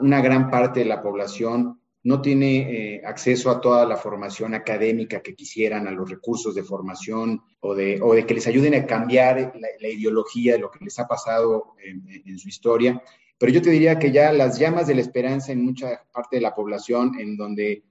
una 0.00 0.20
gran 0.20 0.50
parte 0.50 0.80
de 0.80 0.86
la 0.86 1.02
población 1.02 1.80
no 2.06 2.22
tiene 2.22 2.58
eh, 2.58 3.02
acceso 3.04 3.50
a 3.50 3.60
toda 3.60 3.84
la 3.84 3.96
formación 3.96 4.54
académica 4.54 5.20
que 5.22 5.34
quisieran, 5.34 5.88
a 5.88 5.90
los 5.90 6.08
recursos 6.08 6.54
de 6.54 6.62
formación 6.62 7.42
o 7.58 7.74
de, 7.74 7.98
o 8.00 8.14
de 8.14 8.24
que 8.24 8.34
les 8.34 8.46
ayuden 8.46 8.74
a 8.74 8.86
cambiar 8.86 9.54
la, 9.58 9.88
ideología 9.88 10.52
de 10.52 10.60
lo 10.60 10.70
que 10.70 10.84
les 10.84 10.96
ha 11.00 11.08
pasado 11.08 11.74
en, 11.82 12.38
su 12.38 12.48
historia. 12.48 13.02
Pero 13.38 13.50
yo 13.50 13.60
te 13.60 13.70
diría 13.70 13.98
que 13.98 14.12
ya 14.12 14.30
las 14.30 14.56
llamas 14.56 14.86
de 14.86 14.94
la 14.94 15.00
esperanza 15.00 15.50
en 15.50 15.64
mucha 15.64 16.04
parte 16.12 16.36
de 16.36 16.42
la 16.42 16.54
población, 16.54 17.18
en 17.18 17.36
donde 17.36 17.82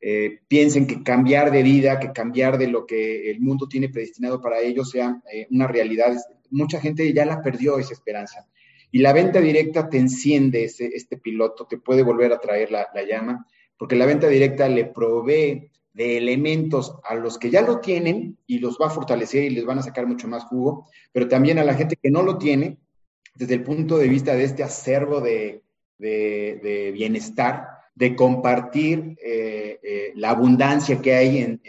eh, 0.00 0.38
piensen 0.46 0.86
que 0.86 1.02
cambiar 1.02 1.50
de 1.50 1.64
vida, 1.64 1.98
que 1.98 2.12
cambiar 2.12 2.58
de 2.58 2.68
lo 2.68 2.86
que 2.86 3.32
el 3.32 3.40
mundo 3.40 3.66
tiene 3.66 3.88
predestinado 3.88 4.40
para 4.40 4.60
ellos 4.60 4.90
sea 4.90 5.20
eh, 5.32 5.48
una 5.50 5.66
realidad, 5.66 6.16
mucha 6.50 6.80
gente 6.80 7.12
ya 7.12 7.26
la 7.26 7.42
perdió 7.42 7.80
esa 7.80 7.94
esperanza. 7.94 8.46
Y 8.90 9.00
la 9.00 9.12
venta 9.12 9.40
directa 9.40 9.88
te 9.88 9.98
enciende 9.98 10.64
ese, 10.64 10.86
este 10.86 11.16
piloto, 11.16 11.66
te 11.66 11.78
puede 11.78 12.02
volver 12.02 12.32
a 12.32 12.40
traer 12.40 12.70
la, 12.70 12.88
la 12.94 13.02
llama 13.02 13.46
porque 13.78 13.96
la 13.96 14.06
venta 14.06 14.28
directa 14.28 14.68
le 14.68 14.86
provee 14.86 15.70
de 15.92 16.18
elementos 16.18 16.96
a 17.04 17.14
los 17.14 17.38
que 17.38 17.50
ya 17.50 17.62
lo 17.62 17.80
tienen 17.80 18.38
y 18.46 18.58
los 18.58 18.78
va 18.80 18.86
a 18.86 18.90
fortalecer 18.90 19.44
y 19.44 19.50
les 19.50 19.64
van 19.64 19.78
a 19.78 19.82
sacar 19.82 20.06
mucho 20.06 20.28
más 20.28 20.44
jugo, 20.44 20.88
pero 21.12 21.28
también 21.28 21.58
a 21.58 21.64
la 21.64 21.74
gente 21.74 21.96
que 21.96 22.10
no 22.10 22.22
lo 22.22 22.36
tiene, 22.36 22.78
desde 23.34 23.54
el 23.54 23.62
punto 23.62 23.98
de 23.98 24.08
vista 24.08 24.34
de 24.34 24.44
este 24.44 24.62
acervo 24.62 25.20
de, 25.20 25.62
bienestar, 25.98 27.66
de 27.94 28.14
compartir 28.14 29.16
eh, 29.24 29.78
eh, 29.82 30.12
la 30.16 30.30
abundancia 30.30 31.00
que 31.00 31.14
hay 31.14 31.38
en, 31.38 31.60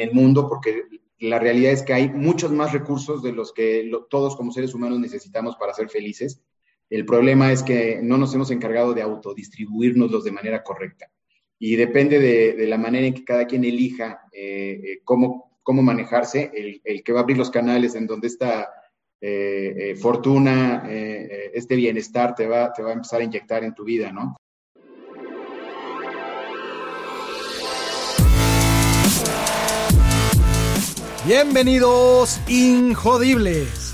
el 0.00 0.12
mundo, 0.12 0.48
porque 0.48 0.84
la 1.18 1.40
realidad 1.40 1.72
es 1.72 1.82
que 1.82 1.94
hay 1.94 2.08
muchos 2.10 2.52
más 2.52 2.72
recursos 2.72 3.22
de 3.22 3.32
los 3.32 3.52
que 3.52 3.90
todos 4.08 4.36
como 4.36 4.52
seres 4.52 4.74
humanos 4.74 5.00
necesitamos 5.00 5.56
para 5.56 5.74
ser 5.74 5.88
felices. 5.88 6.40
El 6.94 7.04
problema 7.04 7.50
es 7.50 7.64
que 7.64 7.98
no 8.00 8.16
nos 8.18 8.32
hemos 8.36 8.52
encargado 8.52 8.94
de 8.94 9.02
autodistribuirnos 9.02 10.22
de 10.22 10.30
manera 10.30 10.62
correcta 10.62 11.10
y 11.58 11.74
depende 11.74 12.20
de, 12.20 12.66
la 12.68 12.78
manera 12.78 13.04
en 13.04 13.14
que 13.14 13.24
cada 13.24 13.48
quien 13.48 13.64
elija 13.64 14.20
eh, 14.30 14.80
eh, 14.80 15.00
cómo, 15.02 15.58
cómo 15.64 15.82
manejarse, 15.82 16.52
el, 16.84 17.02
que 17.02 17.12
va 17.12 17.18
a 17.18 17.22
abrir 17.24 17.36
los 17.36 17.50
canales 17.50 17.96
en 17.96 18.06
donde 18.06 18.28
esta 18.28 18.70
eh, 19.20 19.96
fortuna, 20.00 20.88
este 20.88 21.74
bienestar 21.74 22.32
te 22.32 22.46
va, 22.46 22.72
te 22.72 22.84
va 22.84 22.90
a 22.90 22.92
empezar 22.92 23.20
a 23.20 23.24
inyectar 23.24 23.64
en 23.64 23.74
tu 23.74 23.82
vida, 23.82 24.12
¿no? 24.12 24.36
Bienvenidos, 31.26 32.40
Injodibles. 32.46 33.93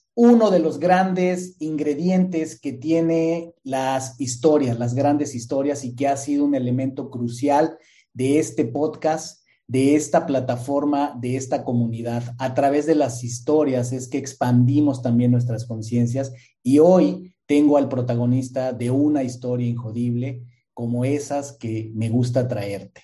uno 0.15 0.51
de 0.51 0.59
los 0.59 0.79
grandes 0.79 1.55
ingredientes 1.59 2.59
que 2.59 2.73
tiene 2.73 3.53
las 3.63 4.19
historias, 4.19 4.77
las 4.77 4.93
grandes 4.93 5.35
historias 5.35 5.85
y 5.85 5.95
que 5.95 6.07
ha 6.07 6.17
sido 6.17 6.45
un 6.45 6.55
elemento 6.55 7.09
crucial 7.09 7.77
de 8.13 8.39
este 8.39 8.65
podcast, 8.65 9.45
de 9.67 9.95
esta 9.95 10.25
plataforma, 10.25 11.17
de 11.19 11.37
esta 11.37 11.63
comunidad. 11.63 12.35
A 12.39 12.53
través 12.53 12.85
de 12.85 12.95
las 12.95 13.23
historias 13.23 13.93
es 13.93 14.09
que 14.09 14.17
expandimos 14.17 15.01
también 15.01 15.31
nuestras 15.31 15.65
conciencias 15.65 16.33
y 16.61 16.79
hoy 16.79 17.33
tengo 17.45 17.77
al 17.77 17.87
protagonista 17.87 18.73
de 18.73 18.91
una 18.91 19.23
historia 19.23 19.67
injodible 19.67 20.43
como 20.73 21.05
esas 21.05 21.53
que 21.53 21.89
me 21.93 22.09
gusta 22.09 22.47
traerte. 22.47 23.03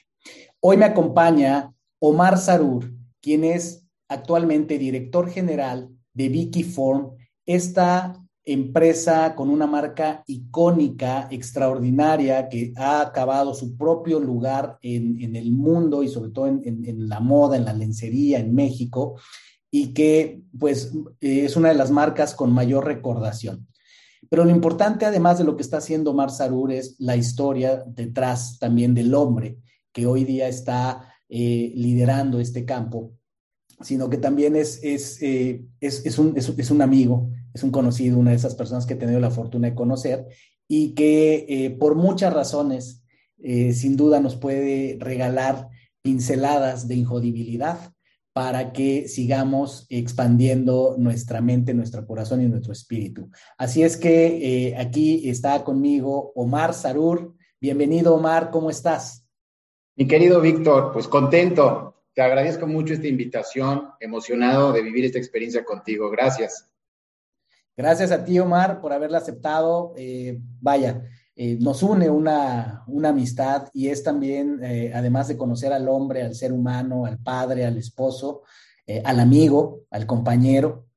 Hoy 0.60 0.76
me 0.76 0.86
acompaña 0.86 1.74
Omar 2.00 2.38
Sarur, 2.38 2.94
quien 3.22 3.46
es 3.46 3.86
actualmente 4.10 4.78
director 4.78 5.30
general 5.30 5.97
de 6.18 6.30
Vicky 6.30 6.64
Form, 6.64 7.12
esta 7.46 8.20
empresa 8.44 9.36
con 9.36 9.50
una 9.50 9.68
marca 9.68 10.24
icónica, 10.26 11.28
extraordinaria, 11.30 12.50
que 12.50 12.74
ha 12.76 13.02
acabado 13.02 13.54
su 13.54 13.78
propio 13.78 14.20
lugar 14.20 14.80
en, 14.82 15.36
el 15.36 15.52
mundo 15.52 16.02
y 16.02 16.08
sobre 16.08 16.32
todo 16.32 16.48
en, 16.48 17.08
la 17.08 17.20
moda, 17.20 17.56
en 17.56 17.66
la 17.66 17.74
lencería 17.74 18.40
en 18.40 18.56
México, 18.56 19.20
y 19.70 19.94
que 19.94 20.42
pues 20.58 20.92
es 21.22 21.56
una 21.56 21.70
de 21.70 21.76
las 21.76 21.92
marcas 21.92 22.34
con 22.34 22.52
mayor 22.52 22.86
recordación. 22.86 23.68
Pero 24.28 24.44
lo 24.44 24.52
importante, 24.52 25.06
además 25.06 25.38
de 25.38 25.44
lo 25.44 25.56
que 25.56 25.62
está 25.62 25.78
haciendo 25.78 26.14
Mar 26.14 26.32
Sarur, 26.32 26.72
es 26.72 26.96
la 27.00 27.16
historia 27.16 27.84
detrás 27.86 28.58
también 28.58 28.96
del 28.96 29.14
hombre 29.14 29.58
que 29.92 30.08
hoy 30.08 30.24
día 30.24 30.48
está 30.48 31.14
eh, 31.30 31.74
liderando 31.76 32.40
este 32.40 32.66
campo 32.66 33.17
sino 33.82 34.10
que 34.10 34.18
también 34.18 34.56
es, 34.56 34.80
es, 34.84 35.22
eh, 35.22 35.64
es, 35.80 36.18
un, 36.18 36.34
es, 36.36 36.72
un, 36.72 36.82
amigo, 36.82 37.30
es 37.54 37.64
un 37.64 37.72
conocido, 37.72 38.18
una 38.18 38.32
de 38.32 38.38
esas 38.38 38.56
personas 38.56 38.86
que 38.86 38.94
he 38.94 38.98
tenido 38.98 39.20
la 39.20 39.32
fortuna 39.32 39.70
de 39.70 39.76
conocer 39.76 40.26
y 40.68 40.94
que 40.96 41.46
eh, 41.48 41.70
por 41.72 41.96
muchas 41.96 42.34
razones, 42.34 43.04
eh, 43.40 43.74
sin 43.74 43.96
duda, 43.96 44.20
nos 44.20 44.36
puede 44.36 44.98
regalar 45.00 45.70
pinceladas 46.02 46.88
de 46.88 46.96
injodibilidad 46.96 47.94
para 48.34 48.72
que 48.72 49.08
sigamos 49.08 49.88
expandiendo 49.90 50.96
nuestra 50.98 51.42
mente, 51.42 51.74
nuestro 51.74 52.06
corazón 52.06 52.42
y 52.42 52.48
nuestro 52.48 52.72
espíritu. 52.72 53.30
Así 53.58 53.82
es 53.82 53.98
que 53.98 54.76
aquí 54.78 55.28
está 55.28 55.64
conmigo 55.64 56.34
Omar 56.36 56.76
Sarur. 56.76 57.34
Bienvenido, 57.60 58.14
Omar, 58.14 58.52
¿cómo 58.52 58.70
estás? 58.70 59.26
Mi 59.96 60.06
querido 60.06 60.40
Víctor, 60.40 60.92
pues 60.94 61.08
contento, 61.08 61.97
te 62.18 62.24
agradezco 62.24 62.66
mucho 62.66 62.96
esta 62.96 63.06
invitación, 63.06 63.92
emocionado 64.00 64.74
de 64.74 64.82
vivir 64.82 65.06
esta 65.06 65.20
experiencia 65.20 65.64
contigo. 65.64 66.10
Gracias. 66.10 66.68
Gracias 67.76 68.12
a 68.12 68.26
ti, 68.26 68.40
Omar, 68.40 68.82
por 68.82 68.92
haberla 68.92 69.20
aceptado. 69.20 69.94
Eh, 69.96 70.40
vaya, 70.60 71.04
eh, 71.36 71.60
nos 71.62 71.84
une 71.84 72.10
una, 72.10 72.84
amistad 73.06 73.70
y 73.72 73.90
es 73.90 74.02
también, 74.02 74.60
eh, 74.64 74.92
además 74.96 75.28
de 75.28 75.38
conocer 75.38 75.72
al 75.72 75.88
hombre, 75.88 76.24
al 76.24 76.34
ser 76.34 76.54
humano, 76.54 77.06
al 77.06 77.20
padre, 77.20 77.68
al 77.68 77.78
esposo, 77.78 78.42
al 79.04 79.20
amigo, 79.20 79.82
al 79.92 80.08
compañero, 80.08 80.88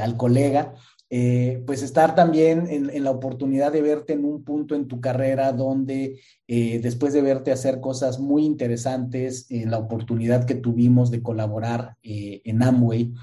al 0.00 0.16
colega, 0.16 0.74
eh, 1.08 1.62
pues 1.64 1.82
estar 1.82 2.16
también 2.16 2.66
en, 2.68 3.04
la 3.04 3.12
oportunidad 3.12 3.70
de 3.70 3.80
verte 3.80 4.14
en 4.14 4.24
un 4.24 4.42
punto 4.42 4.74
en 4.74 4.88
tu 4.88 5.00
carrera 5.00 5.52
donde 5.52 6.18
eh, 6.48 6.80
después 6.82 7.12
de 7.12 7.22
verte 7.22 7.52
hacer 7.52 7.80
cosas 7.80 8.18
muy 8.18 8.44
interesantes, 8.44 9.46
en 9.50 9.70
la 9.70 9.78
oportunidad 9.78 10.46
que 10.46 10.56
tuvimos 10.56 11.12
de 11.12 11.22
colaborar 11.22 11.96
eh, 12.02 12.40
en 12.44 12.62
Amway, 12.62 13.14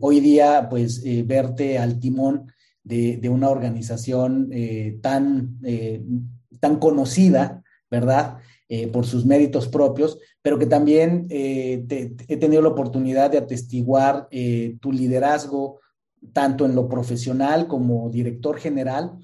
hoy 0.00 0.20
día 0.20 0.68
pues 0.70 1.02
verte 1.26 1.78
al 1.78 1.98
timón 1.98 2.50
de, 2.82 3.28
una 3.28 3.50
organización 3.50 4.50
tan, 5.02 5.58
tan 6.60 6.78
conocida, 6.78 7.62
¿verdad? 7.90 8.38
por 8.90 9.04
sus 9.04 9.26
méritos 9.26 9.68
propios, 9.68 10.18
pero 10.40 10.58
que 10.58 10.64
también 10.64 11.26
he 11.28 12.36
tenido 12.40 12.62
la 12.62 12.70
oportunidad 12.70 13.30
de 13.30 13.36
atestiguar 13.36 14.28
tu 14.80 14.92
liderazgo, 14.92 15.80
tanto 16.32 16.66
en 16.66 16.74
lo 16.74 16.88
profesional 16.88 17.68
como 17.68 18.10
director 18.10 18.58
general, 18.58 19.18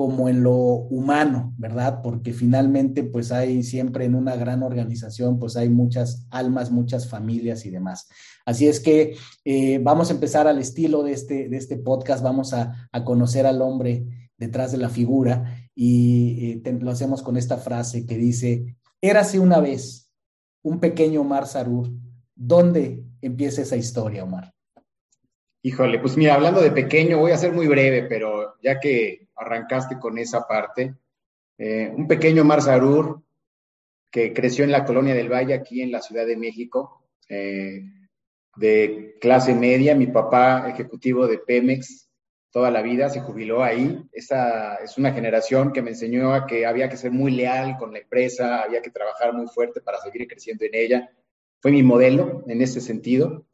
como 0.00 0.30
en 0.30 0.42
lo 0.42 0.54
humano, 0.56 1.52
¿verdad? 1.58 2.00
Porque 2.02 2.32
finalmente, 2.32 3.04
pues 3.04 3.32
hay 3.32 3.62
siempre 3.62 4.06
en 4.06 4.14
una 4.14 4.34
gran 4.34 4.62
organización, 4.62 5.38
pues 5.38 5.56
hay 5.58 5.68
muchas 5.68 6.26
almas, 6.30 6.70
muchas 6.70 7.06
familias 7.06 7.66
y 7.66 7.70
demás. 7.70 8.08
Así 8.46 8.66
es 8.66 8.80
que 8.80 9.16
eh, 9.44 9.78
vamos 9.82 10.08
a 10.08 10.14
empezar 10.14 10.46
al 10.46 10.58
estilo 10.58 11.02
de 11.02 11.12
este, 11.12 11.50
de 11.50 11.56
este 11.58 11.76
podcast, 11.76 12.22
vamos 12.22 12.54
a, 12.54 12.88
conocer 13.04 13.44
al 13.44 13.60
hombre 13.60 14.30
detrás 14.38 14.72
de 14.72 14.78
la 14.78 14.88
figura 14.88 15.68
y 15.74 16.62
eh, 16.64 16.78
lo 16.80 16.90
hacemos 16.90 17.22
con 17.22 17.36
esta 17.36 17.58
frase 17.58 18.06
que 18.06 18.16
dice, 18.16 18.76
érase 19.02 19.38
una 19.38 19.60
vez 19.60 20.10
un 20.62 20.80
pequeño 20.80 21.20
Omar 21.20 21.46
Sarur. 21.46 21.90
¿Dónde 22.34 23.04
empieza 23.20 23.60
esa 23.60 23.76
historia, 23.76 24.24
Omar? 24.24 24.54
Híjole, 25.62 25.98
pues 25.98 26.16
mira, 26.16 26.34
hablando 26.34 26.62
de 26.62 26.70
pequeño, 26.70 27.18
voy 27.18 27.32
a 27.32 27.36
ser 27.36 27.52
muy 27.52 27.66
breve, 27.66 28.04
pero 28.04 28.54
ya 28.62 28.80
que 28.80 29.28
arrancaste 29.36 29.98
con 29.98 30.16
esa 30.16 30.46
parte, 30.46 30.94
eh, 31.58 31.92
un 31.94 32.06
pequeño 32.08 32.44
Marzarur 32.44 33.22
que 34.10 34.32
creció 34.32 34.64
en 34.64 34.72
la 34.72 34.84
colonia 34.84 35.14
del 35.14 35.30
Valle, 35.30 35.52
aquí 35.52 35.82
en 35.82 35.92
la 35.92 36.00
Ciudad 36.00 36.26
de 36.26 36.36
México, 36.36 37.04
eh, 37.28 37.82
de 38.56 39.16
clase 39.20 39.54
media, 39.54 39.94
mi 39.94 40.06
papá 40.06 40.68
ejecutivo 40.70 41.26
de 41.26 41.38
Pemex, 41.38 42.08
toda 42.50 42.70
la 42.70 42.80
vida, 42.82 43.10
se 43.10 43.20
jubiló 43.20 43.62
ahí. 43.62 44.02
Esa 44.12 44.76
es 44.76 44.96
una 44.96 45.12
generación 45.12 45.72
que 45.72 45.82
me 45.82 45.90
enseñó 45.90 46.34
a 46.34 46.46
que 46.46 46.66
había 46.66 46.88
que 46.88 46.96
ser 46.96 47.12
muy 47.12 47.32
leal 47.32 47.76
con 47.78 47.92
la 47.92 48.00
empresa, 48.00 48.62
había 48.62 48.82
que 48.82 48.90
trabajar 48.90 49.34
muy 49.34 49.46
fuerte 49.46 49.80
para 49.80 50.00
seguir 50.00 50.26
creciendo 50.26 50.64
en 50.64 50.74
ella. 50.74 51.10
Fue 51.60 51.70
mi 51.70 51.82
modelo 51.82 52.42
en 52.48 52.62
ese 52.62 52.80
sentido. 52.80 53.46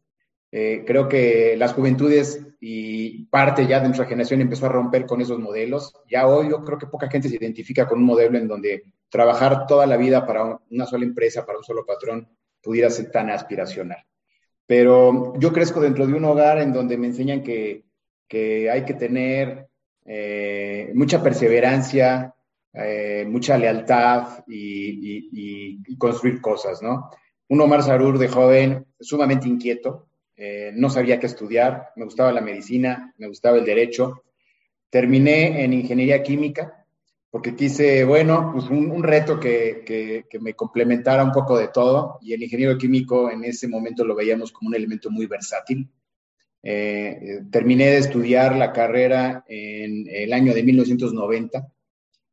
Eh, 0.58 0.84
creo 0.86 1.06
que 1.06 1.54
las 1.58 1.74
juventudes 1.74 2.40
y 2.60 3.26
parte 3.26 3.66
ya 3.66 3.78
de 3.78 3.88
nuestra 3.88 4.06
generación 4.06 4.40
empezó 4.40 4.64
a 4.64 4.70
romper 4.70 5.04
con 5.04 5.20
esos 5.20 5.38
modelos. 5.38 5.92
Ya 6.08 6.26
hoy 6.26 6.48
yo 6.48 6.64
creo 6.64 6.78
que 6.78 6.86
poca 6.86 7.10
gente 7.10 7.28
se 7.28 7.36
identifica 7.36 7.86
con 7.86 7.98
un 7.98 8.06
modelo 8.06 8.38
en 8.38 8.48
donde 8.48 8.84
trabajar 9.10 9.66
toda 9.66 9.86
la 9.86 9.98
vida 9.98 10.24
para 10.24 10.58
una 10.70 10.86
sola 10.86 11.04
empresa, 11.04 11.44
para 11.44 11.58
un 11.58 11.64
solo 11.64 11.84
patrón, 11.84 12.26
pudiera 12.62 12.88
ser 12.88 13.10
tan 13.10 13.28
aspiracional. 13.28 13.98
Pero 14.64 15.38
yo 15.38 15.52
crezco 15.52 15.78
dentro 15.78 16.06
de 16.06 16.14
un 16.14 16.24
hogar 16.24 16.58
en 16.58 16.72
donde 16.72 16.96
me 16.96 17.08
enseñan 17.08 17.42
que, 17.42 17.84
que 18.26 18.70
hay 18.70 18.86
que 18.86 18.94
tener 18.94 19.68
eh, 20.06 20.90
mucha 20.94 21.22
perseverancia, 21.22 22.34
eh, 22.72 23.26
mucha 23.28 23.58
lealtad 23.58 24.42
y, 24.46 25.82
y, 25.86 25.96
construir 25.98 26.40
cosas, 26.40 26.80
¿no? 26.80 27.10
Un 27.48 27.60
Omar 27.60 27.82
Sarur 27.82 28.18
de 28.18 28.28
joven 28.28 28.86
sumamente 28.98 29.48
inquieto, 29.48 30.06
eh, 30.36 30.72
no 30.74 30.90
sabía 30.90 31.18
qué 31.18 31.26
estudiar, 31.26 31.90
me 31.96 32.04
gustaba 32.04 32.32
la 32.32 32.40
medicina, 32.40 33.14
me 33.18 33.28
gustaba 33.28 33.56
el 33.56 33.64
derecho. 33.64 34.22
Terminé 34.90 35.64
en 35.64 35.72
ingeniería 35.72 36.22
química 36.22 36.86
porque 37.30 37.54
quise, 37.54 38.04
bueno, 38.04 38.50
pues 38.52 38.70
un, 38.70 39.02
reto 39.02 39.38
que, 39.38 39.84
que, 39.86 40.38
me 40.40 40.54
complementara 40.54 41.22
un 41.22 41.32
poco 41.32 41.58
de 41.58 41.68
todo 41.68 42.18
y 42.22 42.32
el 42.32 42.42
ingeniero 42.42 42.78
químico 42.78 43.30
en 43.30 43.44
ese 43.44 43.68
momento 43.68 44.04
lo 44.04 44.14
veíamos 44.14 44.52
como 44.52 44.68
un 44.68 44.74
elemento 44.74 45.10
muy 45.10 45.26
versátil. 45.26 45.90
Eh, 46.62 47.42
terminé 47.50 47.90
de 47.90 47.98
estudiar 47.98 48.56
la 48.56 48.72
carrera 48.72 49.44
en 49.48 50.06
el 50.08 50.32
año 50.32 50.54
de 50.54 50.62
1990. 50.62 51.70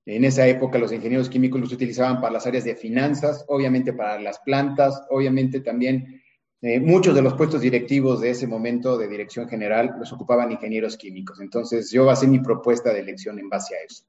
En 0.06 0.26
esa 0.26 0.48
época 0.48 0.80
los 0.80 0.92
ingenieros 0.92 1.30
químicos 1.30 1.60
los 1.60 1.74
utilizaban 1.74 2.22
para 2.22 2.34
las 2.34 2.48
áreas 2.48 2.64
de 2.64 2.76
finanzas, 2.76 3.46
obviamente 3.48 3.94
para 3.94 4.20
las 4.20 4.40
plantas, 4.40 5.02
obviamente 5.10 5.60
también 5.60 6.23
eh, 6.66 6.80
muchos 6.80 7.14
de 7.14 7.22
los 7.22 7.34
puestos 7.34 7.60
directivos 7.60 8.22
de 8.22 8.30
ese 8.30 8.48
momento 8.48 8.98
de 8.98 9.10
dirección 9.10 9.50
general 9.50 9.96
los 10.00 10.14
ocupaban 10.14 10.50
ingenieros 10.50 10.96
químicos. 10.96 11.42
Entonces 11.42 11.92
yo 11.92 12.06
basé 12.06 12.26
mi 12.26 12.40
propuesta 12.40 12.94
de 12.94 13.02
elección 13.02 13.38
en 13.38 13.50
base 13.50 13.76
a 13.76 13.80
eso. 13.86 14.06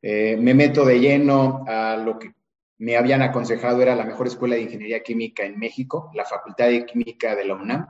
Eh, 0.00 0.36
me 0.36 0.54
meto 0.54 0.84
de 0.84 1.00
lleno 1.00 1.64
a 1.66 1.96
lo 1.96 2.20
que 2.20 2.34
me 2.78 2.96
habían 2.96 3.20
aconsejado 3.22 3.82
era 3.82 3.96
la 3.96 4.04
mejor 4.04 4.28
escuela 4.28 4.54
de 4.54 4.62
ingeniería 4.62 5.02
química 5.02 5.44
en 5.44 5.58
México, 5.58 6.12
la 6.14 6.24
Facultad 6.24 6.68
de 6.68 6.86
Química 6.86 7.34
de 7.34 7.44
la 7.46 7.56
UNAM. 7.56 7.88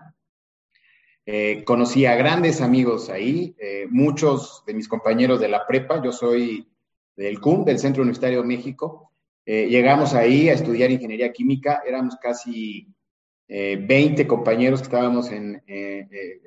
Eh, 1.27 1.63
conocí 1.63 2.07
a 2.07 2.17
grandes 2.17 2.63
amigos 2.63 3.11
ahí, 3.11 3.55
muchos 3.91 4.65
de 4.67 4.73
mis 4.73 4.89
compañeros 4.89 5.39
de 5.39 5.49
la 5.49 5.67
prepa, 5.67 6.03
yo 6.03 6.13
soy 6.13 6.67
del 7.15 7.41
CUM, 7.41 7.67
del 7.67 7.79
Centro 7.79 8.03
Universitario 8.03 8.41
de 8.41 8.49
México. 8.49 9.13
llegamos 9.45 10.15
ahí 10.15 10.49
a 10.49 10.55
estudiar 10.55 10.91
ingeniería 10.91 11.31
química, 11.31 11.83
éramos 11.87 12.17
casi 12.17 12.89
20 13.53 14.23
eh, 14.23 14.27
compañeros 14.27 14.81
que 14.81 14.85
estábamos 14.85 15.31
en, 15.31 15.63
eh, 15.67 16.09
eh, 16.11 16.41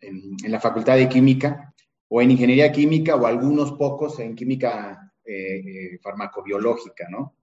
en, 0.00 0.36
en, 0.44 0.52
la 0.52 0.60
Facultad 0.60 0.96
de 0.96 1.08
Química 1.08 1.74
o 2.08 2.20
en 2.20 2.30
Ingeniería 2.30 2.70
Química 2.70 3.16
o 3.16 3.26
algunos 3.26 3.72
pocos 3.72 4.18
en 4.20 4.34
Química 4.34 5.04
Farmacobiológica, 6.02 7.06
¿no? 7.10 7.34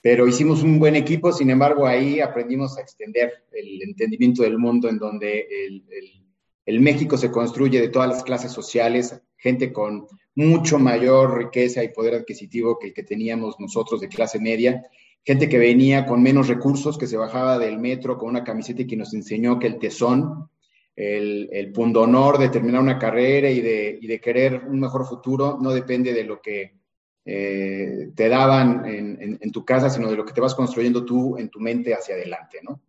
Pero 0.00 0.26
hicimos 0.26 0.62
un 0.62 0.78
buen 0.78 0.96
equipo, 0.96 1.32
sin 1.32 1.50
embargo, 1.50 1.86
ahí 1.86 2.20
aprendimos 2.20 2.78
a 2.78 2.80
extender 2.80 3.44
el 3.52 3.82
entendimiento 3.82 4.42
del 4.42 4.56
mundo 4.56 4.88
en 4.88 4.98
donde 4.98 5.40
el, 5.40 5.84
el, 5.90 6.24
el 6.64 6.80
México 6.80 7.18
se 7.18 7.30
construye 7.30 7.80
de 7.80 7.88
todas 7.88 8.08
las 8.08 8.24
clases 8.24 8.52
sociales, 8.52 9.20
gente 9.36 9.72
con 9.72 10.06
mucho 10.34 10.78
mayor 10.78 11.36
riqueza 11.36 11.82
y 11.82 11.88
poder 11.88 12.14
adquisitivo 12.14 12.78
que 12.78 12.88
el 12.88 12.94
que 12.94 13.02
teníamos 13.02 13.56
nosotros 13.58 14.00
de 14.00 14.08
clase 14.08 14.38
media, 14.38 14.82
gente 15.28 15.50
que 15.50 15.58
venía 15.58 16.06
con 16.06 16.22
menos 16.22 16.48
recursos, 16.48 16.96
que 16.96 17.06
se 17.06 17.18
bajaba 17.18 17.58
del 17.58 17.78
metro 17.78 18.16
con 18.16 18.30
una 18.30 18.44
camiseta 18.44 18.80
y 18.80 18.86
que 18.86 18.96
nos 18.96 19.12
enseñó 19.12 19.58
que 19.58 19.66
el 19.66 19.78
tesón, 19.78 20.48
el, 20.96 21.50
el 21.52 21.70
pundonor 21.70 22.38
de 22.38 22.48
terminar 22.48 22.80
una 22.80 22.98
carrera 22.98 23.50
y 23.50 23.60
de, 23.60 23.98
y 24.00 24.06
de, 24.06 24.22
querer 24.22 24.64
un 24.66 24.80
mejor 24.80 25.06
futuro 25.06 25.58
no 25.60 25.72
depende 25.72 26.14
de 26.14 26.24
lo 26.24 26.40
que 26.40 26.78
eh, 27.26 28.08
te 28.14 28.26
daban 28.30 28.86
en, 28.86 29.38
en, 29.38 29.52
tu 29.52 29.66
casa, 29.66 29.90
sino 29.90 30.10
de 30.10 30.16
lo 30.16 30.24
que 30.24 30.32
te 30.32 30.40
vas 30.40 30.54
construyendo 30.54 31.04
tú 31.04 31.36
en 31.36 31.50
tu 31.50 31.60
mente 31.60 31.92
hacia 31.92 32.14
adelante, 32.14 32.60
¿no? 32.62 32.80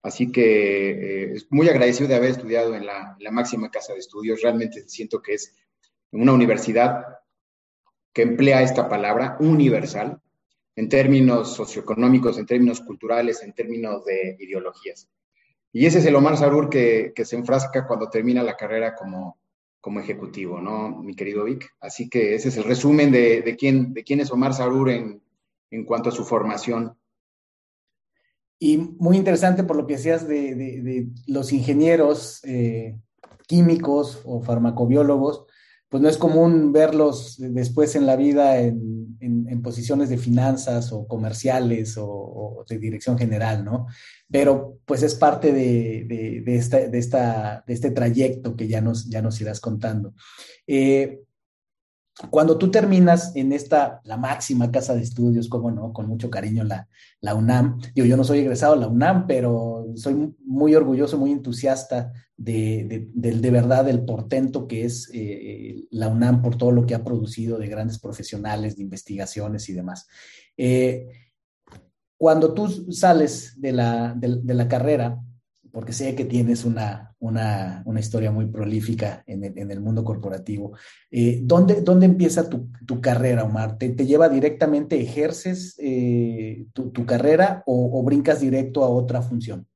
Así 0.00 0.32
que 0.32 0.90
eh, 0.90 1.32
es 1.34 1.46
muy 1.50 1.68
agradecido 1.68 2.08
de 2.08 2.14
haber 2.14 2.30
estudiado 2.30 2.74
en 2.74 2.86
la, 2.86 3.14
la 3.20 3.30
máxima 3.30 3.70
casa 3.70 3.92
de 3.92 3.98
estudios. 3.98 4.40
Realmente 4.40 4.88
siento 4.88 5.20
que 5.20 5.34
es 5.34 5.54
una 6.12 6.32
universidad 6.32 7.04
que 8.14 8.22
emplea 8.22 8.62
esta 8.62 8.88
palabra 8.88 9.36
universal, 9.40 10.22
en 10.76 10.88
términos 10.88 11.54
socioeconómicos, 11.54 12.38
en 12.38 12.46
términos 12.46 12.80
culturales, 12.80 13.42
en 13.42 13.52
términos 13.52 14.04
de 14.04 14.36
ideologías. 14.38 15.08
Y 15.72 15.86
ese 15.86 15.98
es 15.98 16.06
el 16.06 16.16
Omar 16.16 16.36
Sarur 16.36 16.68
que, 16.68 17.12
que 17.14 17.24
se 17.24 17.36
enfrasca 17.36 17.86
cuando 17.86 18.08
termina 18.08 18.42
la 18.42 18.56
carrera 18.56 18.94
como, 18.94 19.38
como 19.80 20.00
ejecutivo, 20.00 20.60
¿no, 20.60 21.02
mi 21.02 21.14
querido 21.14 21.44
Vic? 21.44 21.68
Así 21.80 22.08
que 22.08 22.34
ese 22.34 22.48
es 22.48 22.56
el 22.56 22.64
resumen 22.64 23.10
de, 23.10 23.42
de 23.42 23.56
quién, 23.56 23.92
de 23.92 24.04
quién 24.04 24.20
es 24.20 24.30
Omar 24.30 24.54
Sarur 24.54 24.90
en, 24.90 25.20
en 25.70 25.84
cuanto 25.84 26.08
a 26.08 26.12
su 26.12 26.24
formación. 26.24 26.96
Y 28.58 28.78
muy 28.78 29.16
interesante 29.16 29.64
por 29.64 29.76
lo 29.76 29.86
que 29.86 29.94
decías 29.94 30.26
de, 30.26 30.54
de, 30.54 31.08
los 31.26 31.52
ingenieros 31.52 32.40
eh, 32.44 32.98
químicos 33.46 34.22
o 34.24 34.40
farmacobiólogos, 34.40 35.44
pues 35.94 36.02
no 36.02 36.08
es 36.08 36.18
común 36.18 36.72
verlos 36.72 37.36
después 37.38 37.94
en 37.94 38.04
la 38.04 38.16
vida 38.16 38.58
en, 38.58 39.16
en, 39.20 39.62
posiciones 39.62 40.08
de 40.08 40.18
finanzas 40.18 40.90
o 40.90 41.06
comerciales 41.06 41.94
o, 41.96 42.64
de 42.68 42.78
dirección 42.80 43.16
general, 43.16 43.64
¿no? 43.64 43.86
Pero 44.28 44.80
pues 44.86 45.04
es 45.04 45.14
parte 45.14 45.52
de, 45.52 46.04
de, 46.08 46.40
de, 46.40 46.56
esta, 46.56 46.88
de, 46.88 46.98
esta, 46.98 47.62
este 47.68 47.92
trayecto 47.92 48.56
que 48.56 48.66
ya 48.66 48.80
nos, 48.80 49.08
ya 49.08 49.22
nos 49.22 49.40
irás 49.40 49.60
contando. 49.60 50.14
Eh, 50.66 51.20
cuando 52.30 52.58
tú 52.58 52.70
terminas 52.70 53.34
en 53.34 53.52
esta, 53.52 54.00
la 54.04 54.16
máxima 54.16 54.70
casa 54.70 54.94
de 54.94 55.02
estudios, 55.02 55.48
como 55.48 55.70
no, 55.70 55.92
con 55.92 56.06
mucho 56.06 56.30
cariño 56.30 56.62
la, 56.62 56.88
la 57.20 57.34
UNAM, 57.34 57.80
digo, 57.92 58.06
yo 58.06 58.16
no 58.16 58.22
soy 58.22 58.38
egresado 58.38 58.74
de 58.74 58.80
la 58.82 58.88
UNAM, 58.88 59.26
pero 59.26 59.86
soy 59.96 60.32
muy 60.44 60.74
orgulloso, 60.76 61.18
muy 61.18 61.32
entusiasta 61.32 62.12
de, 62.36 62.84
de, 62.84 63.08
de, 63.14 63.40
de 63.40 63.50
verdad 63.50 63.84
del 63.84 64.04
portento 64.04 64.68
que 64.68 64.84
es 64.84 65.10
eh, 65.12 65.86
la 65.90 66.08
UNAM 66.08 66.40
por 66.40 66.56
todo 66.56 66.70
lo 66.70 66.86
que 66.86 66.94
ha 66.94 67.02
producido 67.02 67.58
de 67.58 67.68
grandes 67.68 67.98
profesionales, 67.98 68.76
de 68.76 68.82
investigaciones 68.82 69.68
y 69.68 69.72
demás. 69.72 70.06
Eh, 70.56 71.08
cuando 72.16 72.54
tú 72.54 72.92
sales 72.92 73.60
de 73.60 73.72
la, 73.72 74.14
de 74.16 74.54
la 74.54 74.68
carrera, 74.68 75.20
porque 75.74 75.92
sé 75.92 76.14
que 76.14 76.24
tienes 76.24 76.64
una, 76.64 77.16
una, 77.18 77.82
una 77.84 77.98
historia 77.98 78.30
muy 78.30 78.46
prolífica 78.46 79.24
en 79.26 79.42
el, 79.42 79.58
en 79.58 79.72
el 79.72 79.80
mundo 79.80 80.04
corporativo. 80.04 80.78
Eh, 81.10 81.40
¿dónde, 81.42 81.80
¿dónde, 81.80 82.06
empieza 82.06 82.48
tu, 82.48 82.70
tu 82.86 83.00
carrera, 83.00 83.42
Omar? 83.42 83.76
¿Te, 83.76 83.88
¿Te, 83.88 84.06
lleva 84.06 84.28
directamente, 84.28 85.00
ejerces 85.00 85.74
eh, 85.80 86.66
tu, 86.72 86.92
tu, 86.92 87.04
carrera 87.04 87.64
o, 87.66 87.98
o, 87.98 88.04
brincas 88.04 88.40
directo 88.40 88.84
a 88.84 88.88
otra 88.88 89.20
función? 89.20 89.66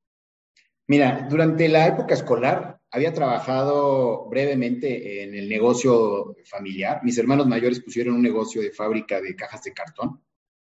Mira, 0.87 1.27
durante 1.29 1.67
la 1.67 1.87
época 1.87 2.13
escolar 2.13 2.79
había 2.91 3.13
trabajado 3.13 4.25
brevemente 4.29 5.23
en 5.23 5.35
el 5.35 5.49
negocio 5.49 6.37
familiar. 6.45 7.01
Mis 7.03 7.17
hermanos 7.17 7.45
mayores 7.45 7.81
pusieron 7.81 8.15
un 8.15 8.21
negocio 8.21 8.61
de 8.61 8.71
fábrica 8.71 9.19
de 9.19 9.35
cajas 9.35 9.63
de 9.63 9.73
cartón. 9.73 10.21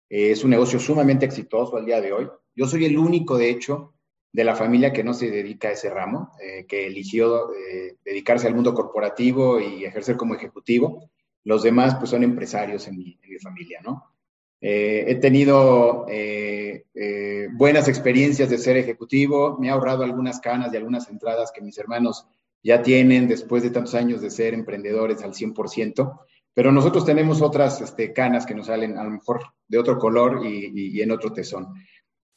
Es 0.08 0.42
un 0.42 0.50
negocio 0.50 0.80
sumamente 0.80 1.25
exitoso 1.25 1.76
al 1.76 1.87
día 1.87 2.00
de 2.00 2.12
hoy. 2.12 2.28
Yo 2.56 2.66
soy 2.66 2.84
el 2.84 2.99
único, 2.99 3.38
de 3.38 3.49
hecho, 3.49 3.94
de 4.32 4.44
la 4.44 4.54
familia 4.54 4.92
que 4.92 5.02
no 5.02 5.12
se 5.12 5.30
dedica 5.30 5.68
a 5.68 5.72
ese 5.72 5.90
ramo, 5.90 6.32
eh, 6.40 6.64
que 6.66 6.87
eligió 6.87 7.52
eh, 7.52 7.96
dedicarse 8.04 8.46
al 8.46 8.54
mundo 8.54 8.75
corporativo 8.75 9.58
y 9.60 9.84
ejercer 9.84 10.16
como 10.16 10.34
ejecutivo. 10.34 11.10
Los 11.44 11.62
demás, 11.62 11.96
pues, 11.96 12.10
son 12.10 12.22
empresarios 12.22 12.87
en 12.87 12.96
mi, 12.96 13.18
familia, 13.42 13.80
¿no? 13.82 14.04
Eh, 14.60 15.06
he 15.08 15.14
tenido 15.14 16.04
buenas 17.54 17.88
experiencias 17.88 18.50
de 18.50 18.58
ser 18.58 18.76
ejecutivo, 18.76 19.56
me 19.58 19.70
ha 19.70 19.72
ahorrado 19.72 20.04
algunas 20.04 20.40
canas 20.40 20.72
y 20.72 20.76
algunas 20.76 21.08
entradas 21.08 21.50
que 21.52 21.62
mis 21.62 21.78
hermanos 21.78 22.26
ya 22.62 22.82
tienen 22.82 23.26
después 23.26 23.62
de 23.62 23.70
tantos 23.70 23.94
años 23.94 24.20
de 24.20 24.30
ser 24.30 24.52
emprendedores 24.52 25.22
al 25.22 25.32
100%, 25.32 26.20
pero 26.52 26.70
nosotros 26.70 27.06
tenemos 27.06 27.40
otras 27.40 27.80
este, 27.80 28.12
canas 28.12 28.44
que 28.44 28.54
nos 28.54 28.66
salen 28.66 28.99
a 28.99 29.04
lo 29.04 29.10
mejor 29.10 29.40
de 29.66 29.78
otro 29.78 29.99
color 29.99 30.44
y 30.44 31.00
en 31.00 31.10
otro 31.10 31.32
tesón. 31.32 31.68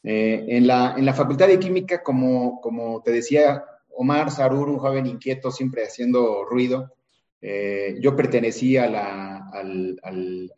Eh, 0.04 0.46
en, 0.50 0.68
la, 0.68 0.96
en, 0.98 1.06
la, 1.06 1.14
Facultad 1.14 1.48
de 1.48 1.60
Química, 1.60 2.04
como, 2.04 2.60
como 2.62 3.02
te 3.02 3.12
decía, 3.12 3.64
Omar 3.90 4.32
Sarur, 4.32 4.70
un 4.70 4.78
joven 4.78 5.06
inquieto, 5.06 5.50
siempre 5.50 5.86
haciendo 5.86 6.44
ruido, 6.44 6.94
eh, 7.42 7.98
yo 8.02 8.16
pertenecía 8.16 8.86
a 8.86 8.90
la, 8.90 9.50
al, 9.50 10.00
al, 10.04 10.54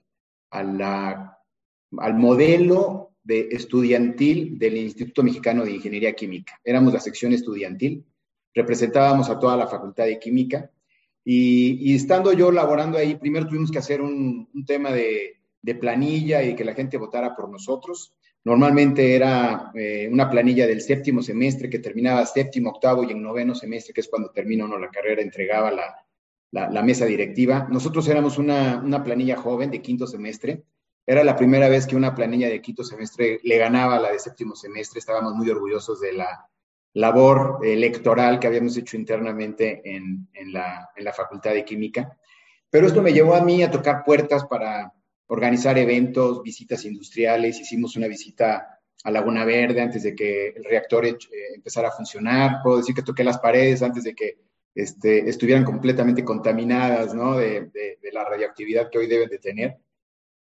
a 0.51 0.63
la, 0.63 1.39
al 1.97 2.13
modelo 2.15 3.11
de 3.23 3.49
estudiantil 3.51 4.57
del 4.59 4.77
Instituto 4.77 5.23
Mexicano 5.23 5.65
de 5.65 5.71
Ingeniería 5.71 6.13
Química. 6.13 6.59
Éramos 6.63 6.93
la 6.93 6.99
sección 6.99 7.33
estudiantil, 7.33 8.05
representábamos 8.53 9.29
a 9.29 9.39
toda 9.39 9.57
la 9.57 9.67
Facultad 9.67 10.05
de 10.05 10.19
Química 10.19 10.71
Y, 11.23 11.95
estando 11.95 12.33
yo 12.33 12.51
laborando 12.51 12.99
ahí, 12.99 13.15
primero 13.15 13.47
tuvimos 13.47 13.71
que 13.71 13.79
hacer 13.79 13.99
un, 13.99 14.47
tema 14.67 14.91
de, 14.91 15.37
planilla 15.79 16.43
y 16.43 16.55
que 16.55 16.63
la 16.63 16.75
gente 16.75 16.97
votara 16.97 17.35
por 17.35 17.49
nosotros. 17.49 18.13
Normalmente 18.45 19.15
era 19.15 19.71
eh, 19.73 20.07
una 20.09 20.29
planilla 20.29 20.65
del 20.67 20.81
séptimo 20.81 21.21
semestre 21.21 21.69
que 21.69 21.79
terminaba 21.79 22.25
séptimo, 22.25 22.69
octavo 22.69 23.03
y 23.03 23.11
en 23.11 23.21
noveno 23.21 23.53
semestre, 23.53 23.93
que 23.93 24.01
es 24.01 24.07
cuando 24.07 24.29
termina 24.29 24.65
uno 24.65 24.79
la 24.79 24.89
carrera, 24.89 25.21
entregaba 25.21 25.71
la, 25.71 26.83
mesa 26.83 27.05
directiva. 27.05 27.67
Nosotros 27.69 28.07
éramos 28.07 28.37
una, 28.37 28.81
una, 28.81 29.03
planilla 29.03 29.35
joven 29.35 29.71
de 29.71 29.81
quinto 29.81 30.07
semestre. 30.07 30.63
Era 31.05 31.23
la 31.23 31.35
primera 31.35 31.67
vez 31.67 31.85
que 31.85 31.95
una 31.95 32.15
planilla 32.15 32.47
de 32.47 32.61
quinto 32.61 32.83
semestre 32.83 33.39
le 33.43 33.57
ganaba 33.57 33.97
a 33.97 33.99
la 33.99 34.11
de 34.11 34.19
séptimo 34.19 34.55
semestre. 34.55 34.99
Estábamos 34.99 35.33
muy 35.33 35.49
orgullosos 35.49 35.99
de 35.99 36.13
la, 36.13 36.47
labor 36.95 37.59
electoral 37.61 38.39
que 38.39 38.47
habíamos 38.47 38.75
hecho 38.77 38.95
internamente 38.97 39.81
en, 39.83 40.27
la, 40.51 40.89
Facultad 41.13 41.53
de 41.53 41.65
Química. 41.65 42.17
Pero 42.69 42.87
esto 42.87 43.01
me 43.01 43.13
llevó 43.13 43.35
a 43.35 43.41
mí 43.41 43.61
a 43.63 43.69
tocar 43.69 44.03
puertas 44.03 44.45
para 44.45 44.93
organizar 45.27 45.77
eventos, 45.77 46.41
visitas 46.43 46.85
industriales. 46.85 47.59
Hicimos 47.59 47.95
una 47.95 48.07
visita 48.07 48.79
a 49.03 49.11
Laguna 49.11 49.45
Verde 49.45 49.81
antes 49.81 50.03
de 50.03 50.15
que 50.15 50.47
el 50.49 50.63
reactor 50.63 51.05
eh, 51.05 51.17
empezara 51.53 51.89
a 51.89 51.91
funcionar. 51.91 52.57
Puedo 52.63 52.77
decir 52.77 52.95
que 52.95 53.03
toqué 53.03 53.23
las 53.23 53.37
paredes 53.37 53.81
antes 53.81 54.03
de 54.03 54.15
que 54.15 54.39
este, 54.73 55.29
estuvieran 55.29 55.63
completamente 55.63 56.23
contaminadas 56.23 57.13
¿no? 57.13 57.37
de, 57.37 57.69
la 58.11 58.25
radioactividad 58.25 58.89
que 58.89 58.97
hoy 58.97 59.07
deben 59.07 59.29
de 59.29 59.39
tener. 59.39 59.77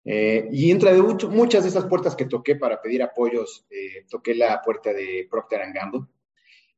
Eh, 0.07 0.49
y 0.53 0.71
entre 0.71 0.93
de 0.93 1.03
muchas 1.03 1.63
de 1.63 1.71
esas 1.71 1.87
puertas 1.87 2.15
que 2.15 2.27
toqué 2.27 2.57
para 2.57 2.81
pedir 2.81 3.03
apoyos, 3.03 3.67
eh, 3.71 4.05
toqué 4.09 4.35
la 4.35 4.61
puerta 4.63 4.93
de 4.93 5.27
Procter 5.31 5.61
Gamble, 5.73 6.03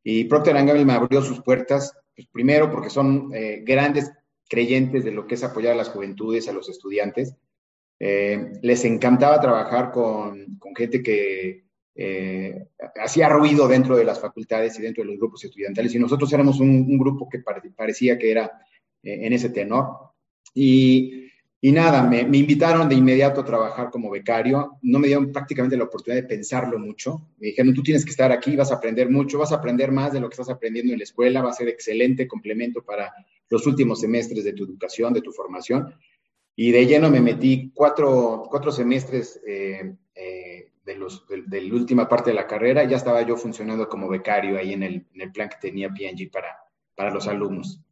y 0.02 0.24
Procter 0.24 0.54
Gamble 0.54 0.84
me 0.84 0.92
abrió 0.92 1.20
sus 1.22 1.42
puertas, 1.42 1.92
pues, 2.14 2.28
primero 2.28 2.70
porque 2.70 2.90
son 2.90 3.32
grandes 3.64 4.12
creyentes 4.48 5.04
de 5.04 5.10
lo 5.10 5.26
que 5.26 5.34
es 5.34 5.42
apoyar 5.42 5.72
a 5.72 5.76
las 5.76 5.88
juventudes, 5.88 6.48
a 6.48 6.52
los 6.52 6.68
estudiantes. 6.68 7.34
Eh, 7.98 8.52
les 8.62 8.84
encantaba 8.84 9.40
trabajar 9.40 9.90
con, 9.90 10.56
con 10.58 10.74
gente 10.74 11.02
que 11.02 11.64
eh, 11.94 12.66
hacía 13.02 13.28
ruido 13.28 13.66
dentro 13.66 13.96
de 13.96 14.04
las 14.04 14.20
facultades 14.20 14.78
y 14.78 14.82
dentro 14.82 15.02
de 15.02 15.10
los 15.10 15.18
grupos 15.18 15.44
estudiantiles, 15.44 15.94
y 15.94 15.98
nosotros 15.98 16.32
éramos 16.32 16.60
un, 16.60 16.68
un 16.68 16.98
grupo 16.98 17.28
que 17.28 17.42
parecía 17.74 18.18
que 18.18 18.30
era 18.30 18.52
en 19.02 19.32
ese 19.32 19.50
tenor. 19.50 19.86
Y 20.52 21.26
y 21.66 21.72
nada, 21.72 22.02
me, 22.02 22.20
invitaron 22.20 22.88
de 22.88 22.94
inmediato 22.94 23.40
a 23.40 23.44
trabajar 23.44 23.90
como 23.90 24.10
becario. 24.10 24.78
No 24.82 24.98
me 24.98 25.08
dieron 25.08 25.32
prácticamente 25.32 25.76
la 25.76 25.82
oportunidad 25.82 26.22
de 26.22 26.28
pensarlo 26.28 26.78
mucho. 26.78 27.30
Me 27.38 27.48
dijeron, 27.48 27.74
tú 27.74 27.82
tienes 27.82 28.04
que 28.04 28.12
estar 28.12 28.30
aquí, 28.30 28.54
vas 28.54 28.70
a 28.70 28.76
aprender 28.76 29.10
mucho, 29.10 29.38
vas 29.38 29.52
a 29.52 29.56
aprender 29.56 29.90
más 29.90 30.12
de 30.12 30.20
lo 30.20 30.28
que 30.28 30.34
estás 30.34 30.50
aprendiendo 30.50 30.92
en 30.92 30.98
la 30.98 31.04
escuela, 31.04 31.42
va 31.42 31.50
a 31.50 31.54
ser 31.54 31.68
excelente 31.68 32.28
complemento 32.28 32.84
para 32.84 33.12
los 33.48 33.66
últimos 33.66 34.00
semestres 34.00 34.44
de 34.44 34.52
tu 34.52 34.64
educación, 34.64 35.14
de 35.14 35.22
tu 35.22 35.32
formación. 35.32 35.92
Y 36.58 36.72
de 36.72 36.86
lleno 36.86 37.10
me 37.10 37.20
metí 37.20 37.70
cuatro, 37.74 38.46
cuatro 38.50 38.72
semestres 38.72 39.38
eh, 39.46 39.94
eh, 40.14 40.72
de, 40.82 40.96
los, 40.96 41.26
de, 41.28 41.60
la 41.60 41.74
última 41.74 42.08
parte 42.08 42.30
de 42.30 42.36
la 42.36 42.46
carrera. 42.46 42.84
Ya 42.84 42.96
estaba 42.96 43.20
yo 43.20 43.36
funcionando 43.36 43.86
como 43.90 44.08
becario 44.08 44.58
ahí 44.58 44.72
en 44.72 44.82
el, 44.82 45.06
en 45.12 45.20
el 45.20 45.32
plan 45.32 45.50
que 45.50 45.58
tenía 45.60 45.90
P&G 45.90 46.30
para, 46.30 46.56
para 46.94 47.10
los 47.10 47.28
alumnos. 47.28 47.82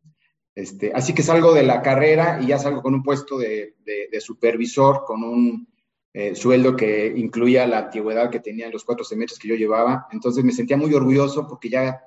Este, 0.54 0.92
así 0.94 1.12
que 1.14 1.23
salgo 1.23 1.52
de 1.52 1.62
la 1.62 1.83
carrera 1.83 2.40
y 2.40 2.47
ya 2.47 2.59
salgo 2.59 2.80
con 2.80 2.94
un 2.94 3.02
puesto 3.02 3.37
de, 3.37 3.75
supervisor, 4.21 5.04
con 5.04 5.23
un 5.23 5.68
eh, 6.14 6.35
sueldo 6.35 6.75
que 6.75 7.12
incluía 7.14 7.66
la 7.66 7.80
antigüedad 7.80 8.30
que 8.30 8.40
tenía 8.40 8.66
en 8.66 8.73
los 8.73 8.85
cuatro 8.85 9.04
semestres 9.04 9.38
que 9.38 9.49
yo 9.49 9.56
llevaba. 9.56 10.06
Entonces 10.11 10.42
me 10.42 10.52
sentía 10.52 10.78
muy 10.78 10.94
orgulloso 10.94 11.47
porque 11.47 11.68
ya 11.68 12.00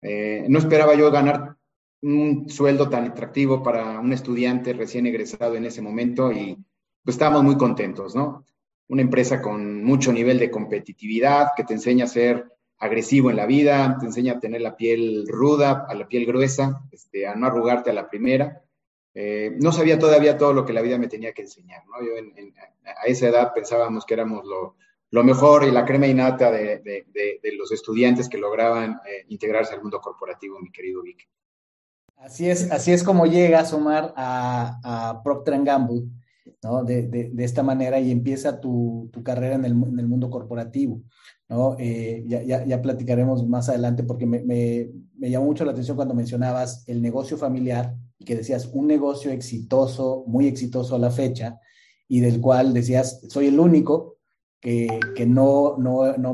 no 0.00 0.58
esperaba 0.60 0.94
yo 0.94 1.10
ganar 1.10 1.58
un 2.02 2.48
sueldo 2.48 2.88
tan 2.88 3.06
atractivo 3.06 3.62
para 3.62 3.98
un 4.00 4.12
estudiante 4.12 4.72
recién 4.72 5.06
egresado 5.06 5.54
en 5.56 5.64
ese 5.64 5.82
momento 5.82 6.32
y 6.32 6.56
pues 7.04 7.14
estábamos 7.14 7.44
muy 7.44 7.56
contentos, 7.56 8.14
¿no? 8.14 8.44
Una 8.88 9.02
empresa 9.02 9.42
con 9.42 9.82
mucho 9.82 10.12
nivel 10.12 10.38
de 10.38 10.50
competitividad 10.50 11.48
que 11.56 11.64
te 11.64 11.74
enseña 11.74 12.04
a 12.04 12.08
ser 12.08 12.52
agresivo 12.78 13.30
en 13.30 13.36
la 13.36 13.46
vida, 13.46 13.96
te 13.98 14.06
enseña 14.06 14.34
a 14.34 14.40
tener 14.40 14.60
la 14.60 14.76
piel 14.76 15.26
ruda, 15.26 15.86
a 15.88 15.94
la 15.94 16.06
piel 16.06 16.26
gruesa, 16.26 16.84
este, 16.92 17.26
a 17.26 17.34
no 17.34 17.46
arrugarte 17.46 17.90
a 17.90 17.94
la 17.94 18.08
primera. 18.08 18.62
Eh, 19.14 19.56
no 19.60 19.72
sabía 19.72 19.98
todavía 19.98 20.38
todo 20.38 20.52
lo 20.52 20.64
que 20.64 20.72
la 20.72 20.82
vida 20.82 20.96
me 20.96 21.08
tenía 21.08 21.32
que 21.32 21.42
enseñar, 21.42 21.82
¿no? 21.86 22.00
Yo 22.00 22.12
a 22.84 23.06
esa 23.06 23.28
edad 23.28 23.52
pensábamos 23.52 24.06
que 24.06 24.14
éramos 24.14 24.44
lo, 24.44 25.24
mejor 25.24 25.64
y 25.64 25.72
la 25.72 25.84
crema 25.84 26.06
innata 26.06 26.52
de, 26.52 27.04
los 27.56 27.72
estudiantes 27.72 28.28
que 28.28 28.38
lograban 28.38 29.00
eh, 29.06 29.24
integrarse 29.28 29.74
al 29.74 29.82
mundo 29.82 30.00
corporativo, 30.00 30.60
mi 30.60 30.70
querido 30.70 31.02
Vic. 31.02 31.28
Así 32.18 32.48
es, 32.50 32.70
así 32.70 32.92
es 32.92 33.02
como 33.02 33.26
llegas, 33.26 33.72
Omar, 33.72 34.12
a, 34.16 34.80
a 35.10 35.22
Procter 35.22 35.62
Gamble, 35.62 36.04
¿no? 36.62 36.84
De, 36.84 37.32
esta 37.38 37.62
manera 37.62 38.00
y 38.00 38.10
empieza 38.10 38.60
tu, 38.60 39.10
carrera 39.22 39.54
en 39.54 39.64
el, 39.64 39.74
mundo 39.74 40.30
corporativo. 40.30 41.02
¿no? 41.48 41.76
Eh, 41.78 42.24
ya, 42.26 42.82
platicaremos 42.82 43.46
más 43.46 43.68
adelante 43.68 44.02
porque 44.02 44.26
me, 44.26 44.90
llamó 45.18 45.46
mucho 45.46 45.64
la 45.64 45.72
atención 45.72 45.96
cuando 45.96 46.14
mencionabas 46.14 46.84
el 46.88 47.00
negocio 47.00 47.36
familiar 47.38 47.94
y 48.18 48.24
que 48.24 48.36
decías 48.36 48.68
un 48.72 48.86
negocio 48.86 49.30
exitoso, 49.30 50.24
muy 50.26 50.46
exitoso 50.46 50.96
a 50.96 50.98
la 50.98 51.10
fecha, 51.10 51.60
y 52.08 52.20
del 52.20 52.40
cual 52.40 52.74
decías, 52.74 53.20
soy 53.28 53.46
el 53.46 53.60
único 53.60 54.16
que, 54.60 54.88
no, 55.26 55.76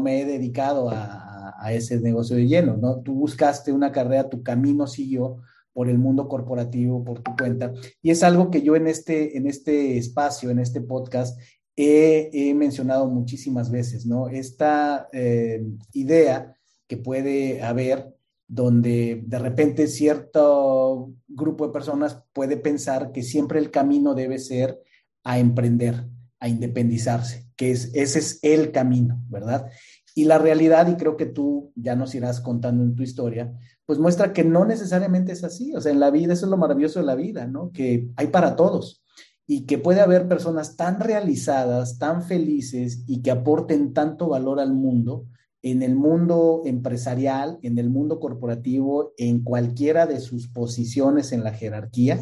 me 0.00 0.20
he 0.20 0.24
dedicado 0.24 0.88
a, 0.88 1.54
a, 1.58 1.72
ese 1.72 2.00
negocio 2.00 2.36
de 2.36 2.46
lleno, 2.46 2.76
¿no? 2.76 3.00
Tú 3.00 3.14
buscaste 3.14 3.70
una 3.72 3.92
carrera, 3.92 4.30
tu 4.30 4.42
camino 4.42 4.86
siguió 4.86 5.42
por 5.74 5.90
el 5.90 5.98
mundo 5.98 6.28
corporativo, 6.28 7.04
por 7.04 7.20
tu 7.20 7.36
cuenta, 7.36 7.74
y 8.00 8.10
es 8.10 8.22
algo 8.22 8.50
que 8.50 8.62
yo 8.62 8.76
en 8.76 8.86
este, 8.86 9.36
en 9.36 9.46
este 9.46 9.98
espacio, 9.98 10.48
en 10.48 10.60
este 10.60 10.80
podcast, 10.80 11.38
he, 11.76 12.54
mencionado 12.54 13.08
muchísimas 13.08 13.70
veces, 13.70 14.06
¿no? 14.06 14.28
Esta 14.28 15.08
eh, 15.12 15.62
idea 15.92 16.56
que 16.86 16.96
puede 16.96 17.62
haber 17.62 18.14
donde 18.46 19.22
de 19.26 19.38
repente 19.38 19.88
cierto 19.88 21.12
grupo 21.26 21.66
de 21.66 21.72
personas 21.72 22.22
puede 22.32 22.56
pensar 22.56 23.10
que 23.10 23.22
siempre 23.22 23.58
el 23.58 23.70
camino 23.70 24.14
debe 24.14 24.38
ser 24.38 24.80
a 25.24 25.38
emprender, 25.38 26.06
a 26.38 26.48
independizarse, 26.48 27.46
que 27.56 27.70
es, 27.70 27.90
ese 27.94 28.18
es 28.18 28.38
el 28.42 28.70
camino, 28.70 29.20
¿verdad? 29.28 29.70
Y 30.14 30.26
la 30.26 30.38
realidad, 30.38 30.86
y 30.88 30.96
creo 30.96 31.16
que 31.16 31.26
tú 31.26 31.72
ya 31.74 31.96
nos 31.96 32.14
irás 32.14 32.40
contando 32.40 32.84
en 32.84 32.94
tu 32.94 33.02
historia, 33.02 33.52
pues 33.86 33.98
muestra 33.98 34.32
que 34.32 34.44
no 34.44 34.64
necesariamente 34.64 35.32
es 35.32 35.44
así. 35.44 35.74
O 35.74 35.80
sea, 35.80 35.92
en 35.92 36.00
la 36.00 36.10
vida, 36.10 36.32
eso 36.32 36.46
es 36.46 36.50
lo 36.50 36.56
maravilloso 36.56 37.00
de 37.00 37.06
la 37.06 37.14
vida, 37.14 37.46
¿no? 37.46 37.70
Que 37.72 38.08
hay 38.16 38.28
para 38.28 38.56
todos 38.56 39.04
y 39.46 39.66
que 39.66 39.78
puede 39.78 40.00
haber 40.00 40.26
personas 40.26 40.76
tan 40.76 41.00
realizadas, 41.00 41.98
tan 41.98 42.22
felices 42.22 43.04
y 43.06 43.20
que 43.20 43.30
aporten 43.30 43.92
tanto 43.92 44.28
valor 44.28 44.58
al 44.58 44.72
mundo, 44.72 45.26
en 45.62 45.82
el 45.82 45.94
mundo 45.94 46.62
empresarial, 46.64 47.58
en 47.62 47.78
el 47.78 47.90
mundo 47.90 48.20
corporativo, 48.20 49.12
en 49.16 49.42
cualquiera 49.42 50.06
de 50.06 50.20
sus 50.20 50.48
posiciones 50.48 51.32
en 51.32 51.44
la 51.44 51.52
jerarquía, 51.52 52.20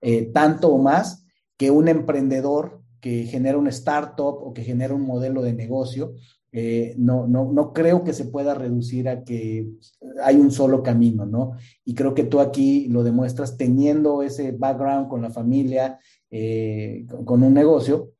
eh, 0.00 0.30
tanto 0.32 0.68
o 0.68 0.78
más 0.78 1.24
que 1.56 1.70
un 1.70 1.88
emprendedor 1.88 2.82
que 3.00 3.24
genera 3.24 3.58
un 3.58 3.68
startup 3.68 4.36
o 4.40 4.52
que 4.52 4.62
genera 4.62 4.94
un 4.94 5.02
modelo 5.02 5.42
de 5.42 5.52
negocio. 5.52 6.14
Eh, 6.58 6.94
no, 6.96 7.26
no, 7.26 7.52
no 7.52 7.74
creo 7.74 8.02
que 8.02 8.14
se 8.14 8.24
pueda 8.24 8.54
reducir 8.54 9.10
a 9.10 9.24
que 9.24 9.68
hay 10.22 10.36
un 10.36 10.50
solo 10.50 10.82
camino, 10.82 11.26
¿no? 11.26 11.52
Y 11.84 11.94
creo 11.94 12.14
que 12.14 12.24
tú 12.24 12.40
aquí 12.40 12.88
lo 12.88 13.04
demuestras 13.04 13.58
teniendo 13.58 14.22
ese 14.22 14.52
background 14.52 15.08
con 15.08 15.20
la 15.20 15.28
familia, 15.28 15.98
eh, 16.30 17.04
con, 17.26 17.42
un 17.42 17.52
negocio, 17.52 18.12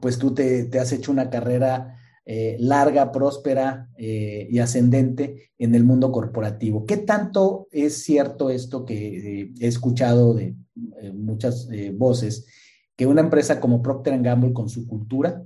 pues 0.00 0.16
tú 0.16 0.32
te, 0.32 0.70
has 0.80 0.90
hecho 0.92 1.12
una 1.12 1.28
carrera 1.28 1.98
eh, 2.24 2.56
larga, 2.60 3.12
próspera 3.12 3.90
y 3.98 4.58
ascendente 4.58 5.50
en 5.58 5.74
el 5.74 5.84
mundo 5.84 6.10
corporativo. 6.10 6.86
¿Qué 6.86 6.96
tanto 6.96 7.68
es 7.70 8.02
cierto 8.02 8.48
esto 8.48 8.86
que 8.86 9.52
he 9.60 9.66
escuchado 9.66 10.32
de 10.32 10.56
muchas 11.12 11.68
voces, 11.92 12.46
que 12.96 13.04
una 13.04 13.20
empresa 13.20 13.60
como 13.60 13.82
Procter 13.82 14.18
Gamble 14.22 14.54
con 14.54 14.70
su 14.70 14.86
cultura 14.86 15.44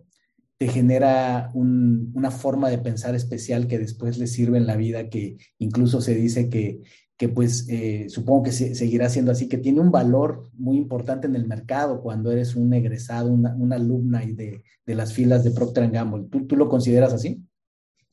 te 0.61 0.69
genera 0.69 1.50
una 1.55 2.31
forma 2.31 2.69
de 2.69 2.76
pensar 2.76 3.14
especial 3.14 3.67
que 3.67 3.79
después 3.79 4.19
le 4.19 4.26
sirve 4.26 4.59
en 4.59 4.67
la 4.67 4.76
vida, 4.76 5.09
que 5.09 5.38
incluso 5.59 6.02
se 6.02 6.14
dice 6.14 6.50
que 6.50 6.83
que 7.21 7.29
pues 7.29 7.67
eh, 7.69 8.07
supongo 8.09 8.45
que 8.45 8.50
seguirá 8.52 9.11
siendo 9.11 9.31
así, 9.31 9.47
que 9.47 9.59
tiene 9.59 9.79
un 9.81 9.90
valor 9.90 10.49
muy 10.55 10.79
importante 10.79 11.26
en 11.26 11.37
el 11.37 11.47
mercado 11.47 12.00
cuando 12.00 12.33
eres 12.33 12.57
un 12.57 12.73
egresado, 12.73 13.31
una, 13.31 13.76
alumna 13.76 14.25
y 14.25 14.33
de, 14.33 14.64
de, 14.87 14.95
las 14.95 15.12
filas 15.12 15.45
de 15.45 15.50
Procter 15.50 15.90
Gamble. 15.90 16.29
¿Tú, 16.31 16.47
¿Tú, 16.47 16.57
lo 16.57 16.71
consideras 16.71 17.12
así? 17.12 17.45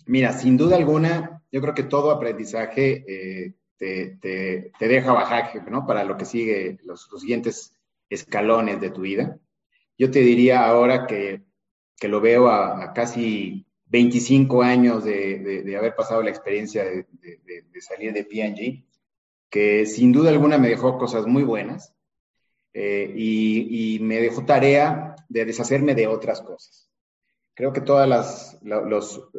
Mira, 0.06 0.34
sin 0.34 0.58
duda 0.58 0.76
alguna, 0.76 1.42
yo 1.54 1.62
creo 1.62 1.74
que 1.74 1.84
todo 1.84 2.12
aprendizaje 2.12 3.06
eh, 3.08 3.54
te, 3.78 4.18
te, 4.20 4.74
te, 4.78 4.88
deja 4.90 5.14
bajaje, 5.14 5.62
¿no? 5.72 5.88
Para 5.88 6.04
lo 6.04 6.18
que 6.18 6.26
sigue, 6.26 6.78
los, 6.84 7.08
los, 7.10 7.22
siguientes 7.22 7.72
escalones 8.10 8.82
de 8.82 8.90
tu 8.90 9.04
vida. 9.04 9.40
Yo 9.98 10.12
te 10.12 10.20
diría 10.20 10.68
ahora 10.68 11.08
que, 11.08 11.47
que 12.00 12.08
lo 12.08 12.22
veo 12.22 12.48
a, 12.48 12.94
casi 12.94 13.66
25 13.88 14.62
años 14.62 15.04
de, 15.04 15.76
haber 15.78 15.96
pasado 15.96 16.22
la 16.22 16.30
experiencia 16.30 16.84
de, 16.84 17.06
salir 17.82 18.14
de 18.14 18.26
P&G, 18.26 18.86
que 19.50 19.86
sin 19.86 20.12
duda 20.12 20.30
alguna 20.30 20.58
me 20.58 20.70
dejó 20.70 20.98
cosas 20.98 21.26
muy 21.26 21.44
buenas, 21.44 21.94
y, 22.74 23.98
me 24.02 24.22
dejó 24.22 24.46
tarea 24.46 25.16
de 25.30 25.46
deshacerme 25.46 25.96
de 25.96 26.08
otras 26.08 26.42
cosas. 26.42 26.90
Creo 27.56 27.74
que 27.74 27.82
todos 27.82 28.08
los, 28.62 29.30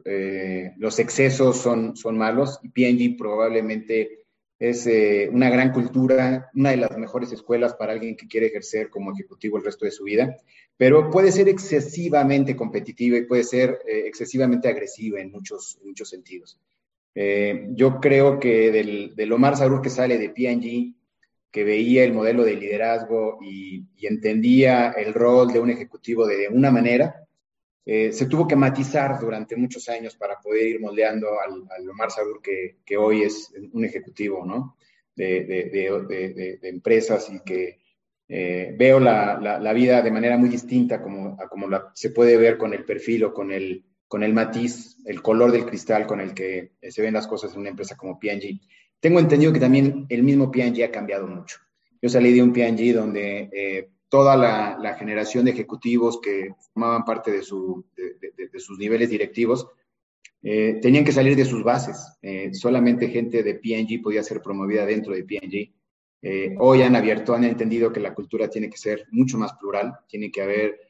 los 0.77 0.99
excesos 0.99 1.59
son, 1.59 1.97
son 1.97 2.19
malos 2.19 2.59
y 2.63 2.71
P&G 2.71 3.17
probablemente 3.17 4.18
es 4.59 4.87
eh, 4.87 5.29
una 5.33 5.51
gran 5.51 5.73
cultura, 5.73 6.51
una 6.55 6.71
de 6.71 6.79
las 6.79 6.97
mejores 6.99 7.31
escuelas 7.33 7.75
para 7.75 7.93
alguien 7.93 8.17
que 8.17 8.27
quiere 8.27 8.49
ejercer 8.49 8.91
como 8.91 9.13
ejecutivo 9.13 9.57
el 9.57 9.65
resto 9.65 9.85
de 9.85 9.93
su 9.93 10.05
vida, 10.05 10.37
pero 10.77 11.11
puede 11.11 11.31
ser 11.31 11.49
excesivamente 11.49 12.57
competitiva 12.57 13.17
y 13.19 13.27
puede 13.27 13.45
ser 13.45 13.79
eh, 13.87 14.05
excesivamente 14.07 14.69
agresiva 14.69 15.21
en 15.21 15.31
muchos, 15.31 15.79
muchos 15.85 16.09
sentidos. 16.09 16.59
Eh, 17.15 17.69
yo 17.71 18.01
creo 18.01 18.39
que 18.39 18.71
del, 18.73 19.15
del, 19.15 19.33
Omar 19.33 19.57
Sarur 19.57 19.81
que 19.81 19.91
sale 19.91 20.19
de 20.19 20.31
P&G, 20.31 20.95
que 21.51 21.65
veía 21.65 22.05
el 22.05 22.13
modelo 22.13 22.45
de 22.45 22.55
liderazgo 22.55 23.39
y, 23.41 23.87
y, 23.97 24.07
entendía 24.07 24.91
el 24.91 25.15
rol 25.15 25.53
de 25.53 25.61
un 25.61 25.71
ejecutivo 25.71 26.27
de 26.27 26.49
una 26.49 26.71
manera, 26.71 27.28
eh, 27.91 28.13
se 28.13 28.27
tuvo 28.27 28.47
que 28.47 28.55
matizar 28.55 29.19
durante 29.19 29.57
muchos 29.57 29.89
años 29.89 30.15
para 30.15 30.39
poder 30.39 30.67
ir 30.67 30.79
moldeando 30.79 31.41
al, 31.41 31.65
al 31.75 31.89
Omar 31.89 32.11
Sadur 32.11 32.43
que, 32.43 32.97
hoy 32.99 33.23
es 33.23 33.51
un 33.73 33.83
ejecutivo 33.83 34.45
¿no? 34.45 34.77
de, 35.17 36.59
empresas 36.65 37.31
y 37.33 37.41
que 37.41 37.79
eh, 38.29 38.75
veo 38.77 39.01
la, 39.01 39.73
vida 39.73 40.03
de 40.03 40.11
manera 40.11 40.37
muy 40.37 40.51
distinta 40.51 41.01
como, 41.01 41.39
como 41.49 41.67
la, 41.67 41.91
se 41.95 42.11
puede 42.11 42.37
ver 42.37 42.59
con 42.59 42.75
el 42.75 42.85
perfil 42.85 43.25
o 43.25 43.33
con 43.33 43.51
el, 43.53 43.87
con 44.07 44.23
el 44.23 44.35
matiz, 44.35 44.99
el 45.07 45.23
color 45.23 45.51
del 45.51 45.65
cristal 45.65 46.07
con 46.07 46.21
el 46.21 46.35
que 46.35 46.73
se 46.91 47.01
ven 47.01 47.15
las 47.15 47.27
cosas 47.27 47.55
en 47.55 47.61
una 47.61 47.71
empresa 47.71 47.97
como 47.97 48.19
P&G. 48.19 48.61
Tengo 49.01 49.19
entendido 49.19 49.51
que 49.51 49.61
también 49.61 50.05
el 50.11 50.23
mismo 50.25 50.51
P&G 50.51 50.85
ha 50.85 50.91
cambiado 50.91 51.27
mucho. 51.27 51.57
Yo 52.03 52.11
salí 52.11 52.35
de 52.35 52.43
un 52.43 52.53
P&G 52.53 52.93
donde 52.93 53.49
eh, 53.51 53.89
toda 54.09 54.37
la, 54.37 54.95
generación 54.99 55.45
de 55.45 55.53
ejecutivos 55.53 56.21
que 56.21 56.55
formaban 56.73 57.05
parte 57.05 57.31
de, 57.31 57.43
su, 57.43 57.85
de, 57.97 58.59
sus 58.59 58.79
niveles 58.79 59.11
directivos, 59.11 59.69
eh, 60.43 60.79
tenían 60.81 61.05
que 61.05 61.13
salir 61.13 61.37
de 61.37 61.45
sus 61.45 61.63
bases. 61.63 62.17
Eh, 62.23 62.55
solamente 62.55 63.09
gente 63.09 63.43
de 63.43 63.55
PNG 63.55 64.03
podía 64.03 64.23
ser 64.23 64.41
promovida 64.41 64.87
dentro 64.87 65.15
de 65.15 65.25
PNG. 65.25 65.73
Eh, 66.23 66.57
hoy 66.59 66.83
han 66.83 66.97
abierto, 66.97 67.35
han 67.35 67.45
entendido 67.45 67.93
que 67.93 68.01
la 68.01 68.15
cultura 68.15 68.49
tiene 68.49 68.71
que 68.71 68.79
ser 68.79 69.07
mucho 69.11 69.39
más 69.39 69.53
plural, 69.55 69.95
tiene 70.09 70.31
que 70.31 70.43
haber 70.43 70.81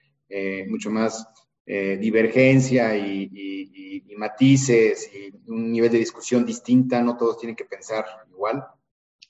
mucho 0.68 0.90
más 0.90 1.26
divergencia 1.66 2.94
y, 2.96 4.04
matices 4.18 5.10
y 5.14 5.32
un 5.50 5.72
nivel 5.72 5.90
de 5.90 5.98
discusión 5.98 6.44
distinta, 6.44 7.00
no 7.00 7.16
todos 7.16 7.38
tienen 7.38 7.56
que 7.56 7.64
pensar 7.64 8.04
igual. 8.30 8.62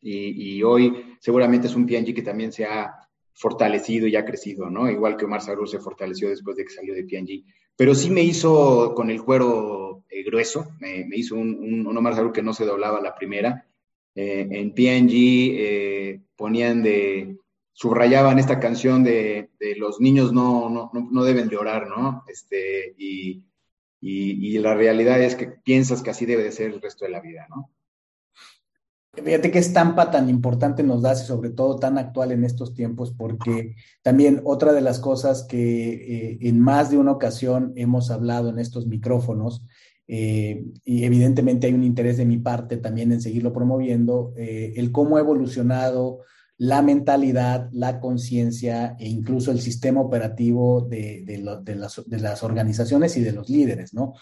Y, 0.01 0.61
hoy 0.65 1.17
seguramente 1.21 1.69
es 1.69 1.77
un 1.77 1.87
PNG 1.87 2.15
que 2.15 2.23
también 2.23 2.53
se 2.53 2.65
ha 2.65 3.08
fortalecido 3.39 4.09
y 4.09 4.17
ha 4.17 4.25
crecido, 4.25 4.69
¿no? 4.69 4.91
Igual 4.91 5.17
que 5.17 5.25
Omar 5.25 5.41
Sarur 5.41 5.69
se 5.69 5.79
fortaleció 5.79 6.29
después 6.29 6.57
de 6.57 6.65
que 6.65 6.71
salió 6.71 6.93
de 6.93 7.05
P&G. 7.05 7.45
Pero 7.77 7.95
sí 7.95 8.11
me 8.11 8.23
hizo 8.23 8.95
con 8.97 9.11
el 9.11 9.23
cuero 9.23 10.03
eh, 10.11 10.25
grueso, 10.25 10.73
me, 10.81 11.07
hizo 11.13 11.37
un, 11.37 11.87
Omar 11.87 12.17
Sarur 12.17 12.33
que 12.33 12.43
no 12.43 12.53
se 12.53 12.65
doblaba 12.65 13.01
la 13.01 13.15
primera. 13.15 13.65
Eh, 14.17 14.49
en 14.51 14.75
P&G 14.75 15.55
eh, 15.57 16.21
ponían 16.35 16.83
de, 16.83 17.37
subrayaban 17.73 18.41
esta 18.41 18.59
canción 18.59 19.05
de, 19.05 19.51
los 19.77 20.01
niños 20.01 20.33
no, 20.33 20.69
no, 20.69 20.91
no, 20.93 21.25
deben 21.25 21.49
llorar, 21.49 21.89
¿no? 21.89 22.25
Este, 22.27 22.97
y, 22.99 23.45
y, 24.01 24.49
y 24.49 24.59
la 24.59 24.75
realidad 24.75 25.23
es 25.23 25.37
que 25.37 25.47
piensas 25.47 26.03
que 26.03 26.11
así 26.11 26.27
debe 26.27 26.43
de 26.43 26.51
ser 26.51 26.73
el 26.73 26.83
resto 26.83 27.05
de 27.05 27.13
la 27.13 27.21
vida, 27.21 27.47
¿no? 27.49 27.71
Fíjate 29.25 29.51
qué 29.51 29.59
estampa 29.59 30.11
tan 30.11 30.29
importante 30.29 30.83
nos 30.83 31.03
das 31.03 31.23
y 31.23 31.27
sobre 31.27 31.51
todo 31.51 31.77
tan 31.77 31.99
actual 31.99 32.33
en 32.33 32.45
estos 32.45 32.75
tiempos, 32.75 33.13
porque 33.13 33.75
también 34.03 34.41
otra 34.45 34.73
de 34.73 34.81
las 34.81 34.99
cosas 34.99 35.45
que 35.45 35.93
eh, 35.93 36.39
en 36.43 36.61
más 36.61 36.91
de 36.91 36.99
una 36.99 37.13
ocasión 37.13 37.73
hemos 37.77 38.11
hablado 38.11 38.51
en 38.51 38.59
estos 38.59 38.87
micrófonos, 38.87 39.65
eh, 40.07 40.65
y 40.85 41.05
evidentemente 41.05 41.67
hay 41.67 41.75
un 41.75 41.85
interés 41.85 42.17
de 42.17 42.25
mi 42.25 42.39
parte 42.39 42.79
también 42.79 43.13
en 43.13 43.21
seguirlo 43.21 43.53
promoviendo, 43.53 44.33
eh, 44.37 44.73
el 44.77 44.91
cómo 44.91 45.17
ha 45.17 45.21
evolucionado 45.21 46.21
la 46.57 46.83
mentalidad, 46.83 47.69
la 47.73 48.01
conciencia 48.01 48.97
e 48.99 49.09
incluso 49.09 49.53
el 49.53 49.61
sistema 49.61 50.01
operativo 50.01 50.81
de, 50.81 51.25
las, 51.77 52.43
organizaciones 52.43 53.17
y 53.17 53.21
de 53.21 53.33
los 53.33 53.49
líderes, 53.49 53.95
¿no? 53.95 54.15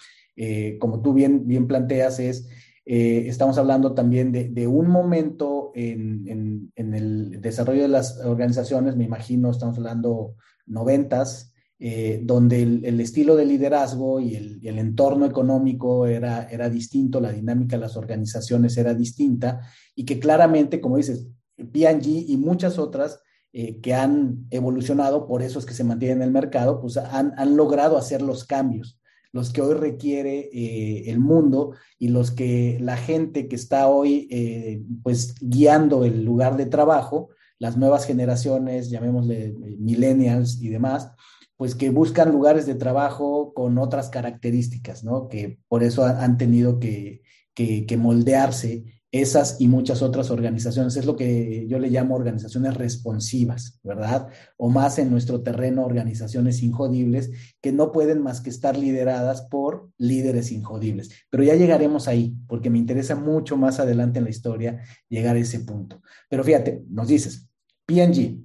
como 0.78 1.00
tú 1.00 1.14
bien 1.14 1.66
planteas, 1.66 2.18
es 2.18 2.46
eh, 2.88 3.24
estamos 3.26 3.58
hablando 3.58 3.94
también 3.94 4.30
de, 4.30 4.66
un 4.68 4.88
momento 4.88 5.72
en, 5.74 6.70
el 6.76 7.40
desarrollo 7.40 7.82
de 7.82 7.88
las 7.88 8.20
organizaciones, 8.24 8.94
me 8.96 9.02
imagino, 9.02 9.50
estamos 9.50 9.76
hablando 9.76 10.36
noventas, 10.66 11.52
eh, 11.80 12.20
donde 12.22 12.62
el, 12.62 13.00
estilo 13.00 13.34
de 13.34 13.44
liderazgo 13.44 14.20
y 14.20 14.36
el, 14.36 14.78
entorno 14.78 15.26
económico 15.26 16.06
era, 16.06 16.44
era 16.44 16.70
distinto, 16.70 17.20
la 17.20 17.32
dinámica 17.32 17.74
de 17.74 17.82
las 17.82 17.96
organizaciones 17.96 18.76
era 18.76 18.94
distinta 18.94 19.62
y 19.96 20.04
que 20.04 20.20
claramente, 20.20 20.80
como 20.80 20.96
dices, 20.96 21.26
P&G 21.56 22.24
y 22.28 22.36
muchas 22.36 22.78
otras 22.78 23.20
eh, 23.52 23.80
que 23.80 23.94
han 23.94 24.46
evolucionado, 24.50 25.26
por 25.26 25.42
eso 25.42 25.58
es 25.58 25.66
que 25.66 25.74
se 25.74 25.82
mantienen 25.82 26.18
en 26.18 26.22
el 26.22 26.30
mercado, 26.30 26.80
pues 26.80 26.98
han, 26.98 27.32
han 27.36 27.56
logrado 27.56 27.98
hacer 27.98 28.22
los 28.22 28.44
cambios 28.44 29.00
los 29.36 29.52
que 29.52 29.60
hoy 29.60 29.74
requiere 29.74 30.48
eh, 30.50 31.10
el 31.10 31.20
mundo 31.20 31.74
y 31.98 32.08
los 32.08 32.30
que 32.30 32.78
la 32.80 32.96
gente 32.96 33.48
que 33.48 33.54
está 33.54 33.86
hoy 33.86 34.26
eh, 34.30 34.82
pues 35.02 35.34
guiando 35.40 36.04
el 36.04 36.24
lugar 36.24 36.56
de 36.56 36.64
trabajo, 36.64 37.28
las 37.58 37.76
nuevas 37.76 38.06
generaciones, 38.06 38.88
llamémosle 38.88 39.44
eh, 39.48 39.76
millennials 39.78 40.60
y 40.62 40.70
demás, 40.70 41.12
pues 41.58 41.74
que 41.74 41.90
buscan 41.90 42.32
lugares 42.32 42.64
de 42.64 42.76
trabajo 42.76 43.52
con 43.52 43.76
otras 43.76 44.08
características, 44.08 45.04
¿no? 45.04 45.28
Que 45.28 45.58
por 45.68 45.82
eso 45.82 46.04
han 46.04 46.38
tenido 46.38 46.80
que, 46.80 47.22
que 47.54 47.96
moldearse 47.98 48.95
esas 49.20 49.60
y 49.60 49.68
muchas 49.68 50.02
otras 50.02 50.30
organizaciones. 50.30 50.96
Es 50.96 51.06
lo 51.06 51.16
que 51.16 51.66
yo 51.68 51.78
le 51.78 51.90
llamo 51.90 52.14
organizaciones 52.14 52.74
responsivas, 52.74 53.78
¿verdad? 53.82 54.28
O 54.56 54.70
más 54.70 54.98
en 54.98 55.10
nuestro 55.10 55.42
terreno, 55.42 55.84
organizaciones 55.84 56.62
injodibles, 56.62 57.30
que 57.60 57.72
no 57.72 57.92
pueden 57.92 58.22
más 58.22 58.40
que 58.40 58.50
estar 58.50 58.76
lideradas 58.76 59.42
por 59.42 59.90
líderes 59.98 60.52
injodibles. 60.52 61.10
Pero 61.30 61.44
ya 61.44 61.54
llegaremos 61.54 62.08
ahí, 62.08 62.36
porque 62.46 62.70
me 62.70 62.78
interesa 62.78 63.16
mucho 63.16 63.56
más 63.56 63.80
adelante 63.80 64.18
en 64.18 64.24
la 64.24 64.30
historia 64.30 64.80
llegar 65.08 65.36
a 65.36 65.40
ese 65.40 65.60
punto. 65.60 66.00
Pero 66.28 66.44
fíjate, 66.44 66.84
nos 66.88 67.08
dices, 67.08 67.48
PNG, 67.86 68.42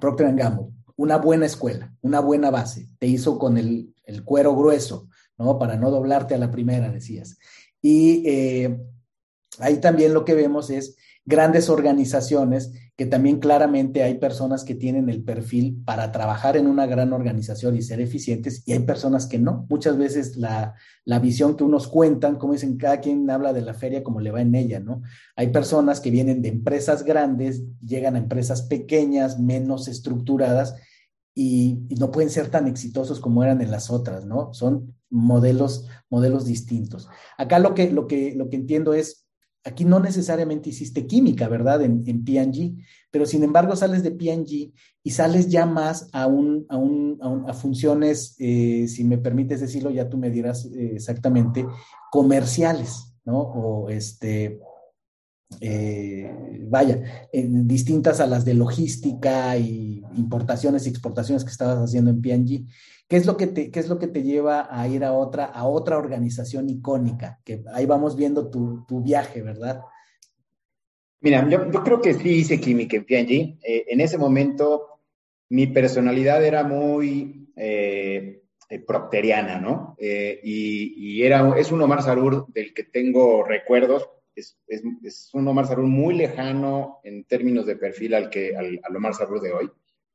Procter 0.00 0.34
Gamble, 0.34 0.68
una 0.96 1.16
buena 1.16 1.46
escuela, 1.46 1.94
una 2.00 2.20
buena 2.20 2.50
base, 2.50 2.88
te 2.98 3.06
hizo 3.06 3.38
con 3.38 3.58
el, 3.58 3.94
el 4.04 4.24
cuero 4.24 4.54
grueso, 4.54 5.08
¿no? 5.38 5.58
Para 5.58 5.76
no 5.76 5.90
doblarte 5.90 6.34
a 6.34 6.38
la 6.38 6.50
primera, 6.50 6.90
decías. 6.90 7.38
Y 7.80 8.22
eh, 8.26 8.78
Ahí 9.58 9.80
también 9.80 10.14
lo 10.14 10.24
que 10.24 10.34
vemos 10.34 10.70
es 10.70 10.96
grandes 11.24 11.68
organizaciones 11.68 12.72
que 12.96 13.06
también 13.06 13.38
claramente 13.38 14.02
hay 14.02 14.18
personas 14.18 14.64
que 14.64 14.74
tienen 14.74 15.08
el 15.08 15.22
perfil 15.22 15.82
para 15.84 16.12
trabajar 16.12 16.56
en 16.56 16.66
una 16.66 16.86
gran 16.86 17.12
organización 17.12 17.76
y 17.76 17.82
ser 17.82 18.00
eficientes 18.00 18.62
y 18.66 18.72
hay 18.72 18.80
personas 18.80 19.26
que 19.26 19.38
no. 19.38 19.66
Muchas 19.68 19.96
veces 19.96 20.36
la, 20.36 20.74
visión 21.20 21.56
que 21.56 21.64
unos 21.64 21.88
cuentan, 21.88 22.36
como 22.36 22.52
dicen, 22.52 22.76
cada 22.76 23.00
quien 23.00 23.30
habla 23.30 23.52
de 23.52 23.62
la 23.62 23.74
feria 23.74 24.02
como 24.02 24.20
le 24.20 24.30
va 24.30 24.42
en 24.42 24.54
ella, 24.54 24.80
¿no? 24.80 25.02
Hay 25.36 25.48
personas 25.48 26.00
que 26.00 26.10
vienen 26.10 26.42
de 26.42 26.48
empresas 26.48 27.04
grandes, 27.04 27.62
llegan 27.80 28.14
a 28.14 28.18
empresas 28.18 28.62
pequeñas, 28.62 29.38
menos 29.38 29.88
estructuradas 29.88 30.74
y, 31.34 31.86
no 31.98 32.10
pueden 32.10 32.30
ser 32.30 32.50
tan 32.50 32.66
exitosos 32.66 33.20
como 33.20 33.42
eran 33.42 33.62
en 33.62 33.70
las 33.70 33.90
otras, 33.90 34.26
¿no? 34.26 34.52
Son 34.52 34.94
modelos, 35.08 35.88
modelos 36.10 36.44
distintos. 36.44 37.08
Acá 37.38 37.58
lo 37.58 37.74
que, 37.74 37.90
lo 37.90 38.06
que, 38.06 38.34
lo 38.34 38.50
que 38.50 38.56
entiendo 38.56 38.92
es 38.92 39.21
Aquí 39.64 39.84
no 39.84 40.00
necesariamente 40.00 40.70
hiciste 40.70 41.06
química, 41.06 41.48
¿verdad? 41.48 41.82
En, 41.82 42.02
en 42.06 42.24
P&G, 42.24 42.76
pero 43.10 43.26
sin 43.26 43.44
embargo 43.44 43.76
sales 43.76 44.02
de 44.02 44.10
P&G 44.10 44.72
y 45.04 45.10
sales 45.10 45.48
ya 45.48 45.66
más 45.66 46.08
a, 46.12 46.26
un, 46.26 46.66
a, 46.68 46.76
un, 46.76 47.18
a, 47.46 47.52
funciones, 47.52 48.34
eh, 48.38 48.86
si 48.88 49.04
me 49.04 49.18
permites 49.18 49.60
decirlo, 49.60 49.90
ya 49.90 50.08
tú 50.08 50.16
me 50.16 50.30
dirás 50.30 50.66
eh, 50.66 50.92
exactamente, 50.94 51.66
comerciales, 52.10 53.14
¿no? 53.24 53.38
O 53.38 53.88
este, 53.88 54.60
eh, 55.60 56.30
vaya, 56.68 57.28
distintas 57.32 58.20
a 58.20 58.26
las 58.26 58.44
de 58.44 58.54
logística 58.54 59.56
y 59.56 60.02
importaciones 60.16 60.86
y 60.86 60.90
exportaciones 60.90 61.44
que 61.44 61.50
estabas 61.50 61.78
haciendo 61.78 62.10
en 62.10 62.22
P&G. 62.22 62.66
¿Qué 63.08 63.16
es 63.16 63.26
lo 63.26 63.36
que 63.36 63.46
te, 63.46 63.70
qué 63.70 63.80
es 63.80 63.88
lo 63.88 63.98
que 63.98 64.08
te 64.08 64.22
lleva 64.22 64.68
a 64.70 64.88
ir 64.88 65.04
a 65.04 65.12
otra, 65.12 65.44
a 65.44 65.66
otra 65.66 65.98
organización 65.98 66.70
icónica? 66.70 67.40
Que 67.44 67.62
ahí 67.74 67.86
vamos 67.86 68.16
viendo 68.16 68.50
tu, 68.50 68.84
tu 68.86 69.02
viaje, 69.02 69.42
¿verdad? 69.42 69.82
Mira, 71.20 71.48
yo, 71.48 71.70
yo, 71.70 71.84
creo 71.84 72.00
que 72.00 72.14
sí 72.14 72.30
hice 72.30 72.60
química 72.60 72.96
en 72.96 73.04
P&G. 73.04 73.58
Eh, 73.62 73.84
en 73.88 74.00
ese 74.00 74.18
momento 74.18 75.00
mi 75.50 75.66
personalidad 75.66 76.44
era 76.44 76.64
muy 76.64 77.50
eh, 77.56 78.42
procteriana, 78.86 79.60
¿no? 79.60 79.94
y, 80.00 80.94
y, 80.96 81.22
era, 81.22 81.54
es 81.58 81.70
un 81.70 81.82
Omar 81.82 82.02
Sarur 82.02 82.46
del 82.54 82.72
que 82.72 82.84
tengo 82.84 83.44
recuerdos 83.44 84.08
es, 84.34 85.30
un 85.32 85.48
Omar 85.48 85.66
Sarur 85.66 85.86
muy 85.86 86.14
lejano 86.14 87.00
en 87.04 87.24
términos 87.24 87.66
de 87.66 87.76
perfil 87.76 88.14
al, 88.14 88.30
que, 88.30 88.56
al, 88.56 88.96
Omar 88.96 89.14
Sarur 89.14 89.40
de 89.40 89.52
hoy, 89.52 89.70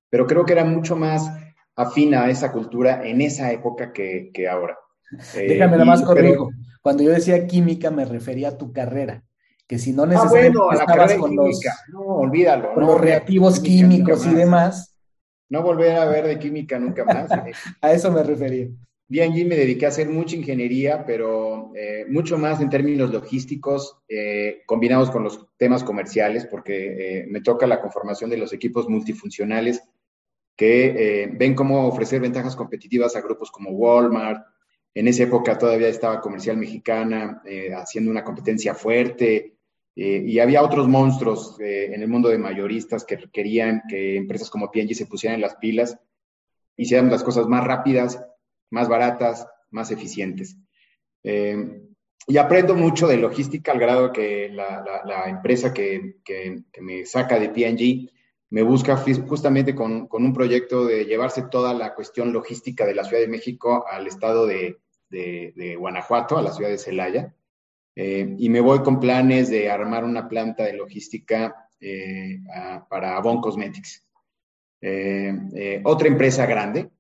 pero 0.10 0.26
creo 0.26 0.46
que 0.46 0.54
era 0.54 0.66
mucho 0.66 0.96
más 0.96 1.30
afina 1.76 2.24
a 2.24 2.30
esa 2.30 2.52
cultura 2.52 3.08
en 3.08 3.22
esa 3.22 3.52
época 3.52 3.92
que, 3.94 4.48
ahora. 4.50 4.78
Eh, 5.36 5.48
Déjame 5.48 5.74
nada 5.74 5.86
más 5.86 6.02
corrijo. 6.02 6.50
Cuando 6.82 7.02
yo 7.02 7.12
decía 7.12 7.48
química 7.48 7.90
me 7.90 8.04
refería 8.04 8.50
a 8.50 8.58
tu 8.58 8.74
carrera, 8.74 9.24
que 9.66 9.80
si 9.80 9.94
no 9.94 10.04
ah, 10.04 10.08
necesariamente 10.08 10.60
estabas 10.74 11.14
con 11.14 11.34
los, 11.34 11.60
no, 11.94 12.00
olvídalo, 12.00 12.74
con 12.74 12.86
los 12.86 13.00
reactivos 13.00 13.60
químicos 13.62 14.26
y 14.26 14.34
demás. 14.34 14.98
No 15.50 15.62
volver 15.62 15.96
a 15.96 16.06
ver 16.06 16.28
de 16.28 16.40
química 16.40 16.78
nunca 16.78 17.06
más. 17.06 17.30
Eh. 17.48 17.54
a 17.82 17.92
eso 17.94 18.12
me 18.12 18.22
refería. 18.24 18.68
Allí 19.10 19.46
me 19.46 19.56
dediqué 19.56 19.86
a 19.86 19.90
hacer 19.90 20.10
mucha 20.10 20.36
ingeniería, 20.36 21.06
pero 21.06 21.72
eh, 21.76 22.06
mucho 22.10 22.38
más 22.38 22.60
en 22.60 22.70
términos 22.70 23.12
logísticos, 23.12 23.98
eh, 24.10 24.64
combinados 24.66 25.10
con 25.12 25.24
los 25.24 25.48
temas 25.58 25.84
comerciales, 25.84 26.46
porque 26.46 27.26
me 27.30 27.42
toca 27.42 27.68
la 27.68 27.82
conformación 27.82 28.30
de 28.30 28.38
los 28.38 28.52
equipos 28.52 28.90
multifuncionales 28.90 29.82
que 30.56 31.30
ven 31.38 31.54
cómo 31.54 31.88
ofrecer 31.88 32.20
ventajas 32.20 32.56
competitivas 32.56 33.16
a 33.16 33.22
grupos 33.22 33.52
como 33.52 33.70
Walmart. 33.70 34.44
En 34.94 35.08
esa 35.08 35.24
época 35.24 35.58
todavía 35.58 35.88
estaba 35.88 36.20
Comercial 36.20 36.58
Mexicana 36.58 37.44
haciendo 37.76 38.10
una 38.10 38.24
competencia 38.24 38.74
fuerte, 38.74 39.58
eh, 40.00 40.24
y 40.28 40.38
había 40.38 40.62
otros 40.62 40.88
monstruos 40.88 41.60
eh, 41.60 41.92
en 41.92 42.04
el 42.04 42.08
mundo 42.08 42.30
de 42.30 42.38
mayoristas 42.38 43.04
que 43.04 43.18
querían 43.34 43.82
que 43.90 44.16
empresas 44.16 44.48
como 44.48 44.70
P&G 44.70 44.94
se 44.94 45.08
pusieran 45.08 45.42
las 45.42 45.56
pilas, 45.56 45.98
hicieran 46.76 47.10
las 47.10 47.24
cosas 47.24 47.48
más 47.48 47.64
rápidas, 47.64 48.24
más 48.70 48.88
baratas, 48.88 49.48
más 49.72 49.92
eficientes. 49.92 50.58
Eh, 51.24 51.82
y 52.28 52.38
aprendo 52.38 52.76
mucho 52.76 53.08
de 53.08 53.18
logística 53.18 53.72
al 53.72 53.80
grado 53.80 54.12
que 54.12 54.50
la, 54.50 55.26
empresa 55.28 55.74
que, 55.74 56.16
me 56.82 57.06
saca 57.06 57.40
de 57.40 57.50
P&G 57.50 58.12
me 58.50 58.62
busca 58.62 58.98
justamente 58.98 59.76
con, 59.76 60.08
un 60.12 60.34
proyecto 60.34 60.86
de 60.86 61.06
llevarse 61.06 61.44
toda 61.44 61.74
la 61.74 61.94
cuestión 61.96 62.34
logística 62.34 62.86
de 62.86 62.96
la 62.96 63.04
Ciudad 63.04 63.22
de 63.22 63.30
México 63.30 63.86
al 63.90 64.08
estado 64.08 64.46
de, 64.46 64.78
de 65.10 65.76
Guanajuato, 65.78 66.38
a 66.38 66.42
la 66.42 66.52
ciudad 66.52 66.70
de 66.70 66.78
Celaya. 66.78 67.34
Eh, 68.00 68.36
y 68.38 68.50
me 68.50 68.62
voy 68.62 68.84
con 68.84 69.00
planes 69.00 69.50
de 69.50 69.72
armar 69.72 70.04
una 70.04 70.30
planta 70.30 70.64
de 70.64 70.74
logística 70.74 71.68
eh, 71.80 72.40
para 72.88 73.18
Avon 73.18 73.42
Cosmetics. 73.42 74.06
Eh, 74.80 75.82
otra 75.84 76.08
empresa 76.08 76.46
grande, 76.46 76.92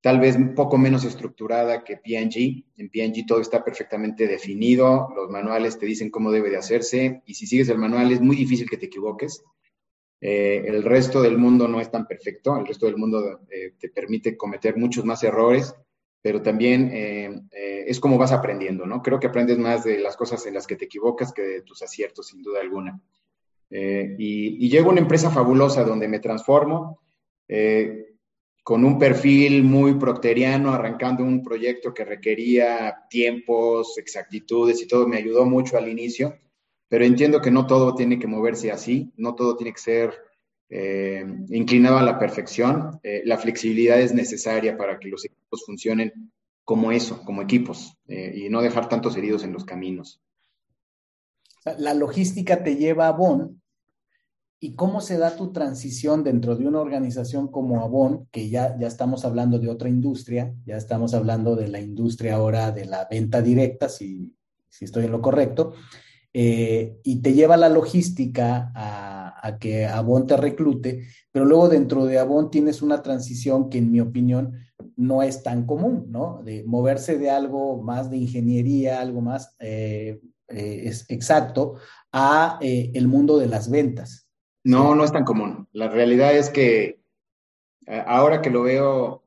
tal 0.00 0.20
vez 0.20 0.36
un 0.36 0.54
poco 0.54 0.78
menos 0.78 1.04
estructurada 1.04 1.84
que 1.84 1.96
P&G. 1.96 2.64
En 2.76 2.90
P&G 2.90 3.26
todo 3.26 3.40
está 3.40 3.64
perfectamente 3.64 4.26
definido, 4.26 5.08
los 5.14 5.30
manuales 5.30 5.78
te 5.78 5.86
dicen 5.86 6.10
cómo 6.10 6.30
debe 6.30 6.50
de 6.50 6.56
hacerse 6.56 7.22
y 7.26 7.34
si 7.34 7.46
sigues 7.46 7.68
el 7.68 7.78
manual 7.78 8.12
es 8.12 8.20
muy 8.20 8.36
difícil 8.36 8.68
que 8.68 8.76
te 8.76 8.86
equivoques. 8.86 9.42
el 10.20 10.82
resto 10.82 11.22
del 11.22 11.38
mundo 11.38 11.68
no 11.68 11.80
es 11.80 11.90
tan 11.90 12.06
perfecto, 12.06 12.56
el 12.56 12.66
resto 12.66 12.86
del 12.86 12.96
mundo 12.96 13.40
te 13.78 13.88
permite 13.88 14.36
cometer 14.36 14.76
muchos 14.76 15.04
más 15.04 15.22
errores 15.22 15.74
pero 16.20 16.42
también 16.42 16.90
eh, 16.92 17.40
eh, 17.52 17.84
es 17.86 18.00
como 18.00 18.18
vas 18.18 18.32
aprendiendo, 18.32 18.86
¿no? 18.86 19.02
Creo 19.02 19.20
que 19.20 19.28
aprendes 19.28 19.58
más 19.58 19.84
de 19.84 19.98
las 19.98 20.16
cosas 20.16 20.44
en 20.46 20.54
las 20.54 20.66
que 20.66 20.76
te 20.76 20.86
equivocas 20.86 21.32
que 21.32 21.42
de 21.42 21.62
tus 21.62 21.82
aciertos, 21.82 22.28
sin 22.28 22.42
duda 22.42 22.60
alguna. 22.60 23.00
Eh, 23.70 24.16
y, 24.18 24.68
llego 24.68 24.88
a 24.88 24.92
una 24.92 25.00
empresa 25.00 25.30
fabulosa 25.30 25.84
donde 25.84 26.08
me 26.08 26.18
transformo 26.18 27.00
con 28.68 28.84
un 28.84 28.98
perfil 28.98 29.64
muy 29.64 29.94
procteriano, 29.94 30.74
arrancando 30.74 31.24
un 31.24 31.42
proyecto 31.42 31.94
que 31.94 32.04
requería 32.04 33.06
tiempos, 33.08 33.96
exactitudes 33.96 34.82
y 34.82 34.86
todo, 34.86 35.08
me 35.08 35.16
ayudó 35.16 35.46
mucho 35.46 35.78
al 35.78 35.88
inicio, 35.88 36.38
pero 36.86 37.06
entiendo 37.06 37.40
que 37.40 37.50
no 37.50 37.66
todo 37.66 37.94
tiene 37.94 38.18
que 38.18 38.26
moverse 38.26 38.70
así, 38.70 39.10
no 39.16 39.34
todo 39.34 39.56
tiene 39.56 39.72
que 39.72 39.80
ser 39.80 40.14
eh, 40.68 41.24
inclinado 41.48 41.96
a 41.96 42.02
la 42.02 42.18
perfección. 42.18 43.00
Eh, 43.02 43.22
la 43.24 43.38
flexibilidad 43.38 43.98
es 44.02 44.12
necesaria 44.12 44.76
para 44.76 44.98
que 44.98 45.08
los 45.08 45.24
equipos 45.24 45.64
funcionen 45.64 46.30
como 46.62 46.92
eso, 46.92 47.22
como 47.24 47.40
equipos, 47.40 47.96
eh, 48.06 48.34
y 48.36 48.50
no 48.50 48.60
dejar 48.60 48.86
tantos 48.86 49.16
heridos 49.16 49.44
en 49.44 49.54
los 49.54 49.64
caminos. 49.64 50.20
La 51.78 51.94
logística 51.94 52.62
te 52.62 52.76
lleva 52.76 53.08
a 53.08 53.12
Bon. 53.12 53.57
¿Y 54.60 54.74
cómo 54.74 55.00
se 55.00 55.18
da 55.18 55.36
tu 55.36 55.52
transición 55.52 56.24
dentro 56.24 56.56
de 56.56 56.66
una 56.66 56.80
organización 56.80 57.48
como 57.48 57.80
Avon, 57.80 58.26
que 58.32 58.50
ya, 58.50 58.76
ya 58.78 58.88
estamos 58.88 59.24
hablando 59.24 59.58
de 59.58 59.68
otra 59.68 59.88
industria, 59.88 60.54
ya 60.64 60.76
estamos 60.76 61.14
hablando 61.14 61.54
de 61.54 61.68
la 61.68 61.80
industria 61.80 62.34
ahora 62.34 62.72
de 62.72 62.86
la 62.86 63.06
venta 63.08 63.40
directa, 63.40 63.88
si, 63.88 64.34
si 64.68 64.84
estoy 64.84 65.04
en 65.04 65.12
lo 65.12 65.22
correcto, 65.22 65.74
y 66.32 67.16
te 67.22 67.32
lleva 67.32 67.56
la 67.56 67.68
logística 67.68 68.70
a 68.74 69.18
a, 69.42 69.58
que 69.58 69.86
Avon 69.86 70.26
te 70.26 70.36
reclute, 70.36 71.04
pero 71.30 71.44
luego 71.44 71.68
dentro 71.68 72.04
de 72.06 72.18
Avon 72.18 72.50
tienes 72.50 72.82
una 72.82 73.02
transición 73.02 73.68
que 73.70 73.78
en 73.78 73.90
mi 73.90 74.00
opinión 74.00 74.54
no 74.96 75.22
es 75.22 75.42
tan 75.42 75.66
común, 75.66 76.06
¿no? 76.08 76.42
De 76.44 76.64
moverse 76.64 77.18
de 77.18 77.30
algo 77.30 77.82
más 77.82 78.10
de 78.10 78.18
ingeniería, 78.18 79.00
algo 79.00 79.20
más 79.20 79.54
eh, 79.58 80.20
eh, 80.48 80.82
es 80.84 81.04
exacto, 81.08 81.74
a 82.12 82.58
eh, 82.60 82.90
el 82.94 83.08
mundo 83.08 83.38
de 83.38 83.48
las 83.48 83.70
ventas. 83.70 84.27
No, 84.68 84.94
no 84.94 85.02
es 85.02 85.12
tan 85.12 85.24
común. 85.24 85.66
La 85.72 85.88
realidad 85.88 86.36
es 86.36 86.50
que 86.50 86.98
ahora 87.86 88.42
que 88.42 88.50
lo 88.50 88.62
veo 88.62 89.24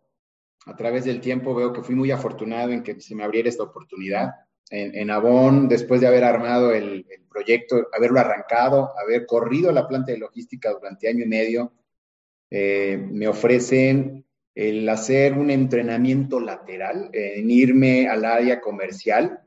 a 0.68 0.76
través 0.76 1.06
del 1.06 1.20
tiempo, 1.20 1.56
veo 1.56 1.74
que 1.74 1.82
fui 1.82 1.96
muy 1.96 2.12
afortunado 2.12 2.72
en 2.72 2.84
que 2.84 3.02
se 3.02 3.16
me 3.16 3.24
abriera 3.24 3.50
esta 3.50 3.64
oportunidad 3.64 4.30
en, 4.70 4.96
en 4.96 5.10
Avon, 5.10 5.68
después 5.68 6.00
de 6.00 6.06
haber 6.06 6.24
armado 6.24 6.72
el, 6.72 7.08
proyecto, 7.28 7.88
haberlo 7.92 8.20
arrancado, 8.20 8.92
haber 9.02 9.26
corrido 9.26 9.72
la 9.72 9.88
planta 9.88 10.12
de 10.12 10.20
logística 10.20 10.72
durante 10.74 11.08
año 11.08 11.24
y 11.24 11.28
medio, 11.28 11.74
eh, 12.52 13.04
me 13.10 13.28
ofrecen 13.28 14.26
el 14.54 14.88
hacer 14.90 15.34
un 15.34 15.50
entrenamiento 15.50 16.40
lateral, 16.40 17.10
en 17.14 17.50
irme 17.50 18.08
al 18.10 18.26
área 18.26 18.60
comercial, 18.60 19.40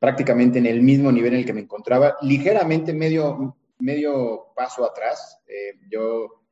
prácticamente 0.00 0.58
en 0.58 0.66
el 0.66 0.82
mismo 0.82 1.12
nivel 1.12 1.34
en 1.34 1.40
el 1.40 1.46
que 1.46 1.52
me 1.52 1.60
encontraba, 1.60 2.16
ligeramente 2.22 2.94
medio, 2.94 3.56
medio 3.78 4.52
paso 4.54 4.84
atrás. 4.84 5.38
Eh, 5.46 5.78
yo, 5.90 6.42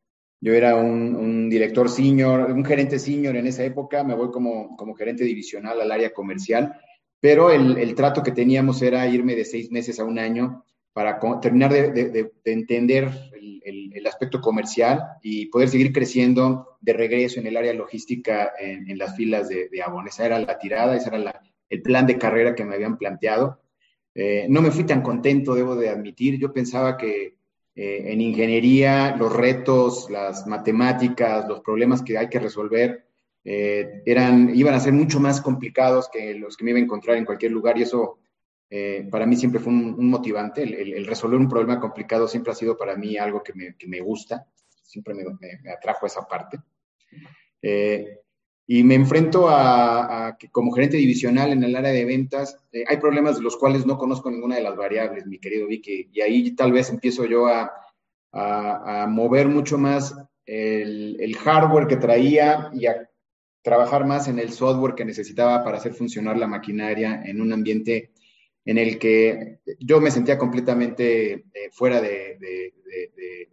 yo 0.41 0.53
era 0.53 0.77
un, 0.77 1.15
un, 1.15 1.51
director 1.51 1.89
senior, 1.89 2.51
un 2.51 2.65
gerente 2.65 2.99
senior 2.99 3.37
en 3.37 3.47
esa 3.47 3.65
época, 3.65 4.05
me 4.05 4.15
voy 4.15 4.31
como, 4.31 4.77
como 4.77 4.95
gerente 4.95 5.25
divisional 5.25 5.81
al 5.81 5.93
área 5.93 6.13
comercial 6.13 6.81
pero 7.25 7.51
el, 7.51 7.95
trato 7.95 8.23
que 8.23 8.33
teníamos 8.33 8.83
era 8.83 9.09
irme 9.09 9.35
de 9.35 9.47
seis 9.47 9.71
meses 9.71 9.99
a 9.99 10.05
un 10.05 10.19
año 10.19 10.63
para 10.93 11.19
terminar 11.41 11.73
de, 11.73 12.31
entender 12.45 13.09
el, 13.33 14.07
aspecto 14.07 14.43
comercial 14.43 15.01
y 15.23 15.47
poder 15.47 15.71
seguir 15.71 15.91
creciendo 15.91 16.77
de 16.83 16.93
regreso 16.93 17.41
en 17.41 17.47
el 17.47 17.57
área 17.57 17.73
logística 17.73 18.53
en, 18.61 18.99
las 18.99 19.17
filas 19.17 19.49
de, 19.49 19.71
Avon. 19.83 20.07
Esa 20.07 20.27
era 20.27 20.39
la 20.39 20.59
tirada, 20.59 20.97
ese 20.97 21.09
era 21.09 21.43
el 21.71 21.81
plan 21.81 22.07
de 22.07 22.19
carrera 22.19 22.55
que 22.55 22.67
me 22.67 22.75
habían 22.75 22.99
planteado. 22.99 23.59
Eh, 24.14 24.46
no 24.48 24.62
me 24.62 24.70
fui 24.70 24.85
tan 24.85 25.03
contento, 25.03 25.55
debo 25.55 25.74
de 25.74 25.88
admitir. 25.88 26.38
Yo 26.38 26.53
pensaba 26.53 26.96
que 26.96 27.37
eh, 27.74 28.12
en 28.12 28.20
ingeniería 28.20 29.16
los 29.16 29.35
retos, 29.35 30.09
las 30.11 30.46
matemáticas, 30.46 31.48
los 31.48 31.61
problemas 31.61 32.03
que 32.03 32.16
hay 32.16 32.29
que 32.29 32.38
resolver 32.38 33.07
eh, 33.44 34.03
eran, 34.07 34.55
iban 34.55 34.74
a 34.74 34.81
ser 34.81 34.92
mucho 34.92 35.18
más 35.20 35.40
complicados 35.40 36.09
que 36.11 36.35
los 36.35 36.57
que 36.57 36.64
me 36.64 36.70
iba 36.70 36.79
a 36.79 36.83
encontrar 36.83 37.16
en 37.16 37.24
cualquier 37.24 37.53
lugar 37.53 37.77
y 37.79 37.83
eso 37.83 38.18
para 39.09 39.24
mí 39.24 39.37
siempre 39.37 39.61
fue 39.61 39.72
un, 39.72 40.11
motivante. 40.11 40.64
El, 40.64 41.07
resolver 41.07 41.38
un 41.38 41.48
problema 41.48 41.79
complicado 41.79 42.27
siempre 42.27 42.50
ha 42.50 42.57
sido 42.57 42.77
para 42.77 42.96
mí 42.96 43.16
algo 43.16 43.40
que 43.40 43.53
me, 43.53 43.77
me 43.87 44.00
gusta, 44.00 44.48
siempre 44.83 45.14
me, 45.14 45.22
me, 45.62 45.70
atrajo 45.70 46.07
esa 46.07 46.22
parte. 46.27 46.59
Y 48.66 48.83
me 48.83 48.94
enfrento 48.94 49.48
a, 49.48 50.37
que 50.38 50.48
como 50.50 50.72
gerente 50.72 50.96
divisional 50.96 51.53
en 51.53 51.62
el 51.64 51.77
área 51.77 51.92
de 51.92 52.05
ventas, 52.05 52.59
hay 52.88 52.96
problemas 52.96 53.37
de 53.37 53.42
los 53.42 53.57
cuales 53.57 53.85
no 53.85 53.98
conozco 53.98 54.31
ninguna 54.31 54.57
de 54.57 54.62
las 54.62 54.77
variables, 54.77 55.27
mi 55.27 55.38
querido 55.38 55.66
Vicky, 55.66 56.09
y 56.12 56.20
ahí 56.22 56.53
tal 56.53 56.72
vez 56.72 56.90
empiezo 56.90 57.27
yo 57.27 57.46
a, 57.46 57.72
mover 59.09 59.46
mucho 59.48 59.79
más 59.79 60.16
el, 60.46 61.37
hardware 61.37 61.87
que 61.87 61.96
traía 61.96 62.70
y 62.72 62.87
a 62.87 63.09
trabajar 63.62 64.07
más 64.07 64.29
en 64.29 64.38
el 64.38 64.50
software 64.50 64.94
que 64.94 65.05
necesitaba 65.05 65.62
para 65.62 65.77
hacer 65.77 65.94
funcionar 65.94 66.37
la 66.37 66.48
maquinaria 66.48 67.22
en 67.24 67.40
un 67.40 67.53
ambiente 67.53 68.11
en 68.64 68.79
el 68.79 68.98
que 68.98 69.61
yo 69.79 70.00
me 70.00 70.11
sentía 70.11 70.37
completamente 70.37 71.33
eh, 71.33 71.70
fuera 71.70 72.00
de, 72.00 72.72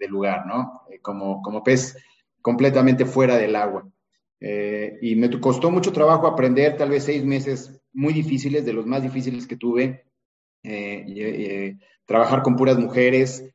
lugar, 0.10 0.46
¿no? 0.48 0.82
Eh, 0.90 1.00
como, 1.00 1.42
como 1.42 1.64
pez 1.64 1.96
completamente 2.42 3.06
fuera 3.06 3.38
del 3.38 3.56
agua. 3.56 3.88
Eh, 4.42 4.98
y 5.02 5.16
me 5.16 5.30
costó 5.40 5.72
mucho 5.72 5.94
trabajo 5.94 6.28
aprender, 6.28 6.76
tal 6.76 6.90
vez 6.90 7.06
seis 7.06 7.24
meses 7.24 7.80
muy 7.94 8.12
difíciles, 8.14 8.66
de 8.66 8.74
los 8.74 8.86
más 8.86 9.04
difíciles 9.04 9.48
que 9.48 9.56
tuve, 9.56 10.04
trabajar 12.06 12.42
con 12.42 12.56
puras 12.56 12.78
mujeres, 12.78 13.54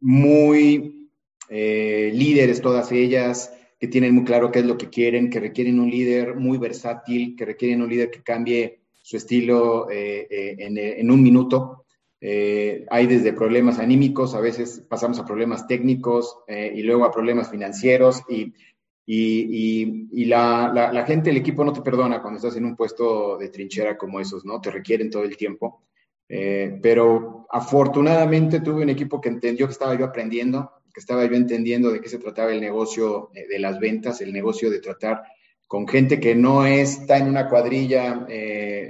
muy 0.00 1.08
líderes 1.50 2.60
todas 2.60 2.92
ellas, 2.92 3.52
que 3.78 3.88
tienen 3.88 4.14
muy 4.14 4.24
claro 4.24 4.50
qué 4.50 4.60
es 4.60 4.66
lo 4.66 4.78
que 4.78 4.88
quieren, 4.88 5.30
que 5.30 5.40
requieren 5.40 5.80
un 5.80 5.90
líder 5.90 6.36
muy 6.36 6.58
versátil, 6.58 7.36
que 7.36 7.44
requieren 7.44 7.82
un 7.82 7.90
líder 7.90 8.10
que 8.10 8.22
cambie 8.22 8.80
su 9.02 9.16
estilo 9.16 9.90
eh, 9.90 10.26
eh, 10.30 10.96
en, 10.98 11.10
un 11.10 11.22
minuto. 11.22 11.84
Eh, 12.20 12.86
hay 12.90 13.06
desde 13.06 13.32
problemas 13.32 13.78
anímicos, 13.78 14.34
a 14.34 14.40
veces 14.40 14.82
pasamos 14.88 15.18
a 15.18 15.24
problemas 15.24 15.66
técnicos 15.66 16.38
eh, 16.48 16.72
y 16.74 16.82
luego 16.82 17.04
a 17.04 17.12
problemas 17.12 17.50
financieros 17.50 18.22
y, 18.28 18.54
y, 19.08 20.24
la, 20.24 21.04
gente, 21.06 21.30
el 21.30 21.36
equipo 21.36 21.64
no 21.64 21.72
te 21.72 21.80
perdona 21.80 22.20
cuando 22.20 22.38
estás 22.38 22.56
en 22.56 22.64
un 22.64 22.74
puesto 22.74 23.38
de 23.38 23.50
trinchera 23.50 23.96
como 23.96 24.18
esos, 24.18 24.44
¿no? 24.44 24.60
Te 24.60 24.70
requieren 24.70 25.10
todo 25.10 25.22
el 25.22 25.36
tiempo. 25.36 25.82
Eh, 26.28 26.80
pero 26.82 27.46
afortunadamente 27.50 28.60
tuve 28.60 28.82
un 28.82 28.90
equipo 28.90 29.20
que 29.20 29.28
entendió 29.28 29.66
que 29.66 29.72
estaba 29.72 29.96
yo 29.96 30.04
aprendiendo, 30.06 30.72
que 30.92 30.98
estaba 30.98 31.24
yo 31.24 31.36
entendiendo 31.36 31.92
de 31.92 32.00
qué 32.00 32.08
se 32.08 32.18
trataba 32.18 32.52
el 32.52 32.60
negocio 32.60 33.30
de 33.32 33.58
las 33.60 33.78
ventas, 33.78 34.20
el 34.20 34.32
negocio 34.32 34.70
de 34.70 34.80
tratar 34.80 35.22
con 35.68 35.86
gente 35.86 36.18
que 36.18 36.34
no 36.34 36.66
está 36.66 37.18
en 37.18 37.28
una 37.28 37.48
cuadrilla 37.48 38.26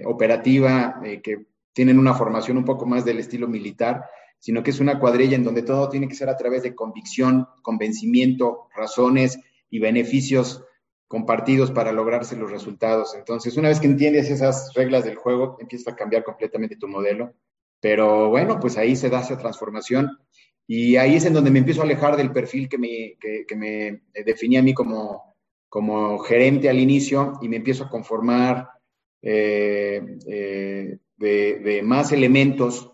operativa, 0.06 1.00
que 1.22 1.46
tienen 1.74 1.98
una 1.98 2.14
formación 2.14 2.56
un 2.56 2.64
poco 2.64 2.86
más 2.86 3.04
del 3.04 3.18
estilo 3.18 3.48
militar, 3.48 4.04
sino 4.38 4.62
que 4.62 4.70
es 4.70 4.80
una 4.80 4.98
cuadrilla 4.98 5.36
en 5.36 5.44
donde 5.44 5.62
todo 5.62 5.90
tiene 5.90 6.08
que 6.08 6.14
ser 6.14 6.30
a 6.30 6.36
través 6.36 6.62
de 6.62 6.74
convicción, 6.74 7.46
convencimiento, 7.62 8.68
razones 8.74 9.38
y 9.70 9.78
beneficios 9.78 10.64
compartidos 11.08 11.70
para 11.70 11.92
lograrse 11.92 12.36
los 12.36 12.50
resultados. 12.50 13.14
Entonces, 13.14 13.56
una 13.56 13.68
vez 13.68 13.80
que 13.80 13.86
entiendes 13.86 14.30
esas 14.30 14.72
reglas 14.74 15.04
del 15.04 15.16
juego, 15.16 15.56
empieza 15.60 15.92
a 15.92 15.96
cambiar 15.96 16.24
completamente 16.24 16.76
tu 16.76 16.88
modelo. 16.88 17.34
Pero 17.80 18.30
bueno, 18.30 18.58
pues 18.58 18.76
ahí 18.76 18.96
se 18.96 19.10
da 19.10 19.20
esa 19.20 19.38
transformación 19.38 20.18
y 20.66 20.96
ahí 20.96 21.16
es 21.16 21.24
en 21.24 21.34
donde 21.34 21.50
me 21.50 21.60
empiezo 21.60 21.82
a 21.82 21.84
alejar 21.84 22.16
del 22.16 22.32
perfil 22.32 22.68
que 22.68 22.78
me, 22.78 23.16
que, 23.20 23.56
me 23.56 24.02
definía 24.24 24.60
a 24.60 24.62
mí 24.62 24.74
como, 24.74 25.36
como 25.68 26.18
gerente 26.18 26.68
al 26.68 26.80
inicio 26.80 27.34
y 27.40 27.48
me 27.48 27.56
empiezo 27.56 27.84
a 27.84 27.90
conformar 27.90 28.70
eh, 29.22 30.18
eh, 30.26 30.98
de, 31.16 31.82
más 31.84 32.12
elementos 32.12 32.92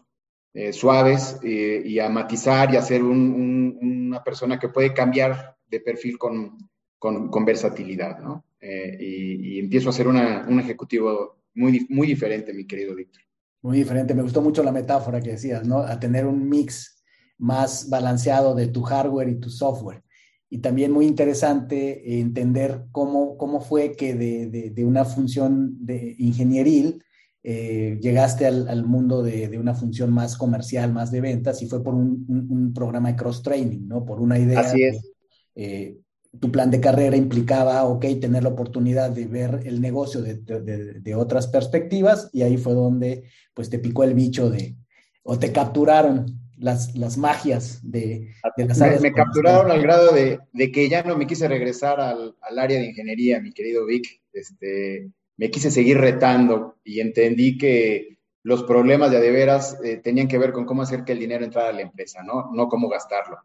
eh, 0.55 0.73
suaves 0.73 1.39
eh, 1.43 1.83
y 1.85 1.99
a 1.99 2.09
matizar 2.09 2.73
y 2.73 2.77
a 2.77 2.83
ser 2.83 3.03
una 3.03 4.23
persona 4.23 4.59
que 4.59 4.69
puede 4.69 4.93
cambiar 4.93 5.57
de 5.73 5.81
perfil 5.81 6.19
con, 6.19 6.57
con, 6.99 7.45
versatilidad, 7.45 8.21
¿no? 8.21 8.45
Eh, 8.61 8.97
y, 9.01 9.59
empiezo 9.59 9.89
a 9.89 9.93
ser 9.93 10.07
una, 10.07 10.47
un 10.49 10.61
ejecutivo 10.61 11.39
muy, 11.55 11.87
muy 11.89 12.07
diferente, 12.07 12.53
mi 12.53 12.67
querido 12.67 12.95
Víctor. 12.95 13.23
Muy 13.63 13.79
diferente. 13.79 14.15
Me 14.15 14.23
gustó 14.23 14.43
mucho 14.43 14.63
la 14.63 14.71
metáfora 14.71 15.21
que 15.21 15.31
decías, 15.31 15.67
¿no? 15.67 15.79
A 15.79 15.99
tener 15.99 16.27
un 16.27 16.49
mix 16.49 17.03
más 17.39 17.89
balanceado 17.89 18.55
de 18.55 18.69
tu 18.69 18.83
hardware 18.83 19.31
y 19.31 19.41
tu 19.41 19.51
software. 19.51 20.03
Y 20.51 20.59
también 20.59 20.93
muy 20.93 21.07
interesante 21.07 22.21
entender 22.21 22.85
cómo, 22.93 23.39
cómo 23.39 23.61
fue 23.61 23.97
que 23.97 24.15
de, 24.15 24.49
de, 24.49 24.71
de 24.71 24.85
una 24.85 25.05
función 25.05 25.85
de 25.85 26.15
ingenieril 26.19 27.03
eh, 27.45 27.99
llegaste 28.01 28.47
al, 28.47 28.85
mundo 28.85 29.23
de, 29.23 29.59
una 29.59 29.75
función 29.75 30.13
más 30.13 30.37
comercial, 30.37 30.93
más 30.93 31.11
de 31.11 31.21
ventas, 31.21 31.61
y 31.61 31.67
fue 31.67 31.83
por 31.83 31.95
un, 31.95 32.73
programa 32.73 33.11
de 33.11 33.17
cross-training, 33.17 33.89
¿no? 33.89 34.05
Por 34.05 34.21
una 34.21 34.39
idea. 34.39 34.61
Así 34.61 34.83
es. 34.85 35.12
Eh, 35.55 35.99
tu 36.41 36.51
plan 36.51 36.71
de 36.71 36.81
carrera 36.81 37.17
implicaba, 37.17 37.85
ok, 37.85 38.07
tener 38.21 38.43
la 38.43 38.49
oportunidad 38.49 39.11
de 39.11 39.27
ver 39.27 39.61
el 39.65 39.81
negocio 39.81 40.23
de, 40.23 41.15
otras 41.15 41.47
perspectivas, 41.47 42.31
y 42.33 42.43
ahí 42.43 42.57
fue 42.57 42.73
donde, 42.73 43.25
pues, 43.53 43.69
te 43.69 43.79
picó 43.79 44.05
el 44.05 44.15
bicho 44.15 44.49
de, 44.49 44.77
o 45.23 45.39
te 45.39 45.53
capturaron 45.53 46.41
las, 46.57 46.95
las 46.95 47.19
magias 47.19 47.81
de, 47.83 48.31
las 48.57 48.81
áreas. 48.81 49.03
Me, 49.03 49.13
capturaron 49.13 49.71
al 49.71 49.83
grado 49.83 50.13
de, 50.13 50.41
que 50.73 50.89
ya 50.89 51.03
no 51.03 51.19
me 51.19 51.27
quise 51.27 51.49
regresar 51.49 52.01
al, 52.01 52.35
al 52.41 52.59
área 52.59 52.79
de 52.79 52.87
ingeniería, 52.87 53.41
mi 53.41 53.53
querido 53.53 53.85
Vic. 53.85 54.23
Este, 54.33 55.11
me 55.37 55.51
quise 55.51 55.71
seguir 55.71 55.99
retando 55.99 56.77
y 56.85 57.01
entendí 57.01 57.59
que 57.59 58.19
los 58.43 58.65
problemas 58.65 59.11
de 59.11 59.19
adeveras 59.19 59.79
eh, 59.85 59.99
tenían 59.99 60.29
que 60.29 60.39
ver 60.39 60.53
con 60.53 60.65
cómo 60.65 60.83
hacer 60.83 61.05
que 61.05 61.13
el 61.13 61.19
dinero 61.19 61.45
entrara 61.45 61.71
a 61.71 61.73
la 61.73 61.83
empresa, 61.83 62.23
¿no? 62.23 62.51
No 62.53 62.69
cómo 62.69 62.89
gastarlo. 62.89 63.39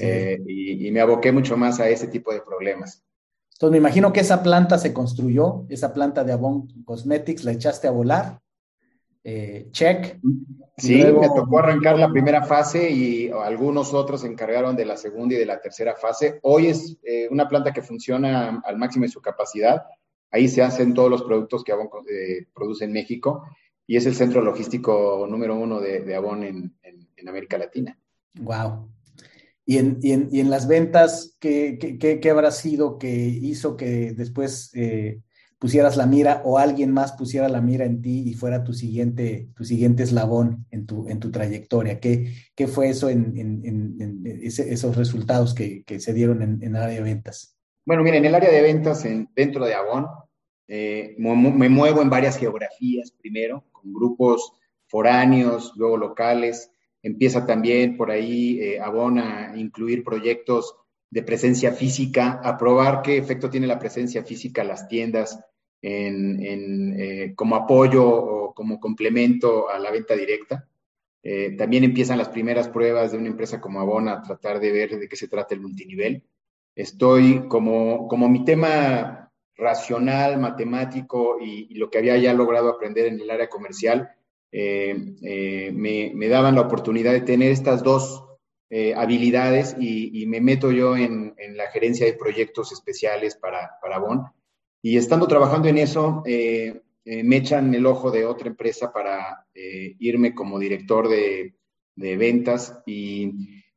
Eh, 0.00 0.38
y, 0.46 0.90
me 0.90 1.00
aboqué 1.00 1.32
mucho 1.32 1.56
más 1.56 1.80
a 1.80 1.88
ese 1.88 2.08
tipo 2.08 2.32
de 2.32 2.40
problemas. 2.40 3.04
Entonces 3.52 3.72
me 3.72 3.78
imagino 3.78 4.12
que 4.12 4.20
esa 4.20 4.42
planta 4.42 4.78
se 4.78 4.92
construyó, 4.92 5.64
esa 5.68 5.92
planta 5.92 6.24
de 6.24 6.32
Avon 6.32 6.68
Cosmetics, 6.84 7.44
la 7.44 7.52
echaste 7.52 7.88
a 7.88 7.90
volar. 7.90 8.40
Eh, 9.24 9.68
check. 9.72 10.18
Sí, 10.76 11.02
me 11.02 11.28
tocó 11.28 11.58
arrancar 11.58 11.98
la 11.98 12.10
primera 12.10 12.42
fase 12.44 12.90
y 12.90 13.30
algunos 13.30 13.92
otros 13.92 14.20
se 14.20 14.28
encargaron 14.28 14.76
de 14.76 14.84
la 14.84 14.96
segunda 14.96 15.34
y 15.34 15.38
de 15.38 15.46
la 15.46 15.60
tercera 15.60 15.94
fase. 15.96 16.38
Hoy 16.42 16.68
es 16.68 16.98
una 17.30 17.48
planta 17.48 17.72
que 17.72 17.82
funciona 17.82 18.62
al 18.64 18.76
máximo 18.76 19.04
de 19.04 19.10
su 19.10 19.20
capacidad 19.20 19.84
Ahí 20.30 20.48
se 20.48 20.62
hacen 20.62 20.94
todos 20.94 21.10
los 21.10 21.22
productos 21.22 21.62
que 21.64 21.72
Avon 21.72 21.88
eh, 22.10 22.46
produce 22.54 22.84
en 22.84 22.92
México 22.92 23.44
y 23.86 23.96
es 23.96 24.06
el 24.06 24.14
centro 24.14 24.42
logístico 24.42 25.26
número 25.28 25.56
uno 25.56 25.80
de, 25.80 26.14
Avon 26.14 26.42
en, 26.42 26.76
América 27.26 27.58
Latina. 27.58 27.98
Wow. 28.34 28.88
Y 29.68 29.78
en, 29.78 29.98
y 30.00 30.40
en, 30.40 30.48
las 30.48 30.68
ventas, 30.68 31.36
¿qué, 31.40 31.76
¿qué, 31.98 32.30
habrá 32.30 32.52
sido 32.52 32.98
que 32.98 33.12
hizo 33.12 33.76
que 33.76 34.12
después 34.12 34.70
eh, 34.74 35.20
pusieras 35.58 35.96
la 35.96 36.06
mira 36.06 36.40
o 36.44 36.58
alguien 36.58 36.92
más 36.92 37.12
pusiera 37.12 37.48
la 37.48 37.60
mira 37.60 37.84
en 37.84 38.00
ti 38.00 38.22
y 38.26 38.34
fuera 38.34 38.62
tu 38.62 38.72
siguiente, 38.72 39.48
tu 39.56 39.64
siguiente 39.64 40.04
eslabón 40.04 40.66
en 40.70 40.86
tu, 40.86 41.08
en 41.08 41.18
tu 41.18 41.32
trayectoria? 41.32 41.98
¿Qué, 41.98 42.32
qué 42.54 42.68
fue 42.68 42.90
eso 42.90 43.08
en, 43.08 44.22
esos 44.44 44.96
resultados 44.96 45.52
que, 45.52 45.84
se 45.98 46.14
dieron 46.14 46.42
en, 46.42 46.62
el 46.62 46.76
área 46.76 46.94
de 46.94 47.02
ventas? 47.02 47.56
Bueno, 47.84 48.04
mira, 48.04 48.18
en 48.18 48.24
el 48.24 48.34
área 48.36 48.50
de 48.50 48.62
ventas 48.62 49.04
en, 49.04 49.28
dentro 49.34 49.64
de 49.64 49.74
Avon, 49.74 50.06
eh, 50.68 51.14
me 51.18 51.68
muevo 51.68 52.02
en 52.02 52.10
varias 52.10 52.36
geografías 52.36 53.10
primero, 53.10 53.64
con 53.72 53.92
grupos 53.92 54.52
foráneos, 54.86 55.72
luego 55.76 55.96
locales. 55.96 56.70
Empieza 57.06 57.46
también 57.46 57.96
por 57.96 58.10
ahí 58.10 58.60
eh, 58.60 58.80
Avon 58.80 59.18
a 59.18 59.56
incluir 59.56 60.02
proyectos 60.02 60.76
de 61.10 61.22
presencia 61.22 61.72
física, 61.72 62.40
a 62.42 62.58
probar 62.58 63.02
qué 63.02 63.16
efecto 63.16 63.48
tiene 63.48 63.66
la 63.66 63.78
presencia 63.78 64.24
física 64.24 64.62
en 64.62 64.68
las 64.68 64.88
tiendas 64.88 65.38
en, 65.80 66.98
eh, 66.98 67.32
como 67.36 67.54
apoyo 67.54 68.04
o 68.04 68.54
como 68.54 68.80
complemento 68.80 69.68
a 69.68 69.78
la 69.78 69.90
venta 69.90 70.16
directa. 70.16 70.68
también 71.58 71.82
empiezan 71.84 72.18
las 72.18 72.28
primeras 72.28 72.68
pruebas 72.68 73.10
de 73.10 73.18
una 73.18 73.28
empresa 73.28 73.60
como 73.60 73.80
Avon 73.80 74.08
a 74.08 74.22
tratar 74.22 74.60
de 74.60 74.70
ver 74.72 74.98
de 74.98 75.08
qué 75.08 75.16
se 75.16 75.28
trata 75.28 75.54
el 75.54 75.60
multinivel. 75.60 76.22
Estoy 76.74 77.48
como, 77.48 78.06
como 78.06 78.28
mi 78.28 78.44
tema 78.44 79.26
racional, 79.56 80.38
matemático 80.38 81.38
y, 81.40 81.74
lo 81.74 81.90
que 81.90 81.98
había 81.98 82.16
ya 82.16 82.32
logrado 82.32 82.68
aprender 82.68 83.06
en 83.06 83.20
el 83.20 83.30
área 83.30 83.48
comercial, 83.48 84.10
eh, 84.52 85.16
eh, 85.22 85.72
me, 85.72 86.28
daban 86.28 86.54
la 86.54 86.62
oportunidad 86.62 87.12
de 87.12 87.20
tener 87.20 87.50
estas 87.50 87.82
dos 87.82 88.24
eh, 88.70 88.94
habilidades 88.94 89.76
y, 89.78 90.24
me 90.26 90.40
meto 90.40 90.72
yo 90.72 90.96
en, 90.96 91.34
la 91.54 91.70
gerencia 91.70 92.06
de 92.06 92.14
proyectos 92.14 92.72
especiales 92.72 93.36
para, 93.36 93.78
para 93.80 93.98
Bon. 93.98 94.24
Y 94.82 94.96
estando 94.96 95.26
trabajando 95.26 95.68
en 95.68 95.78
eso, 95.78 96.22
me 96.24 97.36
echan 97.36 97.74
el 97.74 97.86
ojo 97.86 98.10
de 98.10 98.24
otra 98.24 98.48
empresa 98.48 98.92
para 98.92 99.46
irme 99.54 100.34
como 100.34 100.58
director 100.58 101.08
de, 101.08 101.54
de 101.94 102.16
ventas 102.16 102.78
y 102.86 103.32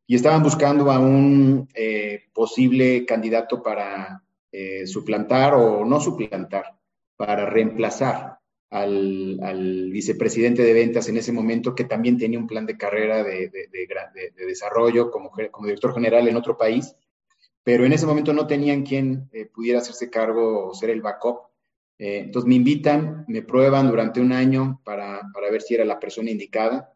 y 0.06 0.16
estaban 0.16 0.42
buscando 0.42 0.92
a 0.92 0.98
un 0.98 1.70
posible 2.34 3.06
candidato 3.06 3.62
para 3.62 4.24
suplantar 4.88 5.54
o 5.54 5.86
no 5.86 6.00
suplantar, 6.00 6.80
para 7.16 7.46
reemplazar 7.46 8.39
al, 8.70 9.90
vicepresidente 9.92 10.64
de 10.64 10.74
ventas 10.74 11.10
en 11.10 11.18
ese 11.18 11.32
momento, 11.32 11.76
que 11.76 11.86
también 11.86 12.18
tenía 12.18 12.40
un 12.40 12.48
plan 12.48 12.66
de 12.66 12.78
carrera 12.78 13.24
de, 13.24 13.52
desarrollo 14.36 15.12
como, 15.12 15.32
como, 15.52 15.68
director 15.68 15.94
general 15.94 16.28
en 16.28 16.36
otro 16.36 16.58
país, 16.58 16.96
pero 17.64 17.86
en 17.86 17.94
ese 17.94 18.06
momento 18.06 18.34
no 18.34 18.48
tenían 18.48 18.84
quien 18.84 19.30
eh, 19.32 19.46
pudiera 19.46 19.80
hacerse 19.80 20.10
cargo 20.10 20.68
o 20.68 20.74
ser 20.74 20.90
el 20.90 21.02
backup. 21.02 21.50
entonces 21.98 22.48
me 22.48 22.56
invitan, 22.56 23.26
me 23.28 23.42
prueban 23.42 23.90
durante 23.90 24.22
un 24.22 24.32
año 24.32 24.82
para, 24.86 25.22
para 25.34 25.52
ver 25.52 25.62
si 25.62 25.76
era 25.76 25.86
la 25.86 26.00
persona 26.00 26.32
indicada 26.32 26.94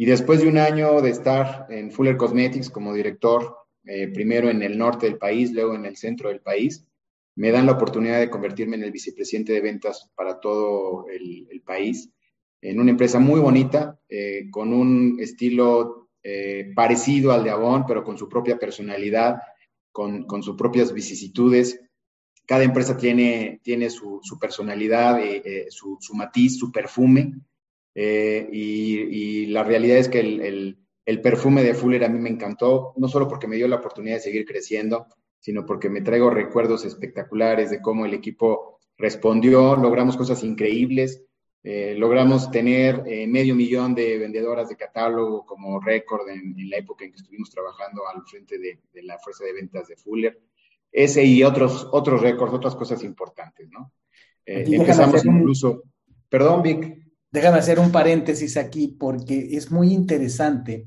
y 0.00 0.06
después 0.06 0.40
de 0.40 0.48
un 0.48 0.58
año 0.58 1.02
de 1.02 1.10
estar 1.10 1.66
en 1.70 1.90
Fuller 1.90 2.16
Cosmetics 2.16 2.70
como 2.70 2.94
director, 2.94 3.56
eh, 3.84 4.06
primero 4.06 4.48
en 4.48 4.62
el 4.62 4.78
norte 4.78 5.06
del 5.06 5.18
país, 5.18 5.52
luego 5.52 5.74
en 5.74 5.86
el 5.86 5.96
centro 5.96 6.28
del 6.28 6.40
país, 6.40 6.86
me 7.38 7.50
dan 7.50 7.66
la 7.66 7.72
oportunidad 7.72 8.18
de 8.18 8.30
convertirme 8.30 8.76
en 8.76 8.82
el 8.82 8.90
vicepresidente 8.90 9.52
de 9.52 9.60
ventas 9.60 10.10
para 10.14 10.40
todo 10.40 11.06
el, 11.08 11.62
país, 11.64 12.10
en 12.60 12.80
una 12.80 12.90
empresa 12.90 13.18
muy 13.18 13.40
bonita, 13.40 13.98
eh, 14.08 14.48
con 14.50 14.72
un 14.72 15.18
estilo 15.20 16.08
eh, 16.22 16.72
parecido 16.74 17.32
al 17.32 17.44
de 17.44 17.50
Avon, 17.50 17.84
pero 17.86 18.02
con 18.02 18.18
su 18.18 18.28
propia 18.28 18.58
personalidad, 18.58 19.36
con, 19.92 20.24
con 20.24 20.42
sus 20.42 20.56
propias 20.56 20.92
vicisitudes. 20.92 21.80
Cada 22.46 22.64
empresa 22.64 22.96
tiene, 22.96 23.60
tiene 23.62 23.90
su, 23.90 24.20
su 24.22 24.38
personalidad, 24.38 25.20
su, 25.68 25.98
su 26.00 26.14
matiz, 26.14 26.58
su 26.58 26.72
perfume. 26.72 27.34
Eh, 28.00 28.48
y, 28.52 29.46
la 29.46 29.64
realidad 29.64 29.98
es 29.98 30.08
que 30.08 30.20
el, 30.20 31.20
perfume 31.20 31.64
de 31.64 31.74
Fuller 31.74 32.04
a 32.04 32.08
mí 32.08 32.20
me 32.20 32.28
encantó, 32.28 32.92
no 32.96 33.08
solo 33.08 33.26
porque 33.26 33.48
me 33.48 33.56
dio 33.56 33.66
la 33.66 33.76
oportunidad 33.76 34.16
de 34.16 34.22
seguir 34.22 34.44
creciendo, 34.44 35.08
sino 35.40 35.64
porque 35.64 35.88
me 35.88 36.00
traigo 36.00 36.30
recuerdos 36.30 36.84
espectaculares 36.84 37.70
de 37.70 37.80
cómo 37.80 38.06
el 38.06 38.14
equipo 38.14 38.80
respondió, 38.96 39.76
logramos 39.76 40.16
cosas 40.16 40.42
increíbles 40.42 41.24
Eh, 41.64 41.96
logramos 41.98 42.50
tener 42.50 43.02
eh, 43.06 43.26
medio 43.26 43.54
millón 43.54 43.94
de 43.94 44.16
vendedoras 44.16 44.68
de 44.68 44.76
catálogo 44.76 45.44
como 45.44 45.80
récord 45.80 46.28
en, 46.28 46.54
la 46.70 46.76
época 46.76 47.04
en 47.04 47.10
que 47.10 47.16
estuvimos 47.16 47.50
trabajando 47.50 48.02
al 48.06 48.22
frente 48.22 48.58
de, 48.58 49.02
la 49.02 49.18
fuerza 49.18 49.44
de 49.44 49.52
ventas 49.52 49.88
de 49.88 49.96
Fuller. 49.96 50.40
Ese 50.90 51.24
y 51.24 51.42
otros, 51.42 51.88
otros 51.92 52.22
récords, 52.22 52.54
otras 52.54 52.76
cosas 52.76 53.02
importantes, 53.02 53.68
¿no? 53.70 53.92
Eh, 54.46 54.64
empezamos 54.66 55.24
incluso... 55.24 55.82
Perdón, 56.28 56.62
Vic. 56.62 56.96
Déjame 57.30 57.58
hacer 57.58 57.78
un 57.78 57.92
paréntesis 57.92 58.56
aquí 58.56 58.88
porque 58.88 59.48
es 59.50 59.70
muy 59.70 59.92
interesante. 59.92 60.86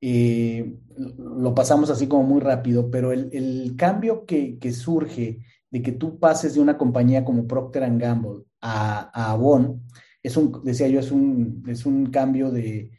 Lo 0.00 1.54
pasamos 1.54 1.90
así 1.90 2.06
como 2.06 2.22
muy 2.22 2.40
rápido, 2.40 2.90
pero 2.90 3.12
el, 3.12 3.74
cambio 3.76 4.24
que, 4.26 4.58
que, 4.58 4.72
surge 4.72 5.40
de 5.70 5.82
que 5.82 5.92
tú 5.92 6.18
pases 6.18 6.54
de 6.54 6.60
una 6.60 6.78
compañía 6.78 7.24
como 7.24 7.46
Procter 7.46 7.82
Gamble 7.98 8.44
a, 8.60 9.10
a 9.12 9.32
Avon, 9.32 9.82
es 10.22 10.36
un, 10.36 10.60
decía 10.64 10.88
yo, 10.88 11.00
es 11.00 11.10
un, 11.10 11.64
es 11.68 11.86
un 11.86 12.06
cambio 12.06 12.50
de, 12.50 12.90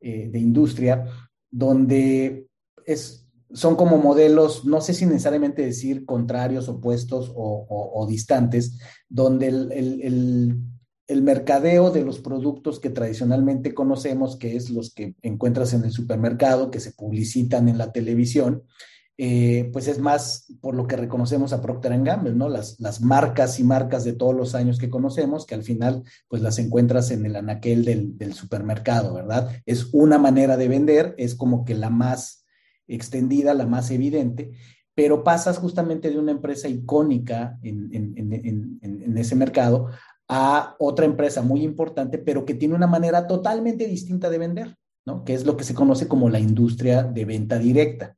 eh, 0.00 0.28
de 0.30 0.38
industria 0.38 1.04
donde 1.50 2.48
es, 2.84 3.26
son 3.52 3.76
como 3.76 3.98
modelos, 3.98 4.64
no 4.64 4.80
sé 4.80 4.92
si 4.92 5.06
necesariamente 5.06 5.62
decir 5.62 6.04
contrarios, 6.04 6.68
opuestos 6.68 7.32
o, 7.34 7.66
o, 7.68 8.06
distantes, 8.06 8.78
donde 9.08 9.48
el, 9.48 9.72
el, 9.72 10.02
el, 10.02 10.58
mercadeo 11.08 11.90
de 11.90 12.04
los 12.04 12.18
productos 12.18 12.80
que 12.80 12.90
tradicionalmente 12.90 13.74
conocemos, 13.74 14.36
que 14.36 14.56
es 14.56 14.70
los 14.70 14.92
que 14.92 15.14
encuentras 15.22 15.72
en 15.72 15.84
el 15.84 15.92
supermercado, 15.92 16.70
que 16.70 16.80
se 16.80 16.92
publicitan 16.92 17.68
en 17.68 17.78
la 17.78 17.92
televisión, 17.92 18.64
eh, 19.18 19.70
pues 19.72 19.88
es 19.88 19.98
más 19.98 20.52
por 20.60 20.74
lo 20.74 20.86
que 20.86 20.96
reconocemos 20.96 21.52
a 21.52 21.62
Procter 21.62 21.98
Gamble, 22.02 22.34
¿no? 22.34 22.50
Las, 22.50 22.78
las 22.80 23.00
marcas 23.00 23.58
y 23.58 23.64
marcas 23.64 24.04
de 24.04 24.12
todos 24.12 24.34
los 24.34 24.54
años 24.54 24.78
que 24.78 24.90
conocemos, 24.90 25.46
que 25.46 25.54
al 25.54 25.62
final 25.62 26.02
pues 26.28 26.42
las 26.42 26.58
encuentras 26.58 27.10
en 27.10 27.24
el 27.24 27.36
anaquel 27.36 27.84
del, 27.84 28.18
del 28.18 28.34
supermercado, 28.34 29.14
¿verdad? 29.14 29.50
Es 29.64 29.88
una 29.92 30.18
manera 30.18 30.58
de 30.58 30.68
vender, 30.68 31.14
es 31.16 31.34
como 31.34 31.64
que 31.64 31.74
la 31.74 31.88
más 31.88 32.44
extendida, 32.88 33.54
la 33.54 33.66
más 33.66 33.90
evidente, 33.90 34.52
pero 34.94 35.24
pasas 35.24 35.58
justamente 35.58 36.10
de 36.10 36.18
una 36.18 36.32
empresa 36.32 36.68
icónica 36.68 37.58
en, 37.62 37.88
en, 37.92 38.14
en, 38.16 38.78
en, 38.82 39.18
ese 39.18 39.34
mercado 39.34 39.88
a 40.28 40.76
otra 40.78 41.06
empresa 41.06 41.42
muy 41.42 41.62
importante, 41.62 42.18
pero 42.18 42.44
que 42.44 42.54
tiene 42.54 42.74
una 42.74 42.86
manera 42.86 43.26
totalmente 43.26 43.86
distinta 43.86 44.30
de 44.30 44.38
vender, 44.38 44.76
¿no? 45.04 45.24
Que 45.24 45.34
es 45.34 45.44
lo 45.44 45.56
que 45.56 45.64
se 45.64 45.74
conoce 45.74 46.08
como 46.08 46.28
la 46.28 46.40
industria 46.40 47.02
de 47.02 47.24
venta 47.24 47.58
directa 47.58 48.16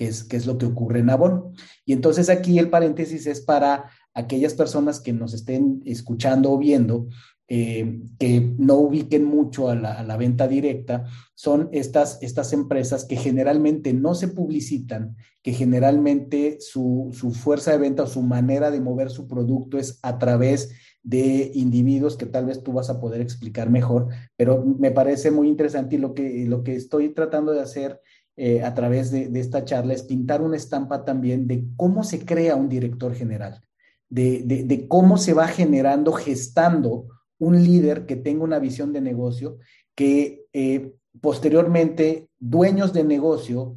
que 0.00 0.08
es, 0.08 0.26
es 0.30 0.46
lo 0.46 0.56
que 0.56 0.64
ocurre 0.64 1.00
en 1.00 1.10
Avon. 1.10 1.52
Y 1.84 1.92
entonces 1.92 2.30
aquí 2.30 2.58
el 2.58 2.70
paréntesis 2.70 3.26
es 3.26 3.42
para 3.42 3.90
aquellas 4.14 4.54
personas 4.54 4.98
que 4.98 5.12
nos 5.12 5.34
estén 5.34 5.82
escuchando 5.84 6.50
o 6.50 6.56
viendo, 6.56 7.08
eh, 7.48 8.00
que 8.18 8.54
no 8.58 8.76
ubiquen 8.76 9.24
mucho 9.24 9.68
a 9.68 9.74
la, 9.74 10.16
venta 10.16 10.48
directa, 10.48 11.04
son 11.34 11.68
estas, 11.72 12.16
estas 12.22 12.54
empresas 12.54 13.04
que 13.04 13.16
generalmente 13.16 13.92
no 13.92 14.14
se 14.14 14.28
publicitan, 14.28 15.16
que 15.42 15.52
generalmente 15.52 16.58
su, 16.60 17.10
su 17.12 17.32
fuerza 17.32 17.72
de 17.72 17.78
venta 17.78 18.04
o 18.04 18.06
su 18.06 18.22
manera 18.22 18.70
de 18.70 18.80
mover 18.80 19.10
su 19.10 19.28
producto 19.28 19.78
es 19.78 19.98
a 20.02 20.16
través 20.18 20.70
de 21.02 21.50
individuos 21.54 22.16
que 22.16 22.26
tal 22.26 22.46
vez 22.46 22.62
tú 22.62 22.72
vas 22.72 22.90
a 22.90 23.00
poder 23.00 23.20
explicar 23.20 23.70
mejor, 23.70 24.08
pero 24.36 24.64
me 24.64 24.90
parece 24.90 25.30
muy 25.30 25.48
interesante 25.48 25.96
y 25.96 25.98
lo 25.98 26.14
que, 26.14 26.44
lo 26.46 26.62
que 26.62 26.76
estoy 26.76 27.10
tratando 27.10 27.52
de 27.52 27.60
hacer 27.60 28.00
eh, 28.36 28.62
a 28.62 28.74
través 28.74 29.10
de, 29.10 29.30
esta 29.38 29.64
charla 29.64 29.94
es 29.94 30.02
pintar 30.02 30.40
una 30.40 30.56
estampa 30.56 31.04
también 31.04 31.46
de 31.46 31.64
cómo 31.76 32.04
se 32.04 32.24
crea 32.24 32.56
un 32.56 32.68
director 32.68 33.14
general, 33.14 33.60
de, 34.08 34.86
cómo 34.88 35.18
se 35.18 35.34
va 35.34 35.46
generando, 35.46 36.12
gestando 36.12 37.06
un 37.38 37.62
líder 37.62 38.06
que 38.06 38.16
tenga 38.16 38.44
una 38.44 38.58
visión 38.58 38.92
de 38.92 39.00
negocio, 39.00 39.58
que 39.94 40.46
eh, 40.52 40.94
posteriormente 41.20 42.28
dueños 42.38 42.92
de 42.92 43.04
negocio 43.04 43.76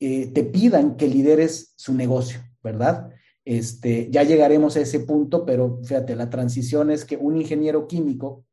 eh, 0.00 0.26
te 0.28 0.44
pidan 0.44 0.96
que 0.96 1.08
lideres 1.08 1.72
su 1.76 1.94
negocio, 1.94 2.40
¿verdad? 2.62 3.10
Este, 3.48 4.10
ya 4.10 4.24
llegaremos 4.24 4.76
a 4.76 4.80
ese 4.80 5.00
punto, 5.00 5.46
pero 5.46 5.80
fíjate, 5.82 6.14
la 6.14 6.28
transición 6.28 6.90
es 6.90 7.06
que 7.06 7.16
un 7.16 7.38
ingeniero 7.38 7.88
químico 7.88 8.44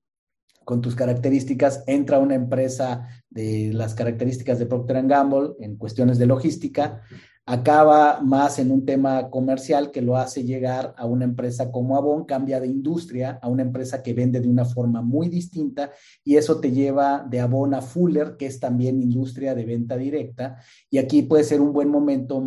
con 0.64 0.80
tus 0.80 0.96
características, 0.96 1.84
entra 1.86 2.18
una 2.20 2.36
empresa 2.36 3.06
de 3.30 3.74
las 3.74 3.94
características 3.94 4.58
de 4.58 4.68
Procter 4.68 5.06
Gamble 5.06 5.50
en 5.60 5.76
cuestiones 5.76 6.18
de 6.18 6.28
logística, 6.28 7.02
acaba 7.46 8.22
más 8.22 8.58
en 8.58 8.72
un 8.72 8.86
tema 8.86 9.30
comercial 9.30 9.92
que 9.92 10.02
lo 10.02 10.18
hace 10.18 10.44
llegar 10.44 10.96
a 10.98 11.06
una 11.06 11.26
empresa 11.26 11.72
como 11.72 11.96
Avon, 11.96 12.26
cambia 12.26 12.60
de 12.60 12.68
industria 12.68 13.38
a 13.42 13.50
una 13.50 13.62
empresa 13.62 14.02
que 14.02 14.14
vende 14.14 14.40
de 14.40 14.48
una 14.48 14.66
forma 14.66 15.04
muy 15.04 15.30
distinta 15.30 15.92
y 16.24 16.38
eso 16.38 16.60
te 16.60 16.72
lleva 16.72 17.24
de 17.30 17.42
Avon 17.42 17.76
a 17.76 17.82
Fuller, 17.82 18.36
que 18.38 18.48
es 18.48 18.60
también 18.60 19.02
industria 19.02 19.54
de 19.54 19.66
venta 19.66 19.96
directa. 19.96 20.58
Y 20.90 20.98
aquí 20.98 21.22
puede 21.22 21.44
ser 21.44 21.62
un 21.62 21.72
buen 21.72 21.90
momento 21.90 22.42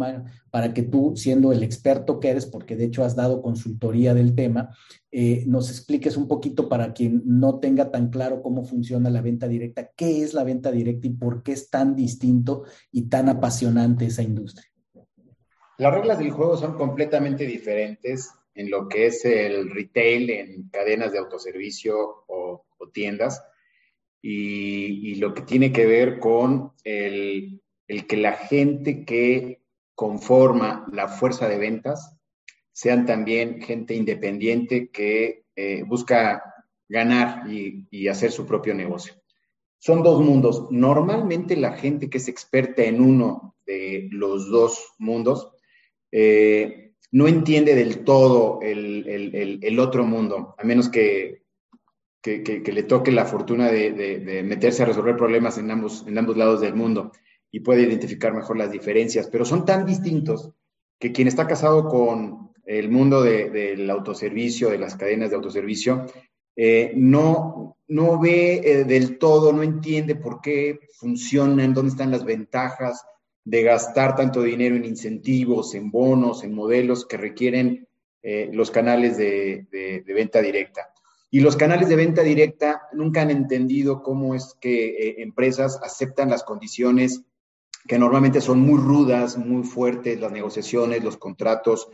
para 0.58 0.74
que 0.74 0.82
tú, 0.82 1.12
siendo 1.14 1.52
el 1.52 1.62
experto 1.62 2.18
que 2.18 2.30
eres, 2.30 2.44
porque 2.44 2.74
de 2.74 2.86
hecho 2.86 3.04
has 3.04 3.14
dado 3.14 3.42
consultoría 3.42 4.12
del 4.12 4.34
tema, 4.34 4.76
eh, 5.12 5.44
nos 5.46 5.70
expliques 5.70 6.16
un 6.16 6.26
poquito 6.26 6.68
para 6.68 6.92
quien 6.92 7.22
no 7.24 7.60
tenga 7.60 7.92
tan 7.92 8.10
claro 8.10 8.42
cómo 8.42 8.64
funciona 8.64 9.08
la 9.08 9.22
venta 9.22 9.46
directa, 9.46 9.92
qué 9.94 10.24
es 10.24 10.34
la 10.34 10.42
venta 10.42 10.72
directa 10.72 11.06
y 11.06 11.10
por 11.10 11.44
qué 11.44 11.52
es 11.52 11.70
tan 11.70 11.94
distinto 11.94 12.64
y 12.90 13.08
tan 13.08 13.28
apasionante 13.28 14.06
esa 14.06 14.24
industria. 14.24 14.68
Las 15.76 15.94
reglas 15.94 16.18
del 16.18 16.32
juego 16.32 16.56
son 16.56 16.74
completamente 16.74 17.46
diferentes 17.46 18.28
en 18.52 18.68
lo 18.68 18.88
que 18.88 19.06
es 19.06 19.24
el 19.24 19.70
retail, 19.70 20.30
en 20.30 20.68
cadenas 20.70 21.12
de 21.12 21.18
autoservicio 21.18 22.24
o, 22.26 22.64
tiendas, 22.92 23.44
y, 24.20 25.14
lo 25.20 25.34
que 25.34 25.42
tiene 25.42 25.70
que 25.70 25.86
ver 25.86 26.18
con 26.18 26.72
el, 26.82 27.62
que 27.86 28.16
la 28.16 28.32
gente 28.32 29.04
que 29.04 29.67
conforma 29.98 30.86
la 30.92 31.08
fuerza 31.08 31.48
de 31.48 31.58
ventas 31.58 32.16
sean 32.70 33.04
también 33.04 33.60
gente 33.60 33.96
independiente 33.96 34.90
que 34.92 35.42
eh, 35.56 35.82
busca 35.84 36.54
ganar 36.88 37.50
y, 37.50 38.06
hacer 38.06 38.30
su 38.30 38.46
propio 38.46 38.74
negocio. 38.74 39.14
Son 39.80 40.04
dos 40.04 40.20
mundos. 40.20 40.70
Normalmente 40.70 41.56
la 41.56 41.72
gente 41.72 42.08
que 42.08 42.18
es 42.18 42.28
experta 42.28 42.84
en 42.84 43.00
uno 43.00 43.56
de 43.66 44.08
los 44.12 44.48
dos 44.48 44.94
mundos 44.98 45.50
eh, 46.12 46.92
no 47.10 47.26
entiende 47.26 47.74
del 47.74 48.04
todo 48.04 48.60
el, 48.62 49.78
otro 49.80 50.04
mundo, 50.04 50.54
a 50.58 50.62
menos 50.62 50.88
que, 50.88 51.42
le 52.24 52.82
toque 52.84 53.10
la 53.10 53.24
fortuna 53.24 53.68
de, 53.72 54.44
meterse 54.46 54.84
a 54.84 54.86
resolver 54.86 55.16
problemas 55.16 55.58
en 55.58 55.72
ambos, 55.72 56.04
en 56.06 56.16
ambos 56.18 56.36
lados 56.36 56.60
del 56.60 56.76
mundo 56.76 57.10
y 57.50 57.60
puede 57.60 57.82
identificar 57.82 58.34
mejor 58.34 58.58
las 58.58 58.70
diferencias, 58.70 59.28
pero 59.28 59.44
son 59.44 59.64
tan 59.64 59.86
distintos 59.86 60.50
que 60.98 61.12
quien 61.12 61.28
está 61.28 61.46
casado 61.46 61.88
con 61.88 62.52
el 62.68 62.90
mundo 62.90 63.22
del 63.22 63.88
autoservicio, 63.88 64.68
de 64.68 64.78
las 64.78 64.94
cadenas 64.94 65.30
de 65.30 65.36
autoservicio, 65.36 66.04
eh, 66.60 66.92
no, 66.96 67.78
no 67.86 68.18
ve 68.18 68.60
eh, 68.64 68.84
del 68.84 69.16
todo, 69.18 69.52
no 69.52 69.62
entiende 69.62 70.16
por 70.16 70.40
qué 70.40 70.80
funcionan, 70.98 71.72
dónde 71.72 71.92
están 71.92 72.10
las 72.10 72.24
ventajas, 72.24 73.04
de 73.44 73.62
gastar 73.62 74.16
tanto 74.16 74.42
dinero 74.42 74.76
en 74.76 74.84
incentivos, 74.84 75.74
en 75.74 75.90
bonos, 75.90 76.44
en 76.44 76.52
modelos 76.52 77.06
que 77.06 77.16
requieren 77.16 77.88
eh, 78.22 78.50
los 78.52 78.70
canales 78.70 79.16
de, 79.16 80.04
venta 80.04 80.42
directa. 80.42 80.92
Y 81.30 81.40
los 81.40 81.56
canales 81.56 81.88
de 81.88 81.96
venta 81.96 82.22
directa 82.22 82.82
nunca 82.92 83.22
han 83.22 83.30
entendido 83.30 84.02
cómo 84.02 84.34
es 84.34 84.56
que 84.60 85.14
empresas 85.18 85.78
aceptan 85.82 86.28
las 86.28 86.42
condiciones 86.42 87.22
que 87.86 87.98
normalmente 87.98 88.40
son 88.40 88.60
muy 88.60 88.78
rudas, 88.78 89.38
muy 89.38 89.62
fuertes, 89.62 90.20
las 90.20 90.32
negociaciones, 90.32 91.04
los 91.04 91.16
contratos 91.16 91.88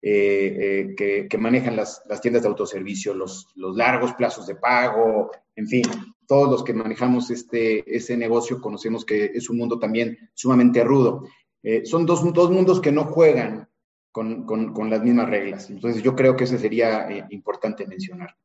eh, 0.00 0.94
que, 0.96 1.38
manejan 1.38 1.76
las, 1.76 2.02
tiendas 2.22 2.42
de 2.42 2.48
autoservicio, 2.48 3.14
los, 3.14 3.48
los 3.56 3.76
largos 3.76 4.14
plazos 4.14 4.46
de 4.46 4.54
pago, 4.54 5.30
en 5.56 5.66
fin, 5.66 5.82
todos 6.28 6.50
los 6.50 6.62
que 6.62 6.74
manejamos 6.74 7.30
este, 7.30 7.96
ese 7.96 8.16
negocio 8.16 8.60
conocemos 8.60 9.04
que 9.04 9.32
es 9.34 9.48
un 9.50 9.56
mundo 9.56 9.78
también 9.78 10.30
sumamente 10.34 10.84
rudo. 10.84 11.26
Eh, 11.62 11.84
son 11.86 12.06
dos, 12.06 12.22
dos, 12.32 12.50
mundos 12.50 12.80
que 12.80 12.92
no 12.92 13.06
juegan 13.06 13.68
con, 14.12 14.44
con, 14.44 14.90
las 14.90 15.02
mismas 15.02 15.28
reglas. 15.28 15.70
Entonces 15.70 16.02
yo 16.02 16.14
creo 16.14 16.36
que 16.36 16.44
eso 16.44 16.58
sería 16.58 17.10
eh, 17.10 17.24
importante 17.30 17.86
mencionar. 17.86 18.36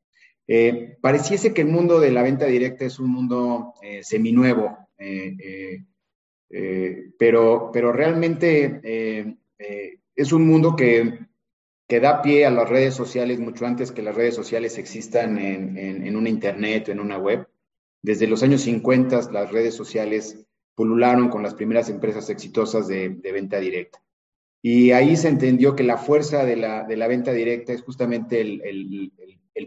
Eh, 0.47 0.97
pareciese 1.01 1.53
que 1.53 1.61
el 1.61 1.67
mundo 1.67 1.99
de 1.99 2.11
la 2.11 2.23
venta 2.23 2.45
directa 2.45 2.85
es 2.85 2.99
un 2.99 3.11
mundo 3.11 3.73
seminuevo, 4.01 4.77
pero, 6.49 7.71
pero 7.73 7.91
realmente 7.91 9.37
es 10.15 10.31
un 10.31 10.45
mundo 10.47 10.75
que, 10.75 11.19
que, 11.87 11.99
da 11.99 12.21
pie 12.21 12.45
a 12.45 12.51
las 12.51 12.69
redes 12.69 12.93
sociales 12.93 13.39
mucho 13.39 13.65
antes 13.65 13.91
que 13.91 14.03
las 14.03 14.15
redes 14.15 14.35
sociales 14.35 14.77
existan 14.77 15.37
en, 15.39 15.77
en, 15.77 16.05
en 16.05 16.15
una 16.15 16.29
internet 16.29 16.89
en 16.89 16.99
una 16.99 17.17
web. 17.17 17.47
Desde 18.03 18.27
los 18.27 18.43
años 18.43 18.61
50 18.61 19.31
las 19.31 19.51
redes 19.51 19.73
sociales 19.73 20.45
pulularon 20.75 21.29
con 21.29 21.43
las 21.43 21.53
primeras 21.53 21.89
empresas 21.89 22.29
exitosas 22.29 22.87
de, 22.87 23.09
venta 23.09 23.59
directa. 23.59 24.01
Y 24.61 24.91
ahí 24.91 25.15
se 25.17 25.27
entendió 25.27 25.75
que 25.75 25.83
la 25.83 25.97
fuerza 25.97 26.45
de 26.45 26.55
la, 26.55 27.07
venta 27.07 27.31
directa 27.33 27.73
es 27.73 27.81
justamente 27.81 28.41
el, 28.41 29.11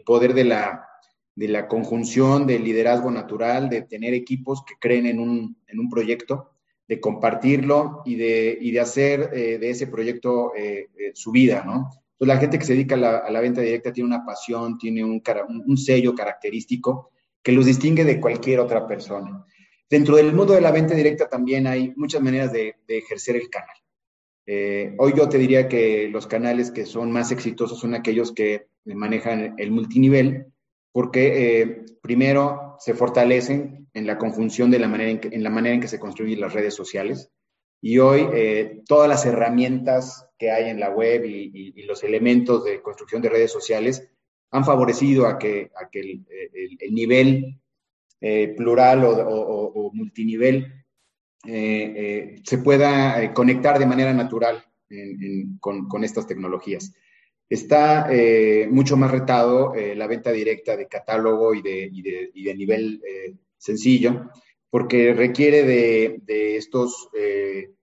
poder 0.04 0.34
de 0.34 0.44
la, 0.44 0.88
de 1.34 1.48
la 1.48 1.68
conjunción 1.68 2.46
del 2.46 2.64
liderazgo 2.64 3.10
natural, 3.10 3.68
de 3.68 3.82
tener 3.82 4.14
equipos 4.14 4.64
que 4.64 4.74
creen 4.80 5.06
en 5.06 5.20
un, 5.20 5.56
en 5.66 5.78
un 5.78 5.90
proyecto, 5.90 6.52
de 6.88 7.00
compartirlo 7.00 8.02
y 8.04 8.14
de, 8.16 8.58
y 8.60 8.70
de 8.70 8.80
hacer 8.80 9.30
eh, 9.32 9.58
de 9.58 9.70
ese 9.70 9.88
proyecto 9.88 10.54
eh, 10.54 10.88
eh, 10.96 11.10
su 11.14 11.32
vida, 11.32 11.64
¿no? 11.64 11.90
Entonces, 12.12 12.34
la 12.34 12.38
gente 12.38 12.58
que 12.58 12.64
se 12.64 12.72
dedica 12.72 12.94
a 12.94 13.30
la, 13.30 13.40
venta 13.40 13.60
directa 13.60 13.92
tiene 13.92 14.08
una 14.08 14.24
pasión, 14.24 14.78
tiene 14.78 15.04
un, 15.04 15.76
sello 15.76 16.14
característico 16.14 17.10
que 17.42 17.52
los 17.52 17.66
distingue 17.66 18.04
de 18.04 18.20
cualquier 18.20 18.60
otra 18.60 18.86
persona. 18.86 19.44
Dentro 19.90 20.16
del 20.16 20.32
mundo 20.32 20.54
de 20.54 20.62
la 20.62 20.70
venta 20.70 20.94
directa 20.94 21.28
también 21.28 21.66
hay 21.66 21.92
muchas 21.94 22.22
maneras 22.22 22.52
de, 22.52 22.76
de 22.88 22.98
ejercer 22.98 23.36
el 23.36 23.50
canal. 23.50 23.76
hoy 24.98 25.12
yo 25.14 25.28
te 25.28 25.36
diría 25.36 25.68
que 25.68 26.08
los 26.08 26.26
canales 26.26 26.70
que 26.70 26.86
son 26.86 27.12
más 27.12 27.32
exitosos 27.32 27.78
son 27.78 27.94
aquellos 27.94 28.32
que 28.32 28.68
manejan 28.86 29.54
el 29.58 29.70
multinivel, 29.70 30.46
porque 30.96 31.60
eh, 31.60 31.84
primero 32.00 32.76
se 32.78 32.94
fortalecen 32.94 33.86
en 33.92 34.06
la 34.06 34.16
conjunción 34.16 34.70
de 34.70 34.78
la 34.78 34.88
manera 34.88 35.10
en, 35.10 35.20
que, 35.20 35.28
en 35.28 35.42
la 35.42 35.50
manera 35.50 35.74
en 35.74 35.82
que 35.82 35.88
se 35.88 36.00
construyen 36.00 36.40
las 36.40 36.54
redes 36.54 36.72
sociales. 36.72 37.30
Y 37.82 37.98
hoy 37.98 38.26
eh, 38.32 38.80
todas 38.88 39.06
las 39.06 39.26
herramientas 39.26 40.26
que 40.38 40.50
hay 40.50 40.70
en 40.70 40.80
la 40.80 40.88
web 40.88 41.22
y, 41.26 41.82
los 41.82 42.02
elementos 42.02 42.64
de 42.64 42.80
construcción 42.80 43.20
de 43.20 43.28
redes 43.28 43.52
sociales 43.52 44.08
han 44.50 44.64
favorecido 44.64 45.26
a 45.26 45.38
que, 45.38 45.70
el, 45.92 46.94
nivel 46.94 47.60
eh, 48.22 48.54
plural 48.56 49.04
o, 49.04 49.90
multinivel 49.92 50.82
se 51.44 52.58
pueda 52.64 53.34
conectar 53.34 53.78
de 53.78 53.84
manera 53.84 54.14
natural 54.14 54.64
con, 55.60 56.04
estas 56.04 56.26
tecnologías. 56.26 56.94
Está 57.48 58.08
eh, 58.10 58.66
mucho 58.68 58.96
más 58.96 59.10
retado 59.10 59.74
eh, 59.74 59.94
la 59.94 60.08
venta 60.08 60.32
directa 60.32 60.76
de 60.76 60.88
catálogo 60.88 61.54
y 61.54 61.62
de, 61.62 61.88
y 61.92 62.02
de, 62.02 62.30
y 62.34 62.44
de 62.44 62.54
nivel 62.54 63.00
eh, 63.06 63.34
sencillo, 63.56 64.30
porque 64.68 65.14
requiere 65.14 65.62
de, 65.62 66.20
de 66.24 66.56
estos 66.56 67.08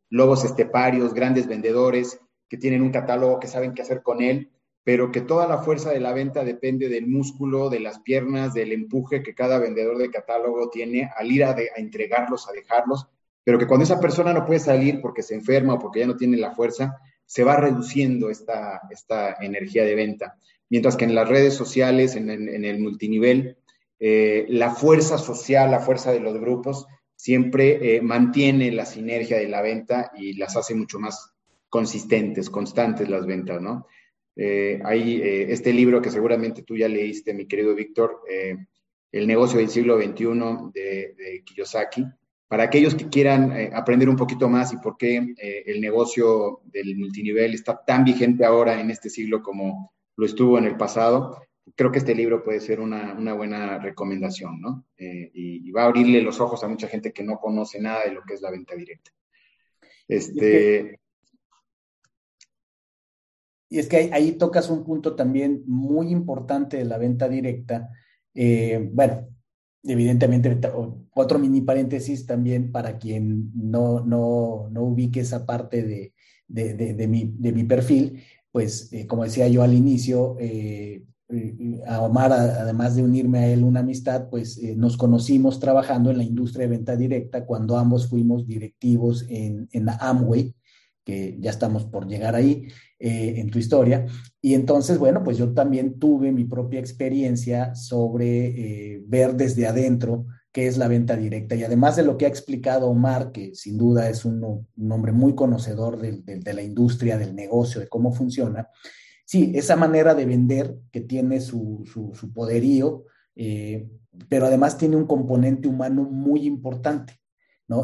lobos 0.09 0.43
esteparios, 0.43 1.14
grandes 1.14 1.47
vendedores 1.47 2.20
que 2.49 2.57
tienen 2.57 2.82
un 2.84 2.91
catálogo, 2.91 3.39
que 3.39 3.47
saben 3.47 3.74
qué 3.74 3.82
hacer 3.82 4.03
con 4.03 4.22
él, 4.22 4.51
pero 4.84 5.11
que 5.11 5.22
toda 5.22 5.47
la 5.47 5.59
fuerza 5.59 5.91
de 5.91 6.01
la 6.01 6.14
venta 6.14 6.43
depende 6.43 6.89
del 6.89 7.07
músculo, 7.07 7.70
de 7.70 7.80
las 7.80 7.99
piernas, 8.01 8.53
del 8.53 8.74
empuje 8.74 9.24
que 9.24 9.34
cada 9.34 9.57
vendedor 9.57 9.97
de 9.97 10.11
catálogo 10.11 10.70
tiene 10.70 11.09
al 11.16 11.32
ir 11.32 11.45
a, 11.45 11.51
a 11.51 11.80
entregarlos, 11.80 12.47
a 12.47 12.51
dejarlos, 12.51 13.07
pero 13.43 13.57
que 13.57 13.66
cuando 13.66 13.86
esa 13.86 13.99
persona 13.99 14.34
no 14.34 14.45
puede 14.45 14.59
salir 14.59 15.01
porque 15.01 15.24
se 15.24 15.36
enferma 15.36 15.76
o 15.76 15.80
porque 15.80 16.01
ya 16.01 16.07
no 16.07 16.18
tiene 16.18 16.38
la 16.38 16.51
fuerza, 16.51 16.99
se 17.26 17.43
va 17.43 17.55
reduciendo 17.57 18.30
esta, 18.30 18.82
esta 18.89 19.38
energía 19.41 19.84
de 19.84 19.95
venta. 19.95 20.38
Mientras 20.69 20.95
que 20.95 21.05
en 21.05 21.15
las 21.15 21.30
redes 21.30 21.53
sociales, 21.53 22.15
en, 22.15 22.30
el 22.30 22.80
multinivel, 22.80 23.57
eh, 23.99 24.45
la 24.49 24.71
fuerza 24.71 25.17
social, 25.17 25.71
la 25.71 25.80
fuerza 25.80 26.11
de 26.11 26.19
los 26.19 26.39
grupos, 26.39 26.88
siempre 27.15 27.97
eh, 27.97 28.01
mantiene 28.01 28.71
la 28.71 28.86
sinergia 28.86 29.38
de 29.38 29.47
la 29.47 29.61
venta 29.61 30.11
y 30.15 30.34
las 30.34 30.57
hace 30.57 30.74
mucho 30.74 30.99
más 30.99 31.34
consistentes, 31.69 32.49
constantes 32.49 33.09
las 33.09 33.26
ventas, 33.26 33.61
¿no? 33.61 33.88
Eh, 34.36 34.82
hay 34.84 35.21
este 35.24 35.71
libro 35.74 36.01
que 36.01 36.09
seguramente 36.09 36.63
tú 36.63 36.76
ya 36.76 36.88
leíste, 36.88 37.36
mi 37.36 37.45
querido 37.47 37.76
Víctor, 37.76 38.21
El 39.11 39.28
negocio 39.28 39.59
del 39.59 39.69
siglo 39.69 40.01
XXI 40.01 40.71
de, 40.74 41.13
de 41.15 41.43
Kiyosaki, 41.45 42.03
para 42.48 42.64
aquellos 42.64 42.96
que 42.96 43.10
quieran 43.10 43.52
eh, 43.52 43.72
aprender 43.74 44.10
un 44.10 44.16
poquito 44.16 44.50
más 44.50 44.74
y 44.74 44.78
por 44.78 44.98
qué 44.98 45.34
eh, 45.38 45.64
el 45.66 45.82
negocio 45.82 46.62
del 46.66 46.96
multinivel 46.98 47.54
está 47.54 47.84
tan 47.84 48.04
vigente 48.04 48.46
ahora 48.46 48.80
en 48.80 48.91
este 48.91 49.10
siglo 49.10 49.41
como 49.41 49.94
lo 50.16 50.26
estuvo 50.26 50.58
en 50.58 50.66
el 50.66 50.78
pasado, 50.78 51.41
creo 51.76 51.91
que 51.91 51.98
este 51.98 52.14
libro 52.14 52.44
puede 52.44 52.60
ser 52.60 52.80
una, 52.80 53.14
buena 53.34 53.80
recomendación, 53.80 54.62
¿no? 54.62 54.86
Eh, 54.98 55.32
y, 55.34 55.72
va 55.72 55.84
a 55.84 55.86
abrirle 55.86 56.22
los 56.22 56.39
ojos 56.39 56.64
a 56.64 56.68
mucha 56.68 56.88
gente 56.88 57.12
que 57.12 57.24
no 57.24 57.39
conoce 57.39 57.82
nada 57.82 58.06
de 58.06 58.12
lo 58.12 58.22
que 58.22 58.36
es 58.36 58.41
la 58.41 58.52
venta 58.52 58.76
directa. 58.76 59.12
Este... 60.08 61.00
Y 63.70 63.80
es 63.80 63.88
que 63.88 64.12
ahí 64.14 64.34
tocas 64.34 64.70
un 64.70 64.84
punto 64.84 65.16
también 65.16 65.64
muy 65.66 66.12
importante 66.12 66.78
de 66.78 66.86
la 66.86 67.00
venta 67.00 67.28
directa. 67.28 67.89
bueno, 68.91 69.28
evidentemente, 69.84 70.59
otro 71.13 71.39
mini 71.39 71.61
paréntesis 71.61 72.25
también 72.25 72.71
para 72.71 72.97
quien 72.97 73.51
no, 73.53 73.99
no, 74.01 74.69
no 74.71 74.84
ubique 74.84 75.19
esa 75.19 75.45
parte 75.45 75.84
de, 75.84 76.13
de, 76.47 76.73
de, 76.93 77.07
mi, 77.07 77.34
de 77.38 77.51
mi, 77.51 77.63
perfil, 77.63 78.21
pues 78.51 78.91
eh, 78.93 79.07
como 79.07 79.23
decía 79.23 79.47
yo 79.47 79.63
al 79.63 79.73
inicio, 79.73 80.38
eh, 80.39 81.03
eh, 81.29 81.81
a 81.88 82.01
Omar, 82.01 82.31
además 82.31 82.95
de 82.95 83.03
unirme 83.03 83.39
a 83.39 83.47
él 83.47 83.63
una 83.63 83.81
amistad, 83.81 84.29
pues 84.29 84.61
nos 84.77 84.97
conocimos 84.97 85.59
trabajando 85.59 86.11
en 86.11 86.17
la 86.17 86.23
industria 86.23 86.67
de 86.67 86.77
venta 86.77 86.95
directa 86.95 87.45
cuando 87.45 87.77
ambos 87.77 88.07
fuimos 88.07 88.47
directivos 88.47 89.25
en, 89.29 89.67
en 89.71 89.88
Amway, 89.89 90.53
que 91.04 91.38
ya 91.39 91.51
estamos 91.51 91.86
por 91.86 92.08
llegar 92.08 92.36
ahí 92.36 92.68
en 92.99 93.49
tu 93.49 93.60
historia. 93.60 94.06
Y 94.41 94.54
entonces, 94.54 94.97
bueno, 94.97 95.24
pues 95.24 95.38
yo 95.38 95.54
también 95.54 95.99
tuve 95.99 96.32
mi 96.32 96.45
propia 96.45 96.80
experiencia 96.80 97.76
sobre 97.76 99.01
ver 99.08 99.36
desde 99.36 99.68
adentro 99.68 100.26
qué 100.54 100.68
es 100.68 100.78
la 100.78 100.88
venta 100.88 101.18
directa. 101.18 101.56
Y 101.56 101.64
además 101.64 101.95
de 101.95 102.04
lo 102.04 102.16
que 102.16 102.26
ha 102.26 102.30
explicado 102.30 102.88
Omar, 102.88 103.32
que 103.32 103.56
sin 103.56 103.78
duda 103.78 104.08
es 104.08 104.24
un, 104.24 104.68
hombre 104.89 105.12
muy 105.12 105.34
conocedor 105.34 105.99
de, 105.99 106.54
la 106.54 106.62
industria, 106.62 107.18
del 107.18 107.36
negocio, 107.36 107.82
de 107.82 107.89
cómo 107.89 108.14
funciona, 108.14 108.70
sí, 109.26 109.51
esa 109.56 109.76
manera 109.76 110.14
de 110.14 110.26
vender 110.26 110.78
que 110.91 111.01
tiene 111.01 111.41
su, 111.41 111.84
poderío, 112.34 113.06
eh, 113.36 113.89
pero 114.30 114.45
además 114.45 114.78
tiene 114.78 114.95
un 114.95 115.08
componente 115.08 115.68
humano 115.68 116.04
muy 116.04 116.45
importante, 116.45 117.20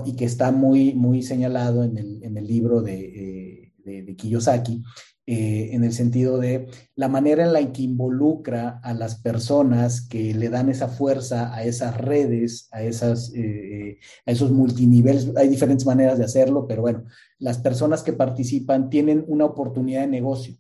Y 0.06 0.16
que 0.16 0.26
está 0.26 0.52
muy, 0.52 0.94
muy 0.94 1.22
señalado 1.24 1.84
en 1.84 1.98
el, 1.98 2.48
libro 2.48 2.82
de, 2.82 3.72
eh, 3.86 4.04
de 4.04 4.16
Kiyosaki, 4.16 4.84
eh, 5.32 5.76
en 5.76 5.84
el 5.84 5.94
sentido 5.94 6.40
de 6.40 6.70
la 6.96 7.08
manera 7.08 7.46
en 7.46 7.54
la 7.54 7.72
que 7.72 7.84
involucra 7.84 8.80
a 8.82 8.96
las 8.96 9.14
personas 9.14 10.02
que 10.02 10.34
le 10.34 10.50
dan 10.50 10.70
esa 10.70 10.88
fuerza 10.88 11.54
a 11.54 11.64
esas 11.64 11.96
redes, 11.96 12.68
a, 12.72 12.82
esas, 12.82 13.32
eh, 13.36 14.00
a 14.26 14.32
esos 14.32 14.50
multiniveles. 14.50 15.32
Hay 15.36 15.48
diferentes 15.48 15.86
maneras 15.86 16.18
de 16.18 16.26
hacerlo, 16.26 16.66
pero 16.68 16.82
bueno, 16.82 17.04
las 17.38 17.60
personas 17.60 18.02
que 18.02 18.14
participan 18.14 18.90
tienen 18.90 19.24
una 19.28 19.46
oportunidad 19.46 20.02
de 20.02 20.08
negocio. 20.08 20.56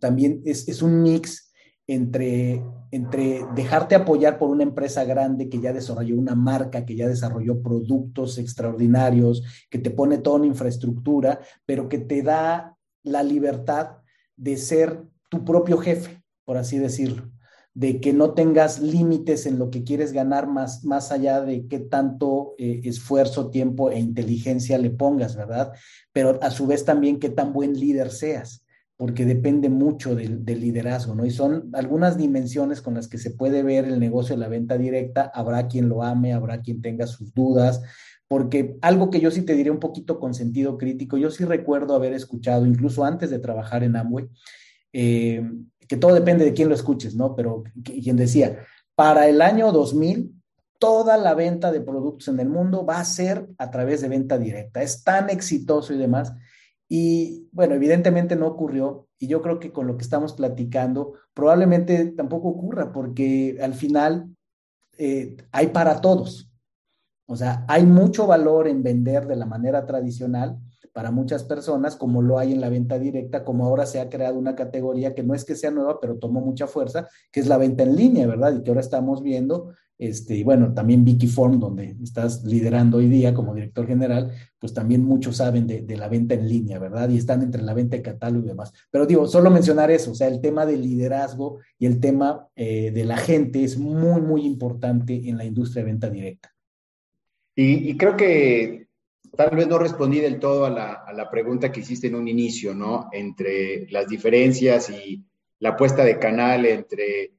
También 0.00 0.40
es, 0.46 0.66
es 0.66 0.80
un 0.80 1.02
mix 1.02 1.52
entre, 1.86 2.62
entre 2.90 3.44
dejarte 3.54 3.94
apoyar 3.94 4.38
por 4.38 4.50
una 4.50 4.62
empresa 4.62 5.04
grande 5.04 5.48
que 5.48 5.60
ya 5.60 5.72
desarrolló 5.72 6.16
una 6.16 6.34
marca, 6.34 6.86
que 6.86 6.96
ya 6.96 7.06
desarrolló 7.06 7.62
productos 7.62 8.38
extraordinarios, 8.38 9.42
que 9.70 9.78
te 9.78 9.90
pone 9.90 10.18
toda 10.18 10.36
una 10.36 10.46
infraestructura, 10.46 11.40
pero 11.66 11.88
que 11.88 11.98
te 11.98 12.22
da 12.22 12.76
la 13.02 13.22
libertad 13.22 13.98
de 14.36 14.56
ser 14.56 15.04
tu 15.28 15.44
propio 15.44 15.78
jefe, 15.78 16.22
por 16.44 16.56
así 16.56 16.78
decirlo, 16.78 17.30
de 17.74 18.00
que 18.00 18.12
no 18.12 18.34
tengas 18.34 18.80
límites 18.80 19.46
en 19.46 19.58
lo 19.58 19.68
que 19.68 19.82
quieres 19.82 20.12
ganar 20.12 20.46
más, 20.46 20.84
más 20.84 21.10
allá 21.10 21.40
de 21.40 21.66
qué 21.66 21.80
tanto 21.80 22.54
eh, 22.56 22.82
esfuerzo, 22.84 23.50
tiempo 23.50 23.90
e 23.90 23.98
inteligencia 23.98 24.78
le 24.78 24.90
pongas, 24.90 25.36
¿verdad? 25.36 25.72
Pero 26.12 26.38
a 26.40 26.50
su 26.50 26.66
vez 26.66 26.84
también 26.84 27.18
qué 27.18 27.28
tan 27.28 27.52
buen 27.52 27.78
líder 27.78 28.10
seas, 28.10 28.63
porque 28.96 29.24
depende 29.24 29.68
mucho 29.68 30.14
del, 30.14 30.44
liderazgo, 30.44 31.14
¿no? 31.14 31.24
Y 31.24 31.30
son 31.30 31.70
algunas 31.72 32.16
dimensiones 32.16 32.80
con 32.80 32.94
las 32.94 33.08
que 33.08 33.18
se 33.18 33.30
puede 33.30 33.62
ver 33.62 33.86
el 33.86 33.98
negocio 33.98 34.36
de 34.36 34.40
la 34.40 34.48
venta 34.48 34.78
directa, 34.78 35.30
habrá 35.34 35.66
quien 35.66 35.88
lo 35.88 36.02
ame, 36.02 36.32
habrá 36.32 36.60
quien 36.60 36.80
tenga 36.80 37.06
sus 37.06 37.34
dudas, 37.34 37.82
porque 38.28 38.76
algo 38.82 39.10
que 39.10 39.20
yo 39.20 39.30
sí 39.30 39.42
te 39.42 39.54
diré 39.54 39.70
un 39.70 39.80
poquito 39.80 40.20
con 40.20 40.32
sentido 40.32 40.78
crítico, 40.78 41.16
yo 41.16 41.30
sí 41.30 41.44
recuerdo 41.44 41.94
haber 41.94 42.12
escuchado, 42.12 42.66
incluso 42.66 43.04
antes 43.04 43.30
de 43.30 43.40
trabajar 43.40 43.82
en 43.82 43.96
Amway, 43.96 44.28
eh, 44.92 45.42
que 45.88 45.96
todo 45.96 46.14
depende 46.14 46.44
de 46.44 46.54
quién 46.54 46.68
lo 46.68 46.74
escuches, 46.74 47.16
¿no? 47.16 47.34
Pero 47.34 47.64
quien 47.82 48.16
decía, 48.16 48.58
para 48.94 49.28
el 49.28 49.42
año 49.42 49.72
2000, 49.72 50.32
toda 50.78 51.16
la 51.16 51.34
venta 51.34 51.72
de 51.72 51.80
productos 51.80 52.28
en 52.28 52.40
el 52.40 52.48
mundo 52.48 52.86
va 52.86 53.00
a 53.00 53.04
ser 53.04 53.48
a 53.58 53.70
través 53.70 54.02
de 54.02 54.08
venta 54.08 54.38
directa. 54.38 54.82
Es 54.82 55.02
tan 55.02 55.30
exitoso 55.30 55.92
y 55.92 55.98
demás. 55.98 56.32
Y 56.88 57.48
bueno, 57.52 57.74
evidentemente 57.74 58.36
no 58.36 58.46
ocurrió. 58.46 59.08
Y 59.18 59.26
yo 59.26 59.42
creo 59.42 59.58
que 59.58 59.72
con 59.72 59.86
lo 59.86 59.96
que 59.96 60.02
estamos 60.02 60.34
platicando, 60.34 61.14
probablemente 61.32 62.06
tampoco 62.12 62.48
ocurra, 62.48 62.92
porque 62.92 63.58
al 63.62 63.74
final 63.74 64.34
eh, 64.98 65.36
hay 65.52 65.68
para 65.68 66.00
todos. 66.00 66.50
O 67.26 67.36
sea, 67.36 67.64
hay 67.68 67.86
mucho 67.86 68.26
valor 68.26 68.68
en 68.68 68.82
vender 68.82 69.26
de 69.26 69.36
la 69.36 69.46
manera 69.46 69.86
tradicional 69.86 70.58
para 70.92 71.10
muchas 71.10 71.42
personas, 71.42 71.96
como 71.96 72.22
lo 72.22 72.38
hay 72.38 72.52
en 72.52 72.60
la 72.60 72.68
venta 72.68 73.00
directa, 73.00 73.44
como 73.44 73.64
ahora 73.64 73.84
se 73.84 73.98
ha 73.98 74.08
creado 74.08 74.38
una 74.38 74.54
categoría 74.54 75.14
que 75.14 75.24
no 75.24 75.34
es 75.34 75.44
que 75.44 75.56
sea 75.56 75.72
nueva, 75.72 76.00
pero 76.00 76.18
tomó 76.18 76.40
mucha 76.40 76.68
fuerza, 76.68 77.08
que 77.32 77.40
es 77.40 77.48
la 77.48 77.58
venta 77.58 77.82
en 77.82 77.96
línea, 77.96 78.28
¿verdad? 78.28 78.54
Y 78.54 78.62
que 78.62 78.70
ahora 78.70 78.80
estamos 78.80 79.20
viendo, 79.20 79.72
este, 80.08 80.34
y 80.34 80.42
bueno, 80.42 80.74
también 80.74 81.04
Vicky 81.04 81.26
Form, 81.26 81.58
donde 81.58 81.96
estás 82.02 82.44
liderando 82.44 82.98
hoy 82.98 83.08
día 83.08 83.32
como 83.32 83.54
director 83.54 83.86
general, 83.86 84.32
pues 84.58 84.74
también 84.74 85.02
muchos 85.02 85.38
saben 85.38 85.66
de, 85.66 85.96
la 85.96 86.08
venta 86.08 86.34
en 86.34 86.46
línea, 86.46 86.78
¿verdad? 86.78 87.08
Y 87.08 87.16
están 87.16 87.42
entre 87.42 87.62
la 87.62 87.72
venta 87.72 87.96
de 87.96 88.02
catálogo 88.02 88.44
y 88.44 88.48
demás. 88.48 88.72
Pero 88.90 89.06
digo, 89.06 89.26
solo 89.26 89.50
mencionar 89.50 89.90
eso, 89.90 90.10
o 90.10 90.14
sea, 90.14 90.28
el 90.28 90.42
tema 90.42 90.66
del 90.66 90.82
liderazgo 90.82 91.60
y 91.78 91.86
el 91.86 92.00
tema 92.00 92.48
eh, 92.54 92.90
de 92.90 93.04
la 93.04 93.16
gente 93.16 93.64
es 93.64 93.78
muy, 93.78 94.20
muy 94.20 94.44
importante 94.44 95.28
en 95.28 95.38
la 95.38 95.46
industria 95.46 95.82
de 95.82 95.90
venta 95.90 96.10
directa. 96.10 96.54
Y, 97.56 97.96
creo 97.96 98.16
que 98.16 98.88
tal 99.36 99.56
vez 99.56 99.68
no 99.68 99.78
respondí 99.78 100.20
del 100.20 100.38
todo 100.38 100.66
a 100.66 100.70
la, 100.70 101.30
pregunta 101.30 101.72
que 101.72 101.80
hiciste 101.80 102.08
en 102.08 102.16
un 102.16 102.28
inicio, 102.28 102.74
¿no? 102.74 103.08
Entre 103.12 103.86
las 103.90 104.06
diferencias 104.08 104.90
y 104.90 105.24
la 105.60 105.70
apuesta 105.70 106.04
de 106.04 106.18
canal 106.18 106.66
entre... 106.66 107.32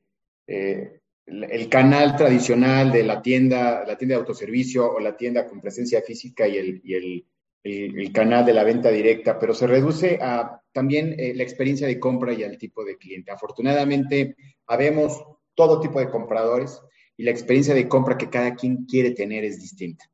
Eh, 0.47 1.01
el 1.25 1.69
canal 1.69 2.15
tradicional 2.15 2.91
de 2.91 3.03
la 3.03 3.21
tienda, 3.21 3.83
la 3.85 3.97
tienda 3.97 4.15
de 4.15 4.19
autoservicio 4.19 4.91
o 4.91 4.99
la 4.99 5.17
tienda 5.17 5.47
con 5.47 5.59
presencia 5.59 6.01
física 6.01 6.47
y 6.47 6.57
el, 6.57 7.25
el, 7.63 8.11
canal 8.11 8.45
de 8.45 8.53
la 8.53 8.63
venta 8.63 8.89
directa, 8.89 9.39
pero 9.39 9.53
se 9.53 9.65
reduce 9.65 10.19
a 10.21 10.61
también 10.71 11.15
eh, 11.17 11.33
la 11.35 11.43
experiencia 11.43 11.87
de 11.87 11.99
compra 11.99 12.33
y 12.33 12.43
al 12.43 12.57
tipo 12.57 12.85
de 12.85 12.97
cliente. 12.97 13.31
Afortunadamente, 13.31 14.35
habemos 14.67 15.23
todo 15.55 15.79
tipo 15.79 15.99
de 15.99 16.09
compradores 16.09 16.79
y 17.17 17.23
la 17.23 17.31
experiencia 17.31 17.73
de 17.73 17.87
compra 17.87 18.17
que 18.17 18.29
cada 18.29 18.53
quien 18.53 18.85
quiere 18.85 19.11
tener 19.11 19.43
es 19.43 19.59
distinta. 19.59 20.05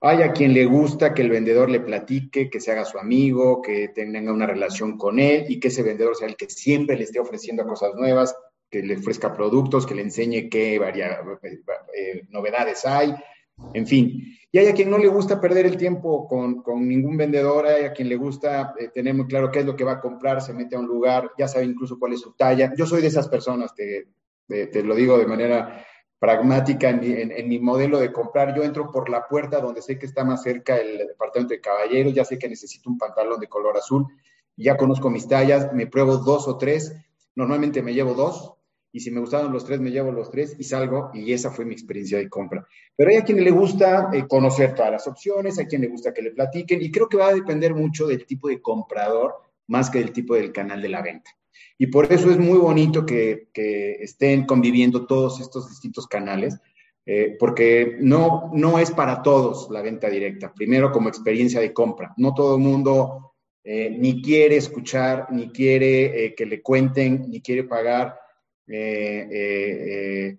Hay 0.00 0.20
a 0.20 0.32
quien 0.32 0.52
le 0.52 0.66
gusta 0.66 1.14
que 1.14 1.22
el 1.22 1.30
vendedor 1.30 1.70
le 1.70 1.80
platique, 1.80 2.50
que 2.50 2.60
se 2.60 2.70
haga 2.70 2.84
su 2.84 2.98
amigo, 2.98 3.62
que 3.62 3.88
tenga 3.88 4.20
una 4.30 4.46
relación 4.46 4.98
con 4.98 5.18
él 5.18 5.46
y 5.48 5.58
que 5.58 5.68
ese 5.68 5.82
vendedor 5.82 6.14
sea 6.16 6.28
el 6.28 6.36
que 6.36 6.50
siempre 6.50 6.98
le 6.98 7.04
esté 7.04 7.18
ofreciendo 7.18 7.64
cosas 7.64 7.94
nuevas, 7.94 8.36
que 8.74 8.82
le 8.82 8.96
ofrezca 8.96 9.32
productos, 9.32 9.86
que 9.86 9.94
le 9.94 10.02
enseñe 10.02 10.48
qué 10.50 10.74
eh, 10.74 12.22
novedades 12.30 12.84
hay, 12.84 13.14
en 13.72 13.86
fin. 13.86 14.36
Y 14.50 14.58
hay 14.58 14.66
a 14.66 14.74
quien 14.74 14.90
no 14.90 14.98
le 14.98 15.06
gusta 15.06 15.40
perder 15.40 15.66
el 15.66 15.76
tiempo 15.76 16.26
con, 16.26 16.60
con 16.60 16.88
ningún 16.88 17.16
vendedor, 17.16 17.66
hay 17.66 17.84
a 17.84 17.92
quien 17.92 18.08
le 18.08 18.16
gusta 18.16 18.74
eh, 18.76 18.88
tener 18.92 19.14
muy 19.14 19.26
claro 19.28 19.52
qué 19.52 19.60
es 19.60 19.64
lo 19.64 19.76
que 19.76 19.84
va 19.84 19.92
a 19.92 20.00
comprar, 20.00 20.42
se 20.42 20.52
mete 20.52 20.74
a 20.74 20.80
un 20.80 20.86
lugar, 20.86 21.30
ya 21.38 21.46
sabe 21.46 21.66
incluso 21.66 22.00
cuál 22.00 22.14
es 22.14 22.20
su 22.20 22.32
talla. 22.32 22.72
Yo 22.76 22.84
soy 22.84 23.00
de 23.00 23.06
esas 23.06 23.28
personas, 23.28 23.72
te, 23.76 24.08
te, 24.48 24.82
lo 24.82 24.96
digo 24.96 25.18
de 25.18 25.26
manera 25.26 25.86
pragmática 26.18 26.90
en 26.90 26.98
mi, 26.98 27.12
en 27.12 27.48
mi, 27.48 27.60
modelo 27.60 28.00
de 28.00 28.12
comprar. 28.12 28.56
Yo 28.56 28.64
entro 28.64 28.90
por 28.90 29.08
la 29.08 29.28
puerta 29.28 29.60
donde 29.60 29.82
sé 29.82 30.00
que 30.00 30.06
está 30.06 30.24
más 30.24 30.42
cerca 30.42 30.78
el 30.78 30.98
departamento 30.98 31.54
de 31.54 31.60
caballeros, 31.60 32.12
ya 32.12 32.24
sé 32.24 32.40
que 32.40 32.48
necesito 32.48 32.90
un 32.90 32.98
pantalón 32.98 33.38
de 33.38 33.46
color 33.46 33.76
azul, 33.76 34.04
ya 34.56 34.76
conozco 34.76 35.10
mis 35.10 35.28
tallas, 35.28 35.72
me 35.72 35.86
pruebo 35.86 36.16
dos 36.16 36.48
o 36.48 36.58
tres, 36.58 36.92
normalmente 37.36 37.82
me 37.82 37.94
llevo 37.94 38.14
dos, 38.14 38.54
y 38.94 39.00
si 39.00 39.10
me 39.10 39.18
gustaron 39.18 39.52
los 39.52 39.64
tres, 39.64 39.80
me 39.80 39.90
llevo 39.90 40.12
los 40.12 40.30
tres 40.30 40.54
y 40.56 40.62
salgo 40.62 41.10
y 41.12 41.32
esa 41.32 41.50
fue 41.50 41.64
mi 41.64 41.72
experiencia 41.72 42.16
de 42.16 42.28
compra. 42.28 42.64
Pero 42.94 43.10
hay 43.10 43.16
a 43.16 43.24
quien 43.24 43.42
le 43.42 43.50
gusta 43.50 44.10
eh, 44.12 44.24
conocer 44.28 44.72
todas 44.72 44.92
las 44.92 45.08
opciones, 45.08 45.58
hay 45.58 45.64
a 45.64 45.66
quien 45.66 45.82
le 45.82 45.88
gusta 45.88 46.14
que 46.14 46.22
le 46.22 46.30
platiquen 46.30 46.80
y 46.80 46.92
creo 46.92 47.08
que 47.08 47.16
va 47.16 47.26
a 47.26 47.34
depender 47.34 47.74
mucho 47.74 48.06
del 48.06 48.24
tipo 48.24 48.46
de 48.46 48.62
comprador 48.62 49.34
más 49.66 49.90
que 49.90 49.98
del 49.98 50.12
tipo 50.12 50.36
del 50.36 50.52
canal 50.52 50.80
de 50.80 50.90
la 50.90 51.02
venta. 51.02 51.28
Y 51.76 51.88
por 51.88 52.12
eso 52.12 52.30
es 52.30 52.38
muy 52.38 52.56
bonito 52.56 53.04
que, 53.04 53.48
estén 54.00 54.46
conviviendo 54.46 55.06
todos 55.06 55.40
estos 55.40 55.68
distintos 55.68 56.06
canales, 56.06 56.56
eh, 57.04 57.36
porque 57.40 57.96
no, 57.98 58.52
no 58.54 58.78
es 58.78 58.92
para 58.92 59.22
todos 59.22 59.68
la 59.72 59.82
venta 59.82 60.08
directa. 60.08 60.52
Primero, 60.54 60.92
como 60.92 61.08
experiencia 61.08 61.60
de 61.60 61.72
compra. 61.72 62.14
No 62.16 62.32
todo 62.32 62.54
el 62.54 62.62
mundo 62.62 63.34
eh, 63.64 63.90
ni 63.90 64.22
quiere 64.22 64.54
escuchar, 64.54 65.26
ni 65.32 65.48
quiere 65.48 66.32
que 66.36 66.46
le 66.46 66.62
cuenten, 66.62 67.28
ni 67.28 67.40
quiere 67.40 67.64
pagar 67.64 68.20
eh, 68.66 69.28
eh, 69.30 70.38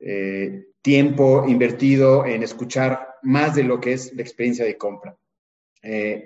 eh, 0.00 0.64
tiempo 0.80 1.44
invertido 1.46 2.24
en 2.24 2.42
escuchar 2.42 3.16
más 3.22 3.54
de 3.54 3.64
lo 3.64 3.80
que 3.80 3.92
es 3.92 4.14
la 4.14 4.22
experiencia 4.22 4.64
de 4.64 4.78
compra. 4.78 5.16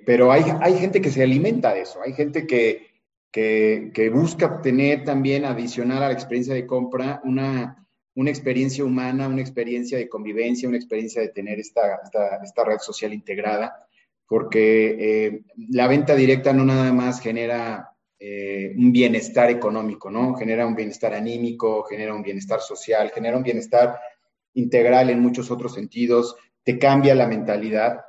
pero 0.06 0.32
hay, 0.32 0.44
hay 0.60 0.78
gente 0.78 1.00
que 1.00 1.10
se 1.10 1.22
alimenta 1.22 1.74
de 1.74 1.82
eso, 1.82 2.00
hay 2.02 2.12
gente 2.12 2.46
que, 2.46 2.86
que, 3.30 4.10
busca 4.12 4.46
obtener 4.46 5.04
también 5.04 5.44
adicional 5.44 6.02
a 6.02 6.08
la 6.08 6.14
experiencia 6.14 6.54
de 6.54 6.66
compra 6.66 7.20
una, 7.24 7.86
una 8.14 8.30
experiencia 8.30 8.84
humana, 8.84 9.28
una 9.28 9.40
experiencia 9.40 9.98
de 9.98 10.08
convivencia, 10.08 10.68
una 10.68 10.78
experiencia 10.78 11.20
de 11.20 11.28
tener 11.28 11.58
esta, 11.58 12.00
esta, 12.42 12.64
red 12.64 12.78
social 12.78 13.12
integrada, 13.12 13.86
porque 14.26 15.42
la 15.68 15.88
venta 15.88 16.14
directa 16.14 16.52
no 16.52 16.64
nada 16.64 16.92
más 16.92 17.20
genera 17.20 17.89
eh, 18.22 18.74
un 18.76 18.92
bienestar 18.92 19.48
económico, 19.48 20.10
¿no? 20.10 20.34
Genera 20.34 20.66
un 20.66 20.74
bienestar 20.74 21.14
anímico, 21.14 21.84
genera 21.84 22.14
un 22.14 22.22
bienestar 22.22 22.60
social, 22.60 23.10
genera 23.14 23.34
un 23.34 23.42
bienestar 23.42 23.98
integral 24.52 25.08
en 25.08 25.20
muchos 25.20 25.50
otros 25.50 25.72
sentidos, 25.72 26.36
te 26.62 26.78
cambia 26.78 27.14
la 27.14 27.26
mentalidad. 27.26 28.02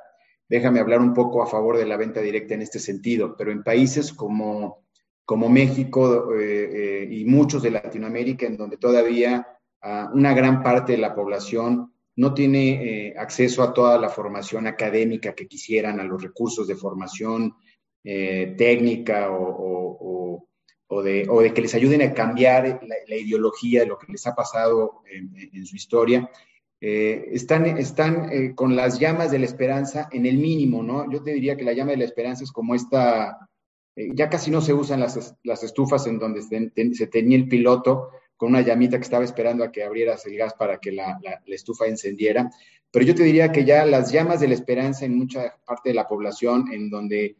Déjame 0.46 0.80
hablar 0.80 1.00
un 1.00 1.14
poco 1.14 1.42
a 1.42 1.46
favor 1.46 1.78
de 1.78 1.86
la 1.86 1.96
venta 1.96 2.20
directa 2.20 2.52
en 2.52 2.60
este 2.60 2.78
sentido, 2.78 3.34
pero 3.38 3.52
en 3.52 3.62
países 3.62 4.12
como, 4.12 4.84
como 5.24 5.48
México 5.48 6.34
eh, 6.34 7.04
eh, 7.04 7.08
y 7.10 7.24
muchos 7.24 7.62
de 7.62 7.70
Latinoamérica, 7.70 8.44
en 8.44 8.58
donde 8.58 8.76
todavía 8.76 9.48
ah, 9.80 10.10
una 10.12 10.34
gran 10.34 10.62
parte 10.62 10.92
de 10.92 10.98
la 10.98 11.14
población 11.14 11.90
no 12.16 12.34
tiene 12.34 13.14
acceso 13.16 13.62
a 13.62 13.72
toda 13.72 13.98
la 13.98 14.10
formación 14.10 14.66
académica 14.66 15.34
que 15.34 15.48
quisieran, 15.48 15.98
a 16.00 16.04
los 16.04 16.22
recursos 16.22 16.66
de 16.66 16.76
formación 16.76 17.54
eh, 18.04 18.54
técnica 18.58 19.28
o, 19.30 20.44
de, 21.04 21.26
o, 21.28 21.40
de, 21.40 21.54
que 21.54 21.62
les 21.62 21.74
ayuden 21.74 22.02
a 22.02 22.12
cambiar 22.12 22.80
la, 22.84 23.16
ideología 23.16 23.80
de 23.80 23.86
lo 23.86 23.96
que 23.96 24.10
les 24.10 24.26
ha 24.26 24.34
pasado 24.34 25.02
en, 25.08 25.64
su 25.64 25.76
historia. 25.76 26.28
Eh, 26.80 27.28
están 27.30 27.64
están 27.78 28.32
eh, 28.32 28.54
con 28.56 28.74
las 28.74 28.98
llamas 28.98 29.30
de 29.30 29.38
la 29.38 29.44
esperanza 29.44 30.08
en 30.10 30.26
el 30.26 30.36
mínimo, 30.36 30.82
¿no? 30.82 31.08
Yo 31.10 31.22
te 31.22 31.32
diría 31.32 31.56
que 31.56 31.64
la 31.64 31.74
llama 31.74 31.92
de 31.92 31.98
la 31.98 32.04
esperanza 32.04 32.42
es 32.42 32.50
como 32.50 32.74
esta, 32.74 33.48
ya 33.94 34.28
casi 34.28 34.50
no 34.50 34.60
se 34.60 34.74
usan 34.74 34.98
las, 34.98 35.36
las 35.44 35.62
estufas 35.62 36.06
en 36.08 36.18
donde 36.18 36.42
se, 36.42 37.06
tenía 37.06 37.38
el 37.38 37.48
piloto 37.48 38.10
con 38.36 38.48
una 38.48 38.62
llamita 38.62 38.96
que 38.96 39.04
estaba 39.04 39.24
esperando 39.24 39.62
a 39.62 39.70
que 39.70 39.84
abrieras 39.84 40.26
el 40.26 40.36
gas 40.36 40.54
para 40.54 40.78
que 40.78 40.90
la, 40.90 41.20
la, 41.22 41.40
estufa 41.46 41.86
encendiera. 41.86 42.50
Pero 42.90 43.04
yo 43.06 43.14
te 43.14 43.22
diría 43.22 43.52
que 43.52 43.64
ya 43.64 43.86
las 43.86 44.10
llamas 44.10 44.40
de 44.40 44.48
la 44.48 44.54
esperanza 44.54 45.04
en 45.04 45.16
mucha 45.16 45.56
parte 45.64 45.90
de 45.90 45.94
la 45.94 46.08
población, 46.08 46.64
en 46.72 46.90
donde 46.90 47.36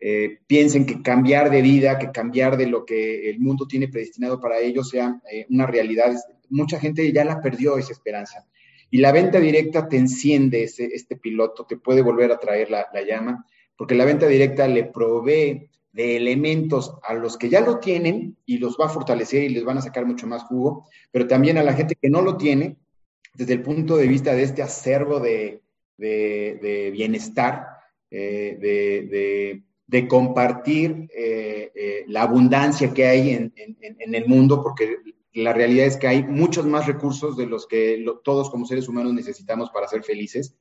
eh, 0.00 0.38
piensen 0.46 0.86
que 0.86 1.02
cambiar 1.02 1.50
de 1.50 1.60
vida, 1.60 1.98
que 1.98 2.12
cambiar 2.12 2.56
de 2.56 2.66
lo 2.66 2.84
que 2.84 3.28
el 3.30 3.40
mundo 3.40 3.66
tiene 3.66 3.88
predestinado 3.88 4.40
para 4.40 4.60
ellos 4.60 4.90
sea 4.90 5.20
eh, 5.30 5.46
una 5.50 5.66
realidad. 5.66 6.14
Mucha 6.48 6.78
gente 6.78 7.10
ya 7.12 7.24
la 7.24 7.40
perdió 7.40 7.78
esa 7.78 7.92
esperanza. 7.92 8.46
Y 8.90 8.98
la 8.98 9.12
venta 9.12 9.40
directa 9.40 9.88
te 9.88 9.96
enciende 9.96 10.62
ese, 10.62 10.86
este 10.86 11.16
piloto, 11.16 11.66
te 11.66 11.76
puede 11.76 12.00
volver 12.02 12.30
a 12.30 12.38
traer 12.38 12.70
la, 12.70 12.86
llama, 13.06 13.44
porque 13.76 13.94
la 13.94 14.04
venta 14.04 14.26
directa 14.26 14.66
le 14.68 14.84
provee 14.84 15.68
de 15.92 16.16
elementos 16.16 16.94
a 17.02 17.14
los 17.14 17.36
que 17.36 17.48
ya 17.48 17.60
lo 17.60 17.80
tienen 17.80 18.36
y 18.46 18.58
los 18.58 18.76
va 18.80 18.86
a 18.86 18.90
fortalecer 18.90 19.42
y 19.42 19.48
les 19.48 19.64
van 19.64 19.78
a 19.78 19.82
sacar 19.82 20.06
mucho 20.06 20.26
más 20.26 20.44
jugo, 20.44 20.86
pero 21.10 21.26
también 21.26 21.58
a 21.58 21.62
la 21.62 21.74
gente 21.74 21.96
que 22.00 22.08
no 22.08 22.22
lo 22.22 22.36
tiene, 22.36 22.76
desde 23.34 23.54
el 23.54 23.62
punto 23.62 23.96
de 23.96 24.06
vista 24.06 24.34
de 24.34 24.44
este 24.44 24.62
acervo 24.62 25.20
de, 25.20 25.60
bienestar, 25.98 27.66
eh, 28.10 28.56
de, 28.58 29.08
de 29.08 29.67
compartir 30.08 31.08
eh, 31.14 31.72
eh, 31.74 32.04
la 32.08 32.22
abundancia 32.22 32.92
que 32.92 33.06
hay 33.06 33.30
en, 33.30 34.14
el 34.14 34.26
mundo, 34.26 34.62
porque 34.62 34.98
la 35.32 35.52
realidad 35.54 35.86
es 35.86 35.96
que 35.96 36.08
hay 36.08 36.22
muchos 36.24 36.66
más 36.66 36.86
recursos 36.86 37.36
de 37.36 37.46
los 37.46 37.66
que 37.66 38.04
todos 38.22 38.50
como 38.50 38.66
seres 38.66 38.88
humanos 38.88 39.14
necesitamos 39.14 39.70
para 39.70 39.88
ser 39.88 40.02
felices. 40.02 40.54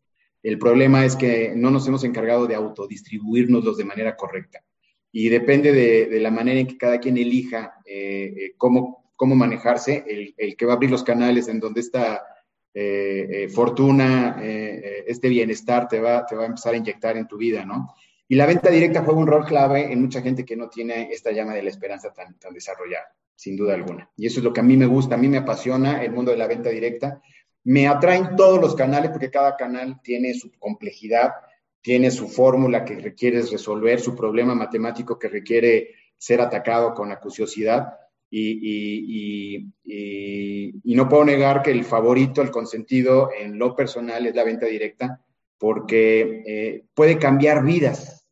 El 0.43 0.57
problema 0.57 1.03
es 1.03 1.15
que 1.15 1.53
no 1.55 1.71
nos 1.71 1.85
hemos 1.87 2.05
encargado 2.05 2.47
de 2.47 2.55
autodistribuirnos 2.55 3.75
de 3.75 3.85
manera 3.85 4.15
correcta. 4.15 4.63
Y 5.11 5.29
depende 5.29 5.71
de, 5.73 6.19
la 6.19 6.31
manera 6.31 6.59
en 6.59 6.67
que 6.67 6.77
cada 6.77 6.99
quien 6.99 7.17
elija 7.17 7.73
eh, 7.85 8.53
cómo, 8.57 9.11
cómo 9.15 9.35
manejarse, 9.35 10.05
el, 10.37 10.55
que 10.55 10.65
va 10.65 10.73
a 10.73 10.75
abrir 10.75 10.91
los 10.91 11.03
canales 11.03 11.49
en 11.49 11.59
donde 11.59 11.81
esta 11.81 12.23
fortuna, 13.49 14.39
este 14.39 15.29
bienestar 15.29 15.87
te 15.87 15.99
va, 15.99 16.27
te 16.27 16.35
va 16.35 16.43
a 16.43 16.45
empezar 16.45 16.75
a 16.75 16.77
inyectar 16.77 17.17
en 17.17 17.27
tu 17.27 17.35
vida, 17.35 17.65
¿no? 17.65 17.87
Y 18.29 18.35
la 18.35 18.45
venta 18.45 18.69
directa 18.69 19.03
juega 19.03 19.19
un 19.19 19.27
rol 19.27 19.45
clave 19.45 19.91
en 19.91 20.01
mucha 20.01 20.21
gente 20.21 20.43
que 20.43 20.57
no 20.57 20.69
tiene 20.69 21.09
esta 21.11 21.31
llama 21.31 21.53
de 21.53 21.63
la 21.63 21.69
esperanza 21.69 22.13
tan, 22.13 22.35
desarrollada, 22.53 23.07
sin 23.35 23.55
duda 23.55 23.73
alguna. 23.73 24.09
Y 24.17 24.27
eso 24.27 24.39
es 24.39 24.43
lo 24.43 24.51
que 24.51 24.59
a 24.59 24.63
mí 24.63 24.75
me 24.75 24.85
gusta, 24.85 25.15
a 25.15 25.17
mí 25.17 25.29
me 25.29 25.37
apasiona 25.37 26.03
el 26.03 26.11
mundo 26.11 26.31
de 26.31 26.37
la 26.37 26.47
venta 26.47 26.69
directa. 26.69 27.21
Me 27.63 27.87
atraen 27.87 28.35
todos 28.35 28.59
los 28.59 28.75
canales 28.75 29.11
porque 29.11 29.31
cada 29.31 29.55
canal 29.55 30.01
tiene 30.01 30.33
su 30.33 30.51
complejidad, 30.59 31.31
tiene 31.81 32.11
su 32.11 32.27
fórmula 32.27 32.83
que 32.83 32.99
requieres 32.99 33.49
resolver, 33.49 34.01
su 34.01 34.13
problema 34.13 34.53
matemático 34.55 35.17
que 35.17 35.29
requiere 35.29 35.95
ser 36.17 36.41
atacado 36.41 36.93
con 36.93 37.11
acuciosidad. 37.11 37.93
Y, 38.29 39.69
y, 39.85 40.93
no 40.95 41.07
puedo 41.07 41.23
negar 41.23 41.61
que 41.61 41.71
el 41.71 41.85
favorito, 41.85 42.41
el 42.41 42.51
consentido 42.51 43.29
en 43.37 43.57
lo 43.57 43.73
personal 43.73 44.25
es 44.25 44.35
la 44.35 44.43
venta 44.43 44.65
directa, 44.65 45.21
porque 45.57 46.43
eh, 46.45 46.85
puede 46.93 47.17
cambiar 47.17 47.63
vidas, 47.63 48.25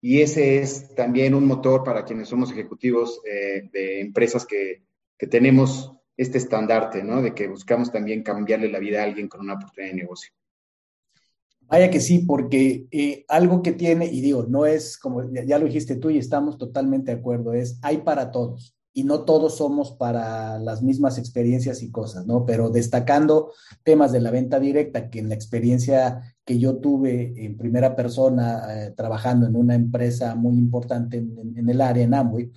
y 0.00 0.20
ese 0.20 0.58
es 0.58 0.94
también 0.94 1.34
un 1.34 1.46
motor 1.46 1.82
para 1.82 2.04
quienes 2.04 2.28
somos 2.28 2.50
ejecutivos 2.50 3.22
eh, 3.24 3.70
de 3.72 4.00
empresas 4.00 4.44
que, 4.44 4.82
tenemos 5.30 5.90
este 6.18 6.36
estandarte, 6.36 7.02
¿no? 7.02 7.22
De 7.22 7.34
que 7.34 7.48
buscamos 7.48 7.90
también 7.90 8.22
cambiarle 8.22 8.68
la 8.68 8.78
vida 8.78 9.00
a 9.00 9.04
alguien 9.04 9.26
con 9.26 9.40
una 9.40 9.54
oportunidad 9.54 9.94
de 9.94 10.02
negocio. 10.02 10.34
Vaya 11.62 11.90
que 11.90 12.00
sí, 12.00 12.18
porque 12.18 12.86
eh, 12.90 13.24
algo 13.28 13.62
que 13.62 13.72
tiene, 13.72 14.04
y 14.04 14.20
digo, 14.20 14.44
no 14.46 14.66
es 14.66 14.98
como 14.98 15.22
ya, 15.32 15.58
lo 15.58 15.64
dijiste 15.64 15.96
tú 15.96 16.10
y 16.10 16.18
estamos 16.18 16.58
totalmente 16.58 17.10
de 17.10 17.20
acuerdo, 17.20 17.54
es 17.54 17.78
hay 17.80 18.02
para 18.02 18.30
todos 18.30 18.73
y 18.94 19.04
no 19.04 19.24
todos 19.24 19.58
somos 19.58 19.92
para 19.92 20.58
las 20.58 20.82
mismas 20.82 21.18
experiencias 21.18 21.82
y 21.82 21.90
cosas, 21.90 22.26
¿no? 22.26 22.46
Pero 22.46 22.70
destacando 22.70 23.52
temas 23.82 24.12
de 24.12 24.20
la 24.20 24.30
venta 24.30 24.58
directa, 24.58 25.10
que 25.10 25.18
en 25.18 25.28
la 25.28 25.34
experiencia 25.34 26.36
que 26.44 26.58
yo 26.58 26.76
tuve 26.76 27.34
en 27.44 27.58
primera 27.58 27.96
persona 27.96 28.86
eh, 28.86 28.94
trabajando 28.96 29.46
en 29.46 29.56
una 29.56 29.74
empresa 29.74 30.34
muy 30.34 30.56
importante 30.56 31.18
en, 31.18 31.68
el 31.68 31.80
área, 31.80 32.04
en 32.04 32.14
Amway, 32.14 32.52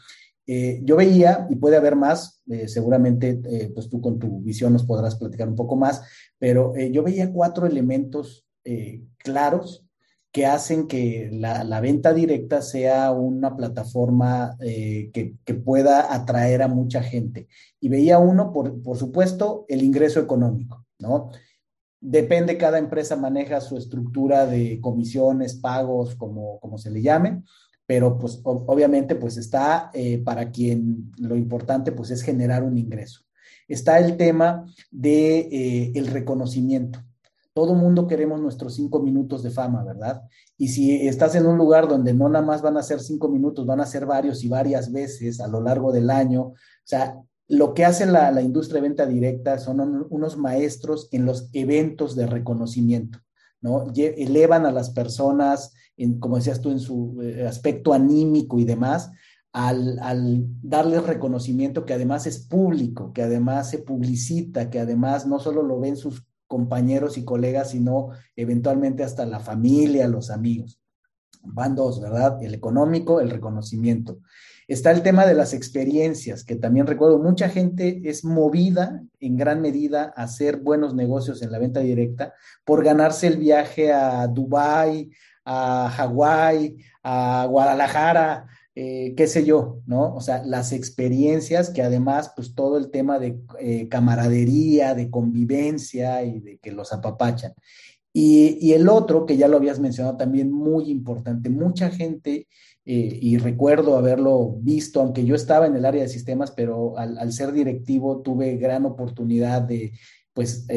eh, 0.46 0.80
yo 0.84 0.96
veía, 0.96 1.48
y 1.50 1.56
puede 1.56 1.76
haber 1.76 1.98
más, 1.98 2.42
seguramente 2.68 3.70
pues 3.74 3.90
tú 3.90 4.00
con 4.00 4.18
tu 4.18 4.40
visión 4.40 4.72
nos 4.72 4.86
podrás 4.86 5.16
platicar 5.18 5.50
un 5.50 5.56
poco 5.56 5.76
más, 5.76 6.04
pero 6.40 6.74
yo 6.78 7.04
veía 7.04 7.34
cuatro 7.34 7.66
elementos 7.66 8.48
eh, 8.70 9.02
claros 9.18 9.87
que 10.32 10.46
hacen 10.46 10.88
que 10.88 11.30
la, 11.32 11.80
venta 11.82 12.14
directa 12.14 12.62
sea 12.62 13.12
una 13.12 13.56
plataforma 13.56 14.56
eh, 14.60 15.10
que, 15.14 15.54
pueda 15.56 16.14
atraer 16.14 16.62
a 16.62 16.68
mucha 16.68 17.02
gente. 17.02 17.48
Y 17.80 17.90
veía 17.90 18.20
uno, 18.20 18.52
por, 18.52 18.82
por 18.82 18.98
supuesto, 18.98 19.66
el 19.68 19.82
ingreso 19.84 20.20
económico, 20.20 20.86
¿no? 21.00 21.32
Depende, 22.00 22.58
cada 22.58 22.78
empresa 22.78 23.16
maneja 23.16 23.60
su 23.62 23.78
estructura 23.78 24.46
de 24.46 24.80
comisiones, 24.80 25.56
pagos, 25.56 26.16
como, 26.16 26.60
como 26.60 26.78
se 26.78 26.92
le 26.92 27.02
llame, 27.02 27.42
pero 27.88 28.20
pues 28.20 28.40
obviamente 28.44 29.16
pues 29.16 29.38
está 29.38 29.90
eh, 29.94 30.20
para 30.20 30.52
quien 30.52 31.12
lo 31.18 31.36
importante 31.36 31.92
pues 31.92 32.12
es 32.12 32.22
generar 32.22 32.64
un 32.64 32.78
ingreso. 32.78 33.22
Está 33.68 33.98
el 34.00 34.18
tema 34.18 34.66
de 34.92 35.92
el 35.96 36.08
reconocimiento. 36.08 37.00
Todo 37.58 37.74
mundo 37.74 38.06
queremos 38.06 38.40
nuestros 38.40 38.76
cinco 38.76 39.02
minutos 39.02 39.42
de 39.42 39.50
fama, 39.50 39.84
¿verdad? 39.84 40.22
Y 40.60 40.68
si 40.68 41.08
estás 41.08 41.34
en 41.34 41.48
un 41.48 41.58
lugar 41.58 41.88
donde 41.88 42.14
no 42.14 42.30
nada 42.30 42.46
más 42.46 42.62
van 42.62 42.78
a 42.78 42.84
ser 42.84 43.00
cinco 43.00 43.30
minutos, 43.30 43.66
van 43.66 43.80
a 43.80 43.88
ser 43.88 44.06
varios 44.06 44.44
y 44.44 44.48
varias 44.48 44.92
veces 44.92 45.42
a 45.42 45.48
lo 45.48 45.60
largo 45.60 45.92
del 45.92 46.12
año, 46.12 46.42
o 46.44 46.56
sea, 46.84 47.20
lo 47.48 47.74
que 47.74 47.84
hace 47.84 48.06
la, 48.06 48.40
industria 48.44 48.80
de 48.80 48.88
venta 48.90 49.08
directa 49.08 49.58
son 49.58 50.06
unos 50.08 50.38
maestros 50.38 51.10
en 51.12 51.26
los 51.26 51.50
eventos 51.52 52.16
de 52.16 52.28
reconocimiento, 52.28 53.18
¿no? 53.60 53.86
Elevan 53.96 54.68
a 54.68 54.72
las 54.72 54.92
personas, 54.92 55.74
en, 55.98 56.20
como 56.20 56.36
decías 56.36 56.62
tú, 56.62 56.70
en 56.70 56.80
su 56.80 57.20
eh, 57.24 57.48
aspecto 57.48 57.92
anímico 57.92 58.60
y 58.60 58.66
demás, 58.66 59.10
al, 59.52 59.98
al, 60.04 60.46
darles 60.62 61.08
reconocimiento 61.08 61.88
que 61.88 61.96
además 61.96 62.28
es 62.28 62.38
público, 62.38 63.14
que 63.14 63.24
además 63.24 63.72
se 63.72 63.80
publicita, 63.80 64.70
que 64.70 64.80
además 64.80 65.26
no 65.26 65.40
solo 65.40 65.64
lo 65.64 65.80
ven 65.80 65.98
sus 65.98 66.27
compañeros 66.48 67.18
y 67.18 67.26
colegas, 67.26 67.72
sino 67.72 68.10
eventualmente 68.36 69.04
hasta 69.04 69.26
la 69.26 69.40
familia, 69.40 70.08
los 70.08 70.30
amigos. 70.30 70.80
Van 71.44 71.76
dos, 71.76 72.02
¿verdad? 72.02 72.42
El 72.42 72.54
económico, 72.54 73.22
el 73.22 73.30
reconocimiento. 73.30 74.20
Está 74.68 74.92
el 74.92 75.02
tema 75.02 75.26
de 75.26 75.34
las 75.34 75.54
experiencias, 75.54 76.44
que 76.44 76.58
también 76.58 76.88
recuerdo, 76.88 77.20
mucha 77.20 77.48
gente 77.48 78.02
es 78.04 78.26
movida 78.26 79.02
en 79.20 79.38
gran 79.38 79.62
medida 79.62 80.14
a 80.16 80.24
hacer 80.24 80.58
buenos 80.58 80.94
negocios 80.94 81.42
en 81.42 81.54
la 81.54 81.60
venta 81.60 81.80
directa 81.80 82.34
por 82.66 82.84
ganarse 82.84 83.28
el 83.28 83.38
viaje 83.38 83.94
a 83.94 84.28
Dubái, 84.28 85.10
a 85.46 85.90
Hawái, 85.90 86.78
a 87.02 87.48
Guadalajara, 87.50 88.48
eh, 88.80 89.16
qué 89.18 89.26
sé 89.26 89.44
yo, 89.44 89.82
¿no? 89.88 90.14
O 90.14 90.22
sea, 90.22 90.44
las 90.46 90.72
experiencias 90.72 91.72
que 91.72 91.82
además, 91.82 92.32
pues 92.36 92.54
todo 92.54 92.78
el 92.78 92.92
tema 92.92 93.18
de 93.18 93.40
eh, 93.60 93.90
camaradería, 93.90 94.94
de 94.94 95.10
convivencia 95.10 96.24
y 96.24 96.42
de 96.42 96.60
que 96.60 96.72
los 96.72 96.94
apapachan. 96.94 97.54
Y, 98.14 98.74
el 98.74 98.88
otro, 98.88 99.26
que 99.26 99.36
ya 99.36 99.48
lo 99.48 99.58
habías 99.58 99.80
mencionado 99.80 100.16
también, 100.16 100.52
muy 100.52 100.92
importante, 100.92 101.50
mucha 101.50 101.90
gente, 101.90 102.48
eh, 102.86 103.20
y 103.20 103.38
recuerdo 103.40 103.98
haberlo 103.98 104.58
visto, 104.62 105.02
aunque 105.02 105.26
yo 105.26 105.34
estaba 105.34 105.66
en 105.66 105.76
el 105.76 105.84
área 105.84 106.04
de 106.04 106.10
sistemas, 106.10 106.52
pero 106.52 107.00
al, 107.00 107.34
ser 107.34 107.54
directivo 107.54 108.22
tuve 108.22 108.58
gran 108.58 108.86
oportunidad 108.86 109.64
de 109.64 109.94
pues 110.34 110.68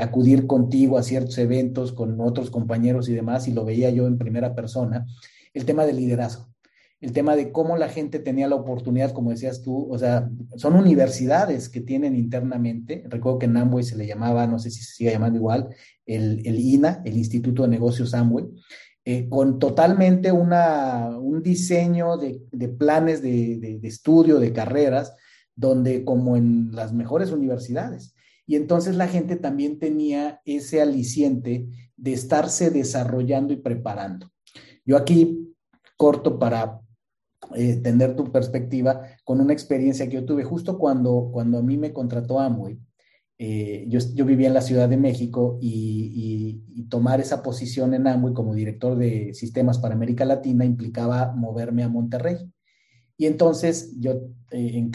acudir 0.00 0.48
contigo 0.48 0.98
a 0.98 1.04
ciertos 1.04 1.38
eventos 1.38 1.92
con 1.92 2.20
otros 2.20 2.50
compañeros 2.50 3.08
y 3.08 3.14
demás, 3.14 3.46
y 3.46 3.52
lo 3.52 3.64
veía 3.64 3.90
yo 3.90 4.08
en 4.08 4.18
primera 4.18 4.52
persona, 4.52 5.06
el 5.54 5.64
tema 5.64 5.86
del 5.86 5.98
liderazgo 5.98 6.55
el 7.00 7.12
tema 7.12 7.36
de 7.36 7.52
cómo 7.52 7.76
la 7.76 7.88
gente 7.88 8.18
tenía 8.18 8.48
la 8.48 8.56
oportunidad, 8.56 9.12
como 9.12 9.30
decías 9.30 9.62
tú, 9.62 9.86
o 9.90 9.98
sea, 9.98 10.30
son 10.56 10.74
universidades 10.76 11.68
que 11.68 11.80
tienen 11.80 12.16
internamente, 12.16 13.04
recuerdo 13.08 13.38
que 13.38 13.46
en 13.46 13.56
Amway 13.56 13.84
se 13.84 13.96
le 13.96 14.06
llamaba, 14.06 14.46
no 14.46 14.58
sé 14.58 14.70
si 14.70 14.82
se 14.82 14.94
sigue 14.94 15.12
llamando 15.12 15.38
igual, 15.38 15.68
el, 16.06 16.46
el 16.46 16.58
INA, 16.58 17.02
el 17.04 17.16
Instituto 17.16 17.62
de 17.62 17.68
Negocios 17.68 18.14
Amway, 18.14 18.46
eh, 19.04 19.28
con 19.28 19.58
totalmente 19.58 20.32
una, 20.32 21.16
un 21.16 21.42
diseño 21.42 22.16
de, 22.16 22.68
planes 22.68 23.22
de, 23.22 23.78
de, 23.80 23.88
estudio, 23.88 24.40
de 24.40 24.52
carreras, 24.52 25.14
donde 25.54 26.04
como 26.04 26.36
en 26.36 26.72
las 26.72 26.92
mejores 26.92 27.30
universidades. 27.30 28.14
Y 28.48 28.56
entonces 28.56 28.96
la 28.96 29.06
gente 29.06 29.36
también 29.36 29.78
tenía 29.78 30.40
ese 30.44 30.82
aliciente 30.82 31.68
de 31.96 32.12
estarse 32.12 32.70
desarrollando 32.70 33.52
y 33.52 33.58
preparando. 33.58 34.32
Yo 34.84 34.96
aquí 34.96 35.54
corto 35.96 36.38
para 36.38 36.80
eh, 37.54 37.76
tener 37.76 38.16
tu 38.16 38.30
perspectiva 38.32 39.02
con 39.24 39.40
una 39.40 39.52
experiencia 39.52 40.06
que 40.06 40.16
yo 40.16 40.24
tuve 40.24 40.44
justo 40.44 40.78
cuando, 40.78 41.30
cuando 41.32 41.58
a 41.58 41.62
mí 41.62 41.76
me 41.76 41.92
contrató 41.92 42.40
Amway. 42.40 42.78
Eh, 43.38 43.84
yo, 43.88 44.00
yo, 44.14 44.24
vivía 44.24 44.48
en 44.48 44.54
la 44.54 44.62
Ciudad 44.62 44.88
de 44.88 44.96
México 44.96 45.58
y, 45.60 46.62
tomar 46.88 47.20
esa 47.20 47.42
posición 47.42 47.94
en 47.94 48.06
Amway 48.06 48.32
como 48.32 48.54
director 48.54 48.96
de 48.96 49.34
sistemas 49.34 49.78
para 49.78 49.94
América 49.94 50.24
Latina 50.24 50.64
implicaba 50.64 51.32
moverme 51.34 51.82
a 51.82 51.88
Monterrey. 51.88 52.36
Y 53.18 53.26
entonces 53.26 53.94
yo 53.98 54.12
eh, 54.50 54.72
en 54.74 54.90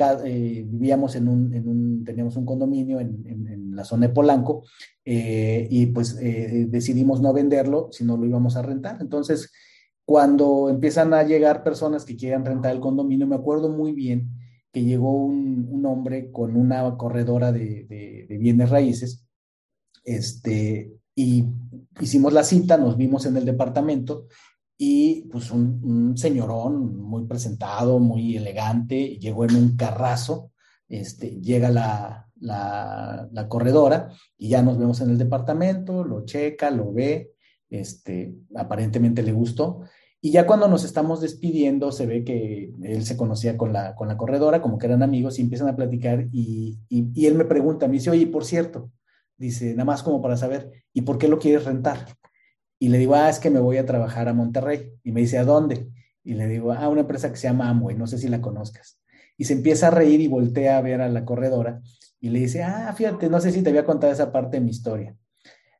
vivíamos 0.70 1.16
en 1.16 1.28
un, 1.28 1.54
en 1.54 1.68
un, 1.68 2.04
teníamos 2.06 2.38
un 2.38 2.46
condominio 2.46 3.00
en, 3.00 3.26
en, 3.28 3.76
la 3.76 3.84
zona 3.84 4.08
de 4.08 4.14
Polanco 4.14 4.64
y 5.06 5.86
pues 5.88 6.18
decidimos 6.18 7.22
no 7.22 7.32
venderlo, 7.34 7.88
sino 7.92 8.18
lo 8.18 8.26
íbamos 8.26 8.58
a 8.58 8.62
rentar. 8.62 8.98
Entonces 9.00 9.52
cuando 10.12 10.68
empiezan 10.68 11.14
a 11.14 11.24
llegar 11.24 11.64
personas 11.64 12.04
que 12.04 12.18
quieren 12.18 12.44
rentar 12.44 12.74
el 12.74 12.82
condominio, 12.82 13.26
me 13.26 13.38
acuerdo 13.38 13.70
muy 13.70 13.94
bien 13.94 14.30
que 14.74 14.84
llegó 14.84 15.14
un, 15.14 15.86
hombre 15.86 16.34
con 16.34 16.58
una 16.58 16.98
corredora 16.98 17.54
de, 17.54 18.28
bienes 18.38 18.70
raíces, 18.70 19.26
este, 20.04 20.98
y 21.16 21.46
hicimos 22.02 22.34
la 22.34 22.44
cita, 22.44 22.76
nos 22.76 22.98
vimos 22.98 23.26
en 23.26 23.38
el 23.38 23.46
departamento 23.46 24.28
y 24.78 25.30
pues 25.32 25.50
un, 25.50 26.18
señorón 26.18 26.98
muy 26.98 27.26
presentado, 27.26 27.98
muy 28.00 28.36
elegante, 28.36 29.18
llegó 29.18 29.46
en 29.46 29.56
un 29.56 29.78
carrazo, 29.78 30.52
este, 30.90 31.40
llega 31.40 31.70
la, 31.70 32.30
la, 32.42 33.30
la, 33.32 33.48
corredora 33.48 34.10
y 34.38 34.50
ya 34.50 34.62
nos 34.62 34.78
vemos 34.78 35.00
en 35.00 35.12
el 35.12 35.18
departamento, 35.18 36.04
lo 36.04 36.26
checa, 36.26 36.70
lo 36.70 36.92
ve, 36.92 37.32
este, 37.70 38.36
aparentemente 38.54 39.24
le 39.24 39.32
gustó 39.32 39.84
y 40.24 40.32
ya 40.32 40.46
cuando 40.46 40.68
nos 40.68 40.84
estamos 40.84 41.20
despidiendo, 41.20 41.92
se 41.92 42.06
ve 42.06 42.24
que 42.24 42.72
él 42.84 43.06
se 43.06 43.18
conocía 43.18 43.58
con 43.58 43.74
la, 43.74 43.96
con 43.96 44.08
la 44.08 44.18
corredora, 44.18 44.62
como 44.62 44.78
que 44.78 44.86
eran 44.86 45.02
amigos, 45.02 45.40
y 45.40 45.42
empiezan 45.42 45.68
a 45.68 45.76
platicar. 45.76 46.28
Y, 46.32 46.78
y, 46.90 47.26
él 47.26 47.34
me 47.34 47.46
pregunta, 47.46 47.88
me 47.88 47.94
dice, 47.94 48.12
oye, 48.12 48.28
por 48.28 48.46
cierto, 48.46 48.92
dice, 49.38 49.72
nada 49.72 49.86
más 49.86 50.04
como 50.04 50.22
para 50.22 50.38
saber, 50.38 50.72
¿y 50.94 51.02
por 51.02 51.18
qué 51.18 51.28
lo 51.28 51.40
quieres 51.40 51.66
rentar? 51.66 52.06
Y 52.78 52.90
le 52.90 53.00
digo, 53.00 53.16
ah, 53.16 53.30
es 53.30 53.40
que 53.40 53.50
me 53.50 53.60
voy 53.60 53.78
a 53.78 53.86
trabajar 53.88 54.30
a 54.30 54.34
Monterrey. 54.34 54.92
Y 55.04 55.12
me 55.12 55.22
dice, 55.22 55.40
¿a 55.40 55.44
dónde? 55.44 55.90
Y 56.24 56.36
le 56.36 56.48
digo, 56.48 56.72
ah, 56.72 56.88
una 56.88 57.02
empresa 57.02 57.32
que 57.32 57.38
se 57.38 57.48
llama 57.48 57.70
Amway, 57.70 57.96
no 57.96 58.06
sé 58.06 58.20
si 58.20 58.28
la 58.28 58.42
conozcas. 58.42 59.00
Y 59.38 59.46
se 59.46 59.54
empieza 59.54 59.88
a 59.88 59.92
reír 59.92 60.22
y 60.22 60.28
voltea 60.28 60.78
a 60.78 60.82
ver 60.82 61.02
a 61.02 61.10
la 61.10 61.26
corredora 61.26 61.82
y 62.20 62.30
le 62.30 62.40
dice, 62.40 62.62
ah, 62.62 62.94
fíjate, 62.96 63.28
no 63.28 63.42
sé 63.42 63.52
si 63.52 63.64
te 63.64 63.72
había 63.72 63.86
contado 63.86 64.14
esa 64.14 64.32
parte 64.32 64.58
de 64.58 64.62
mi 64.62 64.70
historia. 64.70 65.16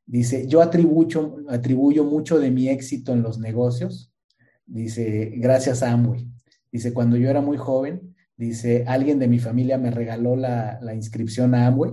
Dice, 0.04 0.48
yo 0.48 0.60
atribuyo, 0.60 1.36
atribuyo 1.48 2.02
mucho 2.04 2.40
de 2.40 2.50
mi 2.50 2.68
éxito 2.68 3.12
en 3.12 3.22
los 3.22 3.38
negocios 3.38 4.11
Dice, 4.66 5.32
gracias 5.36 5.82
a 5.82 5.92
Amway. 5.92 6.28
Dice, 6.70 6.94
cuando 6.94 7.16
yo 7.16 7.28
era 7.28 7.40
muy 7.40 7.56
joven, 7.56 8.14
dice, 8.36 8.84
alguien 8.86 9.18
de 9.18 9.28
mi 9.28 9.38
familia 9.38 9.78
me 9.78 9.90
regaló 9.90 10.36
la, 10.36 10.78
inscripción 10.94 11.54
a 11.54 11.66
Amway. 11.66 11.92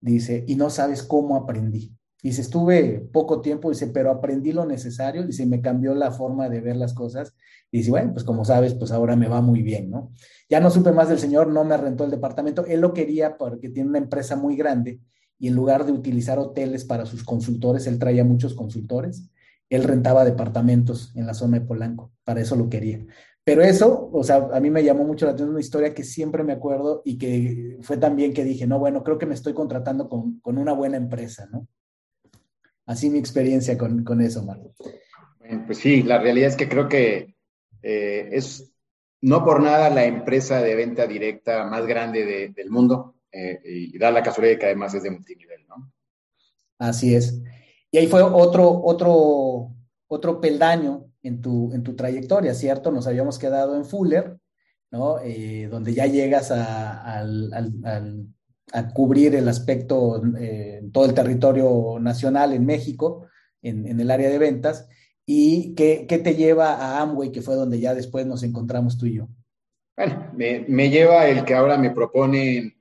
Dice, 0.00 0.44
y 0.46 0.56
no 0.56 0.70
sabes 0.70 1.02
cómo 1.02 1.36
aprendí. 1.36 1.94
Dice, 2.22 2.42
estuve 2.42 3.00
poco 3.12 3.40
tiempo, 3.40 3.70
dice, 3.70 3.86
pero 3.86 4.10
aprendí 4.10 4.52
lo 4.52 4.66
necesario, 4.66 5.24
dice, 5.24 5.46
me 5.46 5.60
cambió 5.60 5.94
la 5.94 6.10
forma 6.10 6.48
de 6.48 6.60
ver 6.60 6.76
las 6.76 6.92
cosas. 6.92 7.34
Dice, 7.70 7.90
bueno, 7.90 8.12
pues 8.12 8.24
como 8.24 8.44
sabes, 8.44 8.74
pues 8.74 8.90
ahora 8.90 9.14
me 9.14 9.28
va 9.28 9.40
muy 9.40 9.62
bien, 9.62 9.90
¿no? 9.90 10.12
Ya 10.50 10.60
no 10.60 10.70
supe 10.70 10.92
más 10.92 11.08
del 11.08 11.18
señor, 11.18 11.48
no 11.48 11.64
me 11.64 11.76
rentó 11.76 12.04
el 12.04 12.10
departamento. 12.10 12.66
Él 12.66 12.80
lo 12.80 12.92
quería 12.92 13.36
porque 13.36 13.68
tiene 13.68 13.88
una 13.88 13.98
empresa 13.98 14.36
muy 14.36 14.56
grande 14.56 15.00
y 15.38 15.48
en 15.48 15.54
lugar 15.54 15.86
de 15.86 15.92
utilizar 15.92 16.38
hoteles 16.38 16.84
para 16.84 17.06
sus 17.06 17.22
consultores, 17.22 17.86
él 17.86 17.98
traía 17.98 18.24
muchos 18.24 18.54
consultores 18.54 19.30
él 19.68 19.84
rentaba 19.84 20.24
departamentos 20.24 21.12
en 21.14 21.26
la 21.26 21.34
zona 21.34 21.58
de 21.58 21.66
Polanco, 21.66 22.12
para 22.24 22.40
eso 22.40 22.56
lo 22.56 22.68
quería. 22.68 23.04
Pero 23.44 23.62
eso, 23.62 24.10
o 24.12 24.22
sea, 24.22 24.48
a 24.52 24.60
mí 24.60 24.68
me 24.68 24.84
llamó 24.84 25.04
mucho 25.04 25.24
la 25.24 25.32
atención 25.32 25.50
una 25.50 25.60
historia 25.60 25.94
que 25.94 26.04
siempre 26.04 26.44
me 26.44 26.52
acuerdo 26.52 27.00
y 27.04 27.16
que 27.16 27.78
fue 27.80 27.96
también 27.96 28.34
que 28.34 28.44
dije, 28.44 28.66
no, 28.66 28.78
bueno, 28.78 29.02
creo 29.02 29.16
que 29.16 29.24
me 29.24 29.34
estoy 29.34 29.54
contratando 29.54 30.08
con, 30.08 30.38
con 30.40 30.58
una 30.58 30.74
buena 30.74 30.98
empresa, 30.98 31.48
¿no? 31.50 31.66
Así 32.84 33.08
mi 33.10 33.18
experiencia 33.18 33.76
con, 33.78 34.04
con 34.04 34.20
eso, 34.20 34.42
Marco. 34.42 34.74
Pues 35.66 35.78
sí, 35.78 36.02
la 36.02 36.18
realidad 36.18 36.48
es 36.48 36.56
que 36.56 36.68
creo 36.68 36.88
que 36.88 37.36
eh, 37.82 38.28
es 38.32 38.72
no 39.20 39.44
por 39.44 39.62
nada 39.62 39.90
la 39.90 40.04
empresa 40.04 40.60
de 40.62 40.74
venta 40.74 41.06
directa 41.06 41.64
más 41.64 41.86
grande 41.86 42.24
de, 42.24 42.48
del 42.48 42.70
mundo 42.70 43.16
eh, 43.32 43.60
y 43.64 43.98
da 43.98 44.10
la 44.10 44.22
casualidad 44.22 44.54
de 44.54 44.58
que 44.58 44.66
además 44.66 44.94
es 44.94 45.02
de 45.02 45.10
multinivel, 45.10 45.66
¿no? 45.66 45.90
Así 46.78 47.14
es. 47.14 47.40
Y 47.90 47.98
ahí 47.98 48.06
fue 48.06 48.22
otro, 48.22 48.82
otro, 48.84 49.74
otro 50.08 50.40
peldaño 50.40 51.06
en 51.22 51.40
tu, 51.40 51.72
en 51.72 51.82
tu 51.82 51.96
trayectoria, 51.96 52.54
¿cierto? 52.54 52.90
Nos 52.90 53.06
habíamos 53.06 53.38
quedado 53.38 53.76
en 53.76 53.84
Fuller, 53.84 54.38
¿no? 54.90 55.18
Eh, 55.20 55.68
donde 55.70 55.94
ya 55.94 56.06
llegas 56.06 56.50
a, 56.50 57.20
a, 58.72 58.88
cubrir 58.92 59.34
el 59.34 59.48
aspecto 59.48 60.22
eh, 60.38 60.82
todo 60.92 61.06
el 61.06 61.14
territorio 61.14 61.98
nacional 62.00 62.52
en 62.52 62.66
México, 62.66 63.26
en, 63.62 63.86
en 63.86 64.00
el 64.00 64.10
área 64.10 64.28
de 64.28 64.38
ventas. 64.38 64.88
¿Y 65.24 65.74
qué, 65.74 66.06
qué, 66.08 66.18
te 66.18 66.34
lleva 66.34 66.74
a 66.74 67.02
Amway, 67.02 67.32
que 67.32 67.42
fue 67.42 67.54
donde 67.54 67.80
ya 67.80 67.94
después 67.94 68.26
nos 68.26 68.42
encontramos 68.42 68.96
tú 68.96 69.06
y 69.06 69.14
yo? 69.14 69.28
Bueno, 69.96 70.30
me, 70.34 70.64
me 70.68 70.90
lleva 70.90 71.26
el 71.26 71.44
que 71.44 71.54
ahora 71.54 71.76
me 71.76 71.90
proponen 71.90 72.77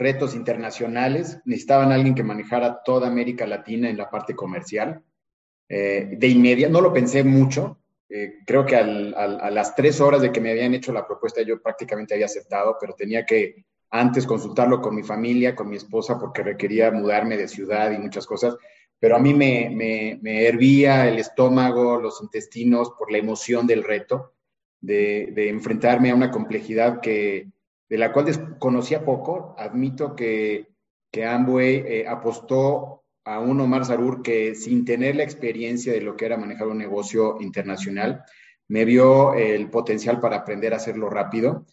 retos 0.00 0.34
internacionales. 0.34 1.40
Necesitaban 1.44 1.92
alguien 1.92 2.14
que 2.14 2.24
manejara 2.24 2.82
toda 2.82 3.06
América 3.06 3.46
Latina 3.46 3.88
en 3.88 3.98
la 3.98 4.10
parte 4.10 4.34
comercial. 4.34 5.02
Eh, 5.68 6.16
de 6.18 6.26
inmediato, 6.26 6.72
no 6.72 6.80
lo 6.80 6.92
pensé 6.92 7.22
mucho, 7.22 7.78
eh, 8.12 8.38
creo 8.44 8.66
que 8.66 8.74
a 8.74 9.50
las 9.50 9.76
tres 9.76 10.00
horas 10.00 10.20
de 10.20 10.32
que 10.32 10.40
me 10.40 10.50
habían 10.50 10.74
hecho 10.74 10.92
la 10.92 11.06
propuesta 11.06 11.42
yo 11.42 11.62
prácticamente 11.62 12.14
había 12.14 12.26
aceptado, 12.26 12.76
pero 12.80 12.94
tenía 12.94 13.24
que 13.24 13.64
antes 13.90 14.26
consultarlo 14.26 14.80
con 14.80 14.96
mi 14.96 15.04
familia, 15.04 15.54
con 15.54 15.68
mi 15.68 15.76
esposa, 15.76 16.18
porque 16.18 16.42
requería 16.42 16.90
mudarme 16.90 17.36
de 17.36 17.46
ciudad 17.46 17.92
y 17.92 17.98
muchas 17.98 18.26
cosas, 18.26 18.56
pero 18.98 19.14
a 19.14 19.20
mí 19.20 19.32
me, 19.32 19.70
me, 19.70 20.18
me 20.22 20.44
hervía 20.44 21.08
el 21.08 21.20
estómago, 21.20 22.00
los 22.00 22.20
intestinos 22.20 22.90
por 22.98 23.12
la 23.12 23.18
emoción 23.18 23.66
del 23.68 23.84
reto, 23.84 24.32
de, 24.80 25.30
de 25.32 25.48
enfrentarme 25.48 26.10
a 26.10 26.16
una 26.16 26.32
complejidad 26.32 27.00
que, 27.00 27.48
de 27.90 27.98
la 27.98 28.12
cual 28.12 28.26
desconocía 28.26 29.04
poco. 29.04 29.54
Admito 29.58 30.14
que, 30.14 30.68
que 31.10 31.26
Amway 31.26 31.84
eh, 31.86 32.08
apostó 32.08 33.02
a 33.24 33.40
un 33.40 33.60
Omar 33.60 33.84
Sarur 33.84 34.22
que 34.22 34.54
sin 34.54 34.84
tener 34.84 35.16
la 35.16 35.24
experiencia 35.24 35.92
de 35.92 36.00
lo 36.00 36.16
que 36.16 36.24
era 36.24 36.38
manejar 36.38 36.68
un 36.68 36.78
negocio 36.78 37.36
internacional, 37.40 38.22
me 38.68 38.84
vio 38.84 39.34
el 39.34 39.68
potencial 39.68 40.20
para 40.20 40.36
aprender 40.36 40.72
a 40.72 40.76
hacerlo 40.76 41.10
rápido 41.10 41.66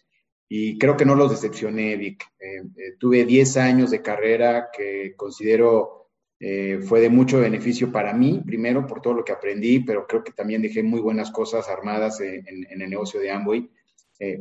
y 0.48 0.76
creo 0.78 0.96
que 0.96 1.04
no 1.04 1.14
los 1.14 1.30
decepcioné, 1.30 1.96
Vic. 1.96 2.24
Eh, 2.40 2.62
eh, 2.76 2.96
tuve 2.98 3.24
10 3.24 3.56
años 3.58 3.90
de 3.90 4.02
carrera 4.02 4.68
que 4.76 5.14
considero 5.16 5.94
fue 6.86 7.00
de 7.00 7.10
mucho 7.10 7.40
beneficio 7.40 7.90
para 7.90 8.12
mí, 8.12 8.40
primero 8.46 8.86
por 8.86 9.02
todo 9.02 9.12
lo 9.12 9.24
que 9.24 9.32
aprendí, 9.32 9.80
pero 9.80 10.06
creo 10.06 10.22
que 10.22 10.30
también 10.30 10.62
dejé 10.62 10.84
muy 10.84 11.00
buenas 11.00 11.32
cosas 11.32 11.68
armadas 11.68 12.20
en, 12.20 12.46
en, 12.46 12.80
el 12.80 12.88
negocio 12.88 13.18
de 13.18 13.32
Amway. 13.32 13.68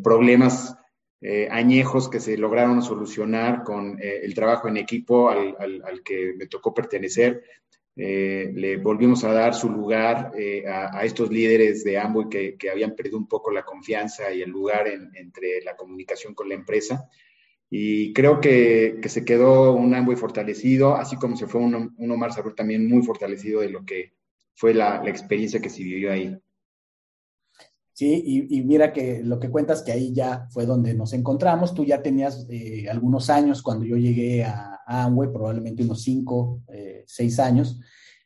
Problemas 0.03 0.77
eh, 1.21 1.47
añejos 1.49 2.09
que 2.09 2.19
se 2.19 2.37
lograron 2.37 2.81
solucionar 2.81 3.63
con 3.63 3.99
eh, 4.01 4.21
el 4.23 4.33
trabajo 4.35 4.67
en 4.67 4.77
equipo 4.77 5.29
al, 5.29 5.55
al, 5.59 6.03
que 6.03 6.33
me 6.37 6.47
tocó 6.47 6.73
pertenecer. 6.73 7.43
Eh, 7.95 8.51
le 8.53 8.77
volvimos 8.77 9.23
a 9.23 9.33
dar 9.33 9.55
su 9.55 9.71
lugar 9.71 10.31
eh, 10.37 10.67
a, 10.67 10.99
a, 10.99 11.03
estos 11.03 11.31
líderes 11.31 11.83
de 11.83 11.97
Amway 11.97 12.29
que, 12.29 12.55
que, 12.55 12.69
habían 12.69 12.93
perdido 12.93 13.17
un 13.17 13.27
poco 13.27 13.49
la 13.49 13.65
confianza 13.65 14.31
y 14.31 14.43
el 14.43 14.51
lugar 14.51 14.87
en, 14.87 15.09
entre 15.15 15.63
la 15.63 15.75
comunicación 15.75 16.35
con 16.35 16.47
la 16.47 16.53
empresa. 16.53 17.09
Y 17.71 18.13
creo 18.13 18.39
que, 18.39 18.99
que, 19.01 19.09
se 19.09 19.25
quedó 19.25 19.73
un 19.73 19.95
Amway 19.95 20.15
fortalecido, 20.15 20.95
así 20.95 21.15
como 21.15 21.35
se 21.35 21.47
fue 21.47 21.59
un, 21.59 21.95
un 21.97 22.11
Omar 22.11 22.31
Sarur 22.31 22.53
también 22.53 22.87
muy 22.87 23.01
fortalecido 23.01 23.61
de 23.61 23.69
lo 23.69 23.83
que 23.83 24.13
fue 24.53 24.75
la, 24.75 25.01
la 25.03 25.09
experiencia 25.09 25.59
que 25.59 25.69
se 25.69 25.83
vivió 25.83 26.11
ahí. 26.11 26.37
Sí, 27.97 28.45
y, 28.51 28.61
mira 28.61 28.93
que 28.93 29.23
lo 29.23 29.39
que 29.39 29.49
cuentas 29.49 29.81
que 29.81 29.91
ahí 29.91 30.13
ya 30.13 30.47
fue 30.51 30.67
donde 30.67 30.93
nos 30.93 31.13
encontramos. 31.13 31.73
Tú 31.73 31.83
ya 31.83 32.03
tenías 32.03 32.45
eh, 32.47 32.85
algunos 32.91 33.27
años 33.31 33.63
cuando 33.63 33.85
yo 33.85 33.97
llegué 33.97 34.45
a, 34.45 34.81
a 34.85 35.05
Amway, 35.05 35.33
probablemente 35.33 35.81
unos 35.81 36.03
cinco, 36.03 36.61
eh, 36.71 37.03
seis 37.07 37.39
años, 37.39 37.79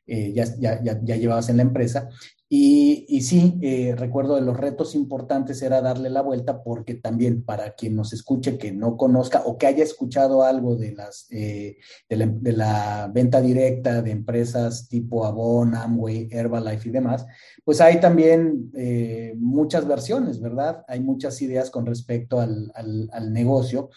eh, 0.06 0.34
ya, 0.34 0.44
ya, 0.60 0.82
ya, 0.84 1.16
llevabas 1.16 1.48
en 1.48 1.56
la 1.56 1.64
empresa. 1.64 2.10
Y, 2.54 3.22
sí, 3.22 3.58
eh, 3.62 3.96
recuerdo 3.98 4.36
de 4.36 4.42
los 4.42 4.58
retos 4.58 4.94
importantes 4.94 5.62
era 5.62 5.80
darle 5.80 6.10
la 6.10 6.22
vuelta 6.22 6.64
porque 6.64 6.96
también 6.96 7.44
para 7.44 7.76
quien 7.76 7.96
nos 7.96 8.12
escuche 8.12 8.58
que 8.58 8.74
no 8.74 8.98
conozca 8.98 9.44
o 9.46 9.58
que 9.58 9.68
haya 9.68 9.86
escuchado 9.86 10.44
algo 10.44 10.76
de, 10.76 10.92
las, 10.92 11.28
eh, 11.32 11.78
de, 12.10 12.52
la, 12.52 13.10
venta 13.14 13.40
directa 13.40 14.02
de 14.02 14.12
empresas 14.12 14.90
tipo 14.90 15.26
Avon, 15.26 15.76
Amway, 15.76 16.28
Herbalife 16.30 16.90
y 16.90 16.92
demás, 16.92 17.26
pues 17.64 17.80
hay 17.80 18.02
también 18.02 18.70
eh, 18.76 19.34
muchas 19.38 19.88
versiones, 19.88 20.42
¿verdad? 20.42 20.84
Hay 20.90 21.00
muchas 21.00 21.42
ideas 21.42 21.70
con 21.70 21.86
respecto 21.86 22.42
al, 22.42 22.70
al 22.76 23.32
negocio. 23.32 23.92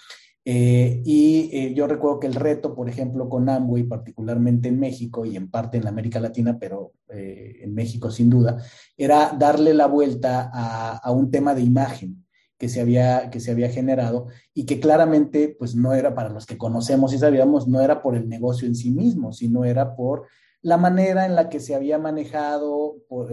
Eh, 0.46 1.00
y 1.06 1.48
eh, 1.52 1.74
yo 1.74 1.86
recuerdo 1.86 2.20
que 2.20 2.26
el 2.26 2.34
reto, 2.34 2.74
por 2.74 2.88
ejemplo, 2.88 3.28
con 3.30 3.48
Amway, 3.48 3.84
particularmente 3.84 4.68
en 4.68 4.78
México 4.78 5.24
y 5.24 5.36
en 5.36 5.50
parte 5.50 5.78
en 5.78 5.84
la 5.84 5.90
América 5.90 6.20
Latina, 6.20 6.58
pero 6.58 6.92
eh, 7.08 7.60
en 7.62 7.74
México 7.74 8.10
sin 8.10 8.28
duda, 8.28 8.62
era 8.96 9.34
darle 9.38 9.72
la 9.72 9.86
vuelta 9.86 10.50
a, 10.52 11.10
un 11.12 11.30
tema 11.30 11.54
de 11.54 11.62
imagen 11.62 12.26
que 12.58 12.68
se, 12.68 12.80
había, 12.82 13.30
que 13.30 13.40
se 13.40 13.52
había 13.52 13.70
generado 13.70 14.26
y 14.52 14.66
que 14.66 14.80
claramente, 14.80 15.56
pues 15.58 15.74
no 15.74 15.94
era 15.94 16.14
para 16.14 16.28
los 16.28 16.44
que 16.44 16.58
conocemos 16.58 17.14
y 17.14 17.18
sabíamos, 17.18 17.66
no 17.66 17.80
era 17.80 18.02
por 18.02 18.14
el 18.14 18.28
negocio 18.28 18.68
en 18.68 18.74
sí 18.74 18.90
mismo, 18.90 19.32
sino 19.32 19.64
era 19.64 19.96
por 19.96 20.26
la 20.60 20.76
manera 20.76 21.24
en 21.26 21.34
la 21.34 21.48
que 21.48 21.60
se 21.60 21.74
había 21.74 21.98
manejado, 21.98 22.96
por, 23.08 23.32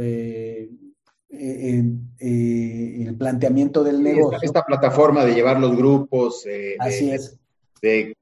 eh, 1.34 1.82
eh, 2.20 3.06
el 3.08 3.16
planteamiento 3.18 3.84
del 3.86 4.04
negocio. 4.04 4.38
Esta, 4.42 4.66
plataforma 4.66 5.24
de 5.24 5.34
llevar 5.34 5.62
los 5.62 5.78
grupos, 5.78 6.46
eh, 6.46 6.76
Así 6.78 7.08
de, 7.08 7.16
es. 7.16 7.40
De, 7.82 8.18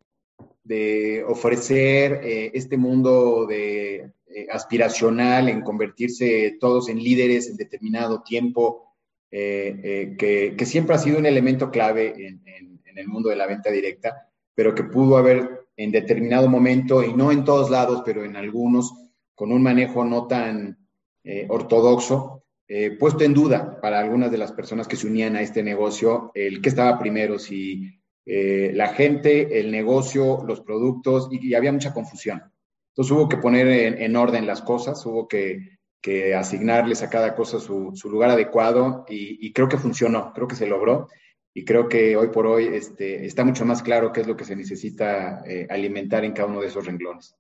de 0.64 1.24
ofrecer 1.28 2.22
este 2.24 2.78
mundo 2.78 3.48
de 3.48 4.12
aspiracional 4.52 5.50
en 5.50 5.62
convertirse 5.62 6.58
todos 6.60 6.90
en 6.90 7.00
líderes 7.00 7.50
en 7.50 7.58
determinado 7.58 8.22
tiempo, 8.22 8.94
que, 9.32 10.56
que, 10.56 10.66
siempre 10.66 10.96
ha 10.96 11.00
sido 11.00 11.18
un 11.18 11.26
elemento 11.26 11.72
clave 11.72 12.14
en, 12.16 12.42
en, 12.46 12.82
en 12.86 12.98
el 12.98 13.08
mundo 13.08 13.30
de 13.30 13.36
la 13.36 13.48
venta 13.48 13.72
directa, 13.72 14.30
pero 14.54 14.76
que 14.76 14.84
pudo 14.84 15.18
haber 15.18 15.68
en 15.76 15.92
determinado 15.92 16.48
momento, 16.48 17.04
y 17.04 17.14
no 17.14 17.32
en 17.32 17.44
todos 17.44 17.72
lados, 17.72 18.04
pero 18.06 18.24
en 18.24 18.36
algunos, 18.36 18.94
con 19.34 19.52
un 19.52 19.64
manejo 19.64 20.06
no 20.06 20.28
tan 20.28 20.78
ortodoxo, 21.48 22.44
eh, 22.72 22.92
puesto 22.92 23.24
en 23.24 23.34
duda 23.34 23.82
para 23.82 24.00
algunas 24.00 24.30
de 24.30 24.38
las 24.38 24.52
personas 24.52 24.88
que 24.88 24.96
se 24.96 25.08
unían 25.08 25.36
a 25.36 25.42
este 25.42 25.64
negocio 25.64 26.32
el 26.36 26.62
qué 26.62 26.70
estaba 26.70 27.00
primero, 27.00 27.40
si 27.40 27.90
eh, 28.26 28.72
la 28.76 28.90
gente, 28.90 29.60
el 29.60 29.72
negocio, 29.72 30.44
los 30.46 30.62
productos, 30.62 31.30
y, 31.32 31.56
había 31.56 31.72
mucha 31.72 31.94
confusión. 31.94 32.44
Entonces 32.94 33.12
hubo 33.12 33.28
que 33.28 33.38
poner 33.38 33.68
en, 33.68 34.02
en 34.02 34.16
orden 34.16 34.46
las 34.46 34.62
cosas, 34.62 35.04
hubo 35.08 35.28
que, 35.28 35.80
que, 36.00 36.36
asignarles 36.36 37.02
a 37.02 37.10
cada 37.10 37.36
cosa 37.36 37.60
su, 37.60 37.92
lugar 38.04 38.30
adecuado 38.30 39.04
y, 39.10 39.46
y, 39.48 39.52
creo 39.52 39.68
que 39.68 39.78
funcionó, 39.78 40.32
creo 40.34 40.48
que 40.48 40.56
se 40.56 40.68
logró 40.68 41.08
y 41.54 41.66
creo 41.66 41.90
que 41.90 42.16
hoy 42.16 42.28
por 42.28 42.46
hoy 42.46 42.68
este, 42.68 43.26
está 43.26 43.44
mucho 43.44 43.66
más 43.66 43.82
claro 43.82 44.14
qué 44.14 44.22
es 44.22 44.28
lo 44.28 44.38
que 44.38 44.46
se 44.46 44.56
necesita 44.56 45.42
eh, 45.46 45.66
alimentar 45.70 46.24
en 46.24 46.34
cada 46.34 46.50
uno 46.50 46.62
de 46.62 46.68
esos 46.68 46.86
renglones. 46.86 47.36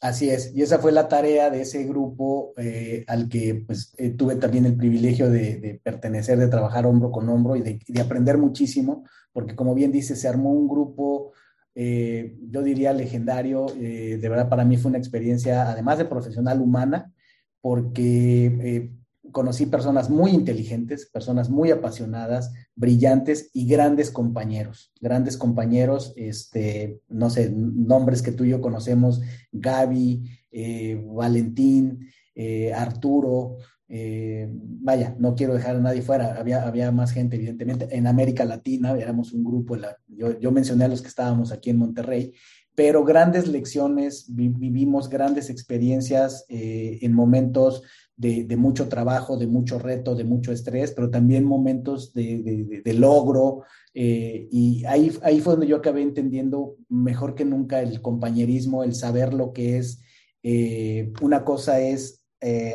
Así 0.00 0.30
es, 0.30 0.54
y 0.54 0.62
esa 0.62 0.78
fue 0.78 0.92
la 0.92 1.08
tarea 1.08 1.50
de 1.50 1.62
ese 1.62 1.82
grupo 1.82 2.52
eh, 2.56 3.04
al 3.08 3.28
que 3.28 3.64
pues, 3.66 3.92
eh, 3.98 4.10
tuve 4.10 4.36
también 4.36 4.64
el 4.64 4.76
privilegio 4.76 5.28
de, 5.28 5.80
pertenecer, 5.82 6.38
de 6.38 6.46
trabajar 6.46 6.86
hombro 6.86 7.10
con 7.10 7.28
hombro 7.28 7.56
y 7.56 7.62
de, 7.62 7.80
de, 7.84 8.00
aprender 8.00 8.38
muchísimo, 8.38 9.04
porque 9.32 9.56
como 9.56 9.74
bien 9.74 9.90
dice, 9.90 10.14
se 10.14 10.28
armó 10.28 10.52
un 10.52 10.68
grupo, 10.68 11.32
eh, 11.74 12.36
yo 12.48 12.62
diría 12.62 12.92
legendario, 12.92 13.66
de 13.66 14.28
verdad 14.28 14.48
para 14.48 14.64
mí 14.64 14.76
fue 14.76 14.90
una 14.90 14.98
experiencia, 14.98 15.68
además 15.68 15.98
de 15.98 16.04
profesional 16.04 16.60
humana, 16.60 17.12
porque 17.60 18.92
conocí 19.32 19.66
personas 19.66 20.10
muy 20.10 20.32
inteligentes, 20.32 21.06
personas 21.06 21.50
muy 21.50 21.70
apasionadas, 21.70 22.52
brillantes 22.74 23.50
y 23.52 23.66
grandes 23.66 24.10
compañeros, 24.10 24.92
grandes 25.00 25.36
compañeros, 25.36 26.12
este, 26.16 27.00
no 27.08 27.30
sé, 27.30 27.50
nombres 27.50 28.22
que 28.22 28.32
tú 28.32 28.44
y 28.44 28.50
yo 28.50 28.60
conocemos, 28.60 29.20
Gaby, 29.52 30.24
eh, 30.50 31.02
Valentín, 31.04 32.08
eh, 32.34 32.72
Arturo, 32.72 33.56
eh, 33.88 34.48
vaya, 34.50 35.14
no 35.18 35.34
quiero 35.34 35.54
dejar 35.54 35.76
a 35.76 35.80
nadie 35.80 36.02
fuera, 36.02 36.34
había, 36.38 36.66
había 36.66 36.92
más 36.92 37.12
gente, 37.12 37.36
evidentemente, 37.36 37.88
en 37.90 38.06
América 38.06 38.44
Latina, 38.44 38.92
éramos 38.98 39.32
un 39.32 39.44
grupo, 39.44 39.76
yo, 40.06 40.38
yo 40.38 40.52
mencioné 40.52 40.84
a 40.84 40.88
los 40.88 41.02
que 41.02 41.08
estábamos 41.08 41.52
aquí 41.52 41.70
en 41.70 41.78
Monterrey, 41.78 42.34
pero 42.74 43.04
grandes 43.04 43.48
lecciones, 43.48 44.26
vivimos 44.28 45.08
grandes 45.08 45.50
experiencias 45.50 46.44
en 46.48 47.12
momentos 47.12 47.82
de, 48.18 48.56
mucho 48.56 48.88
trabajo, 48.88 49.36
de 49.36 49.46
mucho 49.46 49.78
reto, 49.78 50.16
de 50.16 50.24
mucho 50.24 50.50
estrés, 50.50 50.90
pero 50.90 51.08
también 51.08 51.44
momentos 51.44 52.12
de, 52.12 52.82
logro. 52.98 53.62
Eh, 53.94 54.48
y 54.50 54.84
ahí, 54.86 55.16
ahí 55.22 55.40
fue 55.40 55.52
donde 55.52 55.68
yo 55.68 55.76
acabé 55.76 56.02
entendiendo 56.02 56.76
mejor 56.88 57.36
que 57.36 57.44
nunca 57.44 57.80
el 57.80 58.02
compañerismo, 58.02 58.82
el 58.82 58.94
saber 58.94 59.32
lo 59.32 59.52
que 59.52 59.78
es. 59.78 60.00
Eh, 60.42 61.12
una 61.22 61.44
cosa 61.44 61.80
es 61.80 62.24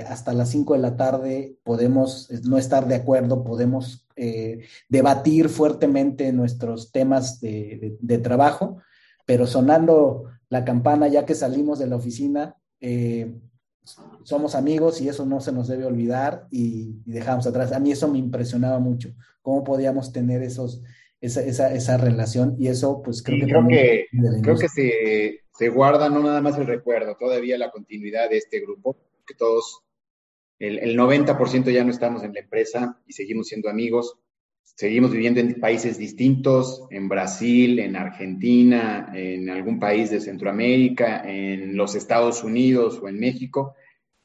hasta 0.09 0.33
las 0.33 0.49
5 0.49 0.73
de 0.73 0.79
la 0.81 0.97
tarde 0.97 1.55
podemos 1.63 2.29
no 2.43 2.57
estar 2.57 2.85
de 2.85 2.95
acuerdo, 2.95 3.45
podemos 3.45 4.05
debatir 4.89 5.47
fuertemente 5.47 6.33
nuestros 6.33 6.91
temas 6.91 7.39
de, 7.39 8.19
trabajo, 8.21 8.79
pero 9.25 9.47
sonando 9.47 10.25
la 10.49 10.65
campana 10.65 11.07
ya 11.07 11.25
que 11.25 11.33
salimos 11.33 11.79
de 11.79 11.87
la 11.87 11.95
oficina, 11.95 12.57
eh, 12.81 13.33
somos 14.23 14.55
amigos 14.55 15.01
y 15.01 15.09
eso 15.09 15.25
no 15.25 15.41
se 15.41 15.51
nos 15.51 15.67
debe 15.67 15.85
olvidar 15.85 16.47
y, 16.51 17.01
dejamos 17.05 17.45
atrás. 17.47 17.71
A 17.71 17.79
mí 17.79 17.91
eso 17.91 18.07
me 18.07 18.17
impresionaba 18.17 18.79
mucho, 18.79 19.13
cómo 19.41 19.63
podíamos 19.63 20.11
tener 20.11 20.41
esos, 20.41 20.81
esa, 21.21 21.97
relación 21.97 22.55
y 22.59 22.67
eso 22.67 23.01
pues 23.01 23.21
creo 23.21 23.39
que... 23.39 23.45
Creo 23.45 23.67
que, 23.67 24.07
creo 24.41 24.57
que 24.57 24.69
se, 24.69 25.41
se, 25.57 25.69
guarda 25.69 26.09
no 26.09 26.21
nada 26.21 26.41
más 26.41 26.57
el 26.57 26.67
recuerdo, 26.67 27.15
todavía 27.17 27.57
la 27.57 27.71
continuidad 27.71 28.29
de 28.29 28.37
este 28.37 28.61
grupo, 28.61 28.97
que 29.25 29.35
todos, 29.35 29.81
el, 30.59 30.79
el 30.79 30.97
90% 30.97 31.71
ya 31.71 31.83
no 31.83 31.91
estamos 31.91 32.23
en 32.23 32.33
la 32.33 32.39
empresa 32.39 33.01
y 33.05 33.13
seguimos 33.13 33.47
siendo 33.47 33.69
amigos 33.69 34.17
seguimos 34.63 35.11
viviendo 35.11 35.39
en 35.39 35.59
países 35.59 35.97
distintos, 35.97 36.87
en 36.89 37.07
Brasil, 37.07 37.79
en 37.79 37.95
Argentina, 37.95 39.11
en 39.13 39.49
algún 39.49 39.79
país 39.79 40.09
de 40.09 40.19
Centroamérica, 40.19 41.23
en 41.25 41.75
los 41.75 41.95
Estados 41.95 42.43
Unidos 42.43 42.99
o 43.01 43.07
en 43.07 43.19
México, 43.19 43.75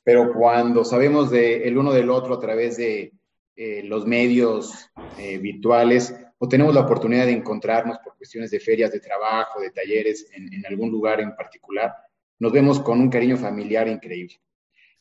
pero 0.03 0.33
cuando 0.33 0.85
sabemos 0.85 1.31
de 1.31 1.69
el 1.69 1.77
uno 1.77 1.93
del 1.93 2.09
otro 2.09 2.35
a 2.35 2.41
través 2.41 2.77
de 2.79 3.13
eh, 3.57 3.83
los 3.85 4.07
medios 4.07 4.91
eh, 5.19 5.39
virtuales 5.39 6.15
o 6.39 6.49
tenemos 6.49 6.73
la 6.75 6.83
oportunidad 6.83 7.27
de 7.27 7.33
encontrarnos 7.33 7.99
por 7.99 8.17
cuestiones 8.17 8.51
de 8.51 8.61
ferias 8.61 8.93
de 8.93 9.01
trabajo, 9.01 9.61
de 9.61 9.71
talleres 9.71 10.31
en, 10.33 10.65
algún 10.67 10.91
lugar 10.91 11.21
en 11.21 11.35
particular, 11.35 11.93
nos 12.39 12.53
vemos 12.53 12.81
con 12.81 13.01
un 13.01 13.11
cariño 13.11 13.37
familiar 13.37 13.89
increíble. 13.89 14.41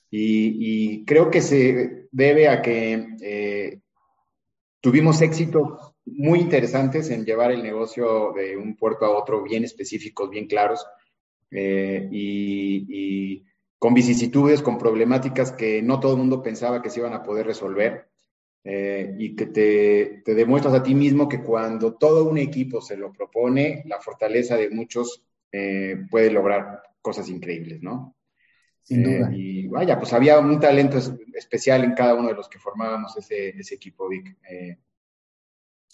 Y, 0.10 1.06
creo 1.06 1.30
que 1.30 1.42
se 1.42 2.08
debe 2.12 2.48
a 2.48 2.62
que 2.62 3.08
eh, 3.22 3.80
Tuvimos 4.88 5.22
éxitos 5.22 5.94
muy 6.06 6.40
interesantes 6.40 7.10
en 7.10 7.26
llevar 7.26 7.52
el 7.52 7.62
negocio 7.62 8.32
de 8.32 8.56
un 8.56 8.78
puerto 8.78 9.04
a 9.04 9.10
otro 9.10 9.44
bien 9.44 9.66
específicos, 9.66 10.30
bien 10.30 10.48
claros, 10.48 10.88
eh, 11.52 12.08
y, 12.10 13.44
con 13.78 13.94
vicisitudes, 13.94 14.62
con 14.62 14.78
problemáticas 14.78 15.52
que 15.52 15.82
no 15.82 16.00
todo 16.00 16.14
el 16.14 16.20
mundo 16.20 16.42
pensaba 16.42 16.82
que 16.82 16.90
se 16.90 17.02
iban 17.02 17.14
a 17.14 17.22
poder 17.22 17.48
resolver, 17.48 18.08
eh, 18.64 19.14
y 19.20 19.36
que 19.36 19.48
te, 19.48 20.22
te, 20.24 20.34
demuestras 20.34 20.74
a 20.74 20.84
ti 20.84 20.96
mismo 20.96 21.28
que 21.28 21.44
cuando 21.44 21.96
todo 21.96 22.24
un 22.24 22.38
equipo 22.38 22.80
se 22.80 22.96
lo 22.96 23.12
propone, 23.12 23.84
la 23.88 24.00
fortaleza 24.00 24.56
de 24.56 24.70
muchos 24.70 25.22
eh, 25.52 25.98
puede 26.10 26.32
lograr 26.32 26.82
cosas 27.02 27.28
increíbles, 27.28 27.82
¿no? 27.82 28.16
Sin 28.88 29.04
duda. 29.04 29.30
y 29.34 29.68
vaya, 29.68 30.00
pues 30.00 30.14
había 30.14 30.40
un 30.40 30.62
talento 30.62 30.98
especial 31.34 31.84
en 31.84 31.94
cada 31.94 32.14
uno 32.14 32.30
de 32.30 32.36
los 32.36 32.48
que 32.48 32.58
formábamos 32.58 33.18
ese, 33.18 33.50
ese 33.50 33.76
equipo, 33.76 34.08
Vic. 34.08 34.38
Eh, 34.50 34.78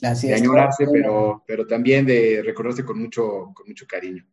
Así 0.04 0.28
de 0.28 0.36
añorarse, 0.36 0.86
pero, 0.91 1.44
pero 1.48 1.66
también 1.66 2.06
de 2.06 2.44
recordarse 2.46 2.86
con 2.86 3.00
mucho, 3.00 3.52
con 3.56 3.68
mucho 3.68 3.88
cariño. 3.88 4.24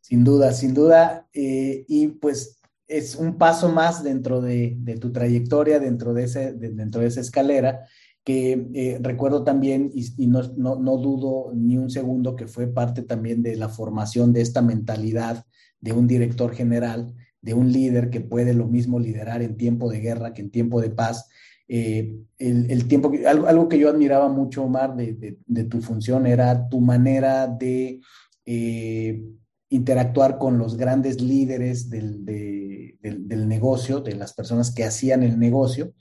Sin 0.00 0.24
duda, 0.24 0.52
sin 0.52 0.74
duda. 0.74 1.28
Eh, 1.32 1.84
y 1.86 2.08
pues 2.08 2.60
es 2.88 3.14
un 3.14 3.38
paso 3.38 3.68
más 3.68 4.02
dentro 4.02 4.40
de, 4.40 4.74
de 4.78 4.96
tu 4.96 5.12
trayectoria, 5.12 5.78
dentro 5.78 6.14
de, 6.14 6.24
ese, 6.24 6.52
dentro 6.54 7.00
de 7.00 7.06
esa 7.06 7.20
escalera, 7.20 7.86
que 8.24 8.66
eh, 8.74 8.98
recuerdo 9.00 9.44
también, 9.44 9.88
y, 9.94 10.24
y 10.24 10.26
no, 10.26 10.42
no, 10.56 10.76
no, 10.80 10.96
dudo 10.96 11.52
ni 11.54 11.78
un 11.78 11.90
segundo, 11.90 12.34
que 12.34 12.48
fue 12.48 12.66
parte 12.66 13.02
también 13.02 13.40
de 13.40 13.54
la 13.54 13.68
formación 13.68 14.32
de 14.32 14.40
esta 14.40 14.62
mentalidad 14.62 15.46
de 15.84 15.92
un 15.92 16.08
director 16.08 16.54
general, 16.54 17.14
de 17.42 17.52
un 17.52 17.70
líder 17.70 18.08
que 18.08 18.22
puede 18.22 18.54
lo 18.54 18.66
mismo 18.66 18.98
liderar 18.98 19.42
en 19.42 19.58
tiempo 19.58 19.90
de 19.90 20.00
guerra 20.00 20.32
que 20.32 20.40
en 20.40 20.50
tiempo 20.50 20.80
de 20.80 20.88
paz. 20.88 21.28
Eh, 21.68 22.16
el, 22.38 22.88
tiempo, 22.88 23.12
algo, 23.26 23.46
algo, 23.46 23.68
que 23.68 23.78
yo 23.78 23.90
admiraba 23.90 24.28
mucho, 24.28 24.64
Omar, 24.64 24.96
de, 24.96 25.36
de, 25.46 25.64
tu 25.64 25.82
función 25.82 26.26
era 26.26 26.70
tu 26.70 26.80
manera 26.80 27.46
de 27.46 28.00
eh, 28.46 29.22
interactuar 29.68 30.38
con 30.38 30.56
los 30.56 30.78
grandes 30.78 31.20
líderes 31.20 31.90
del, 31.90 32.24
del, 32.24 33.46
negocio, 33.46 34.00
de 34.00 34.14
las 34.14 34.32
personas 34.32 34.74
que 34.74 34.84
hacían 34.84 35.22
el 35.22 35.38
negocio, 35.38 35.92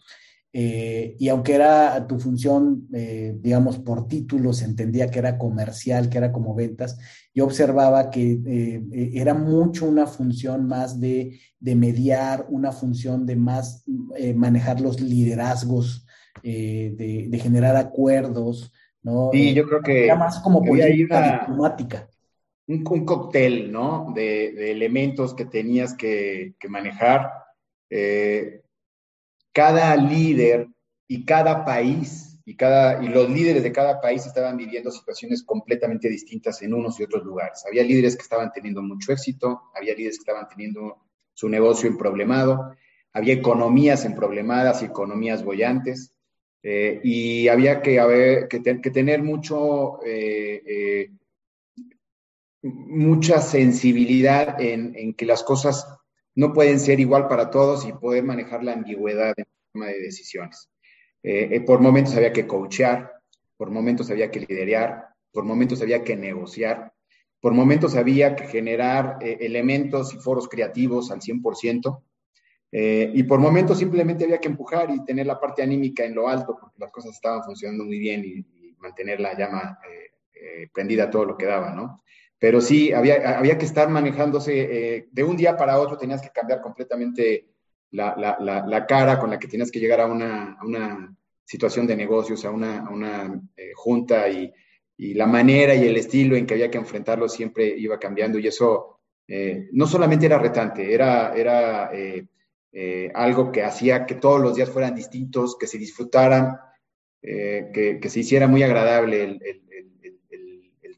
eh, 0.55 1.15
y 1.17 1.29
aunque 1.29 1.55
era 1.55 2.05
tu 2.07 2.19
función, 2.19 2.87
eh, 2.93 3.35
digamos, 3.39 3.79
por 3.79 4.07
títulos, 4.07 4.57
se 4.57 4.65
entendía 4.65 5.09
que 5.09 5.17
era 5.17 5.39
comercial, 5.39 6.09
que 6.09 6.19
era 6.19 6.31
como 6.31 6.53
ventas, 6.53 6.99
yo 7.33 7.45
observaba 7.45 8.11
que 8.11 8.39
eh, 8.45 9.11
era 9.15 9.33
mucho 9.33 9.87
una 9.87 10.05
función 10.05 10.67
más 10.67 10.99
de, 10.99 11.39
de 11.59 11.75
mediar, 11.75 12.45
una 12.49 12.71
función 12.71 13.25
de 13.25 13.35
más 13.35 13.83
manejar 14.35 14.79
los 14.79 15.01
liderazgos, 15.01 16.05
de, 16.43 17.27
de, 17.29 17.39
generar 17.39 17.75
acuerdos, 17.75 18.71
¿no? 19.01 19.29
Sí, 19.31 19.53
yo 19.53 19.65
creo 19.65 19.81
que... 19.81 20.05
Era 20.05 20.15
más 20.15 20.39
como 20.39 20.63
política 20.63 21.39
diplomática. 21.39 22.09
Un, 22.67 22.83
un, 22.89 23.05
cóctel, 23.05 23.71
¿no? 23.71 24.11
De, 24.13 24.51
de, 24.51 24.71
elementos 24.71 25.33
que 25.33 25.45
tenías 25.45 25.93
que, 25.93 26.55
que 26.59 26.67
manejar. 26.67 27.29
Eh, 27.89 28.62
cada 29.53 29.95
líder 29.95 30.67
y 31.07 31.25
cada 31.25 31.63
país 31.63 32.41
y, 32.45 32.55
cada, 32.55 33.01
y 33.03 33.07
los 33.07 33.29
líderes 33.29 33.63
de 33.63 33.71
cada 33.71 34.01
país 34.01 34.25
estaban 34.25 34.57
viviendo 34.57 34.91
situaciones 34.91 35.43
completamente 35.43 36.09
distintas 36.09 36.61
en 36.61 36.73
unos 36.73 36.99
y 36.99 37.03
otros 37.03 37.23
lugares. 37.23 37.63
Había 37.65 37.83
líderes 37.83 38.15
que 38.15 38.23
estaban 38.23 38.51
teniendo 38.51 38.81
mucho 38.81 39.13
éxito, 39.13 39.61
había 39.73 39.95
líderes 39.95 40.17
que 40.17 40.23
estaban 40.23 40.49
teniendo 40.49 40.97
su 41.33 41.47
negocio 41.47 41.89
en 41.89 41.97
problemado, 41.97 42.75
había 43.13 43.33
economías 43.33 44.03
en 44.05 44.15
problemadas 44.15 44.81
y 44.81 44.85
economías 44.85 45.43
bollantes, 45.43 46.13
eh, 46.63 46.99
y 47.03 47.47
había 47.49 47.81
que, 47.81 47.99
haber, 47.99 48.47
que, 48.47 48.59
tener 48.59 49.21
mucho, 49.21 49.99
eh, 50.05 50.63
eh, 50.65 51.11
mucha 52.61 53.41
sensibilidad 53.41 54.59
en, 54.61 54.95
en 54.95 55.13
que 55.13 55.25
las 55.25 55.43
cosas 55.43 55.85
no 56.35 56.53
pueden 56.53 56.79
ser 56.79 56.99
igual 56.99 57.27
para 57.27 57.49
todos 57.49 57.85
y 57.87 57.93
poder 57.93 58.23
manejar 58.23 58.63
la 58.63 58.73
ambigüedad 58.73 59.33
en 59.37 59.45
forma 59.71 59.87
de 59.87 59.99
decisiones. 59.99 60.69
Eh, 61.21 61.49
eh, 61.51 61.61
por 61.61 61.79
momentos 61.79 62.15
había 62.15 62.33
que 62.33 62.47
coachear, 62.47 63.11
por 63.55 63.71
momentos 63.71 64.09
había 64.09 64.29
que 64.29 64.41
liderar, 64.41 65.07
por 65.31 65.45
momentos 65.45 65.81
había 65.81 66.03
que 66.03 66.15
negociar, 66.15 66.93
por 67.39 67.53
momentos 67.53 67.95
había 67.95 68.35
que 68.35 68.45
generar 68.45 69.17
eh, 69.21 69.37
elementos 69.41 70.13
y 70.13 70.17
foros 70.17 70.47
creativos 70.47 71.11
al 71.11 71.21
100%, 71.21 72.03
y 72.75 73.21
por 73.23 73.39
momentos 73.39 73.77
simplemente 73.77 74.23
había 74.23 74.39
que 74.39 74.47
empujar 74.47 74.89
y 74.89 75.05
tener 75.05 75.27
la 75.27 75.39
parte 75.39 75.61
anímica 75.61 76.05
en 76.05 76.15
lo 76.15 76.27
alto, 76.27 76.57
porque 76.59 76.79
las 76.79 76.89
cosas 76.89 77.11
estaban 77.11 77.43
funcionando 77.43 77.83
muy 77.83 77.99
bien 77.99 78.25
y, 78.25 78.39
y 78.39 78.75
mantener 78.79 79.19
la 79.19 79.37
llama 79.37 79.77
prendida 80.73 81.11
todo 81.11 81.23
lo 81.23 81.37
que 81.37 81.45
daba, 81.45 81.75
¿no? 81.75 82.03
Pero 82.43 82.59
sí, 82.59 82.91
había, 82.91 83.37
había 83.39 83.57
que 83.57 83.63
estar 83.63 83.87
manejándose 83.87 84.51
eh, 84.97 85.07
de 85.09 85.23
un 85.23 85.37
día 85.37 85.55
para 85.55 85.79
otro, 85.79 85.97
tenías 85.97 86.21
que 86.21 86.27
cambiar 86.27 86.59
completamente 86.59 87.47
la, 87.91 88.17
la, 88.17 88.65
la, 88.67 88.85
cara 88.85 89.17
con 89.17 89.29
la 89.29 89.39
que 89.39 89.47
tenías 89.47 89.71
que 89.71 89.79
llegar 89.79 90.01
a 90.01 90.07
una, 90.07 90.57
una 90.61 91.15
situación 91.45 91.87
de 91.87 91.95
negocios, 91.95 92.43
a 92.43 92.51
una, 92.51 92.79
a 92.79 92.89
una 92.89 93.41
eh, 93.55 93.71
junta 93.73 94.27
y, 94.27 94.51
y, 94.97 95.13
la 95.13 95.25
manera 95.25 95.73
y 95.73 95.87
el 95.87 95.95
estilo 95.95 96.35
en 96.35 96.45
que 96.45 96.55
había 96.55 96.69
que 96.69 96.77
enfrentarlo 96.77 97.29
siempre 97.29 97.65
iba 97.77 97.97
cambiando. 97.97 98.37
Y 98.39 98.47
eso 98.47 98.99
eh, 99.25 99.69
no 99.71 99.87
solamente 99.87 100.25
era 100.25 100.37
retante, 100.37 100.93
era, 100.93 101.33
era 101.33 101.91
algo 103.13 103.53
que 103.53 103.63
hacía 103.63 104.05
que 104.05 104.15
todos 104.15 104.41
los 104.41 104.55
días 104.55 104.69
fueran 104.69 104.93
distintos, 104.93 105.55
que 105.57 105.67
se 105.67 105.77
disfrutaran, 105.77 106.57
que, 107.21 107.99
que, 108.01 108.09
se 108.09 108.19
hiciera 108.19 108.49
muy 108.49 108.63
agradable 108.63 109.23
el, 109.23 109.39
el 109.45 109.62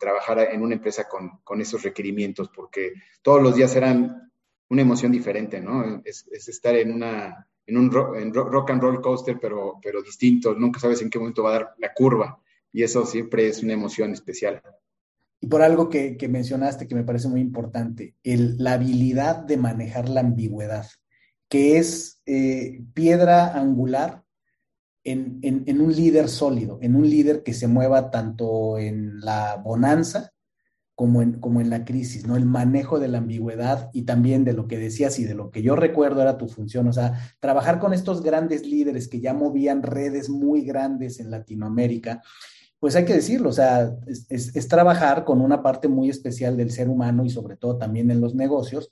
trabajar 0.05 0.37
en 0.51 0.61
una 0.61 0.75
empresa 0.75 1.07
con, 1.07 1.39
con, 1.43 1.59
esos 1.59 1.81
requerimientos, 1.81 2.49
porque 2.55 2.93
todos 3.23 3.41
los 3.41 3.55
días 3.55 3.75
eran 3.75 4.31
una 4.69 4.81
emoción 4.83 5.11
diferente, 5.11 5.59
¿no? 5.59 6.01
Es, 6.05 6.27
es 6.31 6.47
estar 6.47 6.75
en, 6.75 6.93
una, 6.93 7.47
en 7.65 7.77
un 7.77 7.91
rock, 7.91 8.69
and 8.69 8.81
roll 8.81 9.01
coaster, 9.01 9.39
pero, 9.41 9.79
pero 9.81 10.03
distinto, 10.03 10.53
nunca 10.53 10.79
sabes 10.79 11.01
en 11.01 11.09
qué 11.09 11.17
momento 11.17 11.41
va 11.41 11.49
a 11.49 11.53
dar 11.53 11.73
la 11.79 11.91
curva, 11.91 12.39
y 12.71 12.83
eso 12.83 13.03
siempre 13.05 13.47
es 13.47 13.63
una 13.63 13.73
emoción 13.73 14.11
especial. 14.11 14.61
Y 15.41 15.47
por 15.47 15.63
algo 15.63 15.89
que, 15.89 16.17
que 16.17 16.27
mencionaste 16.27 16.87
que 16.87 16.95
me 16.95 17.03
parece 17.03 17.27
muy 17.27 17.41
importante, 17.41 18.13
el, 18.23 18.57
la 18.59 18.73
habilidad 18.73 19.37
de 19.37 19.57
manejar 19.57 20.07
la 20.07 20.21
ambigüedad, 20.21 20.85
que 21.49 21.79
es 21.79 22.21
eh, 22.27 22.83
piedra 22.93 23.57
angular 23.57 24.24
en, 25.05 25.81
un 25.81 25.95
líder 25.95 26.27
sólido, 26.27 26.79
en 26.81 26.95
un 26.95 27.07
líder 27.07 27.43
que 27.43 27.53
se 27.53 27.67
mueva 27.67 28.09
tanto 28.09 28.77
en 28.79 29.21
la 29.21 29.55
bonanza 29.63 30.31
como 30.95 31.21
en, 31.21 31.39
como 31.39 31.61
en 31.61 31.69
la 31.69 31.85
crisis, 31.85 32.25
¿no? 32.25 32.37
El 32.37 32.45
manejo 32.45 32.99
de 32.99 33.09
la 33.09 33.19
ambigüedad 33.19 33.89
y 33.93 34.03
también 34.03 34.43
de 34.43 34.53
lo 34.53 34.67
que 34.67 34.79
decías 34.79 35.19
y 35.19 35.25
de 35.25 35.35
lo 35.35 35.51
que 35.51 35.61
yo 35.61 35.75
recuerdo 35.75 36.21
era 36.21 36.37
tu 36.37 36.47
función, 36.47 36.87
o 36.87 36.93
sea, 36.93 37.13
trabajar 37.39 37.79
con 37.79 37.93
estos 37.93 38.23
grandes 38.23 38.65
líderes 38.65 39.07
que 39.07 39.19
ya 39.19 39.33
movían 39.33 39.83
redes 39.83 40.29
muy 40.29 40.61
grandes 40.61 41.19
en 41.19 41.29
Latinoamérica, 41.29 42.23
pues 42.79 42.95
hay 42.95 43.05
que 43.05 43.13
decirlo, 43.13 43.49
o 43.49 43.53
sea, 43.53 43.93
es, 44.07 44.25
es 44.29 44.67
trabajar 44.67 45.23
con 45.23 45.41
una 45.41 45.61
parte 45.61 45.87
muy 45.87 46.09
especial 46.09 46.57
del 46.57 46.71
ser 46.71 46.89
humano 46.89 47.25
y 47.25 47.29
sobre 47.29 47.57
todo 47.57 47.77
también 47.77 48.09
en 48.09 48.21
los 48.21 48.33
negocios, 48.33 48.91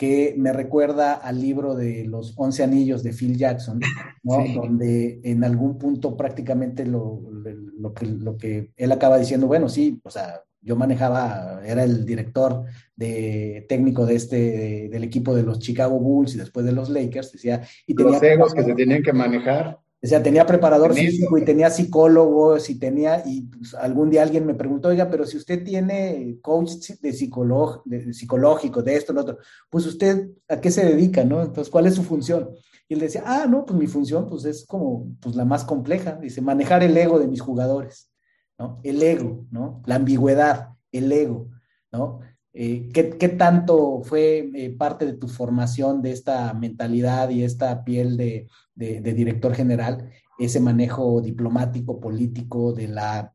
que 0.00 0.32
me 0.38 0.54
recuerda 0.54 1.12
al 1.12 1.42
libro 1.42 1.74
de 1.74 2.06
los 2.06 2.32
once 2.38 2.62
anillos 2.62 3.02
de 3.02 3.12
Phil 3.12 3.36
Jackson, 3.36 3.80
¿no? 4.22 4.42
donde 4.54 5.20
en 5.24 5.44
algún 5.44 5.76
punto 5.76 6.16
prácticamente 6.16 6.86
lo, 6.86 7.20
lo, 7.30 7.92
que, 7.92 8.06
lo 8.06 8.38
que 8.38 8.70
él 8.78 8.92
acaba 8.92 9.18
diciendo, 9.18 9.46
bueno, 9.46 9.68
sí, 9.68 10.00
o 10.02 10.10
sea, 10.10 10.40
yo 10.62 10.74
manejaba, 10.74 11.60
era 11.66 11.84
el 11.84 12.06
director 12.06 12.64
de 12.96 13.66
técnico 13.68 14.06
de 14.06 14.14
este, 14.14 14.88
del 14.88 15.04
equipo 15.04 15.34
de 15.34 15.42
los 15.42 15.58
Chicago 15.58 15.98
Bulls 15.98 16.34
y 16.34 16.38
después 16.38 16.64
de 16.64 16.72
los 16.72 16.88
Lakers, 16.88 17.32
decía, 17.32 17.60
y 17.86 17.94
tenía... 17.94 18.12
Los 18.12 18.22
egos 18.22 18.54
que 18.54 18.64
se 18.64 18.74
tenían 18.74 19.02
que 19.02 19.12
manejar. 19.12 19.80
O 20.02 20.06
sea, 20.06 20.22
tenía 20.22 20.46
preparador 20.46 20.94
físico 20.94 21.36
y 21.36 21.44
tenía 21.44 21.68
psicólogos 21.68 22.70
y 22.70 22.78
tenía, 22.78 23.22
y 23.26 23.42
pues, 23.42 23.74
algún 23.74 24.08
día 24.08 24.22
alguien 24.22 24.46
me 24.46 24.54
preguntó, 24.54 24.88
oiga, 24.88 25.10
pero 25.10 25.26
si 25.26 25.36
usted 25.36 25.62
tiene 25.62 26.38
coach 26.40 26.92
de, 27.02 27.12
psicolog, 27.12 27.82
de 27.84 28.14
psicológico, 28.14 28.82
de 28.82 28.96
esto, 28.96 29.12
lo 29.12 29.20
otro, 29.20 29.38
pues 29.68 29.84
usted, 29.84 30.30
¿a 30.48 30.58
qué 30.58 30.70
se 30.70 30.86
dedica, 30.86 31.22
no? 31.22 31.42
Entonces, 31.42 31.70
¿cuál 31.70 31.86
es 31.86 31.96
su 31.96 32.02
función? 32.02 32.48
Y 32.88 32.94
él 32.94 33.00
decía, 33.00 33.24
ah, 33.26 33.46
no, 33.46 33.66
pues 33.66 33.78
mi 33.78 33.86
función, 33.86 34.26
pues 34.26 34.46
es 34.46 34.64
como, 34.64 35.06
pues 35.20 35.36
la 35.36 35.44
más 35.44 35.64
compleja, 35.64 36.16
dice, 36.16 36.40
manejar 36.40 36.82
el 36.82 36.96
ego 36.96 37.18
de 37.18 37.28
mis 37.28 37.42
jugadores, 37.42 38.10
¿no? 38.58 38.80
El 38.82 39.02
ego, 39.02 39.46
¿no? 39.50 39.82
La 39.84 39.96
ambigüedad, 39.96 40.70
el 40.92 41.12
ego, 41.12 41.50
¿no? 41.92 42.20
Eh, 42.52 42.88
¿qué, 42.92 43.28
tanto 43.28 44.02
fue 44.02 44.50
eh, 44.54 44.70
parte 44.70 45.06
de 45.06 45.12
tu 45.12 45.28
formación 45.28 46.02
de 46.02 46.10
esta 46.10 46.52
mentalidad 46.52 47.30
y 47.30 47.44
esta 47.44 47.84
piel 47.84 48.16
de, 48.16 48.48
director 48.80 49.54
general, 49.54 50.10
ese 50.38 50.60
manejo 50.60 51.20
diplomático, 51.20 52.00
político 52.00 52.72
de 52.72 52.88
la 52.88 53.34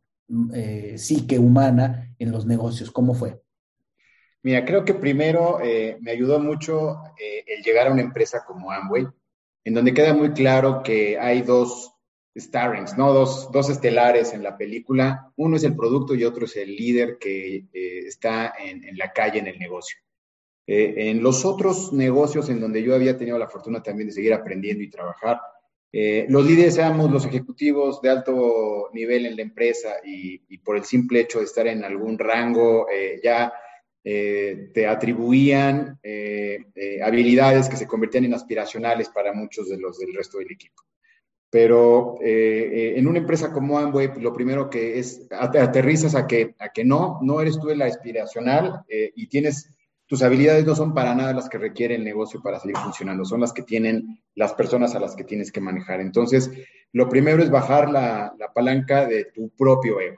eh, 0.53 0.95
psique 0.97 1.39
humana 1.39 2.13
en 2.19 2.31
los 2.31 2.45
negocios? 2.45 2.91
¿Cómo 2.91 3.13
fue? 3.13 3.41
Mira, 4.43 4.65
creo 4.65 4.85
que 4.85 4.93
primero 4.93 5.59
me 6.01 6.11
ayudó 6.11 6.39
mucho 6.39 7.01
el 7.17 7.63
llegar 7.63 7.87
a 7.87 7.91
una 7.91 8.03
empresa 8.03 8.43
como 8.45 8.71
Amway, 8.71 9.07
en 9.63 9.73
donde 9.73 9.93
queda 9.93 10.13
muy 10.13 10.33
claro 10.33 10.83
que 10.83 11.17
hay 11.17 11.41
dos 11.41 11.95
starrings, 12.37 12.97
¿no? 12.97 13.13
Dos, 13.13 13.51
dos, 13.51 13.69
estelares 13.69 14.33
en 14.33 14.43
la 14.43 14.57
película. 14.57 15.31
Uno 15.37 15.57
es 15.57 15.63
el 15.63 15.75
producto 15.75 16.15
y 16.15 16.23
otro 16.23 16.45
es 16.45 16.55
el 16.57 16.75
líder 16.75 17.17
que 17.17 17.65
eh, 17.73 17.99
está 18.07 18.53
en, 18.59 18.97
la 18.97 19.11
calle, 19.13 19.39
en 19.39 19.47
el 19.47 19.57
negocio. 19.57 19.97
Eh, 20.67 21.09
en 21.09 21.21
los 21.21 21.45
otros 21.45 21.93
negocios 21.93 22.49
en 22.49 22.59
donde 22.59 22.81
yo 22.81 22.95
había 22.95 23.17
tenido 23.17 23.37
la 23.37 23.47
fortuna 23.47 23.83
también 23.83 24.07
de 24.07 24.13
seguir 24.13 24.33
aprendiendo 24.33 24.83
y 24.83 24.89
trabajar, 24.89 25.39
eh, 25.91 26.25
los 26.27 26.45
líderes 26.45 26.77
éramos 26.77 27.11
los 27.11 27.25
ejecutivos 27.25 28.01
de 28.01 28.09
alto 28.09 28.89
nivel 28.93 29.25
en 29.25 29.35
la 29.35 29.43
empresa 29.43 29.95
y, 30.03 30.41
y 30.49 30.57
por 30.57 30.75
el 30.75 30.83
simple 30.83 31.21
hecho 31.21 31.39
de 31.39 31.45
estar 31.45 31.67
en 31.67 31.83
algún 31.83 32.17
rango 32.17 32.87
ya 33.23 33.53
te 34.03 34.85
atribuían 34.85 35.99
habilidades 37.01 37.67
que 37.67 37.77
se 37.77 37.87
convertían 37.87 38.25
en 38.25 38.35
aspiracionales 38.35 39.09
para 39.09 39.33
muchos 39.33 39.67
de 39.67 39.77
los 39.77 39.97
del 39.97 40.13
resto 40.13 40.37
del 40.37 40.51
equipo. 40.51 40.83
Pero 41.55 42.17
eh, 42.21 42.69
eh, 42.73 42.93
en 42.97 43.07
una 43.07 43.19
empresa 43.19 43.53
como 43.53 43.79
Amway, 43.79 44.09
pues, 44.09 44.21
lo 44.21 44.33
primero 44.33 44.69
que 44.69 44.99
es, 44.99 45.25
aterrizas 45.31 46.13
a 46.13 46.27
que, 46.27 46.53
a 46.59 46.67
que 46.73 46.83
no, 46.83 47.19
no 47.21 47.39
eres 47.39 47.57
tú 47.57 47.69
el 47.69 47.81
aspiracional 47.81 48.83
eh, 48.89 49.13
y 49.15 49.27
tienes, 49.27 49.69
tus 50.07 50.21
habilidades 50.21 50.65
no 50.65 50.75
son 50.75 50.93
para 50.93 51.15
nada 51.15 51.33
las 51.33 51.49
que 51.49 51.57
requiere 51.57 51.95
el 51.95 52.03
negocio 52.03 52.41
para 52.41 52.59
seguir 52.59 52.77
funcionando, 52.77 53.25
son 53.25 53.41
las 53.41 53.53
que 53.53 53.63
tienen 53.63 54.19
las 54.35 54.53
personas 54.53 54.95
a 54.95 54.99
las 54.99 55.15
que 55.15 55.23
tienes 55.23 55.51
que 55.51 55.61
manejar. 55.61 55.99
Entonces, 55.99 56.51
lo 56.91 57.09
primero 57.09 57.41
es 57.41 57.49
bajar 57.49 57.89
la, 57.89 58.33
la 58.37 58.53
palanca 58.53 59.05
de 59.05 59.25
tu 59.25 59.49
propio 59.49 59.99
ego, 59.99 60.17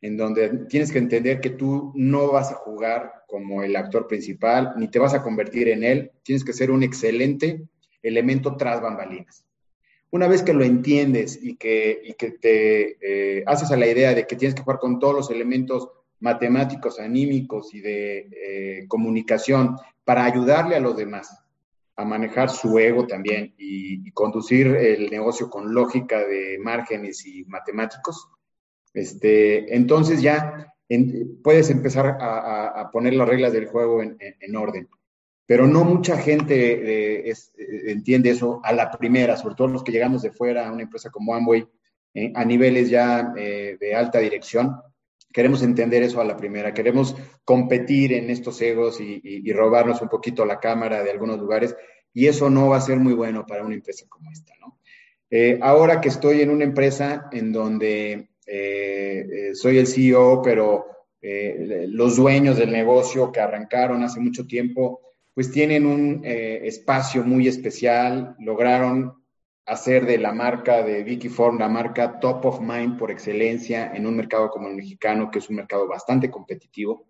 en 0.00 0.16
donde 0.16 0.66
tienes 0.68 0.92
que 0.92 0.98
entender 0.98 1.40
que 1.40 1.50
tú 1.50 1.92
no 1.94 2.32
vas 2.32 2.50
a 2.52 2.56
jugar 2.56 3.24
como 3.26 3.62
el 3.62 3.76
actor 3.76 4.06
principal, 4.06 4.74
ni 4.76 4.88
te 4.88 4.98
vas 4.98 5.14
a 5.14 5.22
convertir 5.22 5.68
en 5.68 5.84
él, 5.84 6.12
tienes 6.22 6.44
que 6.44 6.52
ser 6.52 6.70
un 6.70 6.82
excelente 6.82 7.62
elemento 8.02 8.56
tras 8.56 8.80
bambalinas 8.80 9.44
una 10.10 10.26
vez 10.26 10.42
que 10.42 10.52
lo 10.52 10.64
entiendes 10.64 11.38
y 11.40 11.56
que, 11.56 12.14
que 12.18 12.32
te 12.32 12.98
eh, 13.00 13.44
haces 13.46 13.70
a 13.70 13.76
la 13.76 13.86
idea 13.86 14.14
de 14.14 14.26
que 14.26 14.36
tienes 14.36 14.54
que 14.54 14.62
jugar 14.62 14.80
con 14.80 14.98
todos 14.98 15.14
los 15.14 15.30
elementos 15.30 15.88
matemáticos, 16.20 17.00
anímicos 17.00 17.74
y 17.74 17.80
de 17.80 18.28
eh, 18.30 18.84
comunicación 18.88 19.76
para 20.04 20.24
ayudarle 20.24 20.76
a 20.76 20.80
los 20.80 20.96
demás 20.96 21.42
a 21.96 22.04
manejar 22.04 22.48
su 22.48 22.78
ego 22.78 23.06
también 23.06 23.54
y, 23.58 24.10
conducir 24.12 24.66
el 24.66 25.10
negocio 25.10 25.48
con 25.48 25.72
lógica 25.72 26.18
de 26.18 26.58
márgenes 26.58 27.24
y 27.26 27.44
matemáticos, 27.44 28.28
este, 28.92 29.74
entonces 29.74 30.20
ya 30.20 30.74
puedes 31.42 31.70
empezar 31.70 32.18
a, 32.20 32.90
poner 32.92 33.14
las 33.14 33.28
reglas 33.28 33.52
del 33.52 33.66
juego 33.66 34.02
en 34.02 34.56
orden 34.56 34.88
pero 35.50 35.66
no 35.66 35.82
mucha 35.82 36.16
gente 36.16 36.54
eh, 36.54 37.28
eh, 37.28 37.34
entiende 37.86 38.30
eso 38.30 38.60
a 38.62 38.72
la 38.72 38.88
primera, 38.88 39.36
sobre 39.36 39.56
todo 39.56 39.66
los 39.66 39.82
que 39.82 39.90
llegamos 39.90 40.22
de 40.22 40.30
fuera 40.30 40.68
a 40.68 40.72
una 40.72 40.84
empresa 40.84 41.10
como 41.10 41.34
Amway, 41.34 41.66
a 42.36 42.44
niveles 42.44 42.88
ya 42.88 43.24
de 43.34 43.94
alta 43.96 44.20
dirección. 44.20 44.80
Queremos 45.32 45.62
entender 45.62 46.02
eso 46.02 46.20
a 46.20 46.24
la 46.24 46.36
primera, 46.36 46.74
queremos 46.74 47.14
competir 47.44 48.12
en 48.12 48.30
estos 48.30 48.60
egos 48.60 49.00
y, 49.00 49.52
robarnos 49.52 50.02
un 50.02 50.08
poquito 50.08 50.44
la 50.44 50.58
cámara 50.58 51.02
de 51.02 51.10
algunos 51.10 51.38
lugares, 51.38 51.76
y 52.12 52.26
eso 52.26 52.50
no 52.50 52.68
va 52.68 52.78
a 52.78 52.80
ser 52.80 52.98
muy 52.98 53.12
bueno 53.12 53.46
para 53.46 53.64
una 53.64 53.74
empresa 53.74 54.06
como 54.08 54.30
esta, 54.30 54.54
¿no? 54.60 54.78
ahora 55.62 56.00
que 56.00 56.08
estoy 56.08 56.40
en 56.40 56.50
una 56.50 56.64
empresa 56.64 57.28
en 57.30 57.52
donde 57.52 58.30
soy 59.54 59.78
el 59.78 59.86
CEO, 59.86 60.42
pero 60.42 60.86
los 61.22 62.16
dueños 62.16 62.56
del 62.56 62.72
negocio 62.72 63.30
que 63.30 63.40
arrancaron 63.40 64.02
hace 64.02 64.18
mucho 64.18 64.46
tiempo, 64.46 65.00
pues 65.34 65.50
tienen 65.50 65.86
un 65.86 66.22
eh, 66.24 66.60
espacio 66.64 67.24
muy 67.24 67.48
especial, 67.48 68.36
lograron 68.40 69.19
hacer 69.70 70.04
de 70.04 70.18
la 70.18 70.32
marca 70.32 70.82
de 70.82 71.02
Vicky 71.02 71.28
Form 71.28 71.58
la 71.58 71.68
marca 71.68 72.18
top 72.18 72.44
of 72.44 72.60
mind 72.60 72.98
por 72.98 73.10
excelencia 73.10 73.92
en 73.94 74.06
un 74.06 74.16
mercado 74.16 74.50
como 74.50 74.68
el 74.68 74.74
mexicano, 74.74 75.30
que 75.30 75.38
es 75.38 75.48
un 75.48 75.56
mercado 75.56 75.86
bastante 75.86 76.30
competitivo. 76.30 77.06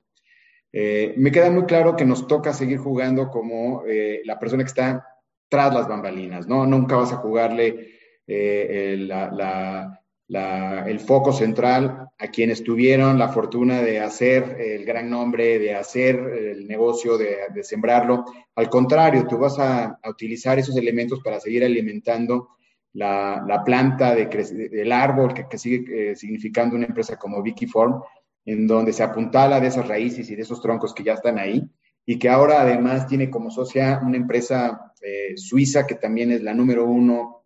Eh, 0.73 1.15
me 1.17 1.33
queda 1.33 1.51
muy 1.51 1.65
claro 1.65 1.97
que 1.97 2.05
nos 2.05 2.27
toca 2.27 2.53
seguir 2.53 2.79
jugando 2.79 3.29
como 3.29 3.85
eh, 3.87 4.21
la 4.25 4.39
persona 4.39 4.63
que 4.63 4.69
está 4.69 5.07
tras 5.49 5.75
las 5.75 5.89
bambalinas, 5.89 6.47
¿no? 6.47 6.67
Nunca 6.67 6.97
vas 6.97 7.13
a 7.13 7.17
jugarle 7.17 7.99
la, 8.27 10.00
el 10.33 11.01
foco 11.01 11.33
central 11.33 12.09
a 12.17 12.29
quienes 12.29 12.63
tuvieron 12.63 13.19
la 13.19 13.29
fortuna 13.29 13.83
de 13.83 13.99
hacer 13.99 14.57
el 14.61 14.85
gran 14.85 15.11
nombre, 15.11 15.59
de 15.59 15.75
hacer 15.75 16.17
el 16.17 16.69
negocio, 16.69 17.19
de, 17.19 17.63
sembrarlo. 17.63 18.25
Al 18.55 18.69
contrario, 18.69 19.27
tú 19.27 19.39
vas 19.39 19.59
a, 19.59 19.99
utilizar 20.09 20.59
esos 20.59 20.77
elementos 20.77 21.21
para 21.23 21.41
seguir 21.41 21.65
alimentando 21.65 22.51
la, 22.93 23.63
planta 23.65 24.15
de 24.15 24.27
del 24.27 24.93
árbol 24.93 25.35
que, 25.35 25.59
sigue 25.59 26.11
eh, 26.13 26.17
significando 26.17 26.77
una 26.77 26.87
empresa 26.87 27.17
como 27.17 27.43
Vicky 27.43 27.67
Form, 27.67 28.01
en 28.45 28.67
donde 28.67 28.93
se 28.93 29.03
apuntala 29.03 29.61
de 29.61 29.67
esas 29.67 29.89
raíces 29.89 30.31
y 30.31 30.37
de 30.37 30.43
esos 30.43 30.63
troncos 30.63 30.95
que 30.95 31.03
ya 31.03 31.15
están 31.15 31.39
ahí 31.39 31.69
y 32.07 32.19
que 32.19 32.29
ahora 32.29 32.63
además 32.63 33.07
tiene 33.07 33.31
como 33.31 33.51
socia 33.51 34.01
una 34.03 34.17
empresa 34.17 34.93
eh, 35.03 35.37
suiza 35.37 35.87
que 35.87 35.97
también 35.97 36.33
es 36.33 36.43
la 36.43 36.55
número 36.55 36.87
uno 36.87 37.40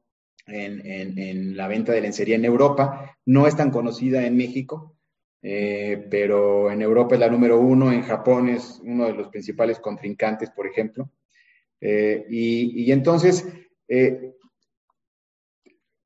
en, 0.46 1.56
la 1.56 1.68
venta 1.68 1.92
de 1.92 2.00
lencería 2.00 2.36
en 2.36 2.44
Europa. 2.44 3.16
No 3.26 3.46
es 3.46 3.56
tan 3.56 3.70
conocida 3.70 4.26
en 4.26 4.36
México, 4.36 4.96
eh, 5.42 6.06
pero 6.10 6.70
en 6.70 6.82
Europa 6.82 7.14
es 7.14 7.20
la 7.20 7.28
número 7.28 7.58
uno, 7.60 7.92
en 7.92 8.02
Japón 8.02 8.48
es 8.48 8.80
uno 8.82 9.06
de 9.06 9.14
los 9.14 9.28
principales 9.28 9.78
contrincantes, 9.78 10.50
por 10.50 10.66
ejemplo. 10.66 11.10
Eh, 11.80 12.24
y, 12.30 12.90
entonces, 12.92 13.46
eh, 13.88 14.32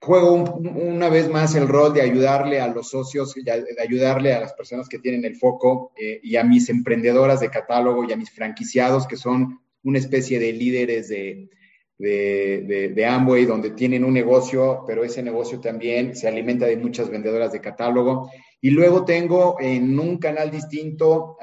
juego 0.01 0.33
una 0.33 1.09
vez 1.09 1.29
más 1.29 1.55
el 1.55 1.69
rol 1.69 1.93
de 1.93 2.03
ayudarle 2.03 2.61
a 2.61 2.69
los 2.69 2.91
socios, 2.91 3.35
de 3.35 3.77
ayudarle 3.81 4.33
a 4.33 4.41
las 4.41 4.55
personas 4.55 4.89
que 4.89 4.99
tienen 4.99 5.25
el 5.25 5.37
foco 5.37 5.93
y 5.97 6.37
a 6.37 6.45
mis 6.45 6.69
emprendedoras 6.69 7.41
de 7.41 7.51
catálogo 7.51 8.05
y 8.05 8.13
a 8.13 8.17
mis 8.17 8.31
franquiciados, 8.31 9.07
que 9.07 9.17
son 9.17 9.61
una 9.83 9.99
especie 9.99 10.39
de 10.39 10.53
líderes 10.53 11.09
de, 11.09 11.51
de, 11.99 12.93
de, 12.95 13.07
Amway, 13.07 13.45
donde 13.45 13.71
tienen 13.71 14.05
un 14.05 14.15
negocio, 14.15 14.85
pero 14.87 15.03
ese 15.03 15.23
negocio 15.23 15.59
también 15.61 16.15
se 16.15 16.29
alimenta 16.29 16.67
de 16.67 16.77
muchas 16.77 17.11
vendedoras 17.11 17.53
de 17.53 17.61
catálogo. 17.61 18.31
Y 18.61 18.71
luego 18.71 19.05
tengo 19.05 19.57
en 19.61 19.99
un 19.99 20.19
canal 20.19 20.51
distinto 20.51 21.37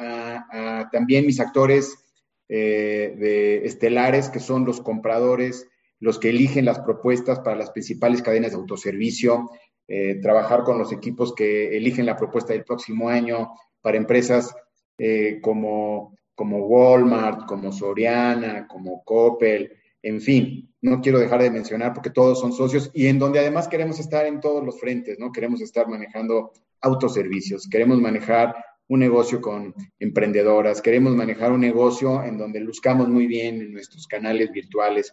también 0.91 1.25
mis 1.25 1.39
actores 1.39 2.05
eh, 2.47 3.15
de 3.17 3.65
estelares, 3.65 4.29
que 4.29 4.39
son 4.39 4.65
los 4.65 4.79
compradores, 4.79 5.67
los 5.99 6.19
que 6.19 6.29
eligen 6.29 6.65
las 6.65 6.79
propuestas 6.79 7.39
para 7.39 7.55
las 7.55 7.71
principales 7.71 8.21
cadenas 8.21 8.51
de 8.51 8.57
autoservicio, 8.57 9.49
eh, 9.87 10.19
trabajar 10.21 10.63
con 10.63 10.77
los 10.77 10.91
equipos 10.91 11.33
que 11.33 11.75
eligen 11.75 12.05
la 12.05 12.15
propuesta 12.15 12.53
del 12.53 12.63
próximo 12.63 13.09
año 13.09 13.51
para 13.81 13.97
empresas 13.97 14.55
eh, 14.97 15.39
como, 15.41 16.15
como 16.35 16.67
Walmart, 16.67 17.45
como 17.47 17.71
Soriana, 17.71 18.67
como 18.67 19.03
Coppel, 19.03 19.71
en 20.05 20.21
fin, 20.21 20.71
no 20.81 21.01
quiero 21.01 21.17
dejar 21.17 21.41
de 21.41 21.49
mencionar 21.49 21.91
porque 21.91 22.11
todos 22.11 22.39
son 22.39 22.53
socios 22.53 22.91
y 22.93 23.07
en 23.07 23.17
donde 23.17 23.39
además 23.39 23.67
queremos 23.67 23.99
estar 23.99 24.27
en 24.27 24.39
todos 24.39 24.63
los 24.63 24.79
frentes, 24.79 25.17
¿no? 25.17 25.31
Queremos 25.31 25.61
estar 25.61 25.87
manejando 25.87 26.51
autoservicios, 26.79 27.67
queremos 27.67 27.99
manejar 27.99 28.53
un 28.87 28.99
negocio 28.99 29.41
con 29.41 29.73
emprendedoras, 29.97 30.79
queremos 30.79 31.15
manejar 31.15 31.51
un 31.51 31.61
negocio 31.61 32.23
en 32.23 32.37
donde 32.37 32.59
luzcamos 32.59 33.09
muy 33.09 33.25
bien 33.25 33.59
en 33.59 33.73
nuestros 33.73 34.05
canales 34.05 34.51
virtuales, 34.51 35.11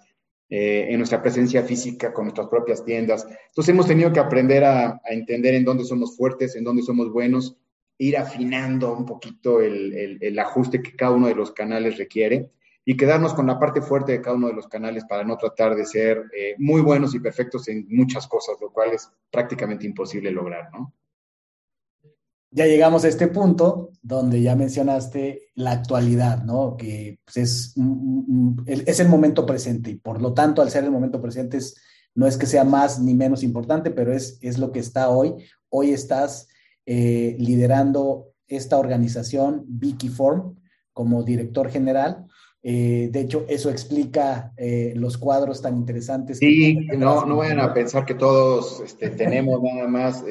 eh, 0.51 0.88
en 0.90 0.99
nuestra 0.99 1.22
presencia 1.22 1.62
física 1.62 2.12
con 2.12 2.26
nuestras 2.26 2.49
propias 2.49 2.84
tiendas. 2.84 3.26
Entonces 3.47 3.70
hemos 3.70 3.86
tenido 3.86 4.12
que 4.12 4.20
aprender 4.20 4.62
a, 4.62 5.01
entender 5.09 5.55
en 5.55 5.64
dónde 5.64 5.84
somos 5.84 6.18
fuertes, 6.18 6.55
en 6.55 6.64
dónde 6.64 6.82
somos 6.82 7.11
buenos, 7.11 7.57
ir 7.97 8.18
afinando 8.18 8.95
un 8.95 9.07
poquito 9.07 9.62
el, 9.62 10.18
el, 10.20 10.38
ajuste 10.38 10.82
que 10.82 10.95
cada 10.95 11.12
uno 11.12 11.28
de 11.28 11.34
los 11.34 11.53
canales 11.53 11.97
requiere 11.97 12.51
y 12.85 12.97
quedarnos 12.97 13.35
con 13.35 13.47
la 13.47 13.59
parte 13.59 13.80
fuerte 13.80 14.12
de 14.12 14.20
cada 14.20 14.37
uno 14.37 14.49
de 14.49 14.55
los 14.55 14.68
canales 14.68 15.05
para 15.05 15.24
no 15.24 15.37
tratar 15.37 15.74
de 15.74 15.87
ser 15.87 16.24
eh, 16.37 16.55
muy 16.59 16.80
buenos 16.80 17.14
y 17.14 17.20
perfectos 17.20 17.68
en 17.68 17.87
muchas 17.89 18.26
cosas, 18.26 18.57
lo 18.61 18.72
cual 18.72 18.93
es 18.93 19.11
prácticamente 19.30 19.87
imposible 19.87 20.30
lograr, 20.30 20.70
¿no? 20.72 20.93
ya 22.53 22.66
llegamos 22.66 23.05
a 23.05 23.09
este 23.09 23.28
punto 23.28 23.91
donde 24.03 24.43
ya 24.43 24.55
mencionaste 24.55 25.49
la 25.55 25.72
actualidad, 25.72 26.45
¿no? 26.45 26.76
Que 26.76 27.18
pues, 27.24 27.37
es, 27.39 27.74
es 28.66 29.01
el 29.01 29.09
momento 29.09 29.47
presente 29.47 29.91
y 29.91 29.95
por 29.97 30.20
lo 30.20 30.35
tanto, 30.35 30.61
al 30.61 30.70
ser 30.70 30.85
el 30.85 30.91
momento 30.91 31.20
presente, 31.20 31.59
no 32.14 32.26
es 32.26 32.37
que 32.37 32.47
sea 32.47 32.64
más 32.64 33.01
ni 33.01 33.14
menos 33.14 33.43
importante, 33.43 33.91
pero 33.91 34.12
es, 34.12 34.39
es 34.43 34.59
lo 34.59 34.70
que 34.70 34.80
está 34.80 35.09
hoy. 35.09 35.35
Hoy 35.70 35.93
estás 35.93 36.49
eh, 36.85 37.37
liderando 37.39 38.28
esta 38.47 38.76
organización, 38.76 39.64
Vicky 39.66 40.11
Form, 40.11 40.57
como 40.93 41.22
director 41.22 41.70
general. 41.70 42.26
Eh, 42.63 43.09
de 43.11 43.21
hecho, 43.21 43.45
eso 43.49 43.71
explica 43.71 44.53
eh, 44.57 44.93
los 44.97 45.19
cuadros 45.19 45.61
tan 45.61 45.77
interesantes. 45.77 46.39
Sí, 46.39 46.87
no, 46.97 47.27
no 47.27 47.37
vayan 47.39 47.61
a 47.61 47.75
pensar 47.75 48.05
que 48.05 48.15
todos 48.15 48.81
este, 48.81 49.11
tenemos 49.11 49.61
nada 49.63 49.89
más 49.89 50.23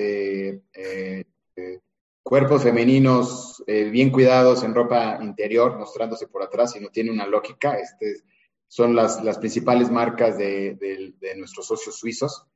cuerpos 2.24 2.64
femeninos 2.64 3.62
eh, 3.68 3.90
bien 3.90 4.10
cuidados 4.10 4.64
en 4.64 4.74
ropa 4.74 5.20
interior, 5.22 5.78
mostrándose 5.78 6.28
por 6.28 6.44
atrás, 6.44 6.76
y 6.76 6.80
no 6.80 6.90
tiene 6.90 7.12
una 7.12 7.28
lógica. 7.28 7.74
Este, 7.74 8.22
son 8.68 8.96
las, 8.96 9.24
las 9.24 9.38
principales 9.38 9.92
marcas 9.92 10.38
de, 10.38 11.14
nuestros 11.38 11.68
socios 11.68 11.98
suizos. 11.98 12.48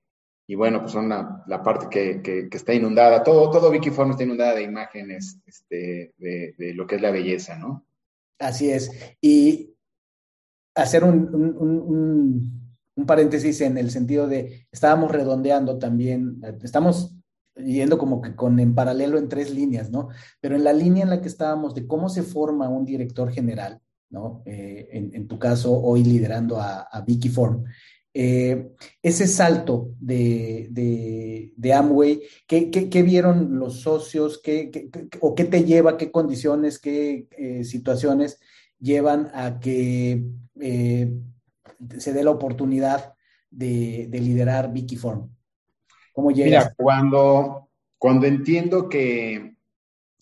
Y 0.47 0.55
bueno, 0.55 0.79
pues 0.79 0.91
son 0.91 1.09
la, 1.09 1.61
parte 1.63 1.87
que, 1.89 2.47
que, 2.49 2.55
está 2.55 2.73
inundada. 2.73 3.23
Todo, 3.23 3.49
todo 3.49 3.71
Vicky 3.71 3.89
Form 3.89 4.11
está 4.11 4.23
inundada 4.23 4.55
de 4.55 4.61
imágenes 4.61 5.39
este, 5.45 6.13
de, 6.17 6.73
lo 6.73 6.85
que 6.85 6.95
es 6.95 7.01
la 7.01 7.11
belleza, 7.11 7.57
¿no? 7.57 7.85
Así 8.39 8.69
es. 8.69 8.91
Y 9.21 9.75
hacer 10.75 11.03
un, 11.03 11.33
un, 12.95 13.05
paréntesis 13.05 13.61
en 13.61 13.77
el 13.77 13.91
sentido 13.91 14.27
de, 14.27 14.67
estábamos 14.71 15.11
redondeando 15.11 15.77
también, 15.77 16.41
estamos 16.63 17.15
yendo 17.55 17.97
como 17.97 18.21
que 18.21 18.35
con 18.35 18.59
en 18.59 18.75
paralelo 18.75 19.17
en 19.17 19.29
tres 19.29 19.53
líneas, 19.53 19.89
¿no? 19.89 20.09
Pero 20.41 20.55
en 20.55 20.63
la 20.63 20.73
línea 20.73 21.03
en 21.03 21.09
la 21.09 21.21
que 21.21 21.27
estábamos 21.27 21.73
de 21.73 21.87
cómo 21.87 22.09
se 22.09 22.23
forma 22.23 22.69
un 22.69 22.85
director 22.85 23.31
general, 23.31 23.81
¿no? 24.09 24.43
Eh, 24.45 24.89
en, 24.91 25.27
tu 25.27 25.39
caso, 25.39 25.73
hoy 25.81 26.03
liderando 26.03 26.59
a, 26.59 27.03
Vicky 27.05 27.29
Form, 27.29 27.63
eh, 28.15 28.71
ese 29.03 29.27
salto 29.27 29.89
de, 29.99 30.69
de, 31.55 31.73
Amway, 31.73 32.21
¿qué, 32.47 33.03
vieron 33.03 33.59
los 33.59 33.81
socios? 33.81 34.39
¿Qué, 34.43 34.89
o 35.19 35.35
qué 35.35 35.43
te 35.43 35.63
lleva? 35.63 35.97
¿Qué 35.97 36.11
condiciones, 36.11 36.79
qué 36.79 37.27
eh, 37.37 37.63
situaciones 37.63 38.39
llevan 38.79 39.29
a 39.33 39.59
que 39.59 40.23
se 40.55 42.13
dé 42.13 42.23
la 42.23 42.31
oportunidad 42.31 43.13
de, 43.51 44.07
de 44.09 44.19
liderar 44.19 44.71
Vicky 44.71 44.95
Form? 44.95 45.29
Mira, 46.17 46.73
cuando, 46.77 47.69
cuando 47.97 48.25
entiendo 48.25 48.87
que 48.87 49.55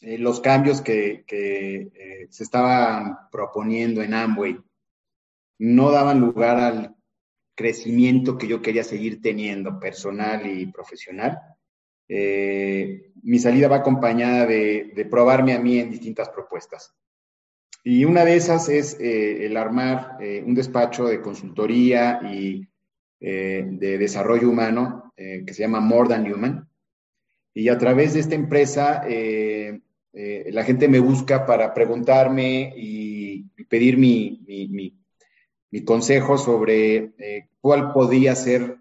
eh, 0.02 0.18
los 0.18 0.40
cambios 0.40 0.82
que, 0.82 1.24
eh, 1.30 2.28
se 2.30 2.44
estaban 2.44 3.18
proponiendo 3.32 4.02
en 4.02 4.14
Amway 4.14 4.60
no 5.60 5.92
daban 5.92 6.20
lugar 6.20 6.58
al 6.58 6.96
crecimiento 7.56 8.38
que 8.38 8.48
yo 8.48 8.62
quería 8.62 8.84
seguir 8.84 9.22
teniendo 9.22 9.80
personal 9.80 10.46
y 10.46 10.66
profesional, 10.68 11.40
eh, 12.08 13.12
mi 13.22 13.40
salida 13.40 13.68
va 13.68 13.78
acompañada 13.78 14.46
de, 14.46 15.08
probarme 15.10 15.54
a 15.54 15.60
mí 15.60 15.80
en 15.80 15.90
distintas 15.90 16.30
propuestas. 16.30 16.94
Y 17.84 18.06
una 18.06 18.24
de 18.24 18.36
esas 18.36 18.70
es 18.70 18.98
el 19.00 19.58
armar 19.58 20.18
un 20.46 20.56
despacho 20.56 21.06
de 21.06 21.20
consultoría 21.22 22.22
y 22.24 22.66
de 23.20 23.98
desarrollo 23.98 24.50
humano 24.50 25.04
eh, 25.16 25.44
que 25.46 25.54
se 25.54 25.62
llama 25.62 25.80
More 25.80 26.10
Than 26.10 26.32
Human. 26.32 26.68
Y 27.54 27.70
a 27.70 27.78
través 27.78 28.14
de 28.14 28.20
esta 28.20 28.34
empresa, 28.34 29.04
eh, 29.08 29.80
eh, 30.12 30.50
la 30.52 30.64
gente 30.64 30.88
me 30.88 31.00
busca 31.00 31.46
para 31.46 31.72
preguntarme 31.72 32.74
y, 32.76 33.44
pedir 33.70 33.98
mi, 33.98 34.44
mi, 34.70 34.96
consejo 35.82 36.38
sobre 36.38 37.50
cuál 37.60 37.92
podría 37.94 38.36
ser 38.36 38.78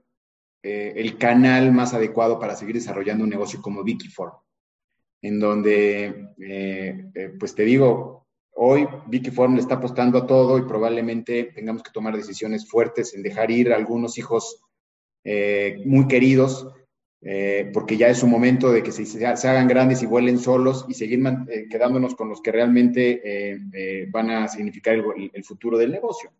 el 0.62 1.18
canal 1.18 1.72
más 1.72 1.94
adecuado 1.94 2.38
para 2.38 2.54
seguir 2.54 2.74
desarrollando 2.76 3.24
un 3.24 3.30
negocio 3.30 3.60
como 3.60 3.82
Wikiform. 3.82 4.34
En 5.22 5.40
donde, 5.40 6.28
pues 7.38 7.54
te 7.54 7.64
digo, 7.64 8.22
hoy 8.54 8.86
Wikiform 9.10 9.54
le 9.54 9.60
está 9.60 9.76
apostando 9.76 10.18
a 10.18 10.26
todo 10.26 10.58
y 10.58 10.62
probablemente 10.62 11.44
tengamos 11.54 11.82
que 11.82 11.90
tomar 11.90 12.16
decisiones 12.16 12.68
fuertes 12.68 13.14
en 13.14 13.22
dejar 13.22 13.50
ir 13.50 13.72
a 13.72 13.76
algunos 13.76 14.18
hijos 14.18 14.62
eh, 15.24 15.80
muy 15.84 16.08
queridos, 16.08 16.68
eh, 17.20 17.70
porque 17.72 17.96
ya 17.96 18.08
es 18.08 18.22
un 18.22 18.30
momento 18.30 18.72
de 18.72 18.82
que 18.82 18.90
se, 18.90 19.06
se, 19.06 19.24
hagan 19.24 19.68
grandes 19.68 20.02
y 20.02 20.06
vuelen 20.06 20.38
solos 20.38 20.84
y 20.88 20.94
seguir 20.94 21.20
eh, 21.48 21.66
quedándonos 21.70 22.16
con 22.16 22.28
los 22.28 22.42
que 22.42 22.50
realmente 22.50 24.08
van 24.10 24.30
a 24.30 24.48
significar 24.48 24.94
el, 24.94 25.44
futuro 25.44 25.78
del 25.78 25.92
negocio. 25.92 26.30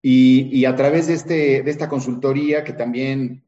Y, 0.00 0.64
a 0.64 0.76
través 0.76 1.08
de, 1.08 1.14
este, 1.14 1.62
de 1.62 1.70
esta 1.70 1.88
consultoría 1.88 2.64
que 2.64 2.72
también 2.72 3.44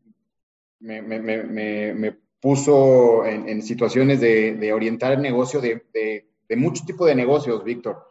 me, 0.80 2.16
puso 2.40 3.24
en, 3.24 3.62
situaciones 3.62 4.20
de, 4.20 4.72
orientar 4.72 5.12
el 5.12 5.22
negocio 5.22 5.60
de, 5.60 6.26
mucho 6.56 6.84
tipo 6.84 7.06
de 7.06 7.14
negocios, 7.14 7.62
Víctor. 7.64 8.06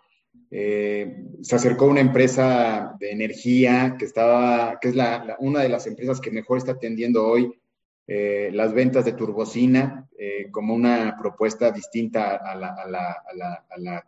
Eh, 0.52 1.26
se 1.42 1.56
acercó 1.56 1.86
una 1.86 2.00
empresa 2.00 2.96
de 3.00 3.12
energía 3.12 3.96
que 4.00 4.06
estaba, 4.06 4.80
que 4.80 4.90
es 4.90 4.96
la, 4.96 5.36
una 5.40 5.62
de 5.62 5.70
las 5.70 5.86
empresas 5.86 6.20
que 6.20 6.32
mejor 6.32 6.58
está 6.58 6.72
atendiendo 6.72 7.28
hoy 7.28 7.54
eh, 8.08 8.50
las 8.52 8.74
ventas 8.74 9.06
de 9.06 9.12
turbocina 9.12 10.10
eh, 10.18 10.48
como 10.50 10.74
una 10.74 11.16
propuesta 11.22 11.70
distinta 11.70 12.38
a 12.38 12.56
la, 12.56 13.64
la 13.78 14.02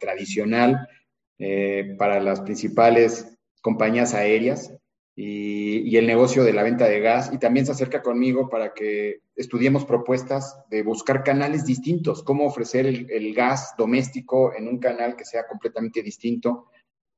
tradicional 1.41 1.97
para 1.97 2.19
las 2.19 2.41
principales 2.41 3.37
compañías 3.61 4.13
aéreas 4.13 4.73
y, 5.15 5.95
el 5.97 6.07
negocio 6.07 6.43
de 6.43 6.53
la 6.53 6.63
venta 6.63 6.85
de 6.85 6.99
gas 6.99 7.31
y 7.33 7.37
también 7.37 7.65
se 7.65 7.73
acerca 7.73 8.01
conmigo 8.01 8.49
para 8.49 8.73
que 8.73 9.21
estudiemos 9.35 9.85
propuestas 9.85 10.57
de 10.69 10.83
buscar 10.83 11.23
canales 11.23 11.65
distintos, 11.65 12.23
cómo 12.23 12.45
ofrecer 12.45 12.85
el, 12.85 13.33
gas 13.33 13.73
doméstico 13.77 14.53
en 14.55 14.67
un 14.67 14.79
canal 14.79 15.15
que 15.15 15.25
sea 15.25 15.47
completamente 15.47 16.01
distinto. 16.01 16.67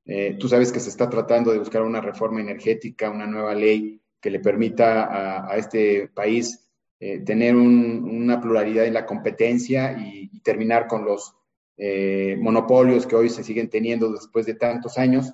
Eh, 0.05 0.35
tú 0.39 0.49
sabes 0.49 0.71
que 0.71 0.79
se 0.79 0.89
está 0.89 1.09
tratando 1.09 1.51
de 1.51 1.59
buscar 1.59 1.81
una 1.81 2.01
reforma 2.01 2.41
energética, 2.41 3.09
una 3.09 3.27
nueva 3.27 3.53
ley 3.55 4.01
que 4.19 4.31
le 4.31 4.39
permita 4.39 5.47
a, 5.49 5.57
este 5.57 6.09
país 6.09 6.69
eh, 6.99 7.19
tener 7.19 7.55
una 7.55 8.41
pluralidad 8.41 8.85
en 8.85 8.93
la 8.93 9.05
competencia 9.05 9.93
y, 9.97 10.23
terminar 10.43 10.87
con 10.87 11.05
los 11.05 11.37
eh, 11.77 12.37
monopolios 12.39 13.07
que 13.07 13.15
hoy 13.15 13.29
se 13.29 13.43
siguen 13.43 13.69
teniendo 13.69 14.11
después 14.11 14.45
de 14.45 14.55
tantos 14.55 14.97
años. 14.97 15.33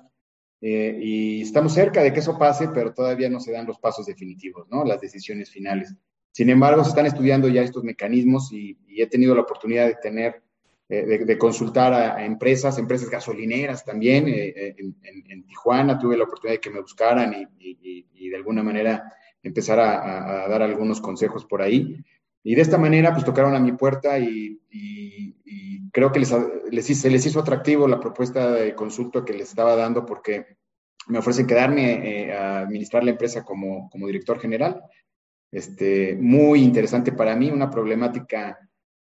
Eh, 0.62 0.98
y 1.00 1.42
estamos 1.42 1.72
cerca 1.72 2.02
de 2.02 2.12
que 2.12 2.20
eso 2.20 2.38
pase, 2.38 2.68
pero 2.68 2.92
todavía 2.92 3.30
no 3.30 3.40
se 3.40 3.52
dan 3.52 3.66
los 3.66 3.78
pasos 3.78 4.06
definitivos, 4.06 4.68
¿no? 4.68 4.84
Las 4.84 5.00
decisiones 5.00 5.50
finales. 5.50 5.94
Sin 6.32 6.50
embargo, 6.50 6.84
se 6.84 6.90
están 6.90 7.06
estudiando 7.06 7.48
ya 7.48 7.62
estos 7.62 7.82
mecanismos 7.82 8.52
y, 8.52 8.78
he 8.88 9.06
tenido 9.06 9.34
la 9.34 9.42
oportunidad 9.42 9.86
de 9.86 9.96
tener, 10.02 10.42
eh, 10.88 11.24
de, 11.24 11.38
consultar 11.38 11.94
a, 11.94 12.24
empresas, 12.24 12.78
empresas 12.78 13.08
gasolineras 13.08 13.84
también. 13.84 14.26
En, 14.28 15.46
Tijuana 15.46 15.98
tuve 15.98 16.18
la 16.18 16.24
oportunidad 16.24 16.56
de 16.56 16.60
que 16.60 16.70
me 16.70 16.80
buscaran 16.80 17.48
y, 17.58 18.28
de 18.28 18.36
alguna 18.36 18.62
manera 18.62 19.12
empezar 19.42 19.80
a, 19.80 20.46
dar 20.48 20.62
algunos 20.62 21.00
consejos 21.00 21.46
por 21.46 21.62
ahí. 21.62 21.96
Y 22.42 22.54
de 22.54 22.62
esta 22.62 22.78
manera, 22.78 23.12
pues 23.12 23.24
tocaron 23.24 23.54
a 23.54 23.60
mi 23.60 23.72
puerta 23.72 24.18
y, 24.18 24.58
creo 25.92 26.12
que 26.12 26.20
les, 26.20 26.86
se 26.86 27.10
les 27.10 27.26
hizo 27.26 27.40
atractivo 27.40 27.88
la 27.88 27.98
propuesta 27.98 28.52
de 28.52 28.74
consulta 28.76 29.24
que 29.24 29.32
les 29.32 29.48
estaba 29.48 29.74
dando 29.74 30.06
porque 30.06 30.56
me 31.08 31.18
ofrecen 31.18 31.46
quedarme 31.46 32.28
eh, 32.28 32.32
a 32.32 32.60
administrar 32.60 33.02
la 33.02 33.10
empresa 33.10 33.44
como, 33.44 33.90
como 33.90 34.06
director 34.06 34.38
general. 34.38 34.82
este, 35.50 36.16
muy 36.16 36.62
interesante 36.62 37.10
para 37.12 37.34
mí, 37.34 37.50
una 37.50 37.70
problemática 37.70 38.58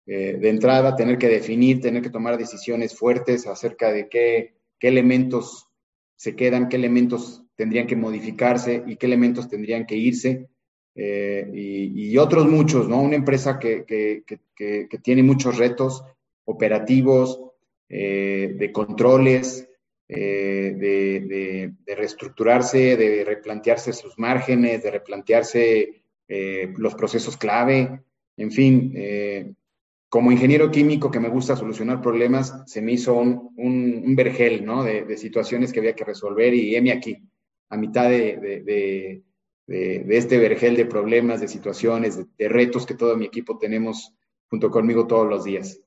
eh, 0.06 0.38
de 0.40 0.48
entrada, 0.48 0.96
tener 0.96 1.18
que 1.18 1.28
definir, 1.28 1.80
tener 1.80 2.02
que 2.02 2.10
tomar 2.10 2.38
decisiones 2.38 2.96
fuertes 2.96 3.46
acerca 3.46 3.92
de 3.92 4.08
qué, 4.08 4.54
qué 4.78 4.88
elementos 4.88 5.68
se 6.16 6.34
quedan, 6.34 6.68
qué 6.68 6.76
elementos 6.76 7.44
tendrían 7.54 7.86
que 7.86 7.96
modificarse 7.96 8.82
y 8.86 8.96
qué 8.96 9.06
elementos 9.06 9.48
tendrían 9.48 9.86
que 9.86 9.96
irse. 9.96 10.48
Eh, 10.94 11.50
y, 11.54 12.18
otros 12.18 12.46
muchos, 12.46 12.88
¿no? 12.88 13.00
Una 13.00 13.16
empresa 13.16 13.58
que, 13.58 13.84
que, 13.86 14.98
tiene 15.02 15.22
muchos 15.22 15.56
retos 15.56 16.04
operativos, 16.44 17.40
eh, 17.88 18.54
de 18.56 18.72
controles, 18.72 19.68
eh, 20.08 20.74
de, 20.76 21.94
reestructurarse, 21.94 22.96
de 22.96 23.24
replantearse 23.24 23.92
sus 23.92 24.18
márgenes, 24.18 24.82
de 24.82 24.90
replantearse 24.90 26.02
los 26.76 26.94
procesos 26.94 27.36
clave, 27.36 28.02
en 28.36 28.52
fin, 28.52 29.56
como 30.08 30.30
ingeniero 30.30 30.70
químico 30.70 31.10
que 31.10 31.18
me 31.18 31.28
gusta 31.28 31.56
solucionar 31.56 32.00
problemas, 32.00 32.62
se 32.66 32.80
me 32.80 32.92
hizo 32.92 33.14
un, 33.14 33.52
un, 33.56 34.14
vergel, 34.14 34.64
¿no? 34.64 34.84
De, 34.84 35.02
de, 35.02 35.16
situaciones 35.16 35.72
que 35.72 35.80
había 35.80 35.96
que 35.96 36.04
resolver 36.04 36.54
y 36.54 36.76
heme 36.76 36.92
aquí, 36.92 37.18
a 37.68 37.76
mitad 37.76 38.08
de, 38.08 39.22
de, 39.70 40.04
este 40.16 40.38
vergel 40.38 40.76
de 40.76 40.84
problemas, 40.84 41.40
de 41.40 41.48
situaciones, 41.48 42.18
de, 42.36 42.48
retos 42.48 42.86
que 42.86 42.94
todo 42.94 43.16
mi 43.16 43.26
equipo 43.26 43.56
tenemos 43.56 44.12
junto 44.48 44.70
conmigo 44.70 45.06
todos 45.06 45.28
los 45.28 45.44
días. 45.44 45.80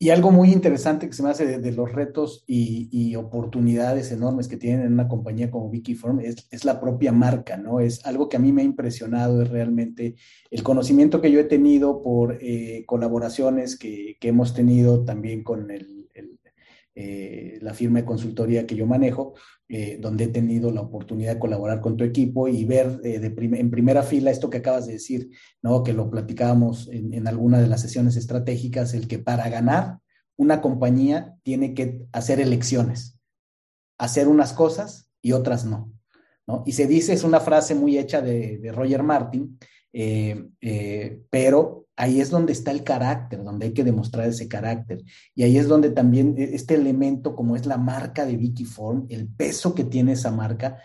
Y 0.00 0.10
algo 0.10 0.30
muy 0.30 0.52
interesante 0.52 1.08
que 1.08 1.12
se 1.12 1.22
me 1.24 1.30
hace 1.30 1.58
de, 1.58 1.72
los 1.72 1.92
retos 1.92 2.44
y, 2.46 3.14
oportunidades 3.16 4.12
enormes 4.12 4.48
que 4.48 4.56
tienen 4.56 4.86
en 4.86 4.92
una 4.92 5.08
compañía 5.08 5.50
como 5.50 5.66
Wikiform 5.66 6.20
es, 6.20 6.46
es, 6.50 6.64
la 6.64 6.80
propia 6.80 7.12
marca, 7.12 7.56
¿no? 7.56 7.80
Es 7.80 8.04
algo 8.06 8.28
que 8.28 8.36
a 8.36 8.40
mí 8.40 8.52
me 8.52 8.62
ha 8.62 8.64
impresionado, 8.64 9.42
es 9.42 9.48
realmente 9.48 10.14
el 10.50 10.62
conocimiento 10.62 11.20
que 11.20 11.32
yo 11.32 11.40
he 11.40 11.44
tenido 11.44 12.02
por 12.02 12.38
eh, 12.40 12.84
colaboraciones 12.86 13.76
que, 13.76 14.16
que, 14.20 14.28
hemos 14.28 14.54
tenido 14.54 15.04
también 15.04 15.42
con 15.42 15.70
el, 15.72 15.97
eh, 17.00 17.60
la 17.62 17.74
firma 17.74 18.00
de 18.00 18.04
consultoría 18.04 18.66
que 18.66 18.74
yo 18.74 18.84
manejo, 18.84 19.34
eh, 19.68 19.98
donde 20.00 20.24
he 20.24 20.28
tenido 20.28 20.72
la 20.72 20.80
oportunidad 20.80 21.34
de 21.34 21.38
colaborar 21.38 21.80
con 21.80 21.96
tu 21.96 22.02
equipo 22.02 22.48
y 22.48 22.64
ver 22.64 23.00
eh, 23.04 23.20
en 23.22 23.70
primera 23.70 24.02
fila 24.02 24.32
esto 24.32 24.50
que 24.50 24.56
acabas 24.56 24.86
de 24.88 24.94
decir, 24.94 25.30
¿no? 25.62 25.84
que 25.84 25.92
lo 25.92 26.10
platicábamos 26.10 26.88
en, 26.90 27.14
en 27.14 27.28
alguna 27.28 27.60
de 27.60 27.68
las 27.68 27.82
sesiones 27.82 28.16
estratégicas, 28.16 28.94
el 28.94 29.06
que 29.06 29.20
para 29.20 29.48
ganar 29.48 29.98
una 30.36 30.60
compañía 30.60 31.36
tiene 31.44 31.72
que 31.72 32.04
hacer 32.10 32.40
elecciones, 32.40 33.16
hacer 33.96 34.26
unas 34.26 34.52
cosas 34.52 35.08
y 35.22 35.30
otras 35.30 35.64
no. 35.64 35.92
Y 36.66 36.72
se 36.72 36.88
dice, 36.88 37.12
es 37.12 37.22
una 37.22 37.38
frase 37.38 37.76
muy 37.76 37.96
hecha 37.96 38.20
de, 38.22 38.72
Roger 38.74 39.04
Martin, 39.04 39.56
pero 41.30 41.86
ahí 41.98 42.20
es 42.20 42.30
donde 42.30 42.52
está 42.52 42.70
el 42.70 42.84
carácter, 42.84 43.42
donde 43.42 43.66
hay 43.66 43.72
que 43.72 43.82
demostrar 43.82 44.28
ese 44.28 44.46
carácter. 44.46 45.02
Y 45.34 45.42
ahí 45.42 45.58
es 45.58 45.66
donde 45.66 45.90
también 45.90 46.36
e, 46.38 46.54
este 46.54 46.76
elemento, 46.76 47.34
como 47.34 47.56
es 47.56 47.66
la 47.66 47.76
marca 47.76 48.24
de 48.24 48.36
Vicky 48.36 48.64
Form, 48.64 49.06
el 49.10 49.26
peso 49.26 49.74
que 49.74 49.82
tiene 49.82 50.12
esa 50.12 50.30
marca, 50.30 50.78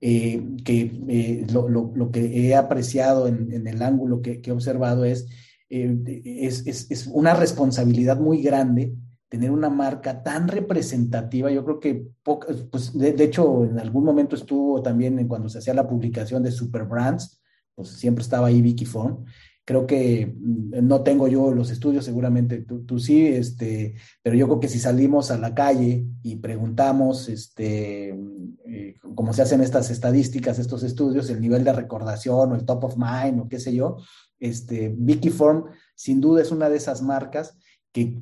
eh, 0.00 0.44
que 0.64 1.00
eh, 1.08 1.46
lo, 1.52 2.10
que 2.10 2.48
he 2.48 2.56
apreciado 2.56 3.28
en, 3.28 3.66
el 3.66 3.80
ángulo 3.80 4.20
que, 4.20 4.42
he 4.44 4.50
observado 4.50 5.04
es, 5.04 5.28
eh, 5.70 5.96
es, 6.24 6.66
es, 6.66 7.06
una 7.06 7.32
responsabilidad 7.34 8.18
muy 8.18 8.42
grande 8.42 8.92
tener 9.28 9.52
una 9.52 9.70
marca 9.70 10.24
tan 10.24 10.48
representativa. 10.48 11.50
Yo 11.50 11.64
creo 11.64 11.78
que, 11.78 12.08
pues, 12.24 12.92
de, 12.92 13.22
hecho, 13.22 13.64
en 13.64 13.78
algún 13.78 14.04
momento 14.04 14.34
estuvo 14.34 14.82
también 14.82 15.28
cuando 15.28 15.48
se 15.48 15.58
hacía 15.58 15.74
la 15.74 15.88
publicación 15.88 16.42
de 16.42 16.50
Super 16.50 16.84
Brands, 16.84 17.40
pues 17.72 17.90
siempre 17.90 18.22
estaba 18.22 18.48
ahí 18.48 18.60
Vicky 18.62 18.84
Form 18.84 19.24
creo 19.66 19.86
que 19.86 20.34
mm, 20.34 20.86
no 20.86 21.02
tengo 21.02 21.28
yo 21.28 21.50
los 21.50 21.70
estudios, 21.70 22.06
seguramente 22.06 22.62
tú, 22.62 22.86
tú, 22.86 22.98
sí, 22.98 23.26
este, 23.26 23.96
pero 24.22 24.36
yo 24.36 24.46
creo 24.46 24.60
que 24.60 24.68
si 24.68 24.78
salimos 24.78 25.30
a 25.30 25.36
la 25.36 25.54
calle 25.54 26.06
y 26.22 26.36
preguntamos, 26.36 27.28
este, 27.28 28.16
eh, 28.64 28.94
como 29.14 29.34
se 29.34 29.42
hacen 29.42 29.60
estas 29.60 29.90
estadísticas, 29.90 30.58
estos 30.58 30.82
estudios, 30.82 31.28
el 31.28 31.40
nivel 31.40 31.64
de 31.64 31.72
recordación 31.74 32.52
o 32.52 32.54
el 32.54 32.64
top 32.64 32.84
of 32.84 32.96
mind 32.96 33.40
o 33.40 33.48
qué 33.48 33.58
sé 33.58 33.74
yo, 33.74 33.98
este, 34.38 34.94
Vicky 34.96 35.30
Form 35.30 35.64
sin 35.94 36.20
duda 36.20 36.42
es 36.42 36.52
una 36.52 36.70
de 36.70 36.76
esas 36.76 37.02
marcas 37.02 37.58
que 37.92 38.18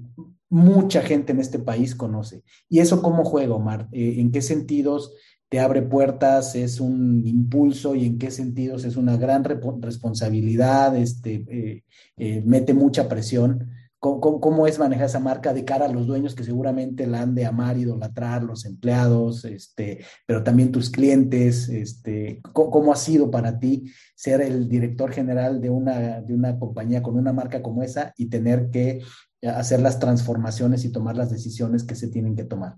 mucha 0.49 1.03
gente 1.03 1.33
en 1.33 1.41
este 1.41 1.59
país 1.59 1.95
conoce. 1.95 2.45
¿Y 2.69 2.79
eso 2.79 3.03
cómo 3.03 3.25
juega, 3.25 3.55
Omar? 3.55 3.89
Eh, 3.93 4.15
¿En 4.19 4.31
qué 4.31 4.41
sentidos 4.41 5.13
te 5.55 5.61
abre 5.61 5.83
puertas, 5.83 6.57
es 6.57 6.81
un 6.81 7.25
impulso 7.25 7.95
y 7.95 8.07
en 8.07 8.19
qué 8.19 8.33
sentidos 8.33 8.85
es 8.85 8.97
una 8.97 9.17
gran 9.17 9.45
responsabilidad, 9.45 10.97
este, 10.97 11.45
eh, 11.49 11.85
eh, 12.17 12.43
mete 12.45 12.75
mucha 12.75 13.09
presión. 13.09 13.71
¿Cómo, 14.01 14.67
es 14.67 14.81
manejar 14.81 15.07
esa 15.07 15.21
marca 15.21 15.55
de 15.55 15.65
cara 15.65 15.85
a 15.85 15.93
los 15.93 16.09
dueños 16.09 16.35
que 16.35 16.43
seguramente 16.43 17.07
la 17.07 17.23
han 17.23 17.37
de 17.37 17.47
amar, 17.47 17.79
idolatrar, 17.79 18.43
los 18.43 18.65
empleados, 18.65 19.45
este, 19.45 20.01
pero 20.27 20.43
también 20.43 20.73
tus 20.73 20.91
clientes? 20.91 21.69
Este, 21.69 22.41
¿cómo, 22.53 22.93
ha 22.93 22.97
sido 22.97 23.31
para 23.31 23.61
ti 23.61 23.85
ser 24.17 24.41
el 24.41 24.69
director 24.69 25.13
general 25.13 25.61
de 25.61 25.71
una, 25.71 26.21
de 26.21 26.35
una 26.35 26.59
compañía 26.59 27.01
con 27.01 27.17
una 27.17 27.33
marca 27.33 27.63
como 27.63 27.85
esa 27.85 28.13
y 28.17 28.27
tener 28.27 28.71
que 28.71 29.03
hacer 29.41 29.81
las 29.81 30.01
transformaciones 30.01 30.85
y 30.85 30.91
tomar 30.91 31.17
las 31.17 31.31
decisiones 31.31 31.85
que 31.85 31.95
se 31.95 32.09
tienen 32.09 32.35
que 32.35 32.43
tomar? 32.43 32.75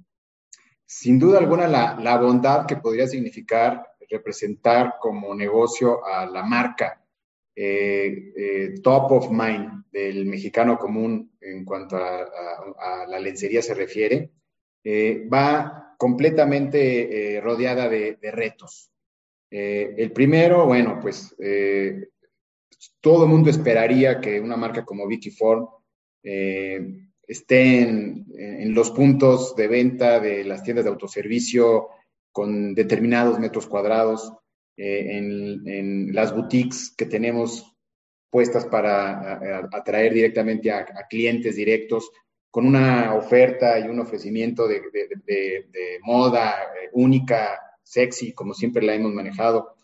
Sin 0.86 1.18
duda 1.18 1.38
alguna 1.38 1.66
la, 1.66 2.16
bondad 2.18 2.64
que 2.64 2.76
podría 2.76 3.08
significar 3.08 3.84
representar 4.08 4.94
como 5.00 5.34
negocio 5.34 6.06
a 6.06 6.26
la 6.26 6.44
marca 6.44 7.02
eh, 7.54 8.32
eh, 8.36 8.74
top 8.82 9.12
of 9.12 9.30
mind 9.30 9.84
del 9.90 10.26
mexicano 10.26 10.78
común 10.78 11.32
en 11.40 11.64
cuanto 11.64 11.96
a, 11.96 13.06
la 13.08 13.18
lencería 13.18 13.62
se 13.62 13.74
refiere, 13.74 14.30
eh, 14.84 15.26
va 15.32 15.94
completamente 15.98 17.40
rodeada 17.42 17.88
de, 17.88 18.18
retos. 18.20 18.90
el 19.50 20.12
primero, 20.12 20.66
bueno, 20.66 20.98
pues 21.00 21.34
todo 23.00 23.24
el 23.24 23.30
mundo 23.30 23.48
esperaría 23.48 24.20
que 24.20 24.38
una 24.38 24.56
marca 24.56 24.84
como 24.84 25.06
Vicky 25.06 25.30
Form 25.30 25.66
estén 27.26 28.26
en, 28.36 28.74
los 28.74 28.90
puntos 28.90 29.56
de 29.56 29.66
venta 29.68 30.20
de 30.20 30.44
las 30.44 30.62
tiendas 30.62 30.84
de 30.84 30.90
autoservicio 30.90 31.88
con 32.30 32.74
determinados 32.74 33.38
metros 33.38 33.66
cuadrados, 33.66 34.32
eh, 34.76 35.16
en, 35.16 36.14
las 36.14 36.34
boutiques 36.34 36.94
que 36.96 37.06
tenemos 37.06 37.74
puestas 38.30 38.66
para 38.66 39.58
atraer 39.72 40.12
directamente 40.12 40.70
a, 40.70 40.84
clientes 41.08 41.56
directos, 41.56 42.10
con 42.50 42.66
una 42.66 43.14
oferta 43.14 43.78
y 43.78 43.88
un 43.88 44.00
ofrecimiento 44.00 44.66
de, 44.68 44.80
moda 46.02 46.54
eh, 46.62 46.90
única, 46.92 47.58
sexy, 47.82 48.32
como 48.32 48.54
siempre 48.54 48.84
la 48.84 48.94
hemos 48.94 49.12
manejado. 49.12 49.76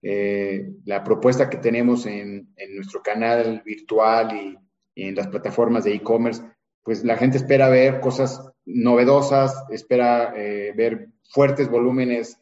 Eh, 0.00 0.70
la 0.84 1.02
propuesta 1.02 1.50
que 1.50 1.58
tenemos 1.58 2.06
en, 2.06 2.54
nuestro 2.70 3.02
canal 3.02 3.62
virtual 3.64 4.58
y 4.94 5.08
en 5.08 5.14
las 5.14 5.28
plataformas 5.28 5.84
de 5.84 5.94
e-commerce 5.94 6.42
pues 6.88 7.04
la 7.04 7.18
gente 7.18 7.36
espera 7.36 7.68
ver 7.68 8.00
cosas 8.00 8.40
novedosas, 8.64 9.54
espera 9.68 10.32
eh, 10.34 10.72
ver 10.74 11.10
fuertes 11.22 11.68
volúmenes 11.68 12.40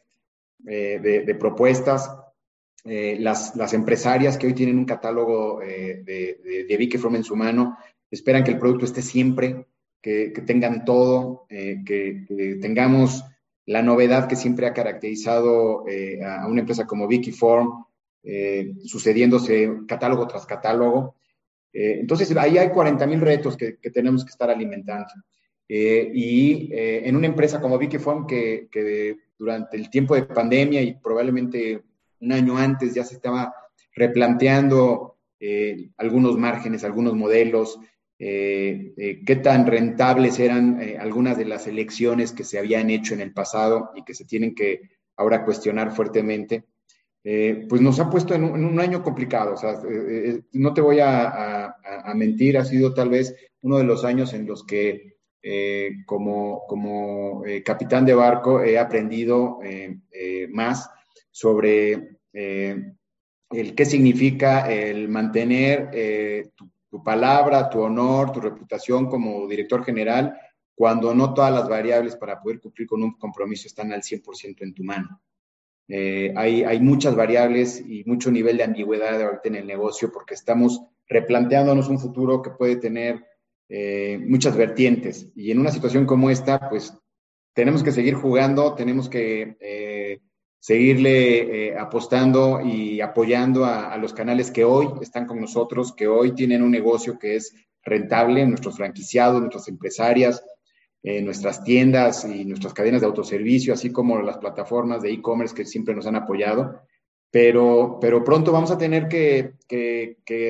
eh, 0.65 1.01
de, 1.01 1.35
propuestas. 1.35 2.09
Eh, 2.85 3.17
las, 3.19 3.57
las, 3.57 3.73
empresarias 3.73 4.37
que 4.37 4.47
hoy 4.47 4.53
tienen 4.53 4.77
un 4.77 4.85
catálogo 4.85 5.59
de, 5.59 6.01
de, 6.05 6.65
de 6.65 6.97
From 6.97 7.17
en 7.17 7.25
su 7.25 7.35
mano 7.35 7.77
esperan 8.09 8.45
que 8.45 8.51
el 8.51 8.57
producto 8.57 8.85
esté 8.85 9.01
siempre, 9.01 9.67
que, 10.01 10.29
tengan 10.45 10.85
todo, 10.85 11.45
que, 11.49 12.57
tengamos 12.61 13.25
la 13.65 13.81
novedad 13.81 14.29
que 14.29 14.37
siempre 14.37 14.65
ha 14.65 14.73
caracterizado 14.73 15.83
a 16.25 16.47
una 16.47 16.61
empresa 16.61 16.87
como 16.87 17.09
Vicky 17.09 17.33
Form, 17.33 17.83
sucediéndose 18.85 19.79
catálogo 19.89 20.25
tras 20.25 20.45
catálogo. 20.45 21.17
Eh, 21.73 21.97
entonces, 21.99 22.35
ahí 22.37 22.57
hay 22.57 22.69
40 22.69 23.05
mil 23.07 23.21
retos 23.21 23.55
que, 23.55 23.73
tenemos 23.93 24.23
que 24.23 24.31
estar 24.31 24.49
alimentando. 24.49 25.07
Eh, 25.69 26.11
y 26.13 26.73
eh, 26.73 27.07
en 27.07 27.15
una 27.15 27.27
empresa 27.27 27.59
como 27.59 27.77
Vicky 27.77 27.97
que, 28.27 28.67
que 28.71 29.17
durante 29.37 29.77
el 29.77 29.89
tiempo 29.89 30.15
de 30.15 30.23
pandemia 30.23 30.81
y 30.81 30.93
probablemente 30.95 31.83
un 32.21 32.31
año 32.31 32.57
antes 32.57 32.93
ya 32.93 33.03
se 33.03 33.15
estaba 33.15 33.53
replanteando 33.93 35.17
algunos 35.97 36.35
márgenes, 36.35 36.83
algunos 36.83 37.13
modelos, 37.13 37.79
qué 38.17 39.39
tan 39.43 39.67
rentables 39.67 40.39
eran 40.39 40.81
algunas 40.99 41.37
de 41.37 41.45
las 41.45 41.67
elecciones 41.67 42.31
que 42.31 42.43
se 42.43 42.57
habían 42.57 42.89
hecho 42.89 43.13
en 43.13 43.21
el 43.21 43.33
pasado 43.33 43.91
y 43.95 44.03
que 44.03 44.15
se 44.15 44.25
tienen 44.25 44.55
que 44.55 44.81
ahora 45.15 45.45
cuestionar 45.45 45.91
fuertemente. 45.91 46.63
Eh, 47.29 47.65
pues 47.67 47.81
nos 47.81 47.99
ha 47.99 48.09
puesto 48.09 48.33
en 48.33 48.45
un, 48.45 48.79
año 48.79 49.03
complicado. 49.03 49.55
O 49.55 49.57
sea, 49.57 49.71
eh, 49.71 50.29
eh, 50.29 50.41
no 50.53 50.73
te 50.73 50.79
voy 50.79 51.01
a, 51.01 51.75
mentir, 52.15 52.57
ha 52.57 52.63
sido 52.63 52.93
tal 52.93 53.09
vez 53.09 53.35
uno 53.59 53.77
de 53.79 53.83
los 53.83 54.05
años 54.05 54.33
en 54.33 54.47
los 54.47 54.65
que 54.65 55.17
como, 56.05 57.43
capitán 57.65 58.05
de 58.05 58.13
barco 58.13 58.63
he 58.63 58.79
aprendido 58.79 59.59
más 60.51 60.89
sobre 61.29 62.19
el 62.31 63.75
qué 63.75 63.85
significa 63.85 64.71
el 64.71 65.09
mantener 65.09 66.49
tu, 66.55 66.69
tu, 66.89 67.03
palabra, 67.03 67.69
tu 67.69 67.81
honor, 67.81 68.31
tu 68.31 68.39
reputación 68.39 69.09
como 69.09 69.45
director 69.49 69.83
general, 69.83 70.33
cuando 70.73 71.13
no 71.13 71.33
todas 71.33 71.53
las 71.53 71.67
variables 71.67 72.15
para 72.15 72.41
poder 72.41 72.61
cumplir 72.61 72.87
con 72.87 73.03
un 73.03 73.17
compromiso 73.17 73.67
están 73.67 73.91
al 73.91 74.01
100% 74.01 74.61
en 74.61 74.73
tu 74.73 74.85
mano. 74.85 75.21
Eh, 75.89 76.33
hay, 76.35 76.63
hay, 76.63 76.79
muchas 76.81 77.15
variables 77.15 77.79
y 77.79 78.03
mucho 78.05 78.29
nivel 78.29 78.57
de 78.57 78.65
ambigüedad 78.65 79.21
ahorita 79.21 79.47
en 79.47 79.55
el 79.55 79.67
negocio 79.67 80.11
porque 80.11 80.33
estamos 80.33 80.81
replanteándonos 81.07 81.87
un 81.87 81.99
futuro 81.99 82.41
que 82.41 82.49
puede 82.49 82.75
tener 82.75 83.23
eh, 83.69 84.17
muchas 84.25 84.55
vertientes. 84.55 85.29
Y 85.35 85.51
en 85.51 85.59
una 85.59 85.71
situación 85.71 86.05
como 86.05 86.29
esta, 86.29 86.69
pues 86.69 86.93
tenemos 87.53 87.83
que 87.83 87.91
seguir 87.91 88.13
jugando, 88.13 88.75
tenemos 88.75 89.09
que 89.09 89.57
eh, 89.59 90.19
seguirle 90.59 91.69
eh, 91.69 91.77
apostando 91.77 92.61
y 92.61 93.01
apoyando 93.01 93.65
a, 93.65 93.91
a, 93.91 93.97
los 93.97 94.13
canales 94.13 94.51
que 94.51 94.63
hoy 94.63 94.87
están 95.01 95.25
con 95.25 95.41
nosotros, 95.41 95.93
que 95.93 96.07
hoy 96.07 96.33
tienen 96.33 96.61
un 96.61 96.71
negocio 96.71 97.17
que 97.19 97.35
es 97.35 97.53
rentable, 97.83 98.45
nuestros 98.45 98.77
franquiciados, 98.77 99.39
nuestras 99.39 99.67
empresarias, 99.67 100.43
eh, 101.03 101.21
nuestras 101.21 101.63
tiendas 101.63 102.25
y 102.25 102.43
nuestras 102.43 102.73
cadenas 102.73 103.01
de 103.01 103.07
autoservicio, 103.07 103.73
así 103.73 103.91
como 103.91 104.21
las 104.21 104.39
plataformas 104.39 105.01
de 105.01 105.11
e-commerce 105.11 105.55
que 105.55 105.65
siempre 105.65 105.95
nos 105.95 106.07
han 106.07 106.15
apoyado. 106.15 106.81
Pero, 107.29 107.97
pero 108.01 108.23
pronto 108.23 108.51
vamos 108.51 108.71
a 108.71 108.77
tener 108.77 109.07
que, 109.07 109.53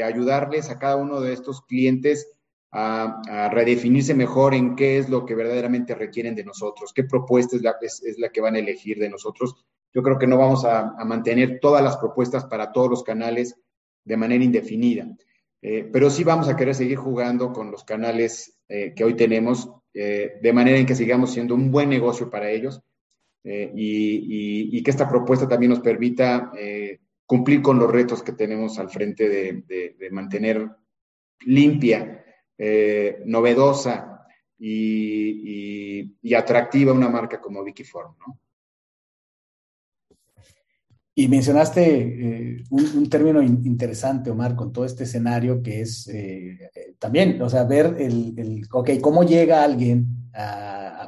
ayudarles 0.04 0.70
a 0.70 0.80
cada 0.80 0.96
uno 0.96 1.20
de 1.22 1.34
estos 1.34 1.62
clientes 1.62 2.32
a, 2.72 3.50
redefinirse 3.52 4.14
mejor 4.14 4.54
en 4.54 4.76
qué 4.76 4.98
es 4.98 5.10
lo 5.10 5.26
que 5.26 5.36
verdaderamente 5.36 5.96
requieren 5.96 6.36
de 6.36 6.46
nosotros, 6.46 6.94
qué 6.94 7.04
propuesta 7.04 7.56
es 7.56 8.18
la, 8.18 8.30
que 8.30 8.42
van 8.42 8.56
a 8.56 8.60
elegir 8.60 9.00
de 9.00 9.10
nosotros. 9.10 9.56
Yo 9.94 10.04
creo 10.04 10.18
que 10.18 10.28
no 10.28 10.38
vamos 10.38 10.66
a, 10.66 10.96
a, 10.98 11.06
mantener 11.06 11.60
todas 11.60 11.84
las 11.84 11.98
propuestas 11.98 12.46
para 12.46 12.72
todos 12.72 12.90
los 12.90 13.04
canales 13.04 13.60
de 14.06 14.18
manera 14.18 14.44
indefinida, 14.44 15.08
eh, 15.62 15.90
pero 15.92 16.10
sí 16.10 16.24
vamos 16.24 16.48
a 16.48 16.56
querer 16.56 16.76
seguir 16.76 16.98
jugando 16.98 17.52
con 17.52 17.72
los 17.72 17.84
canales 17.84 18.58
eh, 18.70 18.94
que 18.96 19.04
hoy 19.04 19.16
tenemos 19.16 19.70
eh, 20.00 20.38
de 20.40 20.54
manera 20.54 20.78
en 20.78 20.86
que 20.86 20.94
sigamos 20.94 21.34
siendo 21.34 21.56
un 21.56 21.72
buen 21.72 21.90
negocio 21.90 22.30
para 22.30 22.52
ellos 22.52 22.84
eh, 23.44 23.72
y, 23.76 24.78
y, 24.78 24.84
que 24.84 24.92
esta 24.92 25.10
propuesta 25.10 25.48
también 25.48 25.72
nos 25.72 25.80
permita 25.80 26.52
eh, 26.56 27.00
cumplir 27.26 27.64
con 27.64 27.80
los 27.80 27.92
retos 27.92 28.22
que 28.22 28.34
tenemos 28.34 28.78
al 28.78 28.92
frente 28.92 29.28
de, 29.28 29.96
de, 29.98 30.10
mantener 30.12 30.70
limpia, 31.48 32.24
novedosa 33.26 34.24
y, 34.60 36.14
y, 36.22 36.34
atractiva 36.36 36.94
una 36.94 37.10
marca 37.10 37.42
como 37.42 37.64
Vicky 37.64 37.84
Form. 37.84 38.14
Y 41.20 41.28
mencionaste 41.30 42.58
eh, 42.60 42.64
un, 42.70 43.10
término 43.10 43.42
interesante, 43.42 44.30
Omar, 44.30 44.56
con 44.56 44.72
todo 44.72 44.86
este 44.86 45.06
escenario 45.06 45.64
que 45.64 45.82
es 45.82 46.08
eh, 46.10 46.70
también, 47.00 47.42
o 47.42 47.50
sea, 47.50 47.64
ver 47.64 47.96
el, 47.98 48.68
ok, 48.72 48.92
cómo 49.02 49.24
llega 49.24 49.64
alguien 49.64 50.06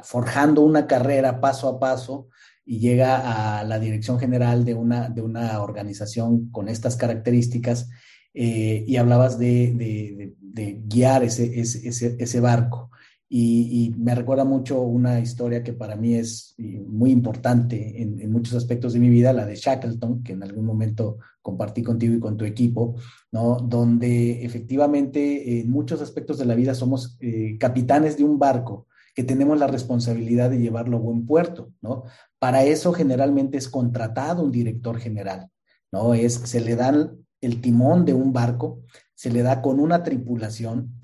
forjando 0.02 0.62
una 0.62 0.88
carrera 0.88 1.40
paso 1.40 1.68
a 1.68 1.78
paso 1.78 2.26
y 2.64 2.80
llega 2.80 3.60
a 3.60 3.62
la 3.62 3.78
dirección 3.78 4.18
general 4.18 4.64
de 4.64 4.74
una, 4.74 5.10
de 5.10 5.22
una 5.22 5.62
organización 5.62 6.50
con 6.50 6.68
estas 6.68 6.96
características 6.96 7.88
eh, 8.34 8.84
y 8.88 8.96
hablabas 8.96 9.38
de, 9.38 9.72
de, 9.76 10.34
de 10.40 10.80
guiar 10.86 11.22
ese, 11.22 11.60
ese, 11.60 12.16
ese 12.18 12.40
barco. 12.40 12.90
Y, 13.32 13.94
me 13.96 14.12
recuerda 14.16 14.44
mucho 14.44 14.82
una 14.82 15.20
historia 15.20 15.62
que 15.62 15.72
para 15.72 15.94
mí 15.94 16.14
es 16.14 16.56
muy 16.58 17.12
importante 17.12 18.02
en, 18.02 18.20
en, 18.20 18.32
muchos 18.32 18.54
aspectos 18.54 18.92
de 18.92 18.98
mi 18.98 19.08
vida, 19.08 19.32
la 19.32 19.46
de 19.46 19.54
Shackleton, 19.54 20.24
que 20.24 20.32
en 20.32 20.42
algún 20.42 20.66
momento 20.66 21.18
compartí 21.40 21.84
contigo 21.84 22.12
y 22.14 22.18
con 22.18 22.36
tu 22.36 22.44
equipo, 22.44 22.96
¿no? 23.30 23.56
Donde 23.56 24.44
efectivamente 24.44 25.60
en 25.60 25.70
muchos 25.70 26.02
aspectos 26.02 26.38
de 26.38 26.44
la 26.44 26.56
vida 26.56 26.74
somos 26.74 27.16
eh, 27.20 27.56
capitanes 27.58 28.16
de 28.16 28.24
un 28.24 28.38
barco 28.38 28.88
que 29.14 29.22
tenemos 29.22 29.58
la 29.58 29.68
responsabilidad 29.68 30.50
de 30.50 30.58
llevarlo 30.58 30.96
a 30.96 31.00
buen 31.00 31.24
puerto, 31.24 31.72
¿no? 31.80 32.02
Para 32.40 32.64
eso 32.64 32.92
generalmente 32.92 33.58
es 33.58 33.68
contratado 33.68 34.42
un 34.42 34.50
director 34.50 34.98
general, 34.98 35.50
¿no? 35.92 36.14
Es, 36.14 36.34
se 36.34 36.60
le 36.60 36.74
dan 36.74 37.24
el 37.40 37.60
timón 37.60 38.04
de 38.04 38.14
un 38.14 38.32
barco, 38.32 38.82
se 39.14 39.30
le 39.30 39.42
da 39.42 39.62
con 39.62 39.80
una 39.80 40.02
tripulación, 40.02 40.99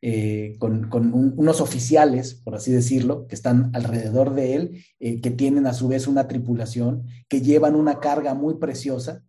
eh, 0.00 0.56
con, 0.58 0.88
con 0.88 1.12
un, 1.12 1.34
unos 1.36 1.60
oficiales, 1.60 2.34
por 2.34 2.54
así 2.54 2.70
decirlo, 2.70 3.26
que 3.26 3.34
están 3.34 3.70
alrededor 3.74 4.34
de 4.34 4.54
él, 4.54 4.84
eh, 5.00 5.20
que 5.20 5.30
tienen 5.30 5.66
a 5.66 5.74
su 5.74 5.88
vez 5.88 6.06
una 6.06 6.28
tripulación, 6.28 7.04
que 7.28 7.40
llevan 7.40 7.74
una 7.74 7.98
carga 7.98 8.34
muy 8.34 8.54
preciosa, 8.54 9.24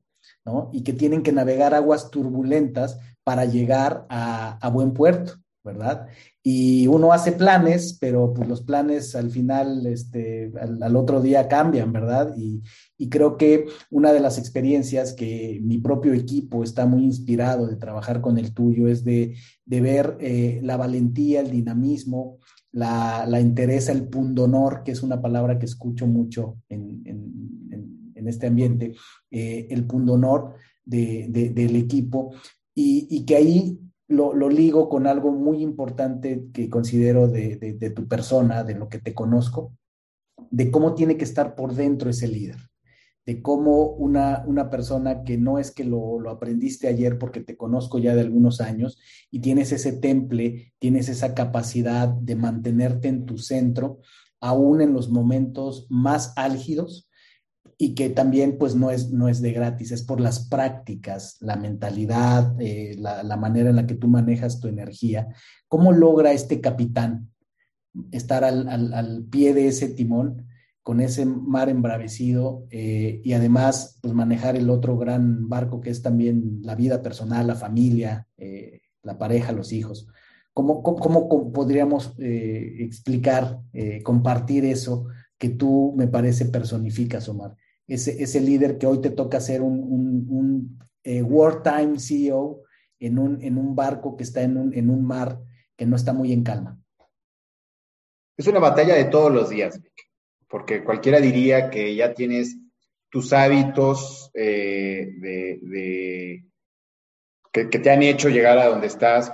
¿no? 0.45 0.69
Y 0.71 0.83
que 0.83 0.93
tienen 0.93 1.23
que 1.23 1.31
navegar 1.31 1.73
aguas 1.73 2.11
turbulentas 2.11 2.99
para 3.23 3.45
llegar 3.45 4.05
a, 4.09 4.57
a 4.57 4.69
buen 4.69 4.93
puerto, 4.93 5.33
¿verdad? 5.63 6.07
Y 6.43 6.87
uno 6.87 7.13
hace 7.13 7.31
planes, 7.31 7.97
pero 7.99 8.33
pues 8.33 8.47
los 8.47 8.61
planes 8.61 9.15
al 9.15 9.31
final, 9.31 9.85
este, 9.87 10.51
al, 10.61 10.81
al 10.81 10.95
otro 10.95 11.21
día 11.21 11.47
cambian, 11.47 11.91
¿verdad? 11.91 12.33
Y, 12.37 12.61
y, 12.99 13.09
creo 13.09 13.37
que 13.37 13.65
una 13.89 14.13
de 14.13 14.19
las 14.19 14.37
experiencias 14.37 15.13
que 15.13 15.59
mi 15.63 15.77
propio 15.79 16.13
equipo 16.13 16.63
está 16.63 16.85
muy 16.85 17.03
inspirado 17.03 17.65
de 17.65 17.77
trabajar 17.77 18.21
con 18.21 18.37
el 18.37 18.53
tuyo 18.53 18.87
es 18.87 19.03
de, 19.03 19.35
de 19.65 19.81
ver 19.81 20.17
eh, 20.19 20.59
la 20.61 20.77
valentía, 20.77 21.39
el 21.39 21.49
dinamismo, 21.49 22.37
la, 22.71 23.25
la 23.25 23.39
el 23.39 24.07
pundonor, 24.09 24.83
que 24.83 24.91
es 24.91 25.01
una 25.01 25.21
palabra 25.21 25.57
que 25.57 25.65
escucho 25.65 26.07
mucho 26.07 26.57
en, 26.69 27.01
en, 27.05 28.27
este 28.27 28.47
ambiente, 28.47 28.93
eh, 29.31 29.65
el 29.71 29.85
pundonor 29.85 30.53
de, 30.85 31.27
de, 31.29 31.49
del 31.49 31.75
equipo, 31.77 32.31
y, 32.75 33.07
y 33.09 33.25
que 33.25 33.35
ahí 33.37 33.79
lo, 34.07 34.33
lo, 34.33 34.49
ligo 34.49 34.87
con 34.87 35.07
algo 35.07 35.31
muy 35.31 35.63
importante 35.63 36.45
que 36.53 36.69
considero 36.69 37.27
de, 37.27 37.55
de, 37.55 37.73
de, 37.73 37.89
tu 37.89 38.07
persona, 38.07 38.63
de 38.63 38.75
lo 38.75 38.89
que 38.89 38.99
te 38.99 39.13
conozco, 39.15 39.73
de 40.51 40.69
cómo 40.69 40.95
tiene 40.95 41.17
que 41.17 41.23
estar 41.23 41.55
por 41.55 41.73
dentro 41.73 42.09
ese 42.09 42.27
líder, 42.27 42.68
de 43.29 43.43
cómo 43.43 43.91
una, 43.91 44.43
una 44.47 44.71
persona 44.71 45.23
que 45.23 45.37
no 45.37 45.59
es 45.59 45.69
que 45.69 45.83
lo, 45.83 46.19
lo, 46.19 46.31
aprendiste 46.31 46.87
ayer 46.87 47.19
porque 47.19 47.41
te 47.41 47.55
conozco 47.55 47.99
ya 47.99 48.15
de 48.15 48.21
algunos 48.21 48.59
años 48.59 48.97
y 49.29 49.37
tienes 49.37 49.71
ese 49.71 49.91
temple, 49.91 50.73
tienes 50.79 51.09
esa 51.09 51.35
capacidad 51.35 52.07
de 52.07 52.35
mantenerte 52.35 53.07
en 53.07 53.27
tu 53.27 53.37
centro, 53.37 53.99
aún 54.41 54.81
en 54.81 54.93
los 54.93 55.11
momentos 55.11 55.85
más 55.91 56.33
álgidos, 56.37 57.07
y 57.77 57.93
que 57.93 58.09
también 58.09 58.57
pues 58.57 58.73
no 58.73 58.89
es, 58.89 59.11
no 59.11 59.29
es 59.29 59.43
de 59.43 59.53
gratis, 59.53 59.91
es 59.91 60.01
por 60.01 60.19
las 60.19 60.49
prácticas, 60.49 61.37
la 61.39 61.55
mentalidad, 61.55 62.59
eh, 62.59 62.95
la, 62.97 63.21
la, 63.21 63.37
manera 63.37 63.69
en 63.69 63.75
la 63.75 63.85
que 63.85 63.93
tú 63.93 64.07
manejas 64.07 64.59
tu 64.59 64.67
energía. 64.67 65.27
¿Cómo 65.67 65.91
logra 65.91 66.31
este 66.31 66.61
capitán 66.61 67.29
estar 68.11 68.43
al, 68.43 68.67
al, 68.67 68.91
al 68.91 69.23
pie 69.25 69.53
de 69.53 69.67
ese 69.67 69.87
timón 69.89 70.48
con 70.89 71.01
ese 71.01 71.23
mar 71.23 71.69
embravecido 71.69 72.65
eh, 72.71 73.21
y 73.23 73.33
además 73.33 73.99
pues 74.01 74.11
manejar 74.15 74.55
el 74.55 74.71
otro 74.71 74.97
gran 74.97 75.47
barco 75.47 75.81
que 75.81 75.91
es 75.91 76.01
también 76.01 76.61
la 76.63 76.73
vida 76.73 77.03
personal, 77.03 77.45
la 77.45 77.53
familia, 77.53 78.27
eh, 78.37 78.81
la 79.03 79.19
pareja, 79.19 79.51
los 79.51 79.71
hijos? 79.71 80.07
¿Cómo, 80.51 80.81
cómo, 80.81 81.29
cómo 81.29 81.53
podríamos 81.53 82.15
eh, 82.17 82.77
explicar, 82.79 83.59
compartir 84.03 84.65
eso 84.65 85.05
que 85.37 85.49
tú 85.49 85.93
me 85.95 86.07
parece 86.07 86.45
personificas, 86.45 87.29
Omar? 87.29 87.55
ese, 87.85 88.23
ese 88.23 88.41
líder 88.41 88.79
que 88.79 88.87
hoy 88.87 88.99
te 88.99 89.11
toca 89.11 89.39
ser 89.39 89.61
un, 89.61 89.83
un, 89.83 90.25
un 90.27 90.79
eh, 91.03 91.21
wartime 91.21 91.99
CEO 91.99 92.63
en 92.99 93.19
un, 93.19 93.43
en 93.43 93.59
un 93.59 93.75
barco 93.75 94.17
que 94.17 94.23
está 94.23 94.41
en 94.41 94.57
un, 94.57 94.73
en 94.73 94.89
un 94.89 95.05
mar 95.05 95.39
que 95.77 95.85
no 95.85 95.95
está 95.95 96.13
muy 96.13 96.33
en 96.33 96.41
calma? 96.41 96.81
Es 98.35 98.47
una 98.47 98.57
batalla 98.57 98.95
de 98.95 99.05
todos 99.05 99.31
los 99.31 99.51
días, 99.51 99.79
Vic, 99.79 100.08
porque 100.49 100.83
cualquiera 100.83 101.21
diría 101.21 101.69
que 101.69 101.95
ya 101.95 102.13
tienes 102.13 102.57
tus 103.09 103.31
hábitos 103.33 104.31
eh, 104.33 105.11
de, 105.17 106.43
que, 107.51 107.65
te 107.65 107.89
han 107.89 108.03
hecho 108.03 108.29
llegar 108.29 108.57
a 108.57 108.67
donde 108.67 108.87
estás 108.87 109.31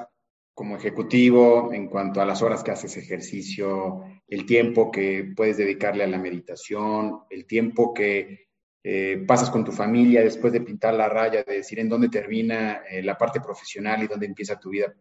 como 0.54 0.78
ejecutivo 0.78 1.74
en 1.74 1.88
cuanto 1.88 2.22
a 2.22 2.26
las 2.26 2.42
horas 2.42 2.64
que 2.64 2.72
haces 2.72 2.96
ejercicio, 2.98 4.04
el 4.28 4.46
tiempo 4.46 4.92
que 4.92 5.34
puedes 5.36 5.58
dedicarle 5.58 6.04
a 6.04 6.08
la 6.08 6.18
meditación, 6.18 7.22
el 7.30 7.46
tiempo 7.46 7.94
que 7.94 8.48
eh, 8.84 9.24
pasas 9.28 9.50
con 9.50 9.66
tu 9.66 9.72
familia 9.72 10.22
después 10.22 10.54
de 10.54 10.62
pintar 10.62 10.94
la 10.94 11.10
raya, 11.10 11.44
de 11.44 11.56
decir 11.56 11.80
en 11.80 11.90
dónde 11.90 12.10
termina 12.10 12.84
eh, 12.90 13.02
la 13.02 13.18
parte 13.18 13.42
profesional 13.42 14.04
y 14.04 14.08
dónde 14.08 14.28
empieza 14.28 14.60
tu 14.60 14.70
vida 14.70 14.94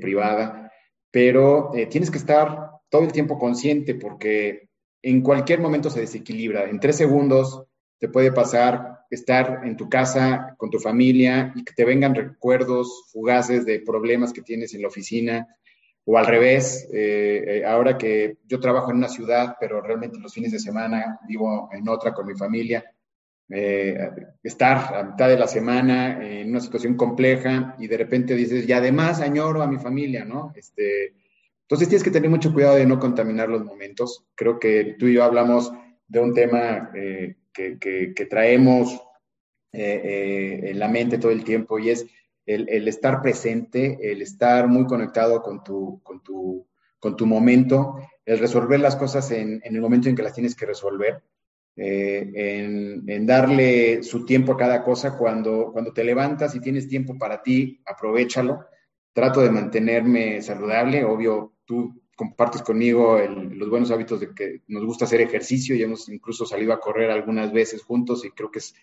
privada, 0.00 0.72
pero 1.08 1.70
tienes 1.88 2.10
que 2.10 2.18
estar 2.18 2.72
todo 2.88 3.04
el 3.04 3.12
tiempo 3.12 3.38
consciente 3.38 3.94
porque 3.94 4.67
en 5.02 5.22
cualquier 5.22 5.60
momento 5.60 5.90
se 5.90 6.00
desequilibra. 6.00 6.68
En 6.68 6.80
tres 6.80 6.96
segundos 6.96 7.64
te 7.98 8.08
puede 8.08 8.32
pasar 8.32 8.98
estar 9.10 9.62
en 9.64 9.76
tu 9.76 9.88
casa 9.88 10.54
con 10.58 10.70
tu 10.70 10.78
familia 10.78 11.52
y 11.56 11.64
que 11.64 11.72
te 11.72 11.84
vengan 11.84 12.14
recuerdos 12.14 13.10
fugaces 13.10 13.64
de 13.64 13.80
problemas 13.80 14.32
que 14.32 14.42
tienes 14.42 14.74
en 14.74 14.82
la 14.82 14.88
oficina, 14.88 15.48
o 16.04 16.16
al 16.16 16.26
revés, 16.26 16.88
eh, 16.92 17.62
ahora 17.66 17.98
que 17.98 18.38
yo 18.46 18.60
trabajo 18.60 18.90
en 18.90 18.96
una 18.96 19.10
ciudad, 19.10 19.56
pero 19.60 19.82
realmente 19.82 20.18
los 20.18 20.32
fines 20.32 20.52
de 20.52 20.58
semana 20.58 21.20
vivo 21.28 21.68
en 21.70 21.86
otra 21.86 22.14
con 22.14 22.26
mi 22.26 22.34
familia, 22.34 22.82
eh, 23.50 24.10
estar 24.42 24.94
a 24.94 25.02
mitad 25.02 25.28
de 25.28 25.38
la 25.38 25.46
semana 25.46 26.18
en 26.22 26.48
una 26.48 26.60
situación 26.60 26.96
compleja 26.96 27.76
y 27.78 27.88
de 27.88 27.96
repente 27.98 28.34
dices, 28.34 28.66
y 28.66 28.72
además 28.72 29.20
añoro 29.20 29.62
a 29.62 29.66
mi 29.66 29.76
familia, 29.76 30.24
¿no? 30.24 30.52
Este, 30.56 31.14
entonces 31.68 31.88
tienes 31.88 32.02
que 32.02 32.10
tener 32.10 32.30
mucho 32.30 32.52
cuidado 32.52 32.76
de 32.76 32.86
no 32.86 32.98
contaminar 32.98 33.48
los 33.48 33.64
momentos. 33.64 34.24
Creo 34.34 34.58
que 34.58 34.96
tú 34.98 35.06
y 35.06 35.14
yo 35.14 35.24
hablamos 35.24 35.70
de 36.06 36.20
un 36.20 36.32
tema 36.32 36.90
eh, 36.94 37.36
que, 37.52 38.26
traemos 38.30 38.98
en 39.72 40.78
la 40.78 40.88
mente 40.88 41.18
todo 41.18 41.30
el 41.30 41.44
tiempo 41.44 41.78
y 41.78 41.90
es 41.90 42.06
el, 42.46 42.88
estar 42.88 43.20
presente, 43.20 43.98
el 44.00 44.22
estar 44.22 44.66
muy 44.66 44.86
conectado 44.86 45.42
con 45.42 45.62
tu, 45.62 46.00
con 46.98 47.16
momento, 47.28 47.96
el 48.24 48.38
resolver 48.38 48.80
las 48.80 48.96
cosas 48.96 49.30
en, 49.30 49.60
en 49.62 49.74
el 49.74 49.82
momento 49.82 50.08
en 50.08 50.16
que 50.16 50.22
las 50.22 50.32
tienes 50.32 50.56
que 50.56 50.64
resolver 50.64 51.22
eh, 51.80 52.32
en, 52.34 53.24
darle 53.24 54.02
su 54.02 54.24
tiempo 54.24 54.52
a 54.52 54.56
cada 54.56 54.82
cosa. 54.82 55.16
Cuando 55.16 55.72
te 55.94 56.02
levantas 56.02 56.54
y 56.54 56.60
tienes 56.60 56.88
tiempo 56.88 57.16
para 57.16 57.40
ti, 57.40 57.80
aprovechalo. 57.86 58.66
Trato 59.12 59.40
de 59.40 59.50
mantenerme 59.50 60.42
saludable. 60.42 61.04
Obvio, 61.04 61.54
tú 61.68 62.02
compartes 62.16 62.62
conmigo 62.62 63.20
los 63.52 63.70
buenos 63.70 63.92
hábitos 63.92 64.18
de 64.18 64.34
que 64.34 64.62
nos 64.66 64.84
gusta 64.84 65.04
hacer 65.04 65.20
ejercicio 65.20 65.76
y 65.76 65.82
hemos 65.82 66.08
incluso 66.08 66.46
salido 66.46 66.72
a 66.72 66.80
correr 66.80 67.10
algunas 67.10 67.52
veces 67.52 67.82
juntos 67.82 68.24
y 68.24 68.30
creo 68.30 68.50
que 68.50 68.58
es 68.58 68.74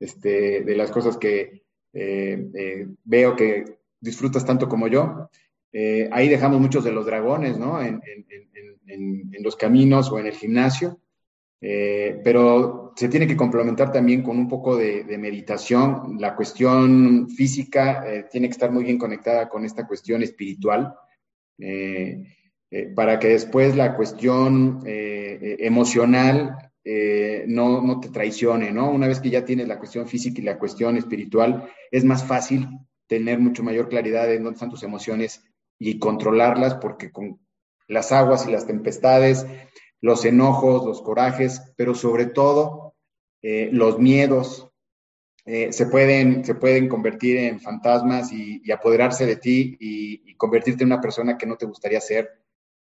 este, 0.00 0.62
de 0.62 0.76
las 0.76 0.90
cosas 0.90 1.18
que 1.18 1.64
eh, 1.92 2.50
eh, 2.54 2.86
veo 3.04 3.36
que 3.36 3.80
disfrutas 4.00 4.46
tanto 4.46 4.68
como 4.68 4.86
yo. 4.86 5.28
ahí 6.12 6.28
dejamos 6.28 6.60
muchos 6.60 6.84
de 6.84 6.92
los 6.92 7.04
dragones, 7.04 7.58
¿no? 7.58 7.82
En, 7.82 8.00
los 9.40 9.56
caminos 9.56 10.10
o 10.10 10.18
en 10.18 10.26
el 10.26 10.34
gimnasio. 10.34 10.98
Eh, 11.60 12.20
pero 12.22 12.92
se 12.94 13.08
tiene 13.08 13.26
que 13.26 13.36
complementar 13.36 13.90
también 13.90 14.22
con 14.22 14.38
un 14.38 14.48
poco 14.48 14.76
de, 14.76 15.04
meditación. 15.18 16.16
La 16.18 16.36
cuestión 16.36 17.28
física 17.28 18.04
eh, 18.06 18.26
tiene 18.30 18.48
que 18.48 18.52
estar 18.52 18.70
muy 18.70 18.84
bien 18.84 18.98
conectada 18.98 19.48
con 19.48 19.64
esta 19.64 19.86
cuestión 19.86 20.22
espiritual, 20.22 20.94
eh, 21.58 22.24
para 22.94 23.18
que 23.18 23.28
después 23.28 23.76
la 23.76 23.96
cuestión 23.96 24.82
emocional 24.84 26.70
no, 27.46 27.80
no, 27.80 28.00
te 28.00 28.10
traicione, 28.10 28.72
¿no? 28.72 28.90
Una 28.90 29.08
vez 29.08 29.20
que 29.20 29.30
ya 29.30 29.44
tienes 29.44 29.68
la 29.68 29.78
cuestión 29.78 30.06
física 30.06 30.40
y 30.40 30.44
la 30.44 30.58
cuestión 30.58 30.98
espiritual, 30.98 31.70
es 31.90 32.04
más 32.04 32.24
fácil 32.24 32.68
tener 33.06 33.38
mucho 33.38 33.62
mayor 33.62 33.88
claridad 33.88 34.26
de 34.26 34.36
dónde 34.36 34.52
están 34.52 34.68
tus 34.68 34.82
emociones 34.82 35.42
y 35.78 35.98
controlarlas, 35.98 36.74
porque 36.74 37.10
con 37.10 37.40
las 37.86 38.12
aguas 38.12 38.46
y 38.46 38.52
las 38.52 38.66
tempestades 38.66 39.46
los 40.00 40.24
enojos, 40.24 40.84
los 40.84 41.02
corajes, 41.02 41.62
pero 41.76 41.94
sobre 41.94 42.26
todo 42.26 42.94
eh, 43.42 43.68
los 43.72 43.98
miedos 43.98 44.67
eh, 45.48 45.72
se, 45.72 45.86
pueden, 45.86 46.44
se 46.44 46.54
pueden 46.54 46.88
convertir 46.88 47.38
en 47.38 47.60
fantasmas 47.60 48.32
y, 48.32 48.70
apoderarse 48.70 49.24
de 49.26 49.36
ti 49.36 49.76
y, 49.80 50.34
convertirte 50.34 50.84
en 50.84 50.92
una 50.92 51.00
persona 51.00 51.36
que 51.36 51.46
no 51.46 51.56
te 51.56 51.66
gustaría 51.66 52.00
ser 52.00 52.30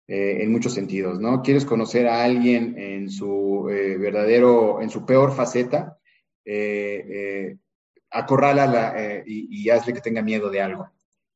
eh, 0.08 0.38
en 0.42 0.52
muchos 0.52 0.74
sentidos, 0.74 1.20
¿no? 1.20 1.42
Quieres 1.42 1.66
conocer 1.66 2.08
a 2.08 2.24
alguien 2.24 2.78
en 2.78 3.10
su 3.10 3.64
verdadero, 3.66 4.82
en 4.82 4.90
su 4.90 5.06
peor 5.06 5.36
faceta, 5.36 5.98
acorrálala 8.10 9.24
y, 9.26 9.64
y 9.64 9.70
hazle 9.70 9.94
que 9.94 10.02
tenga 10.02 10.22
miedo 10.22 10.50
de 10.50 10.62
algo 10.62 10.90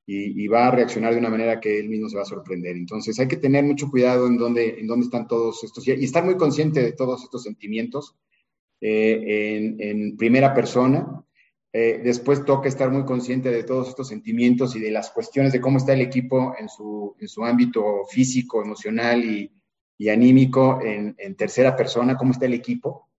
y, 0.07 0.47
va 0.47 0.67
a 0.67 0.71
reaccionar 0.71 1.13
de 1.13 1.19
una 1.19 1.29
manera 1.29 1.59
que 1.59 1.79
él 1.79 1.89
mismo 1.89 2.09
se 2.09 2.17
va 2.17 2.21
a 2.23 2.25
sorprender. 2.25 2.75
Entonces 2.75 3.19
hay 3.19 3.27
que 3.27 3.37
tener 3.37 3.63
mucho 3.63 3.89
cuidado 3.89 4.27
en 4.27 4.37
dónde, 4.37 4.79
en 4.79 4.87
dónde 4.87 5.05
están 5.05 5.27
todos 5.27 5.63
estos 5.63 5.87
y 5.87 5.91
estar 5.91 6.23
muy 6.23 6.37
consciente 6.37 6.81
de 6.81 6.91
todos 6.91 7.23
estos 7.23 7.43
sentimientos 7.43 8.15
eh, 8.81 9.75
en, 9.79 10.17
primera 10.17 10.53
persona. 10.53 11.23
Eh, 11.73 11.99
después 12.03 12.45
toca 12.45 12.69
estar 12.69 12.89
muy 12.89 13.03
consciente 13.03 13.51
de 13.51 13.63
todos 13.63 13.89
estos 13.89 14.07
sentimientos 14.07 14.75
y 14.75 14.79
de 14.79 14.91
las 14.91 15.11
cuestiones 15.11 15.51
de 15.51 15.59
cómo 15.59 15.77
está 15.77 15.93
el 15.93 16.01
equipo 16.01 16.55
en 16.57 16.69
su, 16.69 17.15
en 17.19 17.27
su 17.27 17.43
ámbito 17.43 18.05
físico, 18.09 18.61
emocional 18.61 19.23
y, 19.25 19.51
y 19.97 20.09
anímico 20.09 20.79
en, 20.81 21.15
en, 21.17 21.35
tercera 21.35 21.75
persona, 21.75 22.15
cómo 22.15 22.31
está 22.31 22.45
el 22.45 22.53
equipo. 22.53 23.09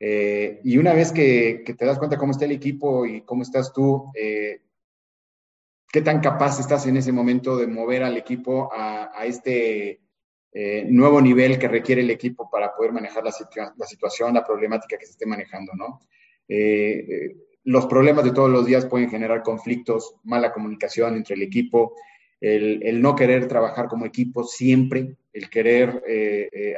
Eh, 0.00 0.60
y 0.64 0.78
una 0.78 0.94
vez 0.94 1.12
que, 1.12 1.62
que, 1.64 1.74
te 1.74 1.84
das 1.84 1.98
cuenta 1.98 2.16
cómo 2.16 2.32
está 2.32 2.46
el 2.46 2.52
equipo 2.52 3.04
y 3.04 3.22
cómo 3.22 3.42
estás 3.42 3.72
tú, 3.72 4.10
qué 5.92 6.00
tan 6.00 6.20
capaz 6.20 6.58
estás 6.58 6.86
en 6.86 6.96
ese 6.96 7.12
momento 7.12 7.56
de 7.56 7.66
mover 7.66 8.02
al 8.02 8.16
equipo 8.16 8.70
a, 8.72 9.26
este 9.26 10.01
eh, 10.54 10.84
nuevo 10.86 11.18
nivel 11.22 11.58
que 11.58 11.66
requiere 11.66 12.02
el 12.02 12.10
equipo 12.10 12.50
para 12.50 12.74
poder 12.74 12.92
manejar 12.92 13.24
la, 13.24 13.32
situación, 13.86 14.34
la 14.34 14.44
problemática 14.44 14.98
que 14.98 15.06
se 15.06 15.12
esté 15.12 15.24
manejando, 15.24 15.72
¿no? 15.74 16.00
Eh, 16.46 17.06
eh, 17.08 17.36
los 17.64 17.86
problemas 17.86 18.24
de 18.24 18.32
todos 18.32 18.50
los 18.50 18.66
días 18.66 18.84
pueden 18.84 19.08
generar 19.08 19.42
conflictos, 19.42 20.16
mala 20.24 20.52
comunicación 20.52 21.16
entre 21.16 21.36
el 21.36 21.42
equipo, 21.42 21.94
el, 22.38 23.00
no 23.00 23.14
querer 23.14 23.48
trabajar 23.48 23.86
como 23.86 24.04
equipo 24.04 24.44
siempre, 24.44 25.16
el 25.32 25.48
querer 25.48 26.02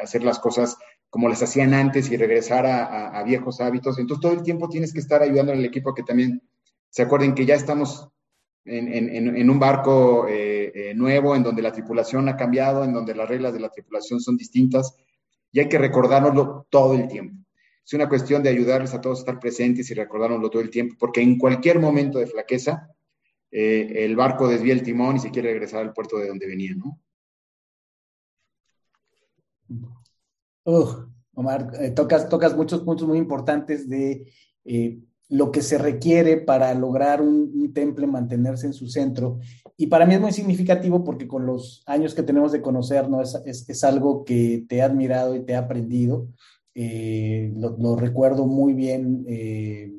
hacer 0.03 0.23
las 0.23 0.39
cosas 0.39 0.77
como 1.09 1.31
las 1.31 1.43
hacían 1.43 1.73
antes 1.73 2.11
y 2.11 2.19
regresar 2.19 2.67
a, 2.67 3.19
a, 3.19 3.23
viejos 3.25 3.63
hábitos. 3.63 3.99
Entonces 3.99 4.21
todo 4.21 4.33
el 4.33 4.43
tiempo 4.43 4.69
tienes 4.69 4.93
que 4.93 4.99
estar 4.99 5.23
ayudando 5.23 5.53
al 5.53 5.65
equipo 5.65 5.91
a 5.91 5.95
que 5.95 6.03
también 6.03 6.43
se 6.91 7.03
acuerden 7.03 7.35
que 7.35 7.47
ya 7.47 7.55
estamos 7.55 8.11
en, 8.65 9.51
un 9.51 9.59
barco 9.59 10.27
eh, 10.29 10.73
eh, 10.75 10.95
nuevo, 10.95 11.37
en 11.37 11.43
donde 11.43 11.63
la 11.63 11.73
tripulación 11.73 12.29
ha 12.29 12.37
cambiado, 12.37 12.85
en 12.85 12.93
donde 12.93 13.15
las 13.15 13.29
reglas 13.29 13.53
de 13.53 13.61
la 13.61 13.69
tripulación 13.69 14.21
son 14.21 14.37
distintas, 14.37 14.97
y 15.53 15.61
hay 15.61 15.69
que 15.69 15.79
recordárnoslo 15.79 16.67
todo 16.71 16.95
el 16.95 17.09
tiempo. 17.09 17.37
Es 17.85 17.93
una 17.93 18.09
cuestión 18.09 18.43
de 18.43 18.49
ayudarles 18.49 18.95
a 18.95 19.01
todos 19.01 19.19
a 19.19 19.23
estar 19.23 19.39
presentes 19.39 19.91
y 19.91 19.95
recordárnoslo 19.95 20.51
todo 20.51 20.63
el 20.63 20.71
tiempo, 20.71 20.97
porque 20.99 21.21
en 21.21 21.39
cualquier 21.39 21.79
momento 21.79 22.19
de 22.19 22.27
flaqueza, 22.27 22.89
eh, 23.51 24.05
el 24.05 24.17
barco 24.17 24.49
desvía 24.49 24.73
el 24.73 24.83
timón 24.83 25.17
y 25.17 25.21
se 25.21 25.31
quiere 25.31 25.51
regresar 25.51 25.83
al 25.83 25.93
puerto 25.93 26.19
de 26.19 26.29
donde 26.29 26.47
venía, 26.47 26.75
¿no? 26.75 27.01
Omar, 31.35 31.95
tocas, 31.95 32.29
tocas 32.29 32.57
muchos 32.57 32.81
puntos 32.83 33.07
muy 33.07 33.19
importantes 33.19 33.89
de 33.89 34.33
lo 35.35 35.51
que 35.51 35.63
se 35.63 35.79
requiere 35.79 36.37
para 36.37 36.73
lograr 36.75 37.21
un, 37.21 37.73
temple 37.75 38.07
mantenerse 38.07 38.69
en 38.69 38.73
su 38.73 38.87
centro. 38.87 39.41
Y 39.77 39.89
para 39.89 40.07
mí 40.07 40.15
es 40.15 40.21
muy 40.21 40.31
significativo 40.31 41.03
porque 41.03 41.27
con 41.27 41.45
los 41.45 41.83
años 41.87 42.15
que 42.15 42.23
tenemos 42.23 42.53
de 42.53 42.63
conocernos 42.63 43.41
es, 43.45 43.69
es, 43.69 43.83
algo 43.83 44.25
que 44.25 44.65
te 44.69 44.77
he 44.77 44.83
admirado 44.83 45.35
y 45.35 45.41
te 45.41 45.55
he 45.55 45.57
aprendido. 45.57 46.29
Eh, 46.77 47.53
lo, 47.57 47.97
recuerdo 47.97 48.47
muy 48.47 48.75
bien 48.75 49.25
eh, 49.27 49.93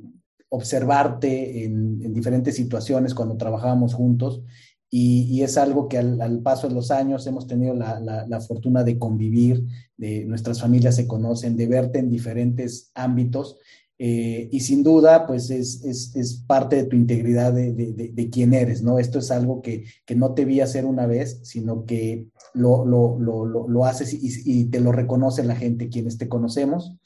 observarte 0.47 1.65
en, 1.65 2.13
diferentes 2.13 2.55
situaciones 2.55 3.13
cuando 3.13 3.35
trabajábamos 3.35 3.93
juntos 3.93 4.41
y, 4.89 5.41
es 5.41 5.57
algo 5.57 5.89
que 5.89 5.97
al, 5.97 6.39
paso 6.43 6.69
de 6.69 6.75
los 6.75 6.91
años 6.91 7.27
hemos 7.27 7.45
tenido 7.45 7.73
la, 7.73 7.99
la, 7.99 8.39
fortuna 8.39 8.85
de 8.85 8.97
convivir, 8.97 9.65
de 9.97 10.23
nuestras 10.23 10.61
familias 10.61 10.95
se 10.95 11.07
conocen, 11.07 11.57
de 11.57 11.67
verte 11.67 11.99
en 11.99 12.09
diferentes 12.09 12.91
ámbitos 12.93 13.57
eh, 13.97 14.49
y 14.51 14.59
sin 14.59 14.83
duda, 14.83 15.25
pues 15.25 15.49
es, 15.49 15.83
es, 15.85 16.13
es, 16.15 16.43
parte 16.45 16.75
de 16.75 16.83
tu 16.83 16.97
integridad 16.97 17.53
de, 17.53 17.71
de, 17.71 18.29
quién 18.29 18.53
eres, 18.53 18.83
¿no? 18.83 18.99
Esto 18.99 19.19
es 19.19 19.31
algo 19.31 19.61
que, 19.61 19.85
que, 20.05 20.15
no 20.15 20.33
te 20.33 20.43
vi 20.43 20.59
hacer 20.59 20.85
una 20.85 21.05
vez, 21.07 21.39
sino 21.43 21.85
que 21.85 22.27
lo, 22.53 22.85
lo, 22.85 23.17
lo, 23.17 23.45
lo 23.45 23.85
haces 23.85 24.13
y, 24.13 24.19
y, 24.43 24.65
te 24.65 24.81
lo 24.81 24.91
reconoce 24.91 25.45
la 25.45 25.55
gente, 25.55 25.87
quienes 25.87 26.17
te 26.17 26.27
conocemos. 26.27 26.97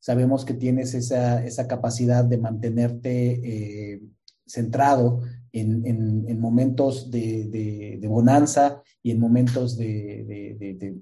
Sabemos 0.00 0.46
que 0.46 0.54
tienes 0.54 0.94
esa, 0.94 1.44
esa 1.44 1.68
capacidad 1.68 2.24
de 2.24 2.38
mantenerte 2.38 3.92
eh, 3.92 4.00
centrado 4.46 5.20
en, 5.52 5.86
en, 5.86 6.24
en, 6.28 6.40
momentos 6.40 7.10
de, 7.10 8.00
bonanza 8.08 8.82
y 9.02 9.10
en 9.10 9.20
momentos 9.20 9.76
de, 9.76 10.96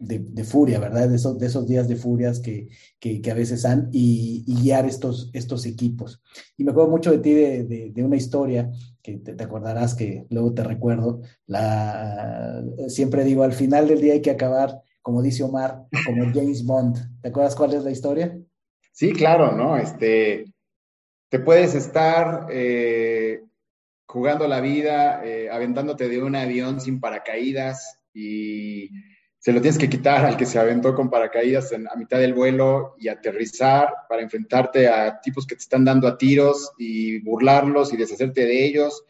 de, 0.00 0.44
furia, 0.44 0.78
¿verdad? 0.78 1.08
De 1.08 1.16
esos, 1.16 1.38
de 1.38 1.46
esos 1.46 1.66
días 1.66 1.88
de 1.88 1.96
furias 1.96 2.40
que, 2.40 2.68
que, 3.00 3.22
a 3.30 3.34
veces 3.34 3.64
han 3.64 3.88
y, 3.92 4.44
guiar 4.62 4.86
estos, 4.86 5.30
estos 5.32 5.66
equipos. 5.66 6.22
Y 6.56 6.64
me 6.64 6.70
acuerdo 6.70 6.90
mucho 6.90 7.10
de 7.10 7.18
ti 7.18 7.32
de, 7.32 7.90
de 7.92 8.04
una 8.04 8.16
historia 8.16 8.70
que 9.02 9.18
te, 9.18 9.42
acordarás 9.42 9.94
que 9.94 10.26
luego 10.30 10.54
te 10.54 10.64
recuerdo. 10.64 11.22
La, 11.46 12.62
siempre 12.88 13.24
digo, 13.24 13.42
al 13.42 13.52
final 13.52 13.88
del 13.88 14.00
día 14.00 14.14
hay 14.14 14.22
que 14.22 14.30
acabar, 14.30 14.80
como 15.02 15.22
dice 15.22 15.42
Omar, 15.42 15.84
como 16.06 16.32
James 16.32 16.64
Bond. 16.64 17.20
¿Te 17.20 17.28
acuerdas 17.28 17.56
cuál 17.56 17.74
es 17.74 17.84
la 17.84 17.90
historia? 17.90 18.38
Sí, 18.92 19.12
claro, 19.12 19.52
¿no? 19.52 19.76
Este, 19.76 20.52
te 21.28 21.38
puedes 21.38 21.74
estar 21.74 22.48
eh, 22.50 23.42
jugando 24.06 24.48
la 24.48 24.60
vida, 24.60 25.24
eh, 25.24 25.48
aventándote 25.50 26.08
de 26.08 26.22
un 26.22 26.34
avión 26.34 26.80
sin 26.80 27.00
paracaídas 27.00 28.00
y 28.12 28.90
se 29.48 29.54
lo 29.54 29.62
tienes 29.62 29.78
que 29.78 29.88
quitar 29.88 30.26
al 30.26 30.36
que 30.36 30.44
se 30.44 30.58
aventó 30.58 30.94
con 30.94 31.08
paracaídas 31.08 31.72
a 31.72 31.96
mitad 31.96 32.18
del 32.18 32.34
vuelo 32.34 32.96
y 32.98 33.08
aterrizar 33.08 33.88
para 34.06 34.20
enfrentarte 34.20 34.88
a 34.88 35.22
tipos 35.22 35.46
que 35.46 35.54
te 35.54 35.62
están 35.62 35.86
dando 35.86 36.06
a 36.06 36.18
tiros 36.18 36.72
y 36.76 37.20
burlarlos 37.20 37.90
y 37.90 37.96
deshacerte 37.96 38.44
de 38.44 38.66
ellos 38.66 39.06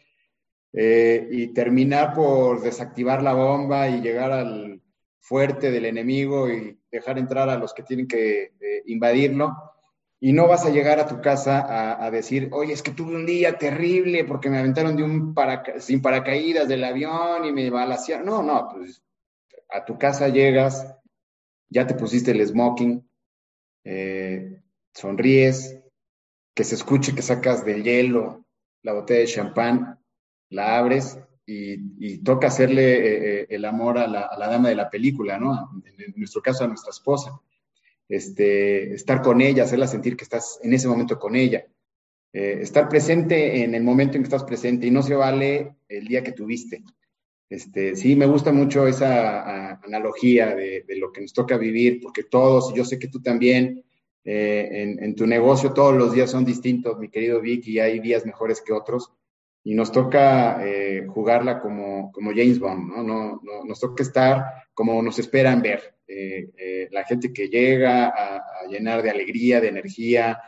eh, 0.71 1.27
y 1.29 1.47
terminar 1.47 2.13
por 2.13 2.61
desactivar 2.61 3.21
la 3.21 3.33
bomba 3.33 3.89
y 3.89 3.99
llegar 3.99 4.31
al 4.31 4.81
fuerte 5.19 5.71
del 5.71 5.83
enemigo 5.83 6.49
y 6.49 6.79
dejar 6.89 7.19
entrar 7.19 7.49
a 7.49 7.57
los 7.57 7.73
que 7.73 7.83
tienen 7.83 8.07
que 8.07 8.53
eh, 8.61 8.83
invadirlo. 8.85 9.57
y 10.21 10.31
no 10.31 10.47
vas 10.47 10.65
a 10.65 10.69
llegar 10.69 11.01
a 11.01 11.07
tu 11.07 11.19
casa 11.19 12.01
a, 12.01 12.09
decir, 12.11 12.47
oye, 12.53 12.71
es 12.71 12.81
que 12.81 12.91
tuve 12.91 13.13
un 13.13 13.25
día 13.25 13.57
terrible 13.57 14.23
porque 14.23 14.49
me 14.49 14.59
aventaron 14.59 15.33
sin 15.79 16.01
paracaídas 16.01 16.69
del 16.69 16.85
avión 16.85 17.43
y 17.43 17.51
me 17.51 17.69
balacearon. 17.69 18.25
No, 18.25 18.41
no, 18.41 18.69
pues 18.73 19.01
a 19.69 19.85
tu 19.85 19.97
casa 19.97 20.29
llegas, 20.29 20.95
ya 21.69 21.85
te 21.85 21.93
pusiste 21.93 22.31
el 22.31 22.45
smoking, 22.45 23.07
eh, 23.83 24.61
sonríes, 24.93 25.79
que 26.53 26.63
se 26.63 26.75
escuche 26.75 27.15
que 27.15 27.21
sacas 27.21 27.63
del 27.63 27.83
hielo 27.83 28.45
la 28.81 28.93
botella 28.93 29.21
de 29.21 29.27
champán, 29.27 29.99
la 30.49 30.77
abres 30.77 31.17
y, 31.45 32.19
toca 32.19 32.47
hacerle 32.47 32.93
eh, 32.93 33.41
eh, 33.41 33.47
el 33.49 33.65
amor 33.65 33.97
a 33.97 34.07
la, 34.07 34.29
dama 34.37 34.69
de 34.69 34.75
la 34.75 34.89
película, 34.89 35.39
¿no? 35.39 35.81
En, 35.97 36.13
nuestro 36.15 36.41
caso, 36.41 36.63
a 36.63 36.67
nuestra 36.67 36.91
esposa. 36.91 37.39
Este, 38.07 38.93
estar 38.93 39.21
con 39.21 39.41
ella, 39.41 39.63
hacerla 39.63 39.87
sentir 39.87 40.15
que 40.15 40.23
estás 40.23 40.59
en 40.63 40.73
ese 40.73 40.87
momento 40.87 41.19
con 41.19 41.35
ella. 41.35 41.65
Estar 42.31 42.87
presente 42.87 43.63
en 43.63 43.73
el 43.73 43.83
momento 43.83 44.15
en 44.15 44.23
que 44.23 44.27
estás 44.27 44.43
presente 44.43 44.85
y 44.85 44.91
no 44.91 45.01
se 45.01 45.15
vale 45.15 45.75
el 45.87 46.07
día 46.07 46.23
que 46.23 46.31
tuviste. 46.31 46.83
Este, 47.49 47.95
sí, 47.95 48.15
me 48.15 48.27
gusta 48.27 48.51
mucho 48.51 48.87
esa 48.87 49.79
analogía 49.81 50.55
de, 50.55 50.85
lo 50.97 51.11
que 51.11 51.21
nos 51.21 51.33
toca 51.33 51.57
vivir, 51.57 51.99
porque 52.01 52.23
todos, 52.23 52.73
yo 52.75 52.85
sé 52.85 52.99
que 52.99 53.07
tú 53.07 53.21
también, 53.21 53.83
en, 54.23 55.03
en, 55.03 55.15
tu 55.15 55.25
negocio 55.25 55.73
todos 55.73 55.95
los 55.95 56.13
días 56.13 56.29
son 56.29 56.45
distintos, 56.45 56.99
mi 56.99 57.09
querido 57.09 57.41
Vic, 57.41 57.65
y 57.67 57.79
hay 57.79 57.99
días 57.99 58.25
mejores 58.25 58.61
que 58.61 58.73
otros 58.73 59.11
y 59.63 59.73
nos 59.73 59.91
toca 59.91 60.65
eh, 60.65 61.05
jugarla 61.07 61.59
como, 61.59 62.11
como, 62.11 62.31
James 62.31 62.59
Bond, 62.59 62.89
¿no? 62.89 63.03
No, 63.03 63.41
¿no? 63.43 63.63
Nos 63.65 63.79
toca 63.79 64.03
estar 64.03 64.43
como 64.73 65.01
nos 65.01 65.19
esperan 65.19 65.61
ver. 65.61 65.95
Eh, 66.07 66.49
eh, 66.57 66.87
la 66.91 67.03
gente 67.03 67.31
que 67.33 67.49
llega 67.49 68.07
a, 68.07 68.67
llenar 68.69 69.01
de 69.03 69.09
alegría, 69.09 69.61
de 69.61 69.67
energía. 69.67 70.39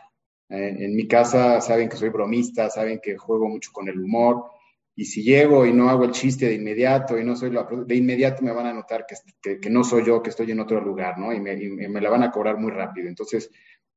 en 0.48 0.94
mi 0.94 1.06
casa 1.08 1.60
saben 1.60 1.88
que 1.88 1.96
soy 1.96 2.10
bromista, 2.10 2.68
saben 2.68 3.00
que 3.02 3.16
juego 3.16 3.48
mucho 3.48 3.70
con 3.72 3.88
el 3.88 3.98
humor. 3.98 4.44
Y 4.94 5.06
si 5.06 5.22
llego 5.22 5.64
y 5.64 5.72
no 5.72 5.88
hago 5.88 6.04
el 6.04 6.10
chiste 6.10 6.46
de 6.46 6.54
inmediato 6.54 7.18
y 7.18 7.24
no 7.24 7.34
soy 7.34 7.50
la, 7.50 7.66
de 7.86 7.94
inmediato 7.94 8.42
me 8.42 8.52
van 8.52 8.66
a 8.66 8.74
notar 8.74 9.06
que, 9.06 9.58
que, 9.58 9.70
no 9.70 9.84
soy 9.84 10.04
yo, 10.04 10.22
que 10.22 10.30
estoy 10.30 10.50
en 10.50 10.60
otro 10.60 10.80
lugar, 10.80 11.18
¿no? 11.18 11.32
Y 11.32 11.40
me, 11.40 11.56
me 11.88 12.00
la 12.00 12.10
van 12.10 12.22
a 12.22 12.30
cobrar 12.30 12.58
muy 12.58 12.70
rápido. 12.70 13.08
Entonces, 13.08 13.50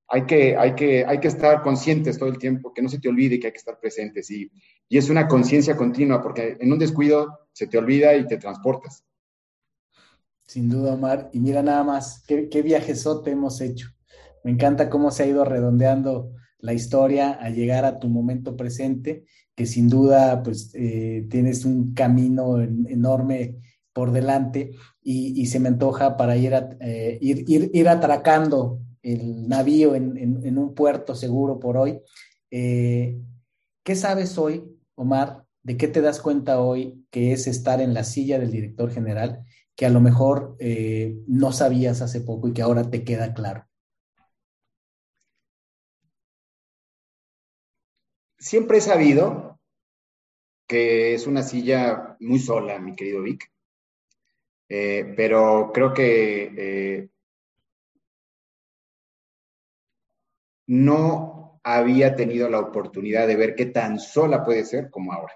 hay 0.08 0.26
que, 0.26 0.56
hay, 0.56 0.76
que, 0.76 1.06
hay 1.06 1.20
que 1.20 1.28
estar 1.28 1.62
conscientes 1.62 2.18
todo 2.18 2.30
el 2.30 2.38
tiempo, 2.38 2.74
que 2.74 2.82
no 2.82 2.90
se 2.90 3.00
te 3.00 3.10
olvide 3.10 3.40
que 3.40 3.48
hay 3.48 3.54
que 3.54 3.60
estar 3.60 3.80
presentes. 3.80 4.30
Y, 4.32 4.52
y 4.88 4.98
es 4.98 5.10
una 5.10 5.28
conciencia 5.28 5.76
continua, 5.76 6.22
porque 6.22 6.58
en 6.60 6.72
un 6.72 6.80
descuido 6.80 7.48
se 7.52 7.68
te 7.68 7.78
olvida 7.78 8.16
y 8.16 8.26
te 8.28 8.38
transportas. 8.38 9.04
Sin 10.46 10.70
duda, 10.70 10.94
Omar. 10.94 11.30
Y 11.34 11.40
mira 11.40 11.64
nada 11.64 11.84
más, 11.84 12.24
qué, 12.28 12.50
qué 12.50 12.62
viajesote 12.62 13.32
hemos 13.32 13.62
hecho. 13.62 13.90
Me 14.44 14.52
encanta 14.52 14.90
cómo 14.90 15.10
se 15.10 15.24
ha 15.24 15.28
ido 15.28 15.44
redondeando 15.44 16.32
la 16.60 16.74
historia 16.74 17.32
a 17.32 17.50
llegar 17.50 17.84
a 17.84 18.00
tu 18.00 18.08
momento 18.10 18.56
presente, 18.56 19.26
que 19.56 19.66
sin 19.66 19.90
duda, 19.90 20.44
pues, 20.44 20.72
eh, 20.74 21.26
tienes 21.30 21.66
un 21.66 21.94
camino 21.94 22.62
enorme 22.62 23.58
por 23.94 24.12
delante 24.12 24.72
y, 25.02 25.46
se 25.46 25.60
me 25.60 25.70
antoja 25.70 26.18
para 26.18 26.36
ir, 26.36 26.54
eh, 26.82 27.18
ir, 27.22 27.46
ir, 27.48 27.72
ir 27.74 27.88
atracando 27.88 28.82
el 29.02 29.48
navío 29.48 29.96
en, 29.96 30.58
un 30.58 30.74
puerto 30.74 31.16
seguro 31.16 31.60
por 31.60 31.78
hoy. 31.78 32.02
Eh, 32.52 33.18
¿Qué 33.84 33.96
sabes 33.96 34.38
hoy, 34.38 34.64
Omar? 34.96 35.46
¿De 35.64 35.78
qué 35.78 35.88
te 35.88 36.02
das 36.02 36.20
cuenta 36.20 36.60
hoy 36.60 37.06
que 37.10 37.32
es 37.32 37.48
estar 37.48 37.80
en 37.80 37.94
la 37.94 38.04
silla 38.04 38.40
del 38.40 38.52
director 38.52 38.92
general 38.92 39.46
que 39.76 39.86
a 39.86 39.90
lo 39.90 40.02
mejor 40.02 40.58
no 41.28 41.52
sabías 41.52 42.02
hace 42.02 42.22
poco 42.22 42.48
y 42.48 42.54
que 42.54 42.62
ahora 42.62 42.90
te 42.90 43.04
queda 43.04 43.34
claro? 43.34 43.66
Siempre 48.38 48.78
he 48.78 48.82
sabido 48.82 49.60
que 50.68 51.14
es 51.14 51.28
una 51.28 51.44
silla 51.44 52.18
muy 52.20 52.40
sola, 52.40 52.80
mi 52.80 52.96
querido 52.96 53.22
Vic, 53.22 53.52
eh, 54.70 55.14
pero 55.16 55.72
creo 55.74 55.94
que 55.94 57.10
no 60.68 61.60
había 61.64 62.16
tenido 62.16 62.50
la 62.50 62.60
oportunidad 62.60 63.28
de 63.28 63.36
ver 63.36 63.56
qué 63.56 63.66
tan 63.66 64.00
sola 64.00 64.44
puede 64.44 64.66
ser 64.66 64.90
como 64.90 65.14
ahora. 65.14 65.34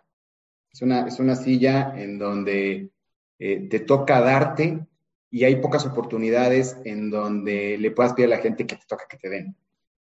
Es 0.71 0.81
una, 0.81 1.07
es 1.07 1.19
una 1.19 1.35
silla 1.35 1.93
en 1.97 2.19
donde 2.19 2.91
eh, 3.39 3.67
te 3.69 3.79
toca 3.79 4.21
darte 4.21 4.85
y 5.31 5.43
hay 5.43 5.55
pocas 5.57 5.85
oportunidades 5.85 6.77
en 6.85 7.09
donde 7.09 7.77
le 7.77 7.91
puedas 7.91 8.13
pedir 8.13 8.31
a 8.31 8.37
la 8.37 8.43
gente 8.43 8.65
que 8.67 8.75
te 8.75 8.85
toca 8.87 9.07
que 9.09 9.17
te 9.17 9.29
den. 9.29 9.55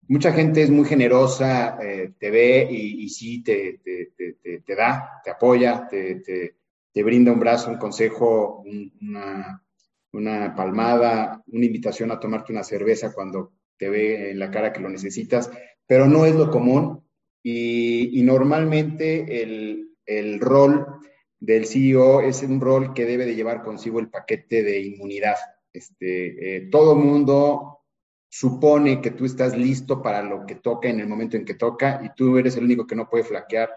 Mucha 0.09 0.33
gente 0.33 0.63
es 0.63 0.71
muy 0.71 0.85
generosa, 0.85 1.79
eh, 1.83 2.13
te 2.19 2.31
ve 2.31 2.69
y, 2.71 3.09
sí 3.09 3.43
te, 3.43 3.81
te, 3.83 4.75
da, 4.75 5.21
te 5.25 5.31
apoya, 5.31 5.89
te, 5.89 7.03
brinda 7.03 7.33
un 7.33 7.41
brazo, 7.41 7.71
un 7.71 7.79
consejo, 7.79 8.63
una, 9.01 9.63
una 10.13 10.55
palmada, 10.55 11.43
una 11.49 11.67
invitación 11.67 12.11
a 12.11 12.21
tomarte 12.21 12.53
una 12.53 12.63
cerveza 12.63 13.13
cuando 13.13 13.53
te 13.77 13.91
ve 13.91 14.31
en 14.31 14.39
la 14.39 14.51
cara 14.51 14.73
que 14.73 14.81
lo 14.81 14.89
necesitas, 14.89 15.51
pero 15.87 16.07
no 16.07 16.25
es 16.25 16.35
lo 16.35 16.51
común 16.51 17.07
y, 17.49 18.23
normalmente 18.23 19.43
el, 19.43 20.41
rol 20.41 20.85
del 21.39 21.67
CEO 21.67 22.21
es 22.23 22.43
un 22.43 22.61
rol 22.61 22.93
que 22.93 23.05
debe 23.05 23.25
de 23.25 23.37
llevar 23.37 23.63
consigo 23.63 24.01
el 24.01 24.09
paquete 24.09 24.63
de 24.65 24.81
inmunidad. 24.81 25.37
Este, 25.73 26.57
eh, 26.57 26.69
todo 26.71 26.97
mundo 26.97 27.81
supone 28.29 29.01
que 29.01 29.11
tú 29.11 29.25
estás 29.25 29.57
listo 29.57 30.03
para 30.03 30.23
lo 30.23 30.47
que 30.47 30.57
toca 30.57 30.89
en 30.89 31.01
el 31.01 31.09
momento 31.09 31.37
en 31.37 31.45
que 31.45 31.55
toca 31.55 32.01
y 32.05 32.15
tú 32.15 32.39
eres 32.39 32.57
el 32.57 32.65
único 32.65 32.87
que 32.87 32.97
no 32.97 33.09
puede 33.09 33.25
flaquear 33.25 33.71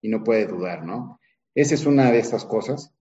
y 0.00 0.08
no 0.08 0.24
puede 0.24 0.46
dudar, 0.46 0.84
¿no? 0.84 1.20
Esa 1.54 1.74
es 1.74 1.86
una 1.86 2.10
de 2.10 2.18
esas 2.18 2.44
cosas 2.44 2.92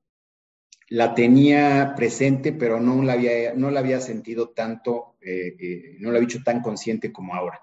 la 0.89 1.13
tenía 1.13 1.93
presente, 1.95 2.51
pero 2.51 2.80
no 2.80 3.03
la 3.03 3.13
había, 3.13 3.53
no 3.53 3.69
la 3.71 3.80
había 3.80 4.01
sentido 4.01 4.49
tanto, 4.49 5.15
eh, 5.21 5.55
eh, 5.59 5.95
no 5.99 6.11
la 6.11 6.17
había 6.17 6.26
hecho 6.27 6.43
tan 6.43 6.61
consciente 6.61 7.11
como 7.11 7.35
ahora. 7.35 7.61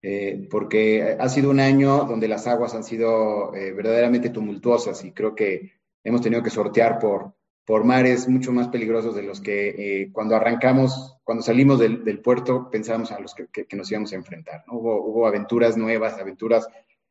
Eh, 0.00 0.46
porque 0.48 1.16
ha 1.18 1.28
sido 1.28 1.50
un 1.50 1.58
año 1.58 2.04
donde 2.04 2.28
las 2.28 2.46
aguas 2.46 2.72
han 2.74 2.84
sido 2.84 3.50
verdaderamente 3.50 4.30
tumultuosas 4.30 5.04
y 5.04 5.10
creo 5.10 5.34
que 5.34 5.72
hemos 6.04 6.20
tenido 6.20 6.40
que 6.40 6.50
sortear 6.50 7.00
por, 7.00 7.34
por 7.68 7.84
mares 7.84 8.26
mucho 8.28 8.50
más 8.50 8.68
peligrosos 8.68 9.14
de 9.14 9.22
los 9.22 9.42
que 9.42 10.08
cuando 10.14 10.34
arrancamos, 10.34 11.18
cuando 11.22 11.42
salimos 11.42 11.78
del, 11.78 12.20
puerto, 12.22 12.70
pensábamos 12.70 13.12
a 13.12 13.20
los 13.20 13.34
que, 13.34 13.76
nos 13.76 13.90
íbamos 13.90 14.10
a 14.10 14.16
enfrentar. 14.16 14.64
Hubo, 14.68 15.04
hubo, 15.04 15.26
aventuras 15.26 15.76
nuevas, 15.76 16.18
aventuras 16.18 16.66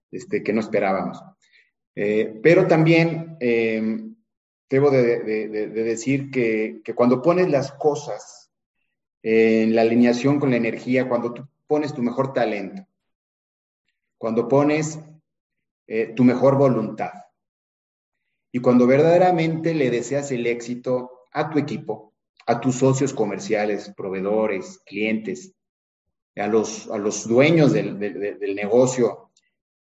este, 0.10 0.42
que 0.42 0.54
no 0.54 0.62
esperábamos. 0.62 1.22
pero 1.94 2.66
también 2.66 3.38
debo 3.40 4.90
de, 4.90 5.68
decir 5.68 6.32
que, 6.32 6.82
cuando 6.96 7.22
pones 7.22 7.52
las 7.52 7.72
cosas 7.74 8.50
en 9.22 9.76
la 9.76 9.84
alineación 9.84 10.40
con 10.40 10.50
la 10.50 10.58
energía, 10.58 11.08
cuando 11.08 11.36
tú 11.36 11.48
pones 11.68 11.94
tu 11.94 12.02
mejor 12.02 12.34
talento, 12.34 12.84
cuando 14.18 14.48
pones 14.48 15.00
eh, 15.86 16.14
tu 16.16 16.24
mejor 16.24 16.58
voluntad 16.58 17.27
y 18.52 18.60
cuando 18.60 18.88
verdaderamente 18.88 19.74
le 19.74 19.90
deseas 19.90 20.32
el 20.32 20.48
éxito 20.48 21.12
a 21.32 21.50
tu 21.50 21.60
equipo, 21.60 22.14
a 22.46 22.60
tus 22.62 22.76
socios 22.76 23.14
comerciales, 23.14 23.94
proveedores, 23.96 24.80
clientes, 24.86 25.54
a 26.36 26.48
los, 26.48 26.90
a 26.90 26.98
los 26.98 27.28
dueños 27.28 27.74
del, 27.74 28.00
negocio 28.56 29.32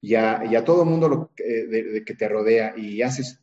y 0.01 0.15
a, 0.15 0.63
todo 0.65 0.83
el 0.83 0.89
mundo 0.89 1.31
eh, 1.37 2.03
que 2.05 2.15
te 2.15 2.27
rodea 2.27 2.73
y 2.75 3.01
haces 3.01 3.39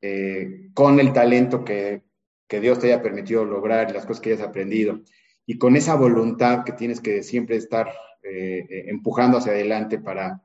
eh, 0.00 0.70
con 0.74 0.98
el 1.00 1.12
talento 1.12 1.64
que, 1.64 2.02
Dios 2.48 2.78
te 2.78 2.86
haya 2.86 3.02
permitido 3.02 3.44
lograr 3.44 3.92
las 3.92 4.06
cosas 4.06 4.20
que 4.20 4.32
hayas 4.32 4.46
aprendido, 4.46 5.00
y 5.44 5.58
con 5.58 5.74
esa 5.74 5.96
voluntad 5.96 6.62
que 6.64 6.70
tienes 6.70 7.00
que 7.00 7.24
siempre 7.24 7.56
estar 7.56 7.92
eh, 8.22 8.84
empujando 8.86 9.38
hacia 9.38 9.50
adelante 9.50 9.98
para 9.98 10.40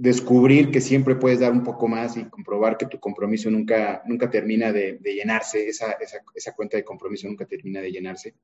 descubrir 0.00 0.70
que 0.70 0.80
siempre 0.80 1.14
puedes 1.14 1.40
dar 1.40 1.52
un 1.52 1.62
poco 1.62 1.86
más 1.86 2.16
y 2.16 2.24
comprobar 2.24 2.78
que 2.78 2.86
tu 2.86 2.98
compromiso 2.98 3.50
nunca, 3.50 4.02
nunca 4.06 4.30
termina 4.30 4.72
de, 4.72 4.98
llenarse, 5.02 5.68
esa, 5.68 5.92
esa, 6.34 6.54
cuenta 6.54 6.78
de 6.78 6.84
compromiso 6.84 7.28
nunca 7.28 7.44
termina 7.44 7.82
de 7.82 7.92
llenarse. 7.92 8.34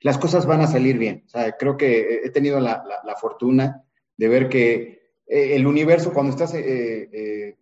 Las 0.00 0.16
cosas 0.16 0.46
van 0.46 0.60
a 0.60 0.68
salir 0.68 0.96
bien. 0.96 1.24
creo 1.58 1.76
que 1.76 2.20
he 2.22 2.30
tenido 2.30 2.60
la, 2.60 2.84
la 3.04 3.16
fortuna 3.16 3.82
de 4.16 4.28
ver 4.28 4.48
que 4.48 5.12
eh, 5.26 5.56
el 5.56 5.66
universo, 5.66 6.12
cuando 6.12 6.30
estás 6.30 6.54
eh, 6.54 7.08
eh, 7.12 7.56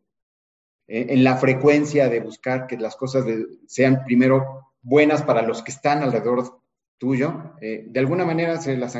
en 0.87 1.25
la 1.25 1.39
frecuencia 1.39 2.11
de 2.11 2.21
buscar 2.21 2.67
que 2.67 2.77
las 2.77 2.95
cosas 2.97 3.25
sean 3.67 4.05
primero 4.05 4.75
buenas 4.83 5.23
para 5.23 5.41
los 5.41 5.63
que 5.63 5.71
están 5.71 6.03
alrededor 6.03 6.61
tuyo, 6.99 7.55
de 7.61 7.99
alguna 7.99 8.25
manera 8.25 8.61
se 8.61 8.77
las, 8.77 8.95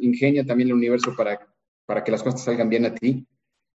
ingenia 0.00 0.44
también 0.44 0.68
el 0.68 0.74
universo 0.74 1.14
para, 1.16 1.51
para 1.86 2.04
que 2.04 2.12
las 2.12 2.22
cosas 2.22 2.44
salgan 2.44 2.68
bien 2.68 2.86
a 2.86 2.94
ti. 2.94 3.26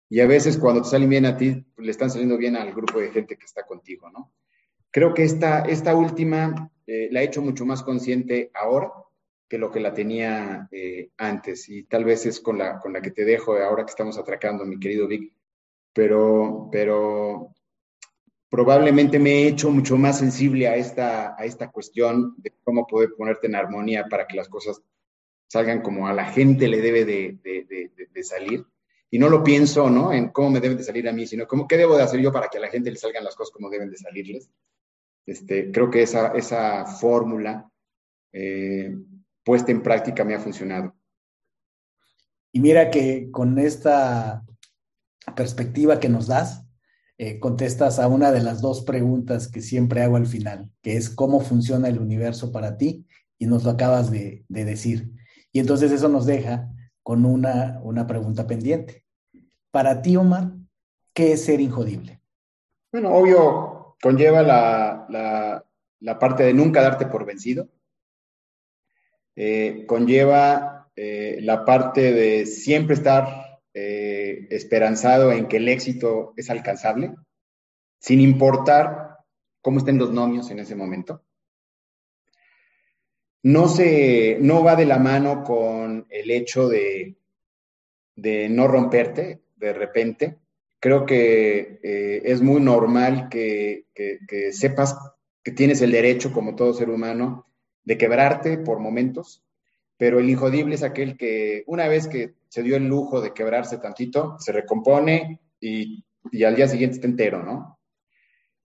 Y 0.10 0.20
a 0.20 0.28
veces 0.28 0.58
cuando 0.58 0.82
te 0.82 0.90
salen 0.90 1.10
bien 1.10 1.26
a 1.26 1.36
ti, 1.36 1.66
le 1.78 1.92
están 1.92 2.10
saliendo 2.10 2.38
bien 2.38 2.56
al 2.56 2.74
grupo 2.74 3.00
de 3.00 3.12
gente 3.12 3.38
que 3.38 3.46
está 3.46 3.66
contigo, 3.66 4.10
¿no? 4.10 4.32
Creo 4.92 5.14
que 5.14 5.24
esta, 5.24 5.62
esta 5.62 5.96
última 5.96 6.72
la 6.88 7.22
he 7.22 7.26
hecho 7.26 7.42
mucho 7.42 7.66
más 7.66 7.84
consciente 7.84 8.52
ahora 8.54 8.92
que 9.48 9.58
lo 9.58 9.72
que 9.72 9.80
la 9.80 9.94
tenía 9.94 10.68
eh, 10.72 11.10
antes. 11.18 11.70
Y 11.70 11.84
tal 11.84 12.04
vez 12.04 12.26
es 12.26 12.40
con 12.40 12.58
la, 12.58 12.80
con 12.80 12.94
la 12.94 13.02
que 13.02 13.12
te 13.12 13.26
dejo 13.26 13.58
ahora 13.58 13.86
que 13.86 13.92
estamos 13.92 14.18
atracando, 14.18 14.66
mi 14.66 14.80
querido 14.80 15.08
Vic. 15.08 15.34
Pero, 15.94 16.70
pero 16.72 17.54
probablemente 18.50 19.20
me 19.20 19.44
he 19.44 19.48
hecho 19.48 19.70
mucho 19.70 19.98
más 19.98 20.20
sensible 20.20 20.68
a 20.68 20.76
esta, 20.76 21.36
a 21.38 21.46
esta 21.46 21.72
cuestión 21.72 22.36
de 22.38 22.54
cómo 22.64 22.86
poder 22.88 23.12
ponerte 23.18 23.48
en 23.48 23.56
armonía 23.56 24.06
para 24.10 24.28
que 24.28 24.36
las 24.36 24.50
cosas 24.50 24.82
salgan 25.48 25.82
como 25.82 26.08
a 26.08 26.14
la 26.14 26.26
gente 26.26 26.68
le 26.68 26.82
debe 26.82 27.06
de, 27.06 27.38
de, 27.44 27.92
de, 28.14 28.24
salir. 28.24 28.66
Y 29.10 29.20
no 29.20 29.30
lo 29.30 29.44
pienso, 29.44 29.90
¿no? 29.90 30.12
En 30.12 30.30
cómo 30.30 30.50
me 30.50 30.60
deben 30.60 30.78
de 30.78 30.84
salir 30.84 31.08
a 31.08 31.14
mí, 31.14 31.28
sino 31.28 31.48
cómo, 31.48 31.68
qué 31.68 31.78
debo 31.78 31.96
de 31.96 32.04
hacer 32.04 32.20
yo 32.20 32.32
para 32.32 32.48
que 32.50 32.58
a 32.58 32.62
la 32.62 32.70
gente 32.70 32.92
le 32.92 32.98
salgan 32.98 33.24
las 33.24 33.36
cosas 33.36 33.52
como 33.52 33.70
deben 33.70 33.90
de 33.90 33.98
salirles. 33.98 34.50
Este, 35.26 35.72
creo 35.72 35.90
que 35.90 36.02
esa, 36.02 36.34
esa 36.34 36.86
fórmula 36.86 37.70
eh, 38.34 38.96
puesta 39.44 39.72
en 39.72 39.82
práctica 39.82 40.24
me 40.24 40.36
ha 40.36 40.40
funcionado. 40.40 40.96
Y 42.52 42.60
mira 42.60 42.90
que 42.90 43.30
con 43.32 43.60
esta 43.60 44.44
perspectiva 45.36 46.00
que 46.00 46.10
nos 46.10 46.28
das, 46.28 46.66
eh, 47.18 47.40
contestas 47.40 48.00
a 48.00 48.10
una 48.10 48.32
de 48.32 48.42
las 48.42 48.62
dos 48.62 48.84
preguntas 48.84 49.48
que 49.48 49.62
siempre 49.62 50.02
hago 50.02 50.18
al 50.18 50.28
final, 50.28 50.70
que 50.82 50.98
es 50.98 51.10
cómo 51.10 51.40
funciona 51.40 51.88
el 51.88 52.00
universo 52.00 52.52
para 52.52 52.78
ti, 52.78 53.06
y 53.38 53.46
nos 53.46 53.64
lo 53.64 53.72
acabas 53.72 54.12
de, 54.12 54.44
decir. 54.50 55.12
Y 55.56 55.62
entonces 55.62 55.90
eso 55.94 56.10
nos 56.10 56.26
deja 56.26 56.70
con 57.02 57.24
una, 57.24 57.80
una 57.82 58.06
pregunta 58.06 58.46
pendiente. 58.46 59.06
Para 59.72 60.02
ti, 60.02 60.18
Omar, 60.18 60.52
¿qué 61.14 61.32
es 61.32 61.46
ser 61.46 61.62
injodible? 61.62 62.20
Bueno, 62.92 63.16
obvio, 63.16 63.96
conlleva 64.02 64.44
la, 64.44 65.64
la, 66.02 66.20
parte 66.20 66.44
de 66.44 66.54
nunca 66.54 66.82
darte 66.82 67.06
por 67.06 67.26
vencido. 67.26 67.70
Eh, 69.38 69.86
conlleva 69.88 70.92
eh, 70.94 71.38
la 71.40 71.64
parte 71.64 72.12
de 72.12 72.46
siempre 72.46 72.96
estar 72.96 73.62
eh, 73.74 74.48
esperanzado 74.50 75.32
en 75.32 75.48
que 75.48 75.56
el 75.56 75.70
éxito 75.70 76.34
es 76.36 76.50
alcanzable, 76.50 77.16
sin 78.02 78.20
importar 78.20 79.20
cómo 79.62 79.78
estén 79.78 80.00
los 80.00 80.12
nomios 80.12 80.52
en 80.52 80.60
ese 80.60 80.76
momento. 80.76 81.24
No, 83.46 83.68
se, 83.68 84.40
no 84.42 84.64
va 84.64 84.76
de 84.76 84.86
la 84.86 84.98
mano 84.98 85.44
con 85.44 86.08
el 86.10 86.32
hecho 86.32 86.68
de, 86.68 87.16
de 88.16 88.50
no 88.50 88.68
romperte 88.68 89.44
de 89.56 89.72
repente. 89.72 90.40
Creo 90.80 91.06
que 91.06 91.80
eh, 91.84 92.22
es 92.26 92.42
muy 92.42 92.60
normal 92.60 93.30
que, 93.30 93.86
que 93.94 94.52
sepas 94.52 94.98
que 95.44 95.52
tienes 95.52 95.80
el 95.84 95.92
derecho, 95.92 96.34
como 96.34 96.56
todo 96.56 96.74
ser 96.74 96.90
humano, 96.90 97.46
de 97.84 98.00
quebrarte 98.00 98.58
por 98.58 98.80
momentos, 98.80 99.46
pero 99.96 100.18
el 100.18 100.28
injodible 100.28 100.74
es 100.74 100.82
aquel 100.82 101.16
que 101.16 101.64
una 101.68 101.88
vez 101.88 102.08
que 102.08 102.34
se 102.50 102.64
dio 102.64 102.76
el 102.78 102.88
lujo 102.88 103.22
de 103.22 103.32
quebrarse 103.32 103.78
tantito, 103.78 104.38
se 104.40 104.54
recompone 104.54 105.40
y, 105.60 106.04
al 106.44 106.56
día 106.56 106.68
siguiente 106.68 106.96
está 106.96 107.06
entero, 107.06 107.44
¿no? 107.44 107.80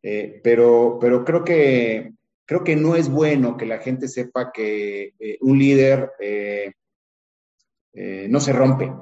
Eh, 0.02 0.40
pero, 0.43 0.97
pero 0.98 1.23
creo 1.23 1.44
que 1.44 2.15
creo 2.51 2.64
que 2.64 2.74
no 2.74 2.97
es 2.97 3.09
bueno 3.09 3.56
que 3.56 3.64
la 3.64 3.78
gente 3.78 4.09
sepa 4.09 4.51
que 4.51 5.14
eh, 5.20 5.39
un 5.40 5.56
líder 5.56 6.10
eh, 6.18 6.72
no 8.28 8.40
se 8.40 8.52
rompe, 8.52 8.93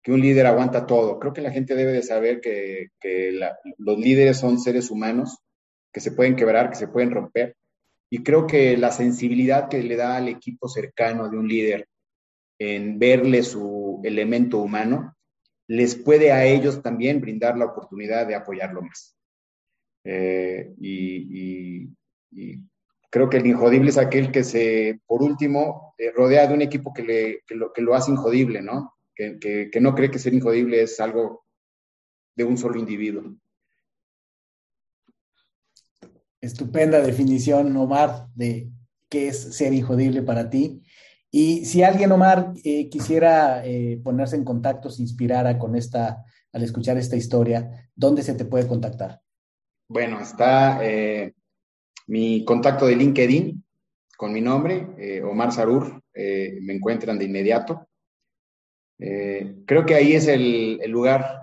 que 0.00 0.12
un 0.12 0.20
líder 0.20 0.46
aguanta 0.46 0.86
todo. 0.86 1.18
Creo 1.18 1.32
que 1.32 1.40
la 1.40 1.50
gente 1.50 1.74
debe 1.74 1.90
de 1.90 2.04
saber 2.04 2.40
que, 2.40 2.90
los 3.78 3.98
líderes 3.98 4.38
son 4.38 4.60
seres 4.60 4.88
humanos, 4.88 5.36
que 5.92 5.98
se 5.98 6.12
pueden 6.12 6.36
quebrar, 6.36 6.70
que 6.70 6.76
se 6.76 6.86
pueden 6.86 7.10
romper, 7.10 7.56
y 8.08 8.22
creo 8.22 8.46
que 8.46 8.76
la 8.76 8.92
sensibilidad 8.92 9.68
que 9.68 9.82
le 9.82 9.96
da 9.96 10.16
al 10.16 10.28
equipo 10.28 10.68
cercano 10.68 11.28
de 11.28 11.38
un 11.38 11.48
líder 11.48 11.88
en 12.60 13.00
verle 13.00 13.42
su 13.42 14.00
elemento 14.04 14.58
humano, 14.58 15.16
les 15.66 15.96
puede 15.96 16.30
a 16.30 16.44
ellos 16.44 16.80
también 16.80 17.20
brindar 17.20 17.58
la 17.58 17.64
oportunidad 17.64 18.28
de 18.28 18.36
apoyarlo 18.36 18.80
más. 18.80 19.16
Eh, 20.04 20.72
y, 20.78 21.90
creo 23.12 23.28
que 23.28 23.36
el 23.36 23.46
injodible 23.46 23.90
es 23.90 23.98
aquel 23.98 24.32
que 24.32 24.42
se, 24.42 25.02
por 25.06 25.22
último, 25.22 25.94
eh, 25.98 26.10
rodea 26.10 26.46
de 26.46 26.54
un 26.54 26.62
equipo 26.62 26.94
que, 26.94 27.02
le, 27.02 27.42
lo, 27.54 27.70
que 27.70 27.82
lo 27.82 27.94
hace 27.94 28.10
injodible, 28.10 28.62
¿no? 28.62 28.94
Que, 29.14 29.68
que 29.70 29.80
no 29.80 29.94
cree 29.94 30.10
que 30.10 30.18
ser 30.18 30.32
injodible 30.32 30.82
es 30.82 30.98
algo 30.98 31.44
de 32.34 32.44
un 32.44 32.56
solo 32.56 32.78
individuo. 32.78 33.36
Estupenda 36.40 37.02
definición, 37.02 37.76
Omar, 37.76 38.28
de 38.34 38.70
qué 39.10 39.28
es 39.28 39.56
ser 39.56 39.74
injodible 39.74 40.22
para 40.22 40.48
ti. 40.48 40.82
Y 41.30 41.66
si 41.66 41.82
alguien, 41.82 42.12
Omar, 42.12 42.54
eh, 42.64 42.88
quisiera 42.88 43.64
eh, 43.66 44.00
ponerse 44.02 44.36
en 44.36 44.44
contacto, 44.44 44.88
se 44.88 45.02
inspirara 45.02 45.58
con 45.58 45.76
esta, 45.76 46.24
al 46.50 46.62
escuchar 46.62 46.96
esta 46.96 47.16
historia, 47.16 47.90
¿dónde 47.94 48.22
se 48.22 48.32
te 48.32 48.46
puede 48.46 48.66
contactar? 48.66 49.20
Bueno, 49.86 50.18
está 50.18 50.82
eh, 50.82 51.34
mi 52.12 52.44
contacto 52.44 52.86
de 52.86 52.96
LinkedIn 52.96 53.64
con 54.16 54.32
mi 54.32 54.40
nombre, 54.40 55.22
Omar 55.24 55.50
Sarur, 55.50 56.02
me 56.14 56.74
encuentran 56.74 57.18
de 57.18 57.24
inmediato. 57.24 57.88
creo 58.98 59.86
que 59.86 59.94
ahí 59.94 60.12
es 60.12 60.28
el, 60.28 60.78
lugar 60.88 61.42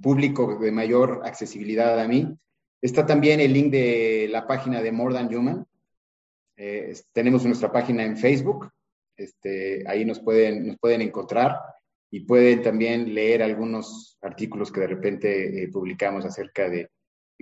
público 0.00 0.58
de 0.58 0.70
mayor 0.70 1.22
accesibilidad 1.24 1.98
a 1.98 2.08
mí. 2.08 2.38
Está 2.80 3.06
también 3.06 3.40
el 3.40 3.52
link 3.52 3.72
de 3.72 4.28
la 4.30 4.46
página 4.46 4.82
de 4.82 4.92
More 4.92 5.14
Than 5.14 5.34
Human. 5.34 5.66
Eh, 6.56 6.94
tenemos 7.12 7.44
nuestra 7.44 7.72
página 7.72 8.04
en 8.04 8.16
Facebook. 8.16 8.70
Este, 9.16 9.82
ahí 9.88 10.04
nos 10.04 10.20
pueden, 10.20 10.66
nos 10.68 10.78
pueden 10.78 11.00
encontrar 11.02 11.58
y 12.10 12.20
pueden 12.20 12.62
también 12.62 13.14
leer 13.14 13.42
algunos 13.42 14.18
artículos 14.22 14.70
que 14.70 14.80
de 14.80 14.86
repente 14.86 15.62
eh, 15.62 15.68
publicamos 15.68 16.24
acerca 16.24 16.68
de, 16.68 16.90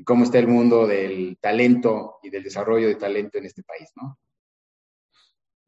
cómo 0.03 0.25
está 0.25 0.39
el 0.39 0.49
mundo 0.49 0.87
del 0.87 1.39
talento 1.41 2.19
y 2.23 2.31
del 2.31 2.43
desarrollo 2.43 2.89
de 2.89 2.97
talento 2.97 3.39
en 3.39 3.47
este 3.47 3.63
país, 3.63 3.91
¿no? 3.97 4.19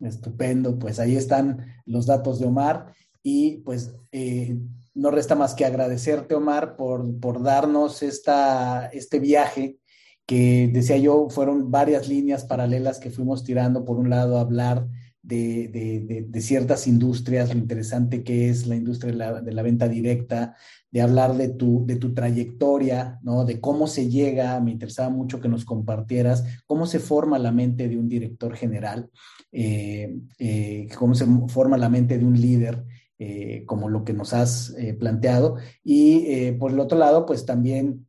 Estupendo, 0.00 0.78
pues 0.78 0.98
ahí 0.98 1.16
están 1.16 1.82
los 1.86 2.06
datos 2.06 2.38
de 2.38 2.46
Omar 2.46 2.92
y 3.22 3.58
pues 3.58 3.94
eh, 4.12 4.56
no 4.94 5.10
resta 5.10 5.34
más 5.34 5.54
que 5.54 5.64
agradecerte, 5.64 6.34
Omar, 6.34 6.76
por, 6.76 7.18
por 7.20 7.42
darnos 7.42 8.02
esta, 8.02 8.86
este 8.86 9.18
viaje 9.18 9.78
que, 10.26 10.68
decía 10.72 10.96
yo, 10.96 11.28
fueron 11.30 11.70
varias 11.70 12.08
líneas 12.08 12.44
paralelas 12.44 12.98
que 12.98 13.10
fuimos 13.10 13.44
tirando. 13.44 13.84
Por 13.84 13.98
un 13.98 14.10
lado, 14.10 14.38
hablar 14.38 14.86
de, 15.26 15.68
de, 16.06 16.24
de, 16.28 16.40
ciertas 16.40 16.86
industrias, 16.86 17.52
lo 17.52 17.58
interesante 17.58 18.22
que 18.22 18.48
es 18.48 18.68
la 18.68 18.76
industria 18.76 19.40
de 19.40 19.52
la, 19.52 19.62
venta 19.62 19.88
directa, 19.88 20.54
de 20.92 21.02
hablar 21.02 21.36
de 21.36 21.48
tu, 21.48 21.84
de 21.84 21.96
tu 21.96 22.14
trayectoria, 22.14 23.18
¿no? 23.24 23.44
De 23.44 23.60
cómo 23.60 23.88
se 23.88 24.08
llega, 24.08 24.60
me 24.60 24.70
interesaba 24.70 25.10
mucho 25.10 25.40
que 25.40 25.48
nos 25.48 25.64
compartieras, 25.64 26.44
cómo 26.64 26.86
se 26.86 27.00
forma 27.00 27.40
la 27.40 27.50
mente 27.50 27.88
de 27.88 27.96
un 27.96 28.08
director 28.08 28.54
general, 28.54 29.10
eh, 29.50 30.16
eh, 30.38 30.88
cómo 30.96 31.16
se 31.16 31.26
forma 31.48 31.76
la 31.76 31.88
mente 31.88 32.18
de 32.18 32.24
un 32.24 32.40
líder 32.40 32.84
eh, 33.18 33.64
como 33.66 33.88
lo 33.88 34.04
que 34.04 34.12
nos 34.12 34.32
has 34.32 34.76
planteado. 35.00 35.56
Y 35.82 36.52
por 36.52 36.70
el 36.70 36.78
otro 36.78 36.98
lado, 36.98 37.26
pues 37.26 37.44
también 37.44 38.06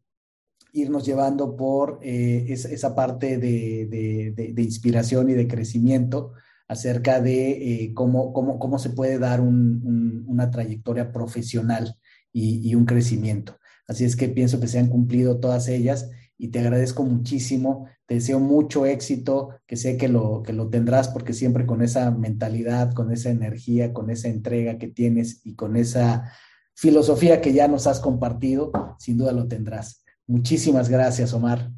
irnos 0.72 1.04
llevando 1.04 1.56
por 1.56 1.98
esa, 2.04 2.94
parte 2.94 3.40
de, 3.40 4.54
inspiración 4.58 5.32
y 5.32 5.34
de 5.34 5.48
crecimiento 5.48 6.34
acerca 6.68 7.22
de 7.22 7.92
cómo, 7.96 8.34
cómo, 8.34 8.60
cómo, 8.60 8.80
se 8.80 8.90
puede 8.90 9.20
dar 9.20 9.42
una 9.42 10.52
trayectoria 10.52 11.12
profesional 11.12 11.96
y, 12.32 12.70
y 12.70 12.76
un 12.76 12.86
crecimiento. 12.86 13.58
Así 13.88 14.04
es 14.04 14.16
que 14.16 14.28
pienso 14.28 14.60
que 14.60 14.68
se 14.68 14.80
han 14.80 14.90
cumplido 14.90 15.40
todas 15.40 15.68
ellas 15.70 16.10
y 16.38 16.50
te 16.50 16.60
agradezco 16.60 17.04
muchísimo. 17.04 17.88
Te 18.06 18.16
deseo 18.16 18.40
mucho 18.40 18.86
éxito, 18.86 19.50
que 19.66 19.76
sé 19.76 19.98
que 19.98 20.08
lo, 20.08 20.44
que 20.44 20.54
lo 20.54 20.70
tendrás 20.70 21.10
porque 21.10 21.34
siempre 21.34 21.66
con 21.66 21.82
esa 21.82 22.12
mentalidad, 22.12 22.94
con 22.94 23.12
esa 23.12 23.30
energía, 23.30 23.94
con 23.94 24.10
esa 24.10 24.28
entrega 24.28 24.78
que 24.78 24.88
tienes 24.88 25.42
y 25.46 25.56
con 25.56 25.76
esa 25.76 26.32
filosofía 26.76 27.42
que 27.42 27.54
ya 27.54 27.68
nos 27.68 27.88
has 27.88 28.00
compartido, 28.00 28.72
sin 29.00 29.18
duda 29.18 29.32
lo 29.32 29.48
tendrás. 29.48 30.04
Muchísimas 30.28 30.90
gracias, 30.90 31.34
Omar. 31.34 31.72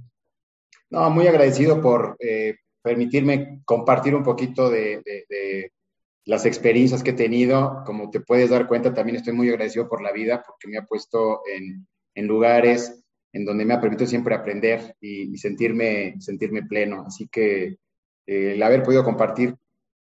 No, 0.89 1.09
muy 1.09 1.27
agradecido 1.27 1.81
por 1.81 2.17
eh, 2.19 2.55
permitirme 2.81 3.61
compartir 3.65 4.15
un 4.15 4.23
poquito 4.23 4.69
de, 4.69 5.01
las 6.25 6.45
experiencias 6.45 7.03
que 7.03 7.11
he 7.11 7.13
tenido. 7.13 7.83
Como 7.85 8.09
te 8.09 8.19
puedes 8.19 8.49
dar 8.49 8.67
cuenta, 8.67 8.93
también 8.93 9.17
estoy 9.17 9.33
muy 9.33 9.49
agradecido 9.49 9.89
por 9.89 10.01
la 10.01 10.11
vida 10.11 10.43
porque 10.45 10.67
me 10.67 10.77
ha 10.77 10.85
puesto 10.85 11.41
en, 11.53 11.87
en 12.15 12.27
lugares 12.27 13.03
en 13.31 13.45
donde 13.45 13.65
me 13.65 13.73
ha 13.73 13.81
permitido 13.81 14.07
siempre 14.07 14.35
aprender 14.35 14.95
y, 14.99 15.35
sentirme, 15.37 16.15
sentirme 16.19 16.63
pleno. 16.63 17.03
Así 17.05 17.27
que 17.27 17.77
eh, 18.25 18.53
el 18.53 18.63
haber 18.63 18.83
podido 18.83 19.03
compartir 19.03 19.55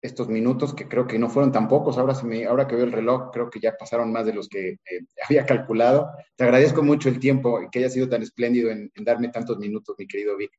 estos 0.03 0.28
minutos, 0.28 0.74
que 0.74 0.86
creo 0.86 1.07
que 1.07 1.19
no 1.19 1.31
fueron 1.31 1.51
tan 1.51 1.66
pocos, 1.66 1.97
ahora, 1.97 2.15
se 2.15 2.27
me, 2.27 2.45
ahora 2.45 2.66
que 2.69 2.77
veo 2.77 2.85
el 2.85 2.93
reloj, 2.93 3.31
creo 3.32 3.49
que 3.49 3.61
ya 3.61 3.74
pasaron 3.78 4.12
más 4.12 4.27
de 4.27 4.35
los 4.35 4.49
que 4.49 4.70
eh, 4.70 4.78
había 5.28 5.47
calculado. 5.47 6.11
Te 6.36 6.45
agradezco 6.45 6.82
mucho 6.82 7.09
el 7.09 7.19
tiempo 7.19 7.62
y 7.62 7.70
que 7.70 7.78
haya 7.78 7.91
sido 7.91 8.09
tan 8.09 8.23
espléndido 8.23 8.70
en, 8.70 8.91
darme 8.97 9.28
tantos 9.28 9.59
minutos, 9.59 9.97
mi 9.99 10.07
querido 10.07 10.36
Vic. 10.36 10.53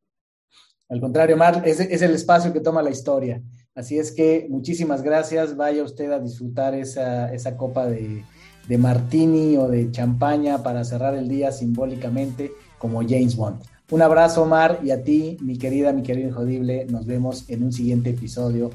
Al 0.90 1.02
contrario, 1.02 1.36
Mar, 1.36 1.64
es, 1.66 1.80
el 1.80 2.14
espacio 2.14 2.54
que 2.54 2.60
toma 2.60 2.82
la 2.82 2.92
historia. 2.92 3.42
Así 3.74 3.98
es 3.98 4.12
que 4.12 4.48
muchísimas 4.50 5.02
gracias. 5.02 5.56
Vaya 5.56 5.84
usted 5.84 6.12
a 6.12 6.20
disfrutar 6.20 6.76
esa, 6.76 7.34
esa 7.34 7.58
copa 7.58 7.88
de, 7.88 8.24
de 8.68 8.78
martini 8.78 9.58
o 9.58 9.68
de 9.68 9.92
champaña 9.92 10.64
para 10.64 10.84
cerrar 10.84 11.16
el 11.16 11.28
día 11.28 11.52
simbólicamente 11.52 12.52
como 12.78 13.02
James 13.02 13.36
Bond. 13.36 13.64
Un 13.92 14.02
abrazo, 14.02 14.44
Omar, 14.44 14.80
y 14.84 14.92
a 14.92 15.04
ti, 15.04 15.38
mi 15.42 15.58
querida, 15.58 15.94
mi 15.94 16.02
querido 16.02 16.30
Injodible. 16.30 16.86
Nos 16.86 17.06
vemos 17.06 17.46
en 17.50 17.64
un 17.64 17.72
siguiente 17.72 18.12
episodio. 18.12 18.72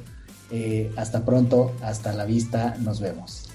Eh, 0.53 0.91
hasta 0.97 1.24
pronto, 1.24 1.73
hasta 1.82 2.12
la 2.12 2.24
vista, 2.24 2.77
nos 2.81 3.01
vemos. 3.01 3.49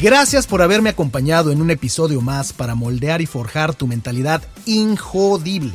Gracias 0.00 0.46
por 0.46 0.62
haberme 0.62 0.90
acompañado 0.90 1.50
en 1.50 1.60
un 1.60 1.70
episodio 1.70 2.20
más 2.20 2.52
para 2.52 2.76
moldear 2.76 3.20
y 3.20 3.26
forjar 3.26 3.74
tu 3.74 3.88
mentalidad 3.88 4.42
injodible. 4.64 5.74